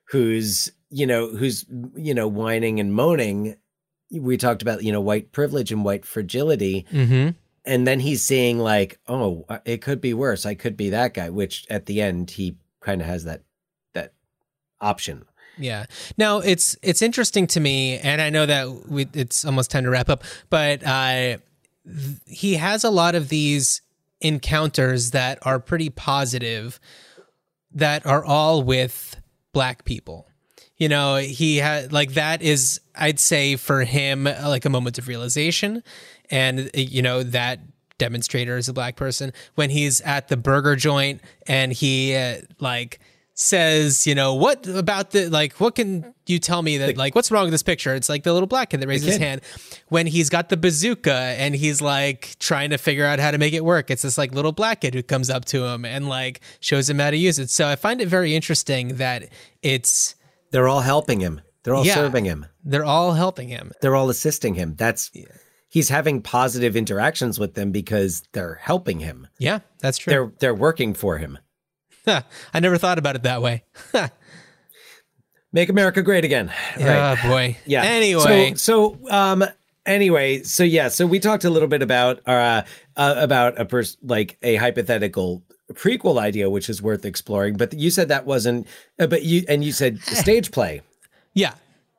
who's 0.09 0.71
you 0.89 1.05
know 1.07 1.27
who's 1.29 1.65
you 1.95 2.13
know 2.13 2.27
whining 2.27 2.79
and 2.79 2.93
moaning 2.93 3.55
we 4.11 4.37
talked 4.37 4.61
about 4.61 4.83
you 4.83 4.91
know 4.91 5.01
white 5.01 5.31
privilege 5.31 5.71
and 5.71 5.83
white 5.85 6.05
fragility 6.05 6.85
Mhm. 6.91 7.35
and 7.65 7.85
then 7.87 7.99
he's 7.99 8.23
seeing 8.23 8.57
like 8.59 8.99
oh 9.07 9.45
it 9.65 9.81
could 9.81 10.01
be 10.01 10.13
worse 10.13 10.45
i 10.45 10.55
could 10.55 10.75
be 10.75 10.89
that 10.89 11.13
guy 11.13 11.29
which 11.29 11.65
at 11.69 11.85
the 11.85 12.01
end 12.01 12.31
he 12.31 12.55
kind 12.81 13.01
of 13.01 13.07
has 13.07 13.23
that 13.25 13.43
that 13.93 14.13
option 14.81 15.25
Yeah. 15.57 15.85
Now 16.17 16.39
it's 16.39 16.77
it's 16.81 17.01
interesting 17.01 17.45
to 17.47 17.59
me, 17.59 17.99
and 17.99 18.21
I 18.21 18.29
know 18.29 18.45
that 18.45 18.87
we, 18.89 19.07
it's 19.13 19.43
almost 19.43 19.69
time 19.71 19.83
to 19.83 19.89
wrap 19.89 20.07
up, 20.09 20.23
but 20.49 20.81
uh, 20.85 21.37
th- 21.85 22.17
he 22.25 22.53
has 22.55 22.85
a 22.85 22.89
lot 22.89 23.13
of 23.13 23.27
these 23.27 23.81
encounters 24.21 25.11
that 25.11 25.37
are 25.41 25.59
pretty 25.59 25.89
positive, 25.89 26.79
that 27.73 28.05
are 28.05 28.23
all 28.23 28.63
with 28.63 29.17
black 29.51 29.83
people. 29.83 30.28
You 30.79 30.89
know, 30.89 31.17
he 31.17 31.57
had 31.57 31.93
like 31.93 32.13
that 32.13 32.41
is 32.41 32.81
I'd 32.95 33.19
say 33.19 33.55
for 33.57 33.83
him 33.83 34.23
like 34.23 34.65
a 34.65 34.69
moment 34.69 34.97
of 34.97 35.07
realization, 35.07 35.83
and 36.31 36.71
you 36.73 37.01
know 37.01 37.21
that 37.21 37.59
demonstrator 37.97 38.57
is 38.57 38.67
a 38.67 38.73
black 38.73 38.95
person 38.95 39.31
when 39.55 39.69
he's 39.69 40.01
at 40.01 40.29
the 40.29 40.37
burger 40.37 40.75
joint 40.75 41.21
and 41.45 41.71
he 41.71 42.15
uh, 42.15 42.37
like 42.59 42.99
says, 43.35 44.05
you 44.05 44.13
know, 44.13 44.33
what 44.33 44.67
about 44.67 45.11
the 45.11 45.29
like 45.29 45.53
what 45.61 45.75
can 45.75 46.13
you 46.25 46.39
tell 46.39 46.61
me 46.61 46.77
that 46.77 46.97
like 46.97 47.15
what's 47.15 47.31
wrong 47.31 47.43
with 47.43 47.51
this 47.51 47.63
picture? 47.63 47.95
It's 47.95 48.09
like 48.09 48.23
the 48.23 48.33
little 48.33 48.47
black 48.47 48.71
kid 48.71 48.81
that 48.81 48.87
raises 48.87 49.07
his 49.07 49.17
hand 49.17 49.41
when 49.87 50.07
he's 50.07 50.29
got 50.29 50.49
the 50.49 50.57
bazooka 50.57 51.13
and 51.13 51.55
he's 51.55 51.81
like 51.81 52.35
trying 52.39 52.71
to 52.71 52.77
figure 52.77 53.05
out 53.05 53.19
how 53.19 53.31
to 53.31 53.37
make 53.37 53.53
it 53.53 53.63
work. 53.63 53.89
It's 53.89 54.01
this 54.01 54.17
like 54.17 54.33
little 54.33 54.51
black 54.51 54.81
kid 54.81 54.93
who 54.93 55.03
comes 55.03 55.29
up 55.29 55.45
to 55.45 55.63
him 55.63 55.85
and 55.85 56.09
like 56.09 56.41
shows 56.59 56.89
him 56.89 56.99
how 56.99 57.11
to 57.11 57.17
use 57.17 57.39
it. 57.39 57.49
So 57.49 57.67
I 57.67 57.77
find 57.77 58.01
it 58.01 58.09
very 58.09 58.35
interesting 58.35 58.95
that 58.97 59.29
it's 59.61 60.15
they're 60.51 60.67
all 60.67 60.81
helping 60.81 61.19
him 61.19 61.41
they're 61.63 61.75
all 61.75 61.85
Yeah. 61.85 61.95
serving 61.95 62.25
him 62.25 62.45
they're 62.63 62.85
all 62.85 63.13
helping 63.13 63.49
him. 63.49 63.71
they're 63.81 63.95
all 63.95 64.09
assisting 64.09 64.55
him 64.55 64.75
that's 64.75 65.11
he's 65.69 65.89
having 65.89 66.21
positive 66.21 66.75
interactions 66.75 67.39
with 67.39 67.53
them 67.53 67.71
because 67.71 68.23
they're 68.33 68.55
helping 68.55 68.99
him. 68.99 69.27
Yeah, 69.37 69.59
that's 69.79 69.97
true. 69.99 70.11
They're 70.11 70.31
they're 70.39 70.55
working 70.55 70.93
for 70.95 71.17
him. 71.19 71.37
I 72.07 72.59
never 72.59 72.77
thought 72.77 72.97
about 72.97 73.15
it 73.15 73.23
that 73.23 73.41
way. 73.41 73.63
Make 75.51 75.69
America 75.69 76.01
great 76.01 76.25
again. 76.25 76.51
Oh 76.79 77.15
boy. 77.23 77.57
Yeah. 77.65 77.83
Anyway, 77.83 78.53
so, 78.55 78.95
so 78.97 79.09
um 79.11 79.43
anyway, 79.85 80.43
so 80.43 80.63
yeah, 80.63 80.87
so 80.89 81.05
we 81.07 81.19
talked 81.19 81.43
a 81.43 81.49
little 81.49 81.67
bit 81.67 81.81
about 81.81 82.19
uh, 82.27 82.63
uh 82.95 83.15
about 83.17 83.59
a 83.59 83.65
pers- 83.65 83.97
like 84.03 84.37
a 84.43 84.55
hypothetical 84.55 85.43
prequel 85.73 86.19
idea 86.19 86.49
which 86.49 86.69
is 86.69 86.81
worth 86.81 87.05
exploring, 87.05 87.55
but 87.57 87.73
you 87.73 87.89
said 87.91 88.07
that 88.09 88.25
wasn't 88.25 88.67
uh, 88.99 89.07
but 89.07 89.23
you 89.23 89.43
and 89.47 89.63
you 89.63 89.71
said 89.71 89.99
stage 90.01 90.51
play, 90.51 90.81
yeah, 91.33 91.53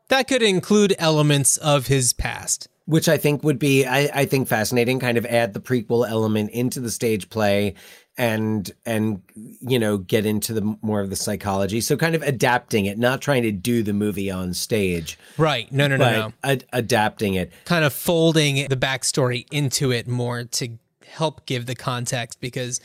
that 0.09 0.29
could 0.29 0.43
include 0.43 0.95
elements 0.99 1.57
of 1.59 1.87
his 1.87 2.13
past. 2.13 2.69
which 2.87 3.09
I 3.09 3.17
think 3.17 3.45
would 3.45 3.59
be 3.59 3.87
I, 3.87 4.11
I 4.23 4.25
think 4.27 4.49
fascinating, 4.49 4.99
kind 5.01 5.17
of 5.19 5.25
add 5.27 5.55
the 5.55 5.61
prequel 5.61 6.09
element 6.09 6.51
into 6.51 6.81
the 6.81 6.91
stage 6.91 7.29
play 7.31 7.75
and 8.19 8.71
and 8.85 9.23
you 9.61 9.79
know 9.79 9.97
get 9.97 10.27
into 10.27 10.53
the 10.53 10.77
more 10.83 11.01
of 11.01 11.09
the 11.11 11.17
psychology. 11.17 11.81
So 11.81 11.97
kind 11.97 12.15
of 12.17 12.23
adapting 12.23 12.87
it, 12.87 12.99
not 12.99 13.21
trying 13.23 13.45
to 13.45 13.53
do 13.53 13.83
the 13.85 13.93
movie 13.93 14.31
on 14.31 14.53
stage, 14.53 15.17
Right. 15.39 15.71
No, 15.73 15.87
no, 15.87 15.97
no, 15.97 16.05
but 16.05 16.13
no. 16.13 16.33
ad- 16.43 16.65
adapting 16.73 17.35
it. 17.35 17.53
Kind 17.65 17.85
of 17.85 17.93
folding 17.93 18.67
the 18.69 18.77
backstory 18.77 19.47
into 19.53 19.93
it 19.93 20.09
more 20.09 20.43
to 20.45 20.77
help 21.07 21.47
give 21.47 21.67
the 21.67 21.75
context 21.77 22.41
because, 22.41 22.81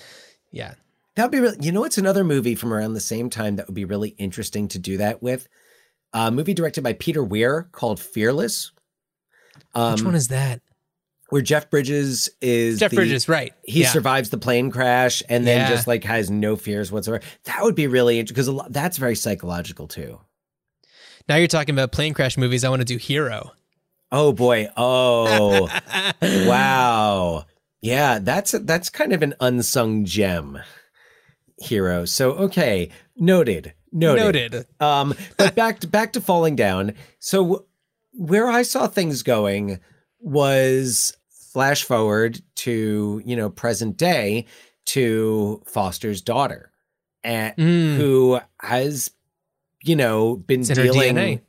yeah. 0.56 0.73
That'd 1.15 1.32
be 1.32 1.40
really, 1.40 1.57
you 1.61 1.72
know, 1.72 1.84
it's 1.86 1.98
another 1.98 2.23
movie 2.23 2.56
from 2.56 2.73
around 2.73 2.94
the 2.94 2.99
same 2.99 3.30
time 3.30 3.56
that 3.56 3.68
would 3.68 3.73
be 3.76 3.86
really 3.86 4.10
interesting 4.18 4.68
to 4.69 4.80
do 4.80 4.98
that 4.98 5.22
with. 5.23 5.48
A 6.14 6.30
movie 6.32 6.53
directed 6.53 6.84
by 6.84 6.94
Peter 6.94 7.23
Weir 7.23 7.69
called 7.72 7.99
Fearless, 8.02 8.72
Which 9.56 9.64
um, 9.76 10.03
one 10.06 10.15
is 10.15 10.30
that? 10.30 10.61
where 11.30 11.41
Jeff 11.41 11.69
Bridges 11.72 12.30
is 12.41 12.80
Jeff 12.80 12.91
the- 12.91 12.98
Bridges, 12.98 13.27
right. 13.27 13.53
He 13.64 13.82
yeah. 13.82 13.90
survives 13.90 14.30
the 14.30 14.38
plane 14.38 14.69
crash 14.72 15.23
and 15.27 15.45
then 15.48 15.57
Yeah. 15.61 15.69
just 15.69 15.88
like 15.88 16.03
has 16.03 16.30
no 16.30 16.56
fears 16.56 16.91
whatsoever. 16.91 17.23
That 17.45 17.64
would 17.64 17.76
be 17.76 17.88
really 17.88 18.19
interesting 18.19 18.53
because 18.53 18.72
that's 18.72 18.98
very 18.98 19.15
psychological 19.15 19.88
too. 19.88 20.19
Now 21.27 21.38
you're 21.38 21.48
talking 21.48 21.73
about 21.73 21.91
plane 21.91 22.14
crash 22.14 22.38
movies. 22.38 22.64
I 22.64 22.69
want 22.69 22.82
to 22.82 22.86
do 22.86 22.98
Hero. 22.98 23.52
Oh 24.11 24.34
boy! 24.34 24.69
Oh 24.77 25.68
wow! 26.22 27.45
Yeah, 27.86 28.20
that's 28.20 28.52
that's 28.52 28.90
kind 28.90 29.14
of 29.14 29.22
an 29.22 29.36
unsung 29.40 30.06
gem 30.06 30.60
hero. 31.60 32.06
So 32.06 32.32
okay, 32.34 32.90
noted, 33.16 33.74
noted. 33.91 34.24
Noted. 34.52 34.68
Um, 34.80 35.14
but 35.38 35.56
back 35.62 35.80
to 35.82 35.88
back 35.88 36.14
to 36.14 36.22
falling 36.22 36.56
down. 36.56 36.94
So 37.20 37.66
where 38.14 38.49
I 38.49 38.64
saw 38.64 38.88
things 38.88 39.24
going 39.24 39.80
was 40.20 41.16
flash 41.53 41.84
forward 41.84 42.41
to 42.56 43.22
you 43.24 43.36
know 43.36 43.49
present 43.49 43.98
day 43.98 44.45
to 44.86 45.62
Foster's 45.66 46.22
daughter, 46.22 46.72
and 47.24 47.56
Mm. 47.56 47.98
who 47.98 48.40
has 48.62 49.12
you 49.84 49.95
know 49.95 50.38
been 50.38 50.62
It's 50.62 50.70
dealing. 50.70 51.41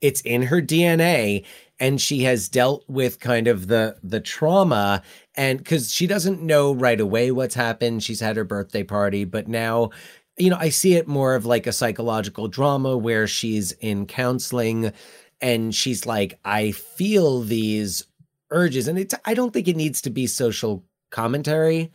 It's 0.00 0.20
in 0.20 0.42
her 0.42 0.62
DNA, 0.62 1.44
and 1.80 2.00
she 2.00 2.22
has 2.22 2.48
dealt 2.48 2.84
with 2.88 3.18
kind 3.18 3.48
of 3.48 3.66
the 3.66 3.96
the 4.02 4.20
trauma 4.20 5.02
and 5.38 5.58
because 5.58 5.90
she 5.92 6.06
doesn't 6.06 6.42
know 6.42 6.74
right 6.74 7.00
away 7.00 7.30
what's 7.30 7.54
happened. 7.54 8.02
She's 8.02 8.20
had 8.20 8.36
her 8.36 8.44
birthday 8.44 8.82
party 8.82 9.24
but 9.24 9.48
now 9.48 9.90
you 10.38 10.50
know 10.50 10.56
i 10.58 10.68
see 10.68 10.94
it 10.94 11.08
more 11.08 11.34
of 11.34 11.46
like 11.46 11.66
a 11.66 11.72
psychological 11.72 12.48
drama 12.48 12.96
where 12.96 13.26
she's 13.26 13.72
in 13.72 14.06
counseling 14.06 14.92
and 15.40 15.74
she's 15.74 16.06
like 16.06 16.38
i 16.44 16.70
feel 16.70 17.42
these 17.42 18.04
urges 18.50 18.88
and 18.88 18.98
it's 18.98 19.14
i 19.24 19.34
don't 19.34 19.52
think 19.52 19.68
it 19.68 19.76
needs 19.76 20.00
to 20.00 20.10
be 20.10 20.26
social 20.26 20.84
commentary. 21.10 21.90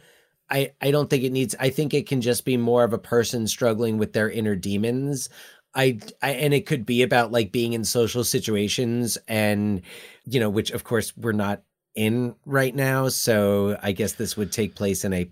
I 0.50 0.74
i 0.82 0.92
don't 0.92 1.10
think 1.10 1.24
it 1.24 1.32
needs 1.32 1.56
i 1.60 1.70
think 1.70 1.94
it 1.94 2.08
can 2.08 2.22
just 2.22 2.46
be 2.46 2.58
more 2.58 2.84
of 2.84 2.94
a 2.94 2.98
person 2.98 3.48
struggling 3.48 3.98
with 3.98 4.14
their 4.14 4.30
inner 4.30 4.56
demons. 4.56 5.30
I, 5.76 6.00
I 6.22 6.32
and 6.32 6.54
it 6.54 6.68
could 6.68 6.86
be 6.86 7.02
about 7.02 7.32
like 7.32 7.52
being 7.52 7.74
in 7.74 7.84
social 7.84 8.24
situations 8.24 9.18
and 9.28 9.82
you 10.26 10.40
know 10.40 10.50
which 10.50 10.72
of 10.72 10.84
course 10.84 11.16
we're 11.18 11.32
not 11.32 11.64
in 11.96 12.36
right 12.46 12.76
now 12.76 13.08
so 13.08 13.78
i 13.84 13.92
guess 13.92 14.14
this 14.14 14.36
would 14.36 14.52
take 14.52 14.76
place 14.76 15.04
in 15.06 15.14
a 15.14 15.30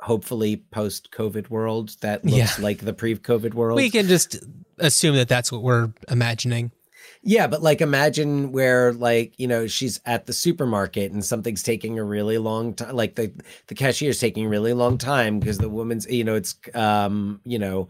hopefully 0.00 0.56
post 0.72 1.10
covid 1.12 1.48
world 1.48 1.96
that 2.00 2.24
looks 2.24 2.36
Yeah. 2.58 2.64
like 2.64 2.78
the 2.80 2.92
pre 2.92 3.16
covid 3.16 3.54
world 3.54 3.76
We 3.76 3.90
can 3.90 4.06
just 4.08 4.36
assume 4.78 5.14
that 5.16 5.28
that's 5.28 5.52
what 5.52 5.62
we're 5.62 5.92
imagining. 6.08 6.72
yeah 7.22 7.46
but 7.46 7.62
like 7.62 7.80
imagine 7.80 8.50
where 8.52 8.92
like 8.92 9.32
you 9.38 9.46
know 9.46 9.66
she's 9.68 10.00
at 10.04 10.26
the 10.26 10.32
supermarket 10.32 11.12
and 11.12 11.24
something's 11.24 11.62
taking 11.62 11.98
a 11.98 12.04
really 12.04 12.38
long 12.38 12.74
time 12.74 12.96
like 12.96 13.14
the 13.14 13.32
the 13.68 13.74
cashier's 13.76 14.18
taking 14.18 14.46
a 14.46 14.48
really 14.48 14.72
long 14.72 14.98
time 14.98 15.38
because 15.38 15.58
the 15.58 15.68
woman's 15.68 16.06
you 16.10 16.24
know 16.24 16.34
it's 16.34 16.56
um 16.74 17.40
you 17.44 17.58
know 17.58 17.88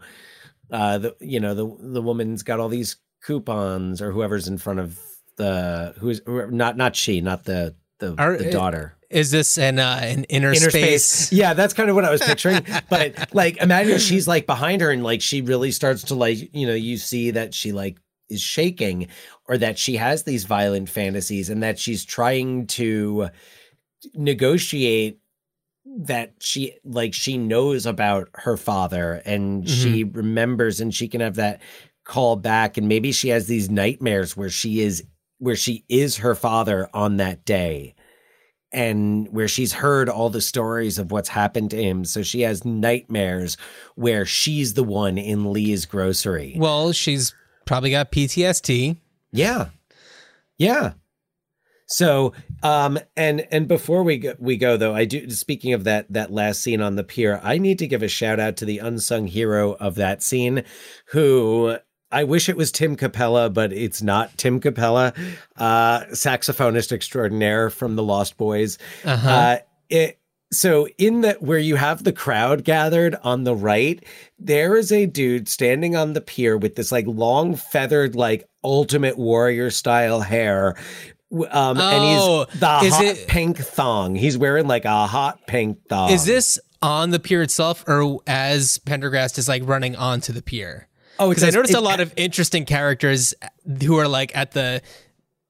uh 0.71 0.97
the 0.99 1.15
you 1.19 1.39
know 1.39 1.55
the 1.55 1.65
the 1.79 2.01
woman's 2.01 2.43
got 2.43 2.59
all 2.59 2.69
these 2.69 2.97
coupons 3.23 4.01
or 4.01 4.11
whoever's 4.11 4.47
in 4.47 4.57
front 4.57 4.79
of 4.79 4.99
the 5.37 5.93
who's 5.99 6.21
not 6.27 6.77
not 6.77 6.95
she 6.95 7.21
not 7.21 7.43
the 7.45 7.75
the, 7.99 8.11
the 8.11 8.51
daughter 8.51 8.95
Is 9.09 9.31
this 9.31 9.57
an 9.57 9.79
uh, 9.79 9.99
an 10.01 10.23
inner, 10.25 10.49
inner 10.49 10.69
space? 10.69 11.05
space. 11.05 11.33
Yeah, 11.33 11.53
that's 11.53 11.73
kind 11.73 11.89
of 11.89 11.95
what 11.95 12.03
I 12.05 12.11
was 12.11 12.21
picturing. 12.21 12.65
but 12.89 13.33
like, 13.33 13.57
imagine 13.57 13.99
she's 13.99 14.27
like 14.27 14.45
behind 14.45 14.81
her 14.81 14.91
and 14.91 15.03
like 15.03 15.21
she 15.21 15.41
really 15.41 15.71
starts 15.71 16.03
to 16.05 16.15
like, 16.15 16.53
you 16.53 16.67
know, 16.67 16.73
you 16.73 16.97
see 16.97 17.31
that 17.31 17.53
she 17.53 17.71
like 17.71 17.97
is 18.29 18.41
shaking 18.41 19.07
or 19.47 19.57
that 19.57 19.77
she 19.77 19.95
has 19.97 20.23
these 20.23 20.45
violent 20.45 20.89
fantasies 20.89 21.49
and 21.49 21.61
that 21.63 21.77
she's 21.79 22.03
trying 22.03 22.67
to 22.67 23.29
negotiate 24.15 25.19
that 25.85 26.33
she 26.39 26.73
like 26.83 27.13
she 27.13 27.37
knows 27.37 27.85
about 27.85 28.29
her 28.33 28.57
father 28.57 29.21
and 29.25 29.69
she 29.69 30.03
remembers 30.03 30.79
and 30.79 30.93
she 30.93 31.07
can 31.07 31.21
have 31.21 31.35
that 31.35 31.61
call 32.03 32.35
back 32.35 32.77
and 32.77 32.87
maybe 32.87 33.11
she 33.11 33.29
has 33.29 33.47
these 33.47 33.69
nightmares 33.69 34.35
where 34.35 34.49
she 34.49 34.81
is 34.81 35.03
where 35.43 35.55
she 35.57 35.83
is 35.89 36.17
her 36.17 36.35
father 36.35 36.89
on 36.93 37.17
that 37.17 37.43
day 37.43 37.93
and 38.71 39.27
where 39.29 39.49
she's 39.49 39.73
heard 39.73 40.07
all 40.07 40.29
the 40.29 40.41
stories 40.41 40.97
of 40.97 41.11
what's 41.11 41.27
happened 41.27 41.69
to 41.71 41.83
him. 41.83 42.05
So 42.05 42.23
she 42.23 42.41
has 42.41 42.63
nightmares 42.63 43.57
where 43.95 44.25
she's 44.25 44.73
the 44.73 44.85
one 44.85 45.17
in 45.17 45.51
Lee's 45.51 45.85
grocery. 45.85 46.55
Well, 46.57 46.93
she's 46.93 47.35
probably 47.65 47.91
got 47.91 48.11
PTSD. 48.11 48.95
Yeah. 49.33 49.69
Yeah. 50.57 50.93
So, 51.87 52.31
um, 52.63 52.97
and 53.17 53.45
and 53.51 53.67
before 53.67 54.03
we 54.03 54.17
go, 54.17 54.35
we 54.39 54.55
go 54.55 54.77
though, 54.77 54.95
I 54.95 55.03
do. 55.03 55.29
Speaking 55.29 55.73
of 55.73 55.83
that 55.83 56.11
that 56.11 56.31
last 56.31 56.61
scene 56.61 56.81
on 56.81 56.95
the 56.95 57.03
pier, 57.03 57.41
I 57.43 57.57
need 57.57 57.77
to 57.79 57.87
give 57.87 58.01
a 58.01 58.07
shout 58.07 58.39
out 58.39 58.55
to 58.57 58.65
the 58.65 58.79
unsung 58.79 59.27
hero 59.27 59.73
of 59.73 59.95
that 59.95 60.23
scene, 60.23 60.63
who 61.07 61.77
I 62.13 62.23
wish 62.25 62.47
it 62.49 62.55
was 62.55 62.71
Tim 62.71 62.95
Cappello, 62.95 63.49
but 63.53 63.73
it's 63.73 64.01
not 64.01 64.37
Tim 64.37 64.59
Cappello, 64.59 65.13
uh, 65.57 65.99
saxophonist 66.11 66.91
extraordinaire 66.91 67.69
from 67.69 67.95
the 67.95 68.03
Lost 68.03 68.37
Boys. 68.37 68.77
Uh-huh. 69.03 69.29
Uh, 69.29 69.57
it, 69.89 70.19
so 70.51 70.87
in 70.99 71.21
the 71.21 71.33
where 71.39 71.57
you 71.57 71.75
have 71.75 72.03
the 72.03 72.13
crowd 72.13 72.63
gathered 72.63 73.15
on 73.23 73.43
the 73.43 73.55
right, 73.55 74.03
there 74.37 74.75
is 74.75 74.91
a 74.91 75.07
dude 75.07 75.49
standing 75.49 75.95
on 75.95 76.13
the 76.13 76.21
pier 76.21 76.57
with 76.57 76.75
this 76.75 76.91
like 76.91 77.05
long 77.07 77.55
feathered 77.55 78.15
like 78.15 78.47
ultimate 78.63 79.17
warrior 79.17 79.71
style 79.71 80.21
hair. 80.21 80.75
Um, 81.49 81.77
Oh, 81.79 82.45
and 82.51 82.51
he's 82.53 82.59
the 82.59 82.79
is 82.85 82.93
hot 82.93 83.03
it- 83.05 83.27
pink 83.27 83.57
thong. 83.57 84.13
He's 84.13 84.37
wearing 84.37 84.67
like 84.67 84.85
a 84.85 85.07
hot 85.07 85.47
pink 85.47 85.79
thong. 85.89 86.11
Is 86.11 86.25
this 86.25 86.59
on 86.83 87.09
the 87.09 87.19
pier 87.19 87.41
itself, 87.41 87.83
or 87.87 88.19
as 88.27 88.77
Prendergast 88.77 89.39
is 89.39 89.47
like 89.47 89.63
running 89.65 89.95
onto 89.95 90.31
the 90.31 90.43
pier? 90.43 90.87
Oh, 91.19 91.29
because 91.29 91.43
I 91.43 91.49
noticed 91.51 91.73
it- 91.73 91.77
a 91.77 91.81
lot 91.81 91.99
of 91.99 92.13
interesting 92.17 92.65
characters 92.65 93.33
who 93.83 93.97
are 93.97 94.07
like 94.07 94.35
at 94.35 94.51
the 94.51 94.81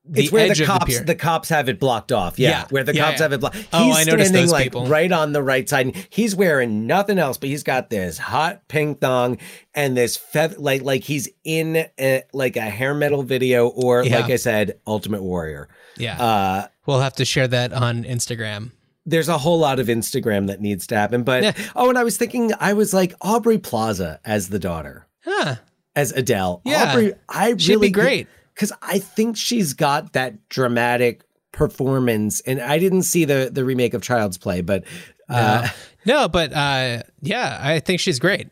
the 0.06 0.24
it's 0.24 0.32
where 0.34 0.50
edge 0.52 0.58
the 0.58 0.66
the 0.66 0.68
cops 0.68 0.86
pier. 0.86 1.04
the, 1.06 1.16
cops 1.16 1.48
have 1.48 1.70
it 1.70 1.80
blocked 1.80 2.12
off. 2.12 2.38
Yeah, 2.38 2.50
Yeah, 2.50 2.66
where 2.72 2.84
the 2.84 2.94
yeah, 2.94 3.06
cops 3.06 3.20
yeah. 3.20 3.24
have 3.24 3.32
it 3.32 3.40
blocked. 3.40 3.56
He's 3.56 3.68
Oh, 3.72 3.94
I 3.94 4.04
noticed 4.04 4.08
standing 4.32 4.34
those 4.34 4.52
like 4.52 4.66
people. 4.66 4.86
right 4.88 5.10
on 5.10 5.32
the 5.32 5.42
right 5.42 5.68
side. 5.70 5.88
And 5.88 6.08
he's 6.10 6.36
wearing 6.36 6.86
nothing 6.86 7.18
else, 7.18 7.38
but 7.38 7.48
he's 7.48 7.64
got 7.64 7.90
this 7.90 8.18
hot 8.18 8.68
pink 8.68 9.00
thong 9.00 9.38
and 9.74 9.96
this 9.96 10.18
feather 10.18 10.58
like 10.60 10.82
like 10.82 11.04
he's 11.06 11.30
in 11.46 11.86
a, 11.98 12.24
like 12.34 12.58
a 12.58 12.62
hair 12.64 12.94
metal 12.94 13.24
video 13.24 13.68
or 13.70 14.04
like 14.04 14.26
I 14.26 14.36
said, 14.36 14.78
Ultimate 14.86 15.24
Warrior. 15.24 15.70
yeah, 15.96 16.22
Uh, 16.22 16.68
we'll 16.86 17.00
have 17.00 17.16
to 17.16 17.24
share 17.24 17.48
that 17.48 17.72
on 17.72 18.04
Instagram. 18.04 18.72
there's 19.06 19.30
a 19.30 19.38
whole 19.38 19.60
lot 19.60 19.80
of 19.80 19.88
Instagram 19.88 20.48
that 20.48 20.60
needs 20.60 20.86
to 20.88 20.98
happen. 20.98 21.24
But 21.24 21.44
Yeah. 21.44 21.54
oh, 21.78 21.88
and 21.88 21.98
I 21.98 22.04
was 22.04 22.18
thinking 22.18 22.52
I 22.60 22.74
was 22.74 22.94
like 22.94 23.14
Aubrey 23.22 23.58
Plaza 23.58 24.20
as 24.26 24.50
the 24.50 24.60
daughter. 24.60 25.08
Huh. 25.26 25.56
as 25.96 26.12
Adele. 26.12 26.62
Yeah. 26.66 26.92
Aubrey, 26.92 27.14
I 27.30 27.56
She'd 27.58 27.70
really 27.70 27.88
be 27.88 27.92
great. 27.92 28.28
because 28.54 28.72
I 28.82 29.00
think 29.00 29.38
she's 29.38 29.74
got 29.74 30.14
that 30.14 30.50
dramatic 30.50 31.24
performance. 31.52 32.42
And 32.42 32.60
I 32.62 32.78
didn't 32.80 33.04
see 33.04 33.26
the 33.26 33.50
the 33.52 33.64
remake 33.64 33.94
of 33.94 34.02
Child's 34.02 34.38
Play, 34.38 34.62
but 34.62 34.84
uh, 35.30 35.68
no, 36.06 36.28
but 36.28 36.52
uh, 36.54 37.04
yeah, 37.22 37.58
I 37.62 37.80
think 37.80 38.00
she's 38.00 38.20
great. 38.20 38.50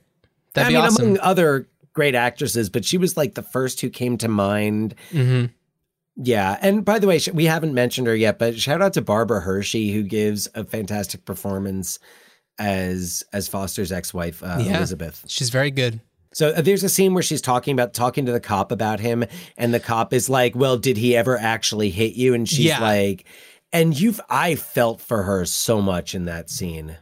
That'd 0.53 0.67
I 0.67 0.69
be 0.69 0.75
mean, 0.75 0.85
awesome. 0.85 1.05
among 1.05 1.19
other 1.19 1.67
great 1.93 2.15
actresses, 2.15 2.69
but 2.69 2.85
she 2.85 2.97
was 2.97 3.17
like 3.17 3.35
the 3.35 3.41
first 3.43 3.81
who 3.81 3.89
came 3.89 4.17
to 4.19 4.27
mind. 4.27 4.95
Mm-hmm. 5.11 5.47
Yeah, 6.17 6.57
and 6.61 6.83
by 6.85 6.99
the 6.99 7.07
way, 7.07 7.19
we 7.33 7.45
haven't 7.45 7.73
mentioned 7.73 8.05
her 8.07 8.15
yet, 8.15 8.37
but 8.37 8.57
shout 8.59 8.81
out 8.81 8.93
to 8.93 9.01
Barbara 9.01 9.41
Hershey 9.41 9.91
who 9.91 10.03
gives 10.03 10.47
a 10.55 10.63
fantastic 10.63 11.25
performance 11.25 11.99
as 12.59 13.23
as 13.33 13.47
Foster's 13.47 13.91
ex-wife 13.91 14.43
uh, 14.43 14.57
Yeah. 14.61 14.77
Elizabeth. 14.77 15.23
She's 15.27 15.49
very 15.49 15.71
good. 15.71 15.99
So 16.33 16.49
uh, 16.49 16.61
there's 16.61 16.83
a 16.83 16.89
scene 16.89 17.13
where 17.13 17.23
she's 17.23 17.41
talking 17.41 17.73
about 17.73 17.93
talking 17.93 18.25
to 18.25 18.31
the 18.31 18.39
cop 18.39 18.71
about 18.71 18.99
him, 18.99 19.25
and 19.57 19.73
the 19.73 19.79
cop 19.79 20.13
is 20.13 20.29
like, 20.29 20.55
"Well, 20.55 20.77
did 20.77 20.97
he 20.97 21.15
ever 21.15 21.37
actually 21.37 21.89
hit 21.89 22.13
you?" 22.13 22.33
And 22.33 22.47
she's 22.47 22.65
Yeah. 22.65 22.79
like, 22.79 23.25
"And 23.73 23.99
you've 23.99 24.21
I 24.29 24.55
felt 24.55 25.01
for 25.01 25.23
her 25.23 25.45
so 25.45 25.81
much 25.81 26.15
in 26.15 26.25
that 26.25 26.49
scene." 26.49 26.97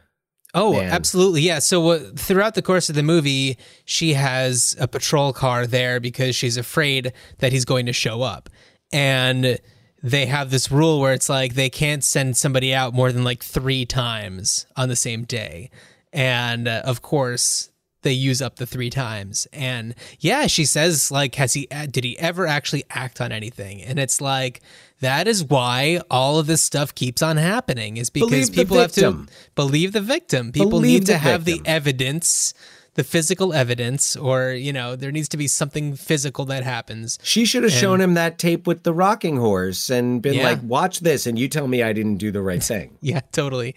Oh, 0.52 0.72
Man. 0.72 0.90
absolutely. 0.90 1.42
Yeah. 1.42 1.60
So 1.60 1.90
uh, 1.90 2.00
throughout 2.16 2.54
the 2.56 2.62
course 2.62 2.88
of 2.88 2.96
the 2.96 3.04
movie, 3.04 3.56
she 3.84 4.14
has 4.14 4.74
a 4.80 4.88
patrol 4.88 5.32
car 5.32 5.64
there 5.64 6.00
because 6.00 6.34
she's 6.34 6.56
afraid 6.56 7.12
that 7.38 7.52
he's 7.52 7.64
going 7.64 7.86
to 7.86 7.92
show 7.92 8.22
up. 8.22 8.50
And 8.92 9.60
they 10.02 10.26
have 10.26 10.50
this 10.50 10.72
rule 10.72 10.98
where 10.98 11.12
it's 11.12 11.28
like 11.28 11.54
they 11.54 11.70
can't 11.70 12.02
send 12.02 12.36
somebody 12.36 12.74
out 12.74 12.94
more 12.94 13.12
than 13.12 13.22
like 13.22 13.44
three 13.44 13.86
times 13.86 14.66
on 14.76 14.88
the 14.88 14.96
same 14.96 15.22
day. 15.22 15.70
And 16.12 16.66
uh, 16.66 16.82
of 16.84 17.00
course, 17.00 17.69
they 18.02 18.12
use 18.12 18.40
up 18.40 18.56
the 18.56 18.66
three 18.66 18.90
times. 18.90 19.46
And 19.52 19.94
yeah, 20.20 20.46
she 20.46 20.64
says 20.64 21.10
like 21.10 21.34
has 21.36 21.54
he 21.54 21.66
did 21.90 22.04
he 22.04 22.18
ever 22.18 22.46
actually 22.46 22.84
act 22.90 23.20
on 23.20 23.32
anything? 23.32 23.82
And 23.82 23.98
it's 23.98 24.20
like 24.20 24.60
that 25.00 25.26
is 25.26 25.42
why 25.44 26.00
all 26.10 26.38
of 26.38 26.46
this 26.46 26.62
stuff 26.62 26.94
keeps 26.94 27.22
on 27.22 27.36
happening 27.36 27.96
is 27.96 28.10
because 28.10 28.28
Believe 28.30 28.52
people 28.52 28.78
have 28.78 28.92
to 28.92 29.26
believe 29.54 29.92
the 29.92 30.00
victim. 30.00 30.52
People 30.52 30.70
Believe 30.70 31.00
need 31.00 31.06
to 31.06 31.12
the 31.12 31.18
have 31.18 31.42
victim. 31.42 31.62
the 31.64 31.70
evidence, 31.70 32.52
the 32.94 33.04
physical 33.04 33.54
evidence, 33.54 34.14
or, 34.16 34.50
you 34.50 34.72
know, 34.74 34.96
there 34.96 35.10
needs 35.12 35.28
to 35.30 35.36
be 35.38 35.46
something 35.46 35.94
physical 35.94 36.44
that 36.46 36.64
happens. 36.64 37.18
She 37.22 37.44
should 37.46 37.62
have 37.62 37.72
shown 37.72 38.00
him 38.00 38.12
that 38.14 38.36
tape 38.38 38.66
with 38.66 38.82
the 38.82 38.92
rocking 38.92 39.36
horse 39.38 39.88
and 39.88 40.20
been 40.20 40.34
Yeah. 40.34 40.42
like, 40.44 40.62
"Watch 40.62 41.00
this," 41.00 41.26
and 41.26 41.38
you 41.38 41.48
tell 41.48 41.66
me 41.68 41.82
I 41.82 41.92
didn't 41.94 42.16
do 42.16 42.30
the 42.30 42.42
right 42.42 42.62
thing. 42.72 42.98
Yeah, 43.00 43.20
totally. 43.32 43.74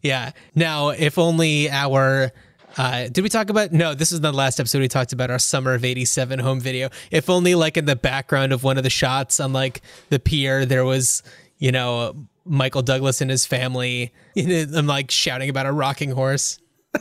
Yeah. 0.00 0.30
Now, 0.54 0.90
if 0.90 1.18
only 1.18 1.70
our. 1.70 2.32
Uh, 2.76 3.08
did 3.08 3.22
we 3.22 3.28
talk 3.28 3.50
about? 3.50 3.72
No, 3.72 3.94
this 3.94 4.12
is 4.12 4.20
the 4.20 4.32
last 4.32 4.58
episode. 4.60 4.80
We 4.80 4.88
talked 4.88 5.12
about 5.12 5.30
our 5.30 5.38
summer 5.38 5.74
of 5.74 5.84
'87 5.84 6.38
home 6.38 6.60
video. 6.60 6.88
If 7.10 7.28
only, 7.28 7.54
like 7.54 7.76
in 7.76 7.84
the 7.84 7.96
background 7.96 8.52
of 8.52 8.64
one 8.64 8.78
of 8.78 8.84
the 8.84 8.90
shots 8.90 9.40
on 9.40 9.52
like 9.52 9.82
the 10.08 10.18
pier, 10.18 10.64
there 10.64 10.84
was, 10.84 11.22
you 11.58 11.72
know, 11.72 12.26
Michael 12.44 12.82
Douglas 12.82 13.20
and 13.20 13.30
his 13.30 13.46
family. 13.46 14.12
I'm 14.36 14.86
like 14.86 15.10
shouting 15.10 15.50
about 15.50 15.66
a 15.66 15.72
rocking 15.72 16.10
horse. 16.10 16.58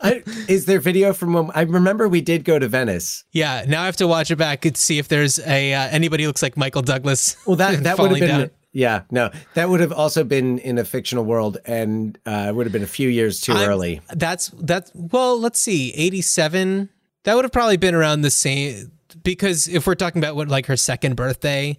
I, 0.00 0.22
is 0.48 0.66
there 0.66 0.80
video 0.80 1.12
from 1.12 1.32
when 1.32 1.50
I 1.54 1.62
remember 1.62 2.08
we 2.08 2.20
did 2.20 2.44
go 2.44 2.58
to 2.58 2.68
Venice? 2.68 3.24
Yeah, 3.32 3.64
now 3.68 3.82
I 3.82 3.86
have 3.86 3.96
to 3.98 4.08
watch 4.08 4.30
it 4.30 4.36
back 4.36 4.64
and 4.64 4.76
see 4.76 4.98
if 4.98 5.08
there's 5.08 5.38
a 5.40 5.74
uh, 5.74 5.88
anybody 5.88 6.26
looks 6.26 6.42
like 6.42 6.56
Michael 6.56 6.82
Douglas. 6.82 7.36
Well, 7.46 7.56
that 7.56 7.82
that 7.84 7.98
would 7.98 8.10
have 8.10 8.20
been 8.20 8.28
down. 8.28 8.50
Yeah 8.76 9.02
no 9.10 9.30
that 9.54 9.70
would 9.70 9.80
have 9.80 9.92
also 9.92 10.22
been 10.22 10.58
in 10.58 10.76
a 10.76 10.84
fictional 10.84 11.24
world 11.24 11.56
and 11.64 12.18
uh, 12.26 12.52
would 12.54 12.66
have 12.66 12.72
been 12.72 12.82
a 12.82 12.86
few 13.00 13.08
years 13.08 13.40
too 13.40 13.52
I'm- 13.52 13.68
early. 13.70 14.00
That's 14.14 14.48
that's 14.60 14.90
well, 14.94 15.40
let's 15.40 15.58
see, 15.60 15.92
eighty-seven. 15.94 16.90
That 17.24 17.34
would 17.34 17.44
have 17.44 17.52
probably 17.52 17.78
been 17.78 17.94
around 17.94 18.20
the 18.20 18.30
same 18.30 18.92
because 19.22 19.66
if 19.66 19.86
we're 19.86 19.94
talking 19.94 20.20
about 20.22 20.36
what 20.36 20.48
like 20.48 20.66
her 20.66 20.76
second 20.76 21.16
birthday, 21.16 21.78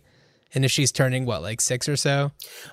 and 0.56 0.66
if 0.66 0.72
she's 0.72 0.92
turning 0.92 1.26
what 1.26 1.42
like 1.42 1.62
six 1.62 1.88
or 1.88 1.96
so. 1.96 2.32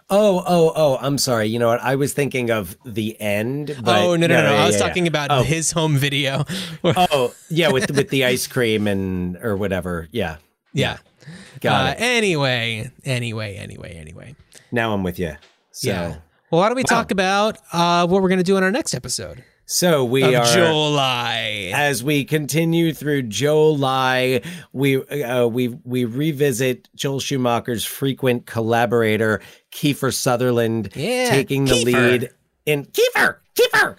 Oh 0.09 0.43
oh 0.47 0.73
oh! 0.75 0.97
I'm 1.01 1.19
sorry. 1.19 1.47
You 1.49 1.59
know 1.59 1.69
what? 1.69 1.81
I 1.83 1.97
was 1.97 2.13
thinking 2.15 2.51
of 2.51 2.77
the 2.85 3.21
end. 3.21 3.77
Oh 3.85 4.17
no 4.17 4.27
no 4.27 4.27
no! 4.27 4.53
yeah, 4.53 4.63
I 4.63 4.67
was 4.67 4.77
yeah, 4.81 4.87
talking 4.87 5.05
yeah. 5.05 5.11
about 5.11 5.31
Oh, 5.33 5.43
his 5.43 5.71
home 5.73 5.97
video. 5.99 6.45
oh 6.85 7.35
yeah, 7.51 7.69
with 7.71 7.91
with 7.91 8.09
the 8.09 8.25
ice 8.25 8.47
cream 8.47 8.87
and 8.87 9.37
or 9.43 9.57
whatever. 9.57 10.09
Yeah, 10.13 10.37
yeah. 10.73 10.99
Got 11.61 11.87
Uh, 11.87 11.91
it. 11.91 11.97
anyway, 12.03 12.91
anyway, 13.05 13.57
anyway, 13.57 13.93
anyway. 13.97 14.35
Now 14.73 14.93
I'm 14.95 15.03
with 15.03 15.19
you. 15.19 15.37
So 15.73 15.89
Yeah. 15.89 16.09
Well, 16.51 16.61
why 16.61 16.69
don't 16.69 16.77
we 16.77 16.83
talk 16.85 17.11
about 17.11 17.59
uh, 17.73 18.07
what 18.07 18.23
we're 18.23 18.29
going 18.29 18.39
to 18.39 18.45
do 18.45 18.57
in 18.57 18.63
our 18.63 18.71
next 18.71 18.95
episode 18.95 19.43
so 19.67 20.05
we 20.05 20.23
of 20.23 20.35
are 20.35 20.55
July? 20.55 21.73
as 21.75 22.05
we 22.05 22.25
continue 22.25 22.93
through 22.93 23.23
July, 23.23 24.41
we 24.73 25.03
uh, 25.05 25.47
we 25.47 25.69
we 25.85 26.05
revisit 26.05 26.89
Joel 26.95 27.19
Schumacher's 27.21 27.85
frequent 27.85 28.47
collaborator 28.47 29.41
Kiefer 29.73 30.13
Sutherland 30.15 30.91
Yeah, 30.95 31.31
taking 31.31 31.65
the 31.65 31.73
Kiefer. 31.75 31.85
lead 32.11 32.31
in 32.67 32.85
Kiefer 32.87 33.37
Kiefer. 33.57 33.97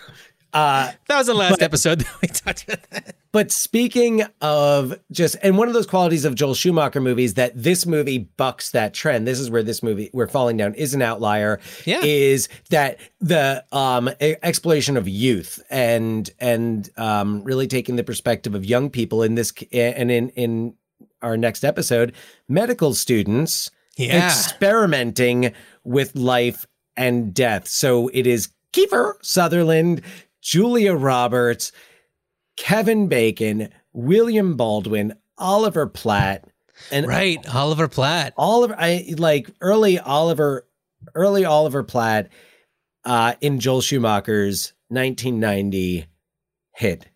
Uh, 0.56 0.92
That 1.08 1.18
was 1.18 1.28
the 1.28 1.34
last 1.34 1.62
episode 1.62 2.00
that 2.00 2.22
we 2.22 2.28
talked 2.30 2.64
about. 2.64 2.90
That. 2.90 3.16
But 3.32 3.52
speaking 3.52 4.24
of 4.40 4.98
just, 5.12 5.36
and 5.44 5.58
one 5.58 5.68
of 5.68 5.74
those 5.74 5.86
qualities 5.86 6.24
of 6.24 6.36
Joel 6.36 6.54
Schumacher 6.56 7.02
movies 7.02 7.34
that 7.34 7.52
this 7.54 7.86
movie 7.86 8.18
bucks 8.38 8.72
that 8.72 8.94
trend. 8.94 9.28
This 9.28 9.42
is 9.42 9.50
where 9.52 9.62
this 9.64 9.84
movie, 9.84 10.10
where 10.14 10.28
Falling 10.28 10.56
Down 10.56 10.74
is 10.76 10.94
an 10.94 11.02
outlier. 11.02 11.60
Yeah. 11.86 12.00
is 12.04 12.48
that 12.70 13.00
the 13.20 13.66
um 13.74 14.10
exploration 14.22 14.96
of 14.96 15.08
youth 15.10 15.62
and 15.70 16.30
and 16.40 16.90
um 16.98 17.44
really 17.44 17.68
taking 17.68 17.98
the 17.98 18.04
perspective 18.06 18.56
of 18.56 18.64
young 18.64 18.90
people 18.90 19.22
in 19.24 19.36
this 19.36 19.52
and 19.74 20.10
in 20.10 20.30
in 20.30 20.74
our 21.22 21.36
next 21.36 21.66
episode, 21.66 22.14
medical 22.48 22.94
students 22.94 23.70
Yeah. 23.98 24.26
experimenting 24.26 25.54
with 25.84 26.16
life 26.16 26.66
and 26.96 27.34
death. 27.34 27.68
So 27.68 28.08
it 28.14 28.26
is 28.26 28.50
Kiefer 28.74 29.14
Sutherland, 29.22 30.02
Julia 30.46 30.94
Roberts, 30.94 31.72
Kevin 32.56 33.08
Bacon, 33.08 33.70
William 33.94 34.56
Baldwin, 34.56 35.16
Oliver 35.40 35.88
Platt, 35.88 36.48
and 36.92 37.08
Right, 37.08 37.40
Oliver 37.54 37.88
Platt. 37.88 38.34
Oliver. 38.38 38.76
I 38.78 39.16
like 39.18 39.50
early 39.60 39.98
Oliver, 39.98 40.68
early 41.16 41.46
Oliver 41.46 41.82
Platt, 41.84 42.30
uh, 43.04 43.34
in 43.42 43.60
Joel 43.60 43.82
Schumacher's 43.82 44.74
1990 44.90 46.06
hit 46.76 47.08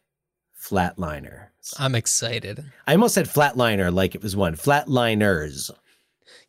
Flatliner. 0.60 1.50
I'm 1.78 1.94
excited. 1.94 2.66
I 2.88 2.94
almost 2.94 3.14
said 3.14 3.28
Flatliner 3.28 3.94
like 3.94 4.16
it 4.16 4.24
was 4.24 4.36
one. 4.36 4.56
Flatliners. 4.56 5.70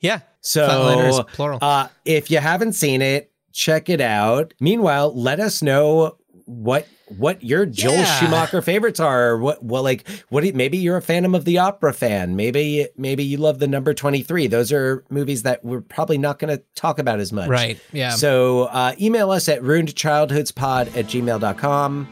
Yeah. 0.01 0.21
So, 0.41 0.67
Flatliners, 0.67 1.29
plural. 1.29 1.59
Uh, 1.61 1.89
if 2.07 2.31
you 2.31 2.39
haven't 2.39 2.73
seen 2.73 3.03
it, 3.03 3.31
check 3.53 3.91
it 3.91 4.01
out. 4.01 4.55
Meanwhile, 4.61 5.15
let 5.15 5.41
us 5.41 5.61
know 5.61 6.17
what 6.51 6.87
what 7.17 7.45
your 7.45 7.65
Joel 7.65 7.93
Yeah. 7.95 8.19
Schumacher 8.19 8.61
favorites 8.61 8.99
are. 8.99 9.37
What 9.39 9.63
well, 9.65 9.85
like 9.85 10.09
what? 10.31 10.43
Maybe 10.55 10.79
you're 10.79 10.97
a 10.97 11.03
Phantom 11.03 11.35
of 11.35 11.45
the 11.45 11.59
Opera 11.59 11.93
fan. 11.95 12.35
Maybe 12.35 12.89
maybe 12.97 13.23
you 13.23 13.37
love 13.39 13.61
the 13.61 13.69
number 13.69 13.95
twenty 13.95 14.23
three. 14.23 14.49
Those 14.49 14.73
are 14.73 15.05
movies 15.11 15.45
that 15.45 15.65
we're 15.65 15.81
probably 15.81 16.19
not 16.19 16.39
going 16.41 16.57
to 16.57 16.63
talk 16.75 16.99
about 16.99 17.21
as 17.21 17.33
much. 17.33 17.49
Right. 17.49 17.79
Yeah. 17.93 18.11
So 18.11 18.65
uh, 18.65 18.95
email 19.01 19.31
us 19.31 19.49
at 19.49 19.63
ruinedchildhoodspod 19.63 20.97
at 20.97 21.07
gmail.com. 21.07 22.09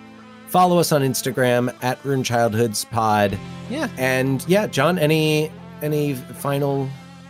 Follow 0.47 0.79
us 0.79 0.93
on 0.93 1.03
Instagram 1.03 1.75
at 1.83 2.01
ruinedchildhoodspod. 2.05 3.37
yeah. 3.71 3.89
And 3.99 4.45
yeah, 4.49 4.67
John, 4.69 4.99
any 4.99 5.51
any 5.83 6.15
final 6.15 6.89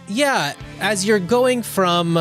Yeah. 0.08 0.52
As 0.80 1.06
you're 1.06 1.18
going 1.18 1.62
from 1.62 2.18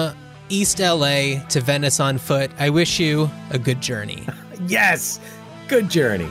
East 0.50 0.80
LA 0.80 1.44
to 1.50 1.60
Venice 1.62 2.00
on 2.00 2.18
foot, 2.18 2.52
I 2.58 2.70
wish 2.70 3.00
you 3.00 3.30
a 3.52 3.60
good 3.60 3.82
journey. 3.82 4.26
Yes. 4.66 5.20
Good 5.68 5.90
journey. 5.90 6.30